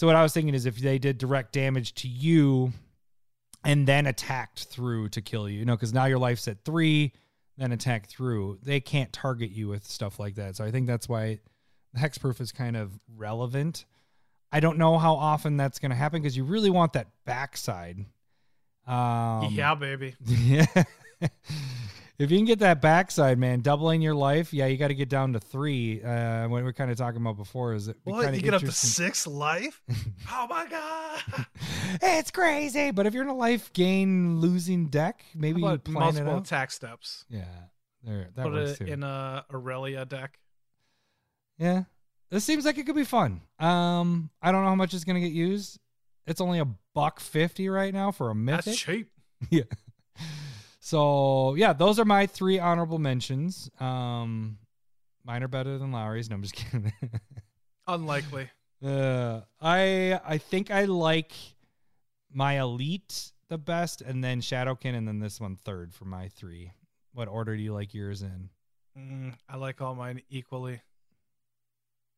so 0.00 0.06
what 0.06 0.16
I 0.16 0.22
was 0.22 0.32
thinking 0.32 0.54
is 0.54 0.64
if 0.64 0.78
they 0.78 0.98
did 0.98 1.18
direct 1.18 1.52
damage 1.52 1.94
to 1.96 2.08
you 2.08 2.72
and 3.66 3.86
then 3.86 4.06
attacked 4.06 4.64
through 4.64 5.10
to 5.10 5.20
kill 5.20 5.46
you, 5.46 5.58
you 5.58 5.64
know, 5.66 5.76
because 5.76 5.92
now 5.92 6.06
your 6.06 6.16
life's 6.16 6.48
at 6.48 6.64
three, 6.64 7.12
then 7.58 7.70
attack 7.70 8.08
through, 8.08 8.60
they 8.62 8.80
can't 8.80 9.12
target 9.12 9.50
you 9.50 9.68
with 9.68 9.84
stuff 9.84 10.18
like 10.18 10.36
that. 10.36 10.56
So 10.56 10.64
I 10.64 10.70
think 10.70 10.86
that's 10.86 11.06
why 11.06 11.40
the 11.92 12.00
hexproof 12.00 12.40
is 12.40 12.50
kind 12.50 12.78
of 12.78 12.98
relevant. 13.14 13.84
I 14.50 14.60
don't 14.60 14.78
know 14.78 14.96
how 14.96 15.16
often 15.16 15.58
that's 15.58 15.78
going 15.78 15.90
to 15.90 15.96
happen 15.96 16.22
because 16.22 16.34
you 16.34 16.44
really 16.44 16.70
want 16.70 16.94
that 16.94 17.08
backside. 17.26 17.98
Um, 18.86 19.48
yeah, 19.52 19.74
baby. 19.74 20.14
yeah. 20.24 20.64
if 22.20 22.30
you 22.30 22.36
can 22.36 22.44
get 22.44 22.58
that 22.58 22.82
backside, 22.82 23.38
man, 23.38 23.60
doubling 23.60 24.02
your 24.02 24.14
life, 24.14 24.52
yeah, 24.52 24.66
you 24.66 24.76
got 24.76 24.88
to 24.88 24.94
get 24.94 25.08
down 25.08 25.32
to 25.32 25.40
three. 25.40 26.02
Uh, 26.02 26.48
what 26.48 26.62
we're 26.62 26.74
kind 26.74 26.90
of 26.90 26.98
talking 26.98 27.18
about 27.18 27.38
before 27.38 27.72
is 27.72 27.88
it 27.88 27.96
What? 28.04 28.34
You 28.34 28.42
get 28.42 28.52
up 28.52 28.60
to 28.60 28.72
six 28.72 29.26
life? 29.26 29.80
oh 30.30 30.46
my 30.50 30.66
god! 30.66 31.46
it's 32.02 32.30
crazy. 32.30 32.90
But 32.90 33.06
if 33.06 33.14
you're 33.14 33.22
in 33.22 33.30
a 33.30 33.34
life 33.34 33.72
gain 33.72 34.38
losing 34.38 34.88
deck, 34.88 35.24
maybe 35.34 35.62
you 35.62 35.78
plan 35.78 35.78
it 35.78 35.88
multiple 35.88 36.32
out. 36.34 36.42
attack 36.42 36.70
steps. 36.72 37.24
yeah, 37.30 37.44
there 38.04 38.28
that 38.36 38.42
Put 38.42 38.52
works 38.52 38.72
it 38.72 38.86
too. 38.86 38.92
in 38.92 39.02
a 39.02 39.46
Aurelia 39.50 40.04
deck. 40.04 40.38
yeah, 41.56 41.84
this 42.28 42.44
seems 42.44 42.66
like 42.66 42.76
it 42.76 42.84
could 42.84 42.96
be 42.96 43.04
fun. 43.04 43.40
Um, 43.58 44.28
I 44.42 44.52
don't 44.52 44.62
know 44.62 44.68
how 44.68 44.74
much 44.74 44.92
it's 44.92 45.04
gonna 45.04 45.20
get 45.20 45.32
used. 45.32 45.78
It's 46.26 46.42
only 46.42 46.58
a 46.58 46.68
buck 46.94 47.18
fifty 47.18 47.70
right 47.70 47.94
now 47.94 48.10
for 48.10 48.28
a 48.28 48.34
mythic. 48.34 48.64
That's 48.66 48.78
cheap. 48.78 49.10
yeah. 49.50 49.62
So 50.80 51.54
yeah, 51.54 51.72
those 51.74 51.98
are 51.98 52.04
my 52.04 52.26
three 52.26 52.58
honorable 52.58 52.98
mentions. 52.98 53.70
Um, 53.78 54.58
mine 55.24 55.42
are 55.42 55.48
better 55.48 55.78
than 55.78 55.92
Lowry's. 55.92 56.28
No, 56.30 56.36
I'm 56.36 56.42
just 56.42 56.54
kidding. 56.56 56.92
Unlikely. 57.86 58.50
uh, 58.84 59.42
I 59.60 60.18
I 60.24 60.38
think 60.38 60.70
I 60.70 60.86
like 60.86 61.32
my 62.32 62.60
elite 62.60 63.32
the 63.48 63.58
best, 63.58 64.00
and 64.00 64.24
then 64.24 64.40
Shadowkin, 64.40 64.94
and 64.94 65.06
then 65.06 65.18
this 65.18 65.40
one 65.40 65.56
third 65.56 65.92
for 65.92 66.06
my 66.06 66.28
three. 66.28 66.72
What 67.12 67.28
order 67.28 67.56
do 67.56 67.62
you 67.62 67.74
like 67.74 67.92
yours 67.92 68.22
in? 68.22 68.48
Mm, 68.96 69.34
I 69.48 69.56
like 69.56 69.80
all 69.80 69.94
mine 69.94 70.22
equally 70.30 70.80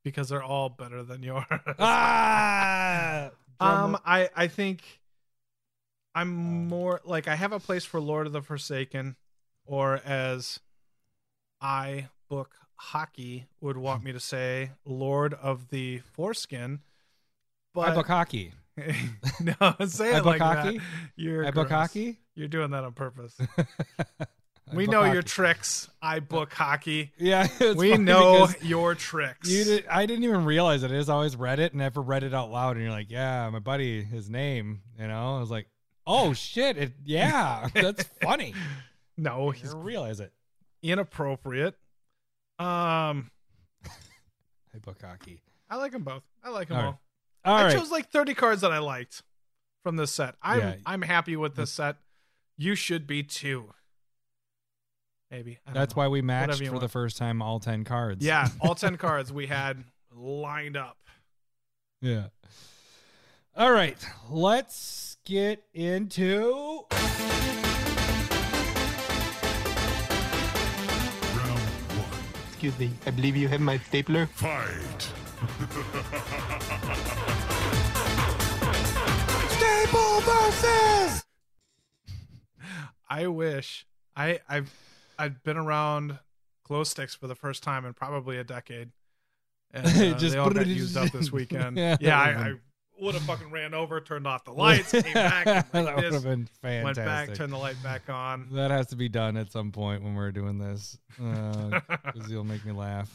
because 0.04 0.28
they're 0.28 0.42
all 0.42 0.68
better 0.68 1.02
than 1.02 1.22
yours. 1.22 1.44
ah, 1.78 3.30
um, 3.60 3.98
I 4.04 4.28
I 4.36 4.46
think 4.48 4.82
I'm 6.14 6.28
um, 6.28 6.68
more 6.68 7.00
like 7.04 7.28
I 7.28 7.36
have 7.36 7.52
a 7.52 7.60
place 7.60 7.84
for 7.84 8.00
Lord 8.00 8.26
of 8.26 8.32
the 8.32 8.42
Forsaken, 8.42 9.16
or 9.64 10.00
as 10.04 10.60
I 11.60 12.08
book 12.28 12.54
hockey 12.76 13.46
would 13.60 13.76
want 13.76 14.00
hmm. 14.00 14.06
me 14.06 14.12
to 14.12 14.20
say, 14.20 14.70
Lord 14.84 15.34
of 15.34 15.68
the 15.68 15.98
Foreskin. 15.98 16.80
But 17.74 17.88
I 17.88 17.94
book 17.94 18.08
hockey. 18.08 18.52
no, 18.76 19.74
say 19.86 20.14
I 20.14 20.18
it 20.18 20.24
book 20.24 20.26
like 20.26 20.40
hockey? 20.40 20.78
that. 20.78 20.84
You're 21.16 21.46
I 21.46 21.50
book 21.50 21.70
hockey. 21.70 22.18
You're 22.34 22.48
doing 22.48 22.70
that 22.70 22.84
on 22.84 22.92
purpose. 22.92 23.36
We 24.72 24.86
know 24.86 25.04
your 25.04 25.22
tricks. 25.22 25.90
I 26.00 26.20
book 26.20 26.52
hockey. 26.52 27.12
Yeah, 27.18 27.46
we 27.76 27.96
know 27.98 28.48
your 28.62 28.94
tricks. 28.94 29.50
You 29.50 29.64
did, 29.64 29.86
I 29.86 30.06
didn't 30.06 30.24
even 30.24 30.44
realize 30.44 30.82
it. 30.82 30.90
I 30.90 30.94
just 30.94 31.10
always 31.10 31.36
read 31.36 31.58
it 31.58 31.72
and 31.72 31.80
never 31.80 32.00
read 32.00 32.22
it 32.22 32.32
out 32.32 32.50
loud. 32.50 32.76
And 32.76 32.84
you're 32.84 32.92
like, 32.92 33.10
yeah, 33.10 33.50
my 33.50 33.58
buddy, 33.58 34.02
his 34.02 34.30
name. 34.30 34.80
You 34.98 35.08
know, 35.08 35.36
I 35.36 35.40
was 35.40 35.50
like, 35.50 35.66
oh 36.06 36.32
shit, 36.32 36.76
it, 36.76 36.92
yeah, 37.04 37.68
that's 37.74 38.04
funny. 38.22 38.54
no, 39.16 39.50
I 39.50 39.52
he's 39.54 39.70
didn't 39.70 39.82
realize 39.84 40.20
it. 40.20 40.32
inappropriate. 40.82 41.76
Um, 42.58 43.30
hockey. 45.02 45.42
I 45.70 45.76
like 45.76 45.92
them 45.92 46.02
both. 46.02 46.22
I 46.44 46.50
like 46.50 46.68
them 46.68 46.76
All 46.78 46.82
all. 46.84 46.90
right. 46.90 46.98
All 47.44 47.56
I 47.56 47.64
right. 47.64 47.76
chose 47.76 47.90
like 47.90 48.10
30 48.10 48.34
cards 48.34 48.60
that 48.60 48.72
I 48.72 48.78
liked 48.78 49.22
from 49.82 49.96
this 49.96 50.12
set. 50.12 50.34
I'm 50.42 50.60
Yeah. 50.60 50.74
I'm 50.86 51.02
happy 51.02 51.36
with 51.36 51.56
this 51.56 51.70
set. 51.72 51.96
You 52.56 52.74
should 52.74 53.06
be 53.06 53.22
too. 53.22 53.72
Maybe. 55.30 55.58
I 55.66 55.70
don't 55.70 55.74
That's 55.74 55.96
know. 55.96 56.02
why 56.02 56.08
we 56.08 56.20
matched 56.22 56.48
Whatever 56.48 56.64
you 56.64 56.70
for 56.70 56.74
the 56.76 56.80
want. 56.82 56.92
first 56.92 57.16
time 57.16 57.40
all 57.42 57.58
10 57.58 57.84
cards. 57.84 58.24
Yeah, 58.24 58.48
all 58.60 58.74
10 58.74 58.96
cards 58.98 59.32
we 59.32 59.46
had 59.46 59.82
lined 60.14 60.76
up. 60.76 60.98
Yeah. 62.00 62.26
All 63.56 63.72
right. 63.72 63.98
Let's 64.30 65.11
get 65.24 65.64
into. 65.74 66.86
Excuse 72.48 72.78
me, 72.78 72.90
I 73.06 73.10
believe 73.10 73.36
you 73.36 73.48
have 73.48 73.60
my 73.60 73.78
stapler. 73.78 74.26
Fight! 74.26 75.08
Staple 79.50 80.20
versus. 80.20 81.24
I 83.08 83.26
wish 83.26 83.86
I 84.16 84.40
I've 84.48 84.72
I've 85.18 85.42
been 85.42 85.56
around 85.56 86.18
glow 86.64 86.84
sticks 86.84 87.14
for 87.14 87.26
the 87.26 87.34
first 87.34 87.62
time 87.62 87.84
in 87.84 87.94
probably 87.94 88.38
a 88.38 88.44
decade. 88.44 88.90
And 89.72 89.86
uh, 90.14 90.18
Just 90.18 90.34
they 90.34 90.38
all 90.38 90.50
got 90.50 90.66
used 90.66 90.96
up 90.96 91.10
this 91.10 91.32
weekend. 91.32 91.76
Yeah, 91.76 91.96
yeah, 92.00 92.20
I, 92.20 92.30
I 92.30 92.36
would've 92.38 92.60
would 93.02 93.14
have 93.14 93.24
fucking 93.24 93.50
ran 93.50 93.74
over, 93.74 94.00
turned 94.00 94.26
off 94.26 94.44
the 94.44 94.52
lights, 94.54 94.92
came 94.92 95.12
back, 95.12 95.46
and 95.46 95.86
that 95.86 95.96
would 95.96 96.12
have 96.12 96.22
been 96.22 96.48
went 96.62 96.96
back, 96.96 97.34
turned 97.34 97.52
the 97.52 97.58
light 97.58 97.80
back 97.82 98.08
on. 98.08 98.48
That 98.52 98.70
has 98.70 98.86
to 98.88 98.96
be 98.96 99.08
done 99.08 99.36
at 99.36 99.52
some 99.52 99.72
point 99.72 100.02
when 100.02 100.14
we're 100.14 100.32
doing 100.32 100.58
this, 100.58 100.98
because 101.18 102.30
you'll 102.30 102.44
make 102.44 102.64
me 102.64 102.72
laugh. 102.72 103.10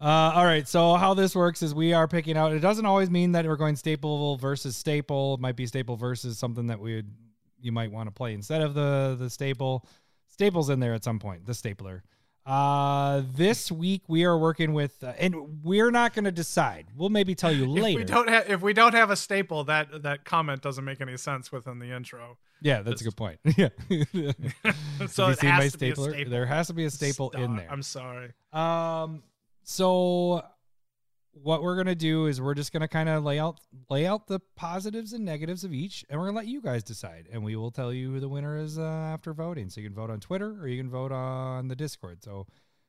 Uh, 0.00 0.32
all 0.34 0.44
right, 0.44 0.68
so 0.68 0.94
how 0.94 1.14
this 1.14 1.34
works 1.34 1.60
is 1.60 1.74
we 1.74 1.92
are 1.92 2.06
picking 2.06 2.36
out. 2.36 2.52
It 2.52 2.60
doesn't 2.60 2.86
always 2.86 3.10
mean 3.10 3.32
that 3.32 3.46
we're 3.46 3.56
going 3.56 3.74
staple 3.74 4.36
versus 4.36 4.76
staple. 4.76 5.34
It 5.34 5.40
might 5.40 5.56
be 5.56 5.66
staple 5.66 5.96
versus 5.96 6.38
something 6.38 6.68
that 6.68 6.78
we 6.78 6.96
would 6.96 7.10
you 7.60 7.72
might 7.72 7.90
want 7.90 8.06
to 8.06 8.12
play 8.12 8.34
instead 8.34 8.62
of 8.62 8.74
the 8.74 9.16
the 9.18 9.28
staple. 9.28 9.84
Staples 10.28 10.70
in 10.70 10.78
there 10.78 10.94
at 10.94 11.02
some 11.02 11.18
point. 11.18 11.46
The 11.46 11.54
stapler. 11.54 12.04
Uh, 12.48 13.24
this 13.34 13.70
week 13.70 14.00
we 14.08 14.24
are 14.24 14.38
working 14.38 14.72
with, 14.72 15.04
uh, 15.04 15.12
and 15.18 15.62
we're 15.62 15.90
not 15.90 16.14
going 16.14 16.24
to 16.24 16.32
decide. 16.32 16.86
We'll 16.96 17.10
maybe 17.10 17.34
tell 17.34 17.52
you 17.52 17.66
later. 17.66 18.00
If 18.00 18.08
we 18.08 18.14
don't 18.14 18.28
have 18.30 18.50
if 18.50 18.62
we 18.62 18.72
don't 18.72 18.94
have 18.94 19.10
a 19.10 19.16
staple, 19.16 19.64
that 19.64 20.02
that 20.02 20.24
comment 20.24 20.62
doesn't 20.62 20.84
make 20.84 21.02
any 21.02 21.18
sense 21.18 21.52
within 21.52 21.78
the 21.78 21.94
intro. 21.94 22.38
yeah, 22.62 22.80
that's 22.80 23.02
a 23.02 23.04
good 23.04 23.16
point. 23.16 23.38
Yeah. 23.58 23.68
So 25.08 25.28
it 25.28 25.38
has 25.40 25.72
to 25.72 25.78
be 25.78 25.90
a 25.90 25.94
stapler? 25.94 26.12
staple. 26.12 26.30
There 26.30 26.46
has 26.46 26.68
to 26.68 26.74
be 26.74 26.86
a 26.86 26.90
staple 26.90 27.30
in 27.30 27.56
there. 27.56 27.68
I'm 27.70 27.82
sorry. 27.82 28.32
Um, 28.52 29.22
so 29.62 30.42
what 31.42 31.62
we're 31.62 31.76
gonna 31.76 31.94
do 31.94 32.26
is 32.26 32.40
we're 32.40 32.54
just 32.54 32.72
gonna 32.72 32.88
kind 32.88 33.08
of 33.08 33.24
lay 33.24 33.38
out 33.38 33.60
lay 33.90 34.06
out 34.06 34.26
the 34.26 34.40
positives 34.56 35.12
and 35.12 35.24
negatives 35.24 35.64
of 35.64 35.72
each, 35.72 36.04
and 36.08 36.18
we're 36.18 36.26
gonna 36.26 36.36
let 36.36 36.46
you 36.46 36.60
guys 36.60 36.82
decide, 36.82 37.28
and 37.32 37.44
we 37.44 37.56
will 37.56 37.70
tell 37.70 37.92
you 37.92 38.12
who 38.12 38.20
the 38.20 38.28
winner 38.28 38.56
is 38.56 38.78
uh, 38.78 38.82
after 38.82 39.32
voting. 39.32 39.70
So 39.70 39.80
you 39.80 39.88
can 39.88 39.94
vote 39.94 40.10
on 40.10 40.20
Twitter 40.20 40.56
or 40.60 40.68
you 40.68 40.80
can 40.80 40.90
vote 40.90 41.12
on 41.12 41.68
the 41.68 41.76
Discord. 41.76 42.22
So 42.22 42.46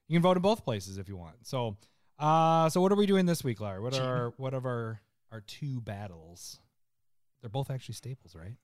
you 0.07 0.15
can 0.15 0.23
vote 0.23 0.37
in 0.37 0.41
both 0.41 0.63
places 0.63 0.97
if 0.97 1.07
you 1.07 1.17
want. 1.17 1.35
So 1.47 1.77
Uh 2.17 2.69
so 2.69 2.81
what 2.81 2.91
are 2.91 2.95
we 2.95 3.05
doing 3.05 3.25
this 3.25 3.43
week, 3.43 3.61
Larry? 3.61 3.79
What 3.79 3.97
are 3.97 4.03
our, 4.03 4.33
what 4.37 4.53
of 4.53 4.65
our 4.65 5.01
our 5.31 5.41
two 5.41 5.81
battles? 5.81 6.59
They're 7.41 7.49
both 7.49 7.69
actually 7.69 7.95
staples, 7.95 8.35
right? 8.35 8.55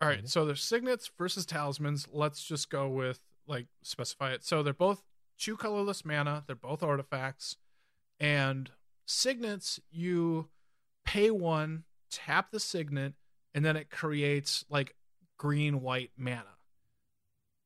All 0.00 0.08
right, 0.08 0.28
so 0.28 0.44
there's 0.44 0.62
signets 0.62 1.10
versus 1.18 1.44
talismans. 1.44 2.06
Let's 2.12 2.44
just 2.44 2.70
go 2.70 2.88
with 2.88 3.20
like 3.46 3.66
specify 3.82 4.30
it. 4.32 4.44
So 4.44 4.62
they're 4.62 4.72
both 4.72 5.02
two 5.38 5.56
colorless 5.56 6.04
mana. 6.04 6.44
They're 6.46 6.54
both 6.56 6.82
artifacts, 6.82 7.56
and 8.20 8.70
signets 9.08 9.80
you 9.90 10.48
pay 11.04 11.30
one, 11.30 11.84
tap 12.10 12.50
the 12.52 12.60
signet, 12.60 13.14
and 13.54 13.64
then 13.64 13.76
it 13.76 13.90
creates 13.90 14.64
like 14.68 14.94
green 15.38 15.80
white 15.80 16.10
mana. 16.16 16.56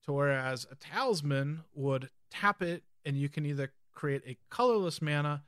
To 0.05 0.13
whereas 0.13 0.67
a 0.71 0.77
talisman 0.77 1.65
would 1.75 2.11
tap 2.31 2.63
it, 2.63 2.85
and 3.05 3.17
you 3.17 3.29
can 3.29 3.45
either 3.45 3.73
create 3.93 4.23
a 4.27 4.39
colorless 4.51 5.03
mana, 5.03 5.45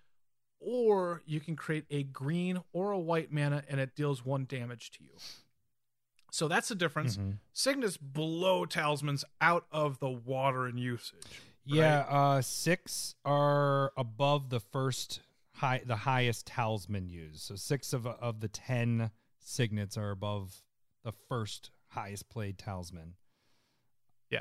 or 0.61 1.23
you 1.27 1.41
can 1.41 1.57
create 1.57 1.85
a 1.91 2.03
green 2.03 2.61
or 2.73 2.91
a 2.93 2.99
white 2.99 3.33
mana, 3.33 3.63
and 3.69 3.81
it 3.81 3.95
deals 3.95 4.25
one 4.25 4.47
damage 4.47 4.91
to 4.93 5.05
you. 5.05 5.11
So 6.31 6.49
that's 6.49 6.69
the 6.69 6.75
difference. 6.75 7.17
Mhm. 7.17 7.39
Signets 7.53 7.97
blow 7.97 8.65
talismans 8.67 9.25
out 9.41 9.67
of 9.71 10.01
the 10.01 10.11
water 10.11 10.67
in 10.67 10.77
usage. 10.77 11.41
Yeah, 11.65 12.01
uh 12.09 12.43
six 12.43 13.15
are 13.25 13.93
above 13.97 14.51
the 14.51 14.61
first 14.61 15.21
high 15.55 15.83
the 15.87 15.97
highest 15.97 16.47
talisman 16.47 17.09
used. 17.09 17.41
So 17.41 17.55
six 17.57 17.93
of 17.93 18.07
of 18.07 18.41
the 18.41 18.49
10 18.49 19.11
signets 19.41 19.97
are 19.97 20.11
above 20.11 20.63
the 21.05 21.13
first 21.29 21.71
highest 21.89 22.29
played 22.29 22.59
talisman. 22.59 23.15
Yeah. 24.31 24.41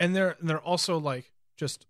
And 0.00 0.14
they're 0.14 0.36
they're 0.42 0.60
also 0.60 0.98
like 0.98 1.32
just 1.56 1.86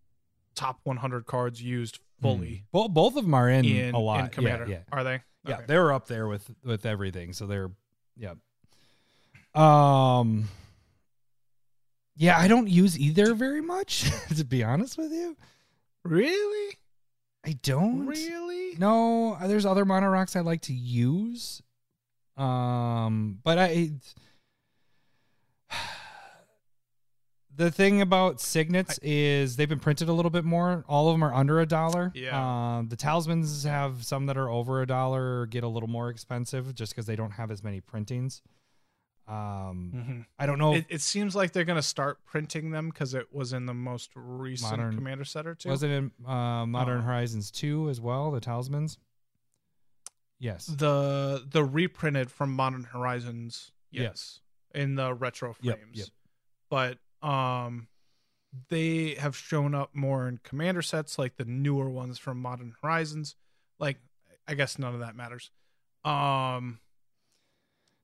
top 0.54 0.80
100 0.84 1.26
cards 1.26 1.62
used 1.62 1.98
fully 2.20 2.64
Well, 2.72 2.88
both 2.88 3.16
of 3.16 3.24
them 3.24 3.34
are 3.34 3.48
in, 3.48 3.64
in 3.64 3.94
a 3.94 3.98
lot. 3.98 4.20
in 4.24 4.30
Commander. 4.30 4.66
Yeah, 4.66 4.76
yeah. 4.76 4.82
Are 4.92 5.02
they? 5.04 5.20
Yeah, 5.46 5.54
Okay. 5.56 5.64
they're 5.66 5.92
up 5.92 6.06
there 6.06 6.28
with 6.28 6.48
with 6.64 6.86
everything. 6.86 7.32
So 7.32 7.46
they're 7.46 7.70
yeah. 8.16 8.34
Um 9.54 10.48
Yeah, 12.16 12.38
I 12.38 12.46
don't 12.48 12.68
use 12.68 12.98
either 12.98 13.34
very 13.34 13.60
much, 13.62 14.08
to 14.36 14.44
be 14.44 14.62
honest 14.62 14.98
with 14.98 15.10
you. 15.12 15.36
Really? 16.04 16.76
I 17.44 17.52
don't. 17.62 18.06
Really? 18.06 18.76
No, 18.78 19.34
uh, 19.34 19.46
there's 19.46 19.66
other 19.66 19.84
mono 19.84 20.08
rocks 20.08 20.36
I 20.36 20.40
like 20.40 20.62
to 20.62 20.72
use. 20.72 21.62
Um, 22.36 23.38
but 23.42 23.58
I 23.58 23.92
the 27.54 27.70
thing 27.70 28.00
about 28.00 28.40
signets 28.40 28.98
is 29.02 29.56
they've 29.56 29.68
been 29.68 29.80
printed 29.80 30.08
a 30.08 30.12
little 30.12 30.30
bit 30.30 30.44
more. 30.44 30.84
All 30.88 31.08
of 31.08 31.14
them 31.14 31.22
are 31.22 31.34
under 31.34 31.60
a 31.60 31.66
dollar. 31.66 32.12
Yeah. 32.14 32.78
Um, 32.78 32.88
the 32.88 32.96
talismans 32.96 33.64
have 33.64 34.04
some 34.04 34.26
that 34.26 34.36
are 34.36 34.48
over 34.48 34.82
a 34.82 34.86
dollar 34.86 35.46
get 35.46 35.64
a 35.64 35.68
little 35.68 35.88
more 35.88 36.08
expensive 36.10 36.74
just 36.74 36.92
because 36.92 37.06
they 37.06 37.16
don't 37.16 37.32
have 37.32 37.50
as 37.50 37.62
many 37.62 37.80
printings. 37.80 38.40
Um, 39.32 39.92
Mhm. 39.94 40.26
I 40.38 40.46
don't 40.46 40.58
know. 40.58 40.74
It, 40.74 40.86
it 40.88 41.00
seems 41.00 41.34
like 41.34 41.52
they're 41.52 41.64
going 41.64 41.76
to 41.78 41.82
start 41.82 42.24
printing 42.26 42.70
them 42.70 42.88
because 42.90 43.14
it 43.14 43.32
was 43.32 43.52
in 43.52 43.66
the 43.66 43.72
most 43.74 44.10
recent 44.14 44.72
Modern- 44.78 44.94
Commander 44.96 45.24
set 45.24 45.46
or 45.46 45.54
two. 45.54 45.68
was 45.70 45.82
it 45.82 45.90
in 45.90 46.10
uh, 46.26 46.66
Modern 46.66 46.98
Oh. 46.98 47.02
Horizons 47.02 47.50
two 47.50 47.88
as 47.88 48.00
well? 48.00 48.30
The 48.30 48.40
talismans. 48.40 48.98
Yes. 50.38 50.66
the 50.66 51.46
the 51.48 51.62
reprinted 51.64 52.30
from 52.30 52.52
Modern 52.52 52.84
Horizons? 52.84 53.70
Yeah. 53.92 54.02
Yes, 54.02 54.40
in 54.74 54.96
the 54.96 55.14
retro 55.14 55.54
Yep, 55.60 55.78
frames. 55.78 55.98
yep. 55.98 56.08
But 56.68 56.98
um, 57.26 57.86
they 58.68 59.14
have 59.14 59.36
shown 59.36 59.74
up 59.74 59.94
more 59.94 60.26
in 60.26 60.38
Commander 60.38 60.82
sets, 60.82 61.16
like 61.18 61.36
the 61.36 61.44
newer 61.44 61.88
ones 61.88 62.18
from 62.18 62.40
Modern 62.40 62.74
Horizons. 62.82 63.36
Like, 63.78 63.98
I 64.48 64.54
guess 64.54 64.78
none 64.80 64.94
of 64.94 65.00
that 65.00 65.14
matters. 65.14 65.50
Um, 66.04 66.80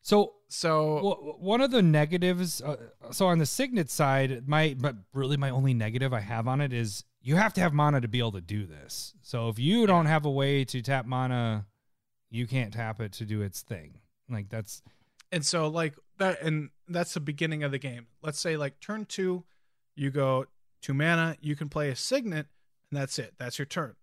So 0.03 0.35
so 0.49 1.03
well, 1.03 1.37
one 1.39 1.61
of 1.61 1.71
the 1.71 1.83
negatives 1.83 2.63
uh, 2.63 2.77
so 3.11 3.27
on 3.27 3.39
the 3.39 3.47
signet 3.47 3.91
side 3.91 4.49
my 4.49 4.75
but 4.79 4.97
really 5.13 5.37
my 5.37 5.51
only 5.51 5.75
negative 5.75 6.15
i 6.15 6.21
have 6.21 6.49
on 6.49 6.63
it 6.63 6.73
is 6.73 7.05
you 7.21 7.37
have 7.37 7.53
to 7.53 7.61
have 7.61 7.75
mana 7.75 8.01
to 8.01 8.09
be 8.09 8.19
able 8.19 8.33
to 8.33 8.41
do 8.41 8.65
this. 8.65 9.13
So 9.23 9.51
if 9.51 9.59
you 9.59 9.87
don't 9.87 10.07
have 10.07 10.25
a 10.25 10.31
way 10.31 10.65
to 10.65 10.81
tap 10.81 11.05
mana 11.05 11.67
you 12.31 12.47
can't 12.47 12.73
tap 12.73 13.01
it 13.01 13.13
to 13.15 13.25
do 13.25 13.43
its 13.43 13.63
thing. 13.63 13.99
Like 14.31 14.49
that's 14.49 14.83
and 15.31 15.45
so 15.45 15.69
like 15.69 15.95
that 16.19 16.41
and 16.43 16.71
that's 16.89 17.15
the 17.15 17.21
beginning 17.21 17.63
of 17.63 17.71
the 17.71 17.79
game. 17.79 18.07
Let's 18.23 18.41
say 18.41 18.57
like 18.57 18.81
turn 18.81 19.05
two 19.05 19.45
you 19.95 20.11
go 20.11 20.47
to 20.83 20.95
mana 20.95 21.37
you 21.41 21.57
can 21.57 21.69
play 21.69 21.91
a 21.91 21.97
signet 21.97 22.47
and 22.91 23.01
that's 23.01 23.19
it. 23.19 23.35
That's 23.39 23.59
your 23.59 23.67
turn. 23.67 23.97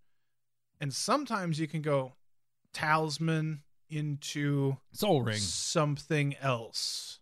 And 0.79 0.93
sometimes 0.93 1.59
you 1.59 1.67
can 1.67 1.81
go 1.81 2.13
talisman 2.73 3.63
into 3.95 4.77
Sol 4.91 5.21
Ring. 5.23 5.37
something 5.37 6.35
else. 6.41 7.19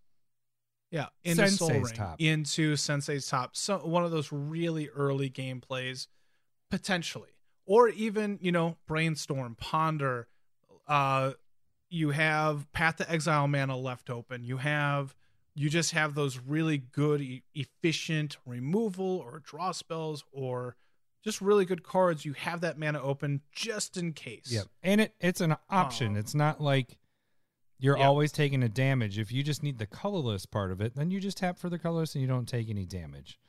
Yeah 0.92 1.08
into 1.24 1.48
soul 1.50 1.70
Sensei's 1.70 1.84
ring. 1.86 1.94
top. 1.96 2.16
into 2.22 2.76
sensei's 2.76 3.28
top. 3.28 3.56
So 3.56 3.78
one 3.80 4.04
of 4.04 4.12
those 4.12 4.32
really 4.32 4.90
early 4.90 5.30
gameplays 5.30 6.08
potentially. 6.70 7.30
Or 7.66 7.90
even 7.90 8.38
you 8.42 8.52
know 8.52 8.78
brainstorm 8.88 9.56
ponder. 9.60 10.28
Uh 10.88 11.32
you 11.90 12.10
have 12.12 12.72
path 12.74 12.98
to 12.98 13.12
exile 13.12 13.48
mana 13.48 13.78
left 13.78 14.10
open. 14.10 14.44
You 14.44 14.58
have 14.58 15.16
you 15.56 15.70
just 15.70 15.92
have 15.92 16.16
those 16.16 16.40
really 16.40 16.78
good 16.80 17.22
e- 17.22 17.44
efficient 17.54 18.38
removal 18.46 19.18
or 19.18 19.40
draw 19.44 19.72
spells 19.72 20.24
or 20.32 20.76
just 21.24 21.42
really 21.42 21.66
good 21.66 21.84
cards 21.84 22.26
you 22.26 22.34
have 22.34 22.62
that 22.62 22.78
mana 22.78 23.02
open 23.02 23.42
just 23.52 23.98
in 23.98 24.14
case 24.14 24.48
yeah 24.50 24.62
and 24.82 25.02
it 25.02 25.16
it's 25.20 25.42
an 25.42 25.56
option 25.70 26.10
Um, 26.14 26.18
it's 26.18 26.36
not 26.36 26.60
like 26.62 26.98
you're 27.80 27.98
yeah. 27.98 28.06
always 28.08 28.32
taking 28.32 28.62
a 28.64 28.70
damage 28.70 29.18
if 29.20 29.32
you 29.32 29.44
just 29.44 29.64
need 29.64 29.78
the 29.78 29.86
colorless 29.88 30.46
part 30.46 30.72
of 30.72 30.82
it 30.82 30.96
then 30.96 31.12
you 31.12 31.20
just 31.20 31.38
tap 31.38 31.58
for 31.58 31.70
the 31.70 31.80
colorless 31.80 32.16
and 32.16 32.22
you 32.22 32.28
don't 32.28 32.48
take 32.48 32.70
any 32.70 32.86
damage 32.86 33.40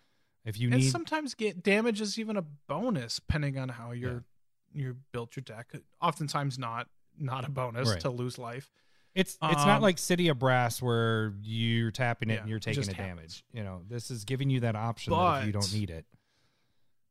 if 0.45 0.59
you 0.59 0.69
and 0.71 0.81
need 0.81 0.91
sometimes 0.91 1.35
get 1.35 1.63
damage 1.63 2.01
is 2.01 2.19
even 2.19 2.37
a 2.37 2.43
bonus 2.69 3.17
depending 3.17 3.59
on 3.59 3.69
how 3.69 3.93
you're 3.93 4.25
you 4.73 4.97
built 5.13 5.37
your 5.37 5.43
deck 5.43 5.73
oftentimes 6.01 6.59
not 6.59 6.89
not 7.19 7.45
a 7.45 7.51
bonus 7.51 7.89
Right. 7.91 8.01
to 8.01 8.11
lose 8.11 8.39
life 8.39 8.71
It's 9.15 9.39
it's 9.41 9.65
not 9.65 9.77
Um, 9.77 9.83
like 9.83 9.99
City 9.99 10.27
of 10.29 10.39
Brass 10.41 10.83
where 10.83 11.33
you're 11.43 11.93
tapping 11.93 12.29
it 12.31 12.35
Yeah, 12.35 12.41
and 12.41 12.51
you're 12.51 12.59
taking 12.59 12.83
a 12.83 12.87
happens. 12.87 12.97
damage. 12.99 13.45
You 13.53 13.63
know, 13.63 13.83
this 13.89 14.11
is 14.11 14.25
giving 14.25 14.51
you 14.51 14.59
that 14.61 14.75
option 14.75 15.13
that 15.13 15.41
if 15.43 15.47
you 15.47 15.53
don't 15.53 15.73
need 15.73 15.91
it. 15.91 16.05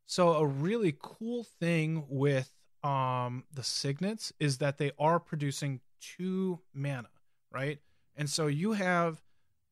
So 0.06 0.34
a 0.34 0.46
really 0.46 0.96
cool 1.02 1.44
thing 1.60 2.06
with 2.10 2.50
um 2.84 3.44
the 3.54 3.64
signets 3.64 4.34
is 4.40 4.58
that 4.58 4.78
they 4.78 4.92
are 5.00 5.20
producing 5.20 5.80
two 6.02 6.60
mana 6.74 7.10
right 7.52 7.80
and 8.16 8.30
so 8.30 8.48
you 8.48 8.74
have 8.74 9.22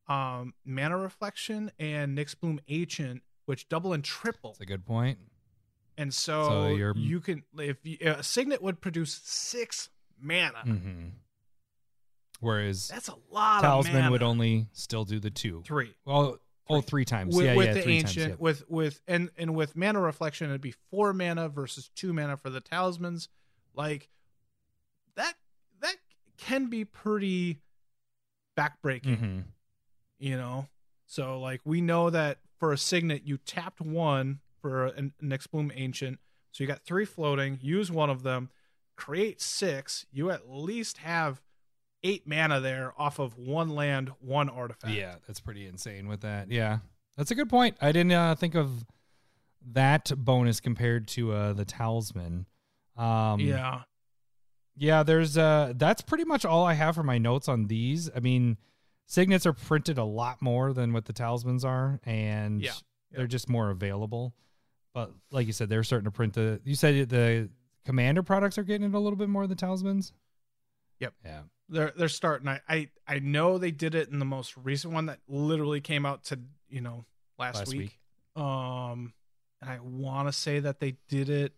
um 0.07 0.53
mana 0.65 0.97
reflection 0.97 1.71
and 1.79 2.17
Nyx 2.17 2.39
bloom 2.39 2.59
ancient 2.69 3.21
which 3.45 3.67
double 3.69 3.91
and 3.93 4.03
triple 4.03 4.51
That's 4.51 4.61
a 4.61 4.65
good 4.65 4.85
point. 4.85 5.17
and 5.97 6.13
so, 6.13 6.43
So 6.47 6.67
you're- 6.75 6.97
you 6.99 7.19
can 7.19 7.43
if 7.57 7.77
you, 7.83 7.97
a 8.01 8.23
signet 8.23 8.61
would 8.61 8.79
produce 8.81 9.19
six 9.23 9.89
mana 10.19 10.63
Mm-hmm. 10.65 11.07
Whereas 12.39 12.87
that's 12.87 13.07
a 13.07 13.15
lot 13.29 13.61
Talisman 13.61 13.95
of 13.97 13.99
mana. 14.03 14.11
would 14.11 14.23
only 14.23 14.67
still 14.73 15.05
do 15.05 15.19
the 15.19 15.29
two. 15.29 15.61
three 15.65 15.93
Well, 16.05 16.39
oh, 16.69 16.81
three 16.81 17.05
times. 17.05 17.35
with, 17.35 17.45
yeah, 17.45 17.55
with 17.55 17.67
yeah, 17.67 17.73
the 17.73 17.89
ancient 17.89 18.15
times. 18.15 18.27
yeah. 18.29 18.35
with 18.39 18.69
with 18.69 19.01
and 19.07 19.29
and 19.37 19.55
with 19.55 19.75
mana 19.75 19.99
reflection 19.99 20.49
it'd 20.49 20.61
be 20.61 20.73
four 20.89 21.13
mana 21.13 21.49
versus 21.49 21.89
two 21.95 22.13
mana 22.13 22.37
for 22.37 22.49
the 22.49 22.61
talismans 22.61 23.27
like 23.73 24.09
that 25.15 25.33
that 25.81 25.95
can 26.37 26.67
be 26.69 26.85
pretty 26.85 27.59
backbreaking 28.57 29.17
Mhm. 29.19 29.43
you 30.19 30.37
know 30.37 30.67
so 31.07 31.39
like 31.39 31.61
we 31.65 31.81
know 31.81 32.09
that 32.09 32.39
for 32.59 32.71
a 32.73 32.77
signet 32.77 33.23
you 33.25 33.37
tapped 33.37 33.81
one 33.81 34.39
for 34.61 34.85
an, 34.87 35.13
an 35.21 35.37
bloom 35.51 35.71
ancient 35.73 36.19
so 36.51 36.63
you 36.63 36.67
got 36.67 36.81
three 36.83 37.05
floating 37.05 37.57
use 37.61 37.91
one 37.91 38.09
of 38.09 38.23
them 38.23 38.49
create 38.95 39.41
six 39.41 40.05
you 40.11 40.29
at 40.29 40.49
least 40.49 40.97
have 40.99 41.41
eight 42.03 42.27
mana 42.27 42.59
there 42.59 42.93
off 42.97 43.19
of 43.19 43.37
one 43.37 43.69
land 43.69 44.11
one 44.19 44.49
artifact 44.49 44.93
Yeah, 44.93 45.15
that's 45.27 45.39
pretty 45.39 45.67
insane 45.67 46.07
with 46.07 46.21
that. 46.21 46.51
Yeah, 46.51 46.79
that's 47.17 47.31
a 47.31 47.35
good 47.35 47.49
point. 47.49 47.77
I 47.81 47.91
didn't 47.91 48.11
uh, 48.11 48.35
think 48.35 48.55
of 48.55 48.85
that 49.73 50.11
bonus 50.17 50.59
compared 50.59 51.07
to 51.09 51.31
uh, 51.33 51.53
the 51.53 51.65
Talisman. 51.65 52.47
Um, 52.97 53.39
yeah 53.39 53.83
Yeah, 54.75 55.03
there's 55.03 55.37
uh 55.37 55.73
that's 55.75 56.01
pretty 56.01 56.25
much 56.25 56.45
all 56.45 56.65
I 56.65 56.73
have 56.73 56.95
for 56.95 57.03
my 57.03 57.17
notes 57.17 57.47
on 57.47 57.67
these. 57.67 58.09
I 58.15 58.19
mean, 58.19 58.57
signets 59.07 59.45
are 59.45 59.53
printed 59.53 59.97
a 59.97 60.03
lot 60.03 60.41
more 60.41 60.73
than 60.73 60.93
what 60.93 61.05
the 61.05 61.13
talismans 61.13 61.63
are, 61.63 61.99
and 62.05 62.61
Yeah, 62.61 62.73
they're 63.11 63.27
just 63.27 63.49
more 63.49 63.69
available. 63.69 64.33
But 64.93 65.11
like 65.31 65.47
you 65.47 65.53
said, 65.53 65.69
they're 65.69 65.83
starting 65.83 66.05
to 66.05 66.11
print 66.11 66.33
the. 66.33 66.59
You 66.65 66.75
said 66.75 67.09
the 67.09 67.49
commander 67.85 68.23
products 68.23 68.57
are 68.57 68.63
getting 68.63 68.87
it 68.87 68.93
a 68.93 68.99
little 68.99 69.17
bit 69.17 69.29
more 69.29 69.43
than 69.43 69.49
the 69.51 69.55
talismans. 69.55 70.11
Yep. 71.01 71.13
Yeah. 71.25 71.41
they're 71.67 71.91
they're 71.97 72.07
starting. 72.07 72.47
I, 72.47 72.61
I 72.69 72.89
I 73.07 73.19
know 73.19 73.57
they 73.57 73.71
did 73.71 73.93
it 73.95 74.07
in 74.09 74.19
the 74.19 74.25
most 74.25 74.55
recent 74.55 74.93
one 74.93 75.07
that 75.07 75.19
literally 75.27 75.81
came 75.81 76.05
out 76.05 76.23
to 76.25 76.39
you 76.69 76.79
know 76.81 77.05
last, 77.37 77.57
Last 77.57 77.67
week. 77.69 77.79
week. 78.35 78.43
Um, 78.43 79.13
and 79.61 79.69
I 79.69 79.79
want 79.81 80.27
to 80.29 80.31
say 80.31 80.59
that 80.59 80.79
they 80.79 80.95
did 81.09 81.29
it 81.29 81.53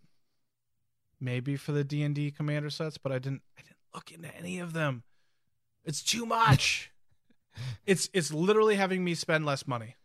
maybe 1.20 1.56
for 1.56 1.72
the 1.72 1.84
D 1.84 2.04
and 2.04 2.16
D 2.16 2.32
commander 2.32 2.70
sets, 2.70 2.98
but 2.98 3.12
I 3.12 3.20
didn't. 3.20 3.42
I 3.58 3.62
didn't 3.62 3.78
look 3.94 4.12
into 4.12 4.36
any 4.36 4.60
of 4.60 4.74
them. 4.74 5.04
It's 5.86 6.02
too 6.02 6.26
much. 6.26 6.92
it's 7.86 8.10
it's 8.14 8.34
literally 8.34 8.76
having 8.76 9.04
me 9.04 9.14
spend 9.16 9.46
less 9.46 9.68
money. 9.68 9.96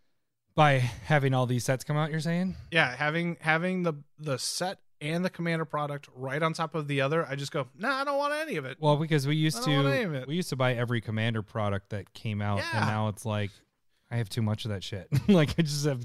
By 0.55 0.78
having 0.78 1.35
all 1.35 1.47
these 1.47 1.65
sets 1.65 1.85
come 1.85 1.97
out, 1.97 2.10
you're 2.10 2.19
saying? 2.20 2.56
Yeah, 2.73 2.94
having 2.97 3.36
having 3.40 3.85
the 3.85 3.94
the 4.19 4.39
set 4.39 4.81
and 5.01 5.25
the 5.25 5.31
commander 5.31 5.65
product 5.65 6.09
right 6.15 6.43
on 6.43 6.53
top 6.53 6.75
of 6.75 6.89
the 6.89 7.01
other, 7.01 7.27
I 7.27 7.37
just 7.37 7.53
go, 7.53 7.66
nah, 7.79 8.01
I 8.01 8.05
don't 8.05 8.19
want 8.19 8.35
any 8.35 8.57
of 8.57 8.65
it. 8.65 8.79
Well, 8.81 8.97
because 8.97 9.27
we 9.27 9.37
used 9.37 9.59
I 9.59 9.66
don't 9.66 9.85
wanna 9.85 9.91
name 9.91 10.12
to 10.12 10.25
we 10.27 10.35
used 10.37 10.49
to 10.51 10.57
buy 10.57 10.75
every 10.75 11.01
commander 11.01 11.43
product 11.43 11.91
that 11.91 12.12
came 12.15 12.43
out, 12.43 12.59
Yeah. 12.59 12.79
and 12.79 12.87
now 12.87 13.09
it's 13.09 13.25
like 13.25 13.51
I 14.11 14.16
have 14.16 14.29
too 14.29 14.43
much 14.43 14.65
of 14.65 14.70
that 14.70 14.83
shit. 14.83 15.09
like 15.29 15.51
I 15.59 15.62
just 15.62 15.85
have 15.87 16.05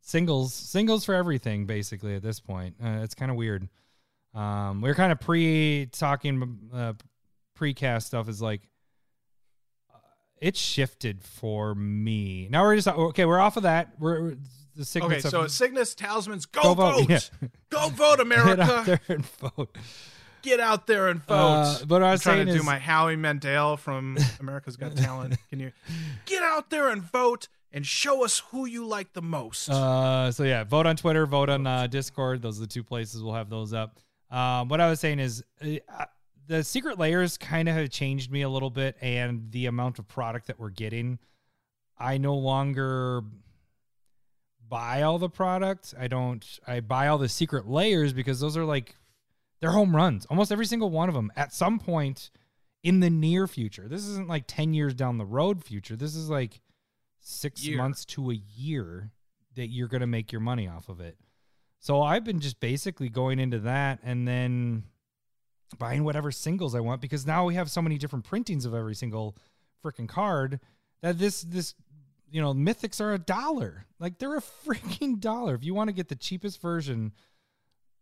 singles, 0.00 0.54
singles 0.54 1.04
for 1.04 1.14
everything 1.14 1.66
basically 1.66 2.14
at 2.14 2.22
this 2.22 2.40
point. 2.40 2.76
Uh, 2.82 3.00
it's 3.02 3.14
kind 3.14 3.30
of 3.30 3.36
weird. 3.36 3.68
Um, 4.34 4.80
we 4.80 4.88
are 4.90 4.94
kind 4.94 5.12
of 5.12 5.20
pre 5.20 5.86
talking 5.92 6.70
uh, 6.72 6.92
precast 7.58 8.04
stuff 8.04 8.28
is 8.28 8.40
like 8.40 8.62
uh, 9.92 9.98
it 10.40 10.56
shifted 10.56 11.22
for 11.22 11.74
me. 11.74 12.48
Now 12.50 12.62
we're 12.62 12.76
just 12.76 12.88
okay. 12.88 13.24
We're 13.24 13.40
off 13.40 13.56
of 13.56 13.64
that. 13.64 13.94
We're 13.98 14.36
the 14.76 15.02
Okay, 15.02 15.20
so 15.20 15.46
signets 15.46 15.94
talismans, 15.94 16.46
go, 16.46 16.62
Go 16.62 16.74
vote, 16.74 17.00
vote, 17.00 17.10
yeah. 17.10 17.48
go 17.70 17.88
vote, 17.88 18.20
America. 18.20 18.98
Get 19.00 19.00
out 19.00 19.06
there 19.06 19.16
and 19.16 19.26
vote. 19.26 19.78
get 20.42 20.60
out 20.60 20.86
there 20.86 21.08
and 21.08 21.22
vote. 21.24 21.34
Uh, 21.34 21.78
but 21.80 21.90
what 21.90 22.02
I 22.02 22.12
was 22.12 22.26
I'm 22.26 22.34
trying 22.34 22.46
to 22.46 22.52
is, 22.52 22.60
do 22.60 22.64
my 22.64 22.78
Howie 22.78 23.16
Mandel 23.16 23.76
from 23.76 24.16
America's 24.40 24.76
Got 24.76 24.96
Talent. 24.96 25.36
Can 25.50 25.60
you 25.60 25.72
get 26.26 26.42
out 26.42 26.70
there 26.70 26.88
and 26.88 27.02
vote 27.02 27.48
and 27.72 27.86
show 27.86 28.24
us 28.24 28.40
who 28.50 28.66
you 28.66 28.86
like 28.86 29.12
the 29.12 29.22
most? 29.22 29.68
Uh, 29.68 30.32
so 30.32 30.44
yeah, 30.44 30.64
vote 30.64 30.86
on 30.86 30.96
Twitter, 30.96 31.26
vote 31.26 31.50
on 31.50 31.66
uh, 31.66 31.86
Discord. 31.86 32.42
Those 32.42 32.58
are 32.58 32.62
the 32.62 32.66
two 32.66 32.82
places 32.82 33.22
we'll 33.22 33.34
have 33.34 33.50
those 33.50 33.72
up. 33.72 33.98
Um, 34.30 34.68
what 34.68 34.80
I 34.80 34.88
was 34.88 35.00
saying 35.00 35.18
is 35.18 35.44
uh, 35.62 36.04
the 36.46 36.64
secret 36.64 36.98
layers 36.98 37.36
kind 37.36 37.68
of 37.68 37.74
have 37.74 37.90
changed 37.90 38.30
me 38.30 38.42
a 38.42 38.48
little 38.48 38.70
bit, 38.70 38.96
and 39.00 39.50
the 39.52 39.66
amount 39.66 39.98
of 39.98 40.08
product 40.08 40.46
that 40.46 40.58
we're 40.58 40.70
getting. 40.70 41.18
I 41.98 42.16
no 42.16 42.34
longer 42.34 43.22
buy 44.70 45.02
all 45.02 45.18
the 45.18 45.28
products. 45.28 45.94
I 45.98 46.08
don't. 46.08 46.46
I 46.66 46.80
buy 46.80 47.08
all 47.08 47.18
the 47.18 47.28
secret 47.28 47.68
layers 47.68 48.14
because 48.14 48.40
those 48.40 48.56
are 48.56 48.64
like 48.64 48.96
they're 49.60 49.72
home 49.72 49.94
runs. 49.94 50.24
Almost 50.26 50.52
every 50.52 50.66
single 50.66 50.90
one 50.90 51.08
of 51.10 51.14
them 51.14 51.30
at 51.36 51.52
some 51.52 51.78
point 51.78 52.30
in 52.82 53.00
the 53.00 53.10
near 53.10 53.46
future. 53.46 53.88
This 53.88 54.06
isn't 54.06 54.28
like 54.28 54.44
ten 54.46 54.72
years 54.72 54.94
down 54.94 55.18
the 55.18 55.26
road 55.26 55.62
future. 55.62 55.96
This 55.96 56.14
is 56.14 56.30
like 56.30 56.62
six 57.20 57.66
Year. 57.66 57.76
months 57.76 58.06
to 58.06 58.30
a 58.30 58.34
year 58.34 59.10
that 59.56 59.66
you're 59.66 59.88
going 59.88 60.00
to 60.00 60.06
make 60.06 60.32
your 60.32 60.40
money 60.40 60.66
off 60.66 60.88
of 60.88 61.00
it. 61.00 61.18
So 61.80 62.00
I've 62.02 62.24
been 62.24 62.40
just 62.40 62.60
basically 62.60 63.08
going 63.08 63.38
into 63.38 63.58
that 63.60 63.98
and 64.02 64.26
then 64.26 64.84
buying 65.78 66.04
whatever 66.04 66.30
singles 66.30 66.74
I 66.74 66.80
want 66.80 67.00
because 67.00 67.26
now 67.26 67.44
we 67.44 67.54
have 67.54 67.70
so 67.70 67.82
many 67.82 67.98
different 67.98 68.24
printings 68.24 68.64
of 68.64 68.74
every 68.74 68.94
single 68.94 69.36
freaking 69.84 70.08
card 70.08 70.60
that 71.02 71.18
this 71.18 71.42
this 71.42 71.74
you 72.30 72.40
know 72.40 72.54
mythics 72.54 73.00
are 73.00 73.12
a 73.12 73.18
dollar. 73.18 73.86
Like 73.98 74.18
they're 74.18 74.36
a 74.36 74.42
freaking 74.66 75.20
dollar. 75.20 75.54
If 75.54 75.64
you 75.64 75.74
want 75.74 75.88
to 75.88 75.94
get 75.94 76.08
the 76.08 76.16
cheapest 76.16 76.60
version 76.60 77.12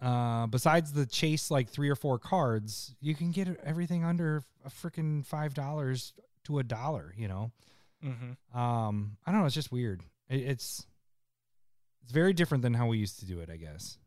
uh 0.01 0.47
besides 0.47 0.93
the 0.93 1.07
chase 1.07 1.51
like 1.51 1.69
3 1.69 1.89
or 1.89 1.97
4 1.97 2.19
cards, 2.21 2.95
you 3.01 3.15
can 3.17 3.33
get 3.33 3.49
everything 3.65 4.05
under 4.05 4.43
a 4.65 4.71
freaking 4.71 5.27
$5 5.27 6.13
to 6.45 6.59
a 6.61 6.63
dollar, 6.63 7.13
you 7.17 7.27
know. 7.27 7.51
mm-hmm. 8.05 8.59
Um, 8.59 9.17
I 9.27 9.33
don't 9.33 9.41
know. 9.41 9.47
It's 9.47 9.55
just 9.55 9.73
weird. 9.73 10.03
It, 10.29 10.41
it's 10.41 10.87
it's 12.03 12.13
very 12.13 12.33
different 12.33 12.63
than 12.63 12.75
how 12.75 12.87
we 12.87 12.99
used 12.99 13.19
to 13.21 13.27
do 13.27 13.41
it. 13.41 13.51
I 13.51 13.57
guess. 13.57 13.99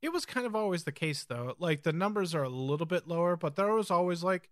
It 0.00 0.12
was 0.12 0.24
kind 0.24 0.46
of 0.46 0.54
always 0.54 0.84
the 0.84 0.92
case 0.92 1.24
though. 1.24 1.54
Like 1.58 1.82
the 1.82 1.92
numbers 1.92 2.34
are 2.34 2.44
a 2.44 2.48
little 2.48 2.86
bit 2.86 3.06
lower, 3.08 3.36
but 3.36 3.56
there 3.56 3.72
was 3.72 3.90
always 3.90 4.22
like 4.22 4.48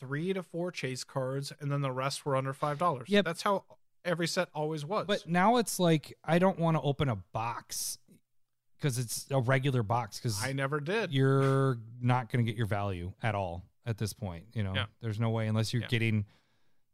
three 0.00 0.32
to 0.32 0.42
four 0.42 0.70
chase 0.70 1.04
cards, 1.04 1.52
and 1.60 1.70
then 1.70 1.80
the 1.82 1.92
rest 1.92 2.24
were 2.26 2.36
under 2.36 2.52
five 2.52 2.78
dollars. 2.78 3.08
Yeah, 3.08 3.22
that's 3.22 3.42
how 3.42 3.64
every 4.04 4.26
set 4.26 4.48
always 4.54 4.84
was. 4.84 5.06
But 5.06 5.28
now 5.28 5.56
it's 5.56 5.78
like 5.78 6.16
I 6.24 6.38
don't 6.38 6.58
want 6.58 6.76
to 6.76 6.80
open 6.82 7.08
a 7.08 7.16
box 7.16 7.98
because 8.78 8.98
it's 8.98 9.26
a 9.30 9.40
regular 9.40 9.82
box 9.82 10.18
because 10.18 10.42
I 10.44 10.52
never 10.52 10.80
did. 10.80 11.12
you're 11.12 11.78
not 12.00 12.30
going 12.32 12.44
to 12.44 12.50
get 12.50 12.56
your 12.58 12.66
value 12.66 13.12
at 13.22 13.34
all 13.34 13.62
at 13.86 13.98
this 13.98 14.12
point. 14.12 14.44
You 14.54 14.64
know, 14.64 14.74
Yeah. 14.74 14.86
there's 15.00 15.20
no 15.20 15.30
way 15.30 15.46
unless 15.46 15.72
you're 15.72 15.82
Yeah. 15.82 15.88
getting 15.88 16.24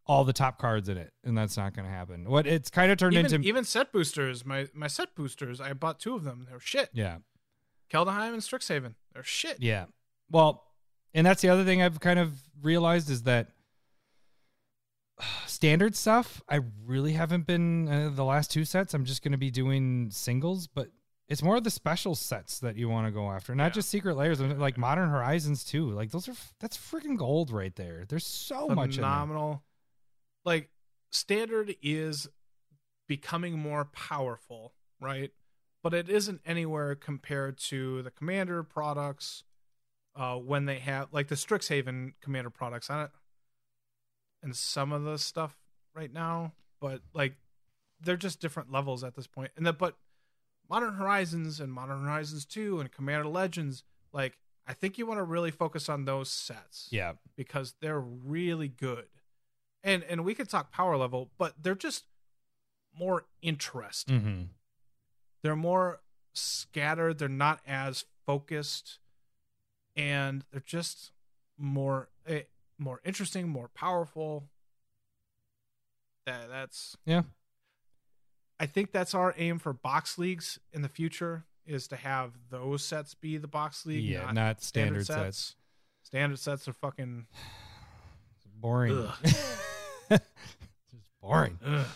all 0.06 0.24
the 0.24 0.32
top 0.32 0.58
cards 0.58 0.88
in 0.88 0.96
it, 0.96 1.12
and 1.24 1.36
that's 1.36 1.56
not 1.56 1.74
going 1.74 1.84
to 1.86 1.90
happen. 1.90 2.24
What 2.28 2.46
it's 2.46 2.70
kind 2.70 2.90
of 2.92 2.96
turned 2.98 3.14
even, 3.14 3.26
into, 3.34 3.46
even 3.48 3.64
set 3.64 3.92
boosters, 3.92 4.44
my 4.44 4.68
my 4.74 4.86
set 4.86 5.14
boosters, 5.14 5.60
I 5.60 5.72
bought 5.72 5.98
two 6.00 6.14
of 6.14 6.24
them. 6.24 6.46
They're 6.48 6.60
shit. 6.60 6.90
yeah, 6.92 7.18
Kaldheim 7.90 8.34
and 8.34 8.42
Strixhaven, 8.42 8.94
they're 9.14 9.22
shit. 9.22 9.62
Yeah. 9.62 9.86
Well, 10.30 10.64
and 11.14 11.26
that's 11.26 11.42
the 11.42 11.48
other 11.48 11.64
thing 11.64 11.82
I've 11.82 12.00
kind 12.00 12.18
of 12.18 12.32
realized 12.62 13.10
is 13.10 13.22
that 13.24 13.48
standard 15.46 15.96
stuff, 15.96 16.42
I 16.48 16.60
really 16.84 17.12
haven't 17.12 17.46
been 17.46 17.88
uh, 17.88 18.10
the 18.14 18.24
last 18.24 18.50
two 18.50 18.64
sets. 18.64 18.94
I'm 18.94 19.04
just 19.04 19.22
going 19.22 19.32
to 19.32 19.38
be 19.38 19.50
doing 19.50 20.10
singles, 20.10 20.66
but 20.66 20.88
it's 21.28 21.42
more 21.42 21.56
of 21.56 21.64
the 21.64 21.70
special 21.70 22.14
sets 22.14 22.60
that 22.60 22.76
you 22.76 22.88
want 22.88 23.06
to 23.06 23.10
go 23.10 23.30
after, 23.30 23.54
not 23.54 23.64
Yeah. 23.66 23.70
just 23.70 23.90
secret 23.90 24.16
layers, 24.16 24.40
like 24.40 24.78
Modern 24.78 25.10
Horizons 25.10 25.64
too. 25.64 25.90
Like 25.90 26.10
those 26.10 26.28
are 26.28 26.34
that's 26.60 26.76
freaking 26.78 27.16
gold 27.18 27.50
right 27.50 27.74
there. 27.76 28.04
There's 28.08 28.26
so 28.26 28.68
much 28.68 28.90
in 28.96 29.02
there. 29.02 29.10
phenomenal. 29.10 29.62
Like 30.44 30.70
standard 31.10 31.74
is 31.82 32.28
becoming 33.08 33.58
more 33.58 33.84
powerful, 33.86 34.74
right? 35.00 35.30
But 35.82 35.94
it 35.94 36.08
isn't 36.08 36.40
anywhere 36.46 36.94
compared 36.94 37.58
to 37.58 38.02
the 38.02 38.10
commander 38.10 38.62
products. 38.62 39.44
Uh, 40.18 40.34
when 40.36 40.64
they 40.64 40.80
have 40.80 41.06
like 41.12 41.28
the 41.28 41.36
Strixhaven 41.36 42.12
commander 42.20 42.50
products, 42.50 42.90
on 42.90 43.02
don't, 43.02 43.10
and 44.42 44.56
some 44.56 44.92
of 44.92 45.04
the 45.04 45.16
stuff 45.16 45.56
right 45.94 46.12
now, 46.12 46.54
but 46.80 47.02
like 47.14 47.34
they're 48.00 48.16
just 48.16 48.40
different 48.40 48.72
levels 48.72 49.04
at 49.04 49.14
this 49.14 49.28
point. 49.28 49.52
And 49.56 49.64
that, 49.64 49.78
but 49.78 49.94
Modern 50.68 50.94
Horizons 50.94 51.60
and 51.60 51.72
Modern 51.72 52.02
Horizons 52.02 52.44
Two 52.44 52.80
and 52.80 52.90
Commander 52.90 53.28
Legends, 53.28 53.84
like 54.12 54.38
I 54.66 54.72
think 54.74 54.98
you 54.98 55.06
want 55.06 55.18
to 55.18 55.24
really 55.24 55.52
focus 55.52 55.88
on 55.88 56.04
those 56.04 56.28
sets 56.30 56.88
Yeah. 56.90 57.12
because 57.36 57.74
they're 57.80 58.00
really 58.00 58.68
good. 58.68 59.06
And 59.84 60.02
and 60.02 60.24
we 60.24 60.34
could 60.34 60.48
talk 60.48 60.72
power 60.72 60.96
level, 60.96 61.30
but 61.38 61.54
they're 61.62 61.76
just 61.76 62.06
more 62.98 63.26
interesting. 63.40 64.20
Mm-hmm. 64.20 64.42
They're 65.42 65.54
more 65.54 66.00
scattered, 66.34 67.18
they're 67.18 67.28
not 67.28 67.60
as 67.66 68.04
focused 68.26 68.98
and 69.98 70.44
they're 70.50 70.62
just 70.64 71.10
more 71.58 72.08
eh, 72.26 72.42
more 72.78 73.00
interesting, 73.04 73.48
more 73.48 73.68
powerful. 73.74 74.44
That 76.26 76.48
that's 76.48 76.96
Yeah. 77.04 77.22
I 78.60 78.66
think 78.66 78.92
that's 78.92 79.14
our 79.14 79.34
aim 79.36 79.58
for 79.58 79.72
box 79.72 80.16
leagues 80.18 80.58
in 80.72 80.82
the 80.82 80.88
future 80.88 81.44
is 81.66 81.86
to 81.88 81.96
have 81.96 82.32
those 82.50 82.82
sets 82.82 83.14
be 83.14 83.36
the 83.36 83.46
box 83.46 83.84
league, 83.86 84.04
Yeah. 84.04 84.22
not, 84.26 84.34
Not, 84.34 84.62
standard, 84.62 85.06
sets. 85.06 85.54
Standard 86.02 86.38
sets 86.38 86.66
are 86.68 86.72
fucking 86.72 87.26
Boring. 88.60 89.08
Just 90.10 90.22
boring. 91.20 91.58
ugh. 91.64 91.86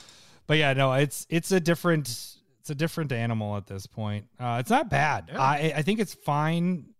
But 0.47 0.59
yeah, 0.59 0.73
no, 0.75 0.93
it's 0.93 1.27
it's 1.31 1.51
a 1.53 1.59
different 1.61 2.09
it's 2.61 2.71
a 2.71 2.75
different 2.75 3.11
animal 3.13 3.57
at 3.57 3.67
this 3.67 3.87
point. 3.87 4.27
Uh, 4.39 4.59
it's 4.61 4.71
not 4.71 4.89
bad. 4.91 5.25
Yeah. 5.29 5.41
I 5.41 5.73
I 5.77 5.83
think 5.83 5.99
it's 5.99 6.15
fine 6.15 6.92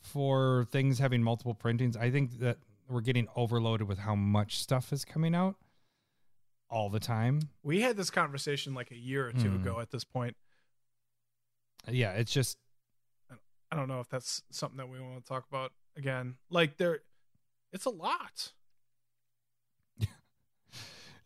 for 0.00 0.66
things 0.70 0.98
having 0.98 1.22
multiple 1.22 1.54
printings. 1.54 1.96
I 1.96 2.10
think 2.10 2.38
that 2.40 2.58
we're 2.88 3.00
getting 3.02 3.28
overloaded 3.36 3.86
with 3.86 3.98
how 3.98 4.14
much 4.14 4.58
stuff 4.58 4.92
is 4.92 5.04
coming 5.04 5.34
out 5.34 5.56
all 6.68 6.88
the 6.88 7.00
time. 7.00 7.40
We 7.62 7.80
had 7.80 7.96
this 7.96 8.10
conversation 8.10 8.74
like 8.74 8.90
a 8.90 8.96
year 8.96 9.26
or 9.28 9.32
two 9.32 9.50
Hmm. 9.50 9.56
ago 9.56 9.80
at 9.80 9.90
this 9.90 10.04
point. 10.04 10.36
Yeah, 11.88 12.12
it's 12.12 12.32
just 12.32 12.58
I 13.72 13.76
don't 13.76 13.88
know 13.88 14.00
if 14.00 14.08
that's 14.08 14.42
something 14.50 14.78
that 14.78 14.88
we 14.88 14.98
want 15.00 15.22
to 15.24 15.28
talk 15.28 15.46
about 15.48 15.72
again. 15.96 16.36
Like 16.50 16.76
there 16.76 17.00
it's 17.72 17.84
a 17.84 17.90
lot. 17.90 18.52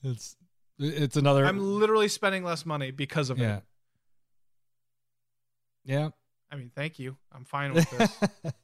it's 0.02 0.36
it's 0.78 1.16
another 1.16 1.44
I'm 1.46 1.58
literally 1.78 2.08
spending 2.08 2.44
less 2.44 2.66
money 2.66 2.90
because 2.90 3.30
of 3.30 3.38
yeah. 3.38 3.56
it. 3.58 3.62
Yeah. 5.84 6.08
I 6.54 6.56
mean, 6.56 6.70
thank 6.72 7.00
you. 7.00 7.16
I'm 7.32 7.44
fine 7.44 7.74
with 7.74 7.90
this. 7.90 8.16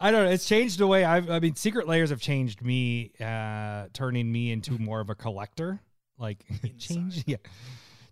I 0.00 0.10
don't 0.10 0.26
know. 0.26 0.30
It's 0.30 0.46
changed 0.46 0.78
the 0.78 0.86
way 0.86 1.02
I've, 1.02 1.30
I 1.30 1.40
mean, 1.40 1.54
secret 1.54 1.88
layers 1.88 2.10
have 2.10 2.20
changed 2.20 2.60
me, 2.60 3.12
uh, 3.18 3.86
turning 3.94 4.30
me 4.30 4.52
into 4.52 4.78
more 4.78 5.00
of 5.00 5.08
a 5.08 5.14
collector. 5.14 5.80
Like, 6.18 6.44
change, 6.78 7.24
yeah, 7.26 7.38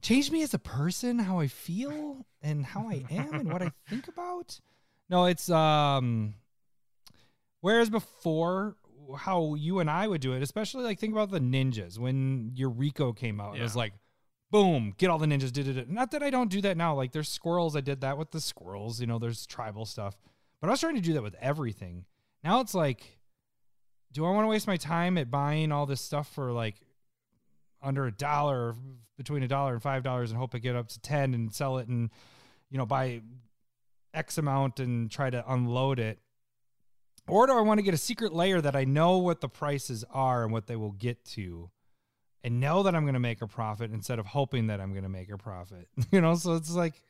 change 0.01 0.31
me 0.31 0.43
as 0.43 0.55
a 0.55 0.59
person, 0.59 1.19
how 1.19 1.39
I 1.39 1.49
feel 1.49 2.24
and 2.41 2.65
how 2.65 2.89
I 2.89 3.05
am 3.11 3.35
and 3.35 3.53
what 3.53 3.61
I 3.61 3.73
think 3.91 4.09
about. 4.09 4.59
No, 5.11 5.27
it's, 5.27 5.51
um, 5.51 6.33
whereas 7.61 7.91
before, 7.91 8.77
how 9.19 9.55
you 9.55 9.81
and 9.81 9.91
I 9.91 10.09
would 10.09 10.23
do 10.23 10.33
it, 10.33 10.43
especially 10.43 10.85
like 10.85 10.99
think 10.99 11.12
about 11.12 11.31
the 11.31 11.41
ninjas 11.41 11.99
when 11.99 12.53
Eureka 12.55 13.12
came 13.12 13.39
out. 13.39 13.59
It 13.59 13.62
was 13.62 13.77
like, 13.77 13.93
boom, 14.51 14.94
get 14.97 15.10
all 15.10 15.18
the 15.18 15.27
ninjas. 15.27 15.52
Did 15.52 15.77
it. 15.77 15.90
Not 15.90 16.10
that 16.12 16.23
I 16.23 16.31
don't 16.31 16.51
do 16.51 16.60
that 16.62 16.77
now. 16.77 16.94
Like 16.94 17.12
there's 17.12 17.28
squirrels. 17.28 17.77
I 17.77 17.81
did 17.81 18.01
that 18.01 18.18
with 18.18 18.31
the 18.31 18.40
squirrels. 18.40 19.01
You 19.01 19.06
know, 19.06 19.18
there's 19.18 19.47
tribal 19.47 19.85
stuff. 19.85 20.16
But 20.60 20.68
I 20.68 20.70
was 20.70 20.81
trying 20.81 20.94
to 20.97 21.01
do 21.01 21.12
that 21.14 21.23
with 21.23 21.36
everything. 21.40 22.05
Now 22.43 22.60
it's 22.60 22.74
like, 22.74 23.18
do 24.12 24.24
I 24.24 24.31
want 24.31 24.44
to 24.44 24.48
waste 24.48 24.66
my 24.66 24.77
time 24.77 25.18
at 25.18 25.31
buying 25.31 25.73
all 25.73 25.86
this 25.86 26.01
stuff 26.01 26.32
for 26.32 26.52
like 26.52 26.77
under 27.82 28.06
a 28.06 28.12
dollar, 28.12 28.74
between 29.16 29.43
a 29.43 29.48
dollar 29.48 29.74
and 29.74 29.82
five 29.82 30.02
dollars, 30.02 30.31
and 30.31 30.39
hope 30.39 30.55
I 30.55 30.59
get 30.59 30.77
up 30.77 30.89
to 30.89 31.01
ten 31.01 31.35
and 31.35 31.52
sell 31.52 31.78
it 31.78 31.89
and 31.89 32.10
you 32.70 32.78
know 32.78 32.86
buy 32.86 33.20
X 34.14 34.39
amount 34.39 34.81
and 34.81 35.10
try 35.10 35.28
to 35.28 35.44
unload 35.52 35.98
it? 35.98 36.18
Or 37.28 37.47
do 37.47 37.52
I 37.55 37.60
want 37.60 37.78
to 37.78 37.82
get 37.82 37.94
a 37.94 37.98
secret 37.98 38.32
layer 38.32 38.60
that 38.60 38.77
I 38.77 38.85
know 38.85 39.18
what 39.18 39.40
the 39.40 39.48
prices 39.48 40.05
are 40.10 40.44
and 40.44 40.52
what 40.52 40.66
they 40.66 40.77
will 40.77 40.93
get 40.93 41.24
to? 41.32 41.70
And 42.45 42.61
know 42.61 42.83
that 42.83 42.95
I'm 42.95 43.03
going 43.03 43.15
to 43.15 43.21
make 43.21 43.43
a 43.43 43.47
profit 43.47 43.91
instead 43.93 44.19
of 44.19 44.27
hoping 44.27 44.69
that 44.69 44.81
I'm 44.81 44.93
going 44.93 45.03
to 45.03 45.09
make 45.09 45.31
a 45.31 45.39
profit. 45.39 45.89
You 46.11 46.21
know, 46.21 46.35
so 46.35 46.55
it's 46.55 46.71
like 46.71 47.03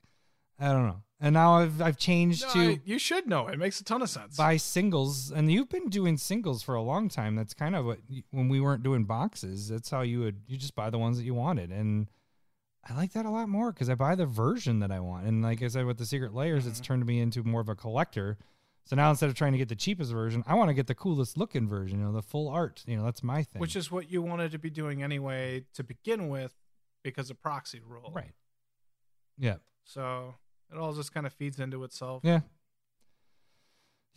I 0.59 0.69
don't 0.73 0.87
know. 0.87 1.03
And 1.21 1.35
now 1.35 1.57
I've 1.57 1.81
I've 1.81 1.97
changed 1.97 2.43
No, 2.43 2.53
to 2.53 2.61
I- 2.73 2.81
you 2.85 2.99
should 2.99 3.27
know. 3.27 3.49
It 3.49 3.59
makes 3.59 3.81
a 3.81 3.85
ton 3.85 4.03
of 4.03 4.11
sense. 4.11 4.37
buy 4.37 4.57
singles, 4.57 5.31
and 5.31 5.51
you've 5.51 5.69
been 5.69 5.89
doing 5.89 6.17
singles 6.17 6.63
for 6.63 6.75
a 6.75 6.83
long 6.83 7.09
time. 7.09 7.37
That's 7.37 7.55
kind 7.55 7.75
of 7.75 7.85
what 7.85 7.99
when 8.31 8.49
we 8.49 8.61
weren't 8.61 8.83
doing 8.83 9.05
boxes. 9.05 9.69
That's 9.69 9.91
how 9.91 10.03
you 10.03 10.21
would 10.21 10.43
you 10.47 10.57
just 10.57 10.75
buy 10.75 10.91
the 10.91 10.99
ones 10.99 11.17
that 11.19 11.25
you 11.25 11.35
wanted, 11.35 11.71
and 11.71 12.09
I 12.89 12.95
like 12.95 13.13
that 13.13 13.27
a 13.27 13.31
lot 13.31 13.49
more 13.49 13.73
because 13.73 13.91
I 13.91 13.95
buy 13.95 14.15
the 14.15 14.27
version 14.27 14.81
that 14.81 14.93
I 14.93 15.01
want. 15.01 15.27
And 15.27 15.43
like 15.43 15.63
I 15.63 15.69
said, 15.69 15.87
with 15.87 15.99
the 15.99 16.07
secret 16.07 16.35
layers, 16.35 16.67
it's 16.67 16.79
mm-hmm. 16.79 16.85
turned 16.85 17.07
me 17.07 17.21
into 17.21 17.43
more 17.43 17.61
of 17.61 17.69
a 17.69 17.75
collector. 17.75 18.39
So 18.87 18.95
now 18.95 19.11
instead 19.11 19.29
of 19.29 19.35
trying 19.35 19.53
to 19.53 19.59
get 19.59 19.69
the 19.69 19.75
cheapest 19.77 20.13
version, 20.13 20.45
I 20.47 20.55
want 20.55 20.69
to 20.69 20.75
get 20.75 20.87
the 20.87 20.95
coolest 20.95 21.37
looking 21.37 21.69
version. 21.69 21.99
You 21.99 22.07
know, 22.07 22.13
the 22.13 22.23
full 22.23 22.49
art. 22.49 22.85
You 22.87 22.97
know, 22.97 23.05
that's 23.05 23.23
my 23.23 23.43
thing. 23.43 23.61
which 23.61 23.75
is 23.77 23.91
what 23.91 24.11
you 24.11 24.23
wanted 24.23 24.53
to 24.53 24.59
be 24.59 24.71
doing 24.71 25.03
anyway 25.03 25.65
to 25.75 25.83
begin 25.83 26.29
with 26.29 26.55
because 27.03 27.29
of 27.31 27.41
proxy 27.43 27.81
rule. 27.87 28.13
right. 28.15 28.33
Yeah. 29.39 29.57
So 29.85 30.35
it 30.73 30.79
all 30.79 30.93
just 30.93 31.13
kind 31.13 31.27
of 31.27 31.33
feeds 31.33 31.59
into 31.61 31.85
itself. 31.85 32.23
Yeah. 32.25 32.41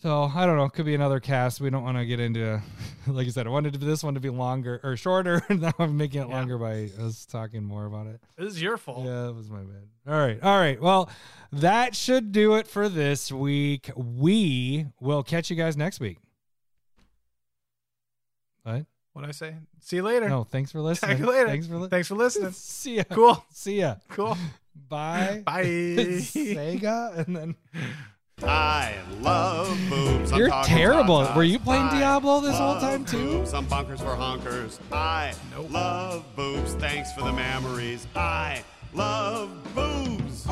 So 0.02 0.32
I 0.34 0.46
don't 0.46 0.56
know. 0.56 0.70
Could 0.70 0.86
be 0.86 0.96
another 0.96 1.20
cast. 1.20 1.60
We 1.60 1.70
don't 1.70 1.84
want 1.84 1.98
to 1.98 2.06
get 2.06 2.22
into, 2.22 2.62
like 3.08 3.28
I 3.28 3.30
said, 3.32 3.48
I 3.48 3.50
wanted 3.50 3.74
this 3.76 4.02
one 4.02 4.14
to 4.14 4.22
be 4.22 4.30
longer 4.30 4.80
or 4.82 4.96
shorter. 4.96 5.44
now 5.50 5.74
I'm 5.78 5.98
making 5.98 6.22
it 6.22 6.30
Yeah. 6.30 6.36
longer 6.36 6.58
by 6.58 6.90
us 7.04 7.26
talking 7.26 7.64
more 7.64 7.86
about 7.86 8.08
it. 8.08 8.22
This 8.38 8.54
is 8.54 8.62
your 8.62 8.78
fault. 8.78 9.06
Yeah, 9.06 9.28
it 9.28 9.36
was 9.36 9.50
my 9.50 9.60
bad. 9.60 9.88
All 10.08 10.18
right. 10.20 10.42
All 10.42 10.58
right. 10.58 10.82
Well, 10.82 11.10
that 11.52 11.96
should 11.98 12.32
do 12.32 12.56
it 12.56 12.66
for 12.68 12.88
this 12.88 13.30
week. 13.30 13.92
We 13.96 14.86
will 15.02 15.22
catch 15.22 15.50
you 15.50 15.58
guys 15.58 15.76
next 15.76 16.00
week. 16.00 16.18
What? 18.64 18.86
What 19.14 19.26
I 19.26 19.32
say? 19.32 19.56
See 19.82 19.98
you 19.98 20.04
later. 20.04 20.30
No, 20.30 20.44
thanks 20.46 20.72
for 20.72 20.80
listening. 20.80 21.18
Talk 21.18 21.26
you 21.26 21.32
later. 21.32 21.48
Thanks 21.48 21.68
for, 21.68 21.76
li- 21.78 21.90
Thanks 21.90 22.08
for 22.08 22.16
listening. 22.16 22.52
See 22.54 22.98
ya. 22.98 23.04
Cool. 23.10 23.44
See 23.52 23.80
ya. 23.82 23.96
Cool. 24.10 24.38
Bye. 24.88 25.42
Bye. 25.46 25.64
Sega. 25.66 27.18
And 27.18 27.36
then. 27.36 27.56
I 28.44 28.96
love 29.22 29.78
boobs. 29.90 30.32
I'm 30.32 30.40
You're 30.40 30.50
terrible. 30.64 31.28
Were 31.36 31.44
you 31.44 31.60
playing 31.60 31.84
I 31.86 32.00
Diablo 32.00 32.40
this 32.42 32.58
whole 32.58 32.80
time, 32.80 33.06
too? 33.06 33.40
Boobs. 33.40 33.54
I'm 33.54 33.66
bonkers 33.66 34.00
for 34.00 34.16
honkers. 34.16 34.80
I 34.92 35.34
Nope. 35.52 35.72
love 35.72 36.24
boobs. 36.36 36.74
Thanks 36.76 37.12
for 37.14 37.22
the 37.24 37.34
memories. 37.34 38.08
I 38.16 38.64
love 38.94 39.50
boobs. 39.76 40.46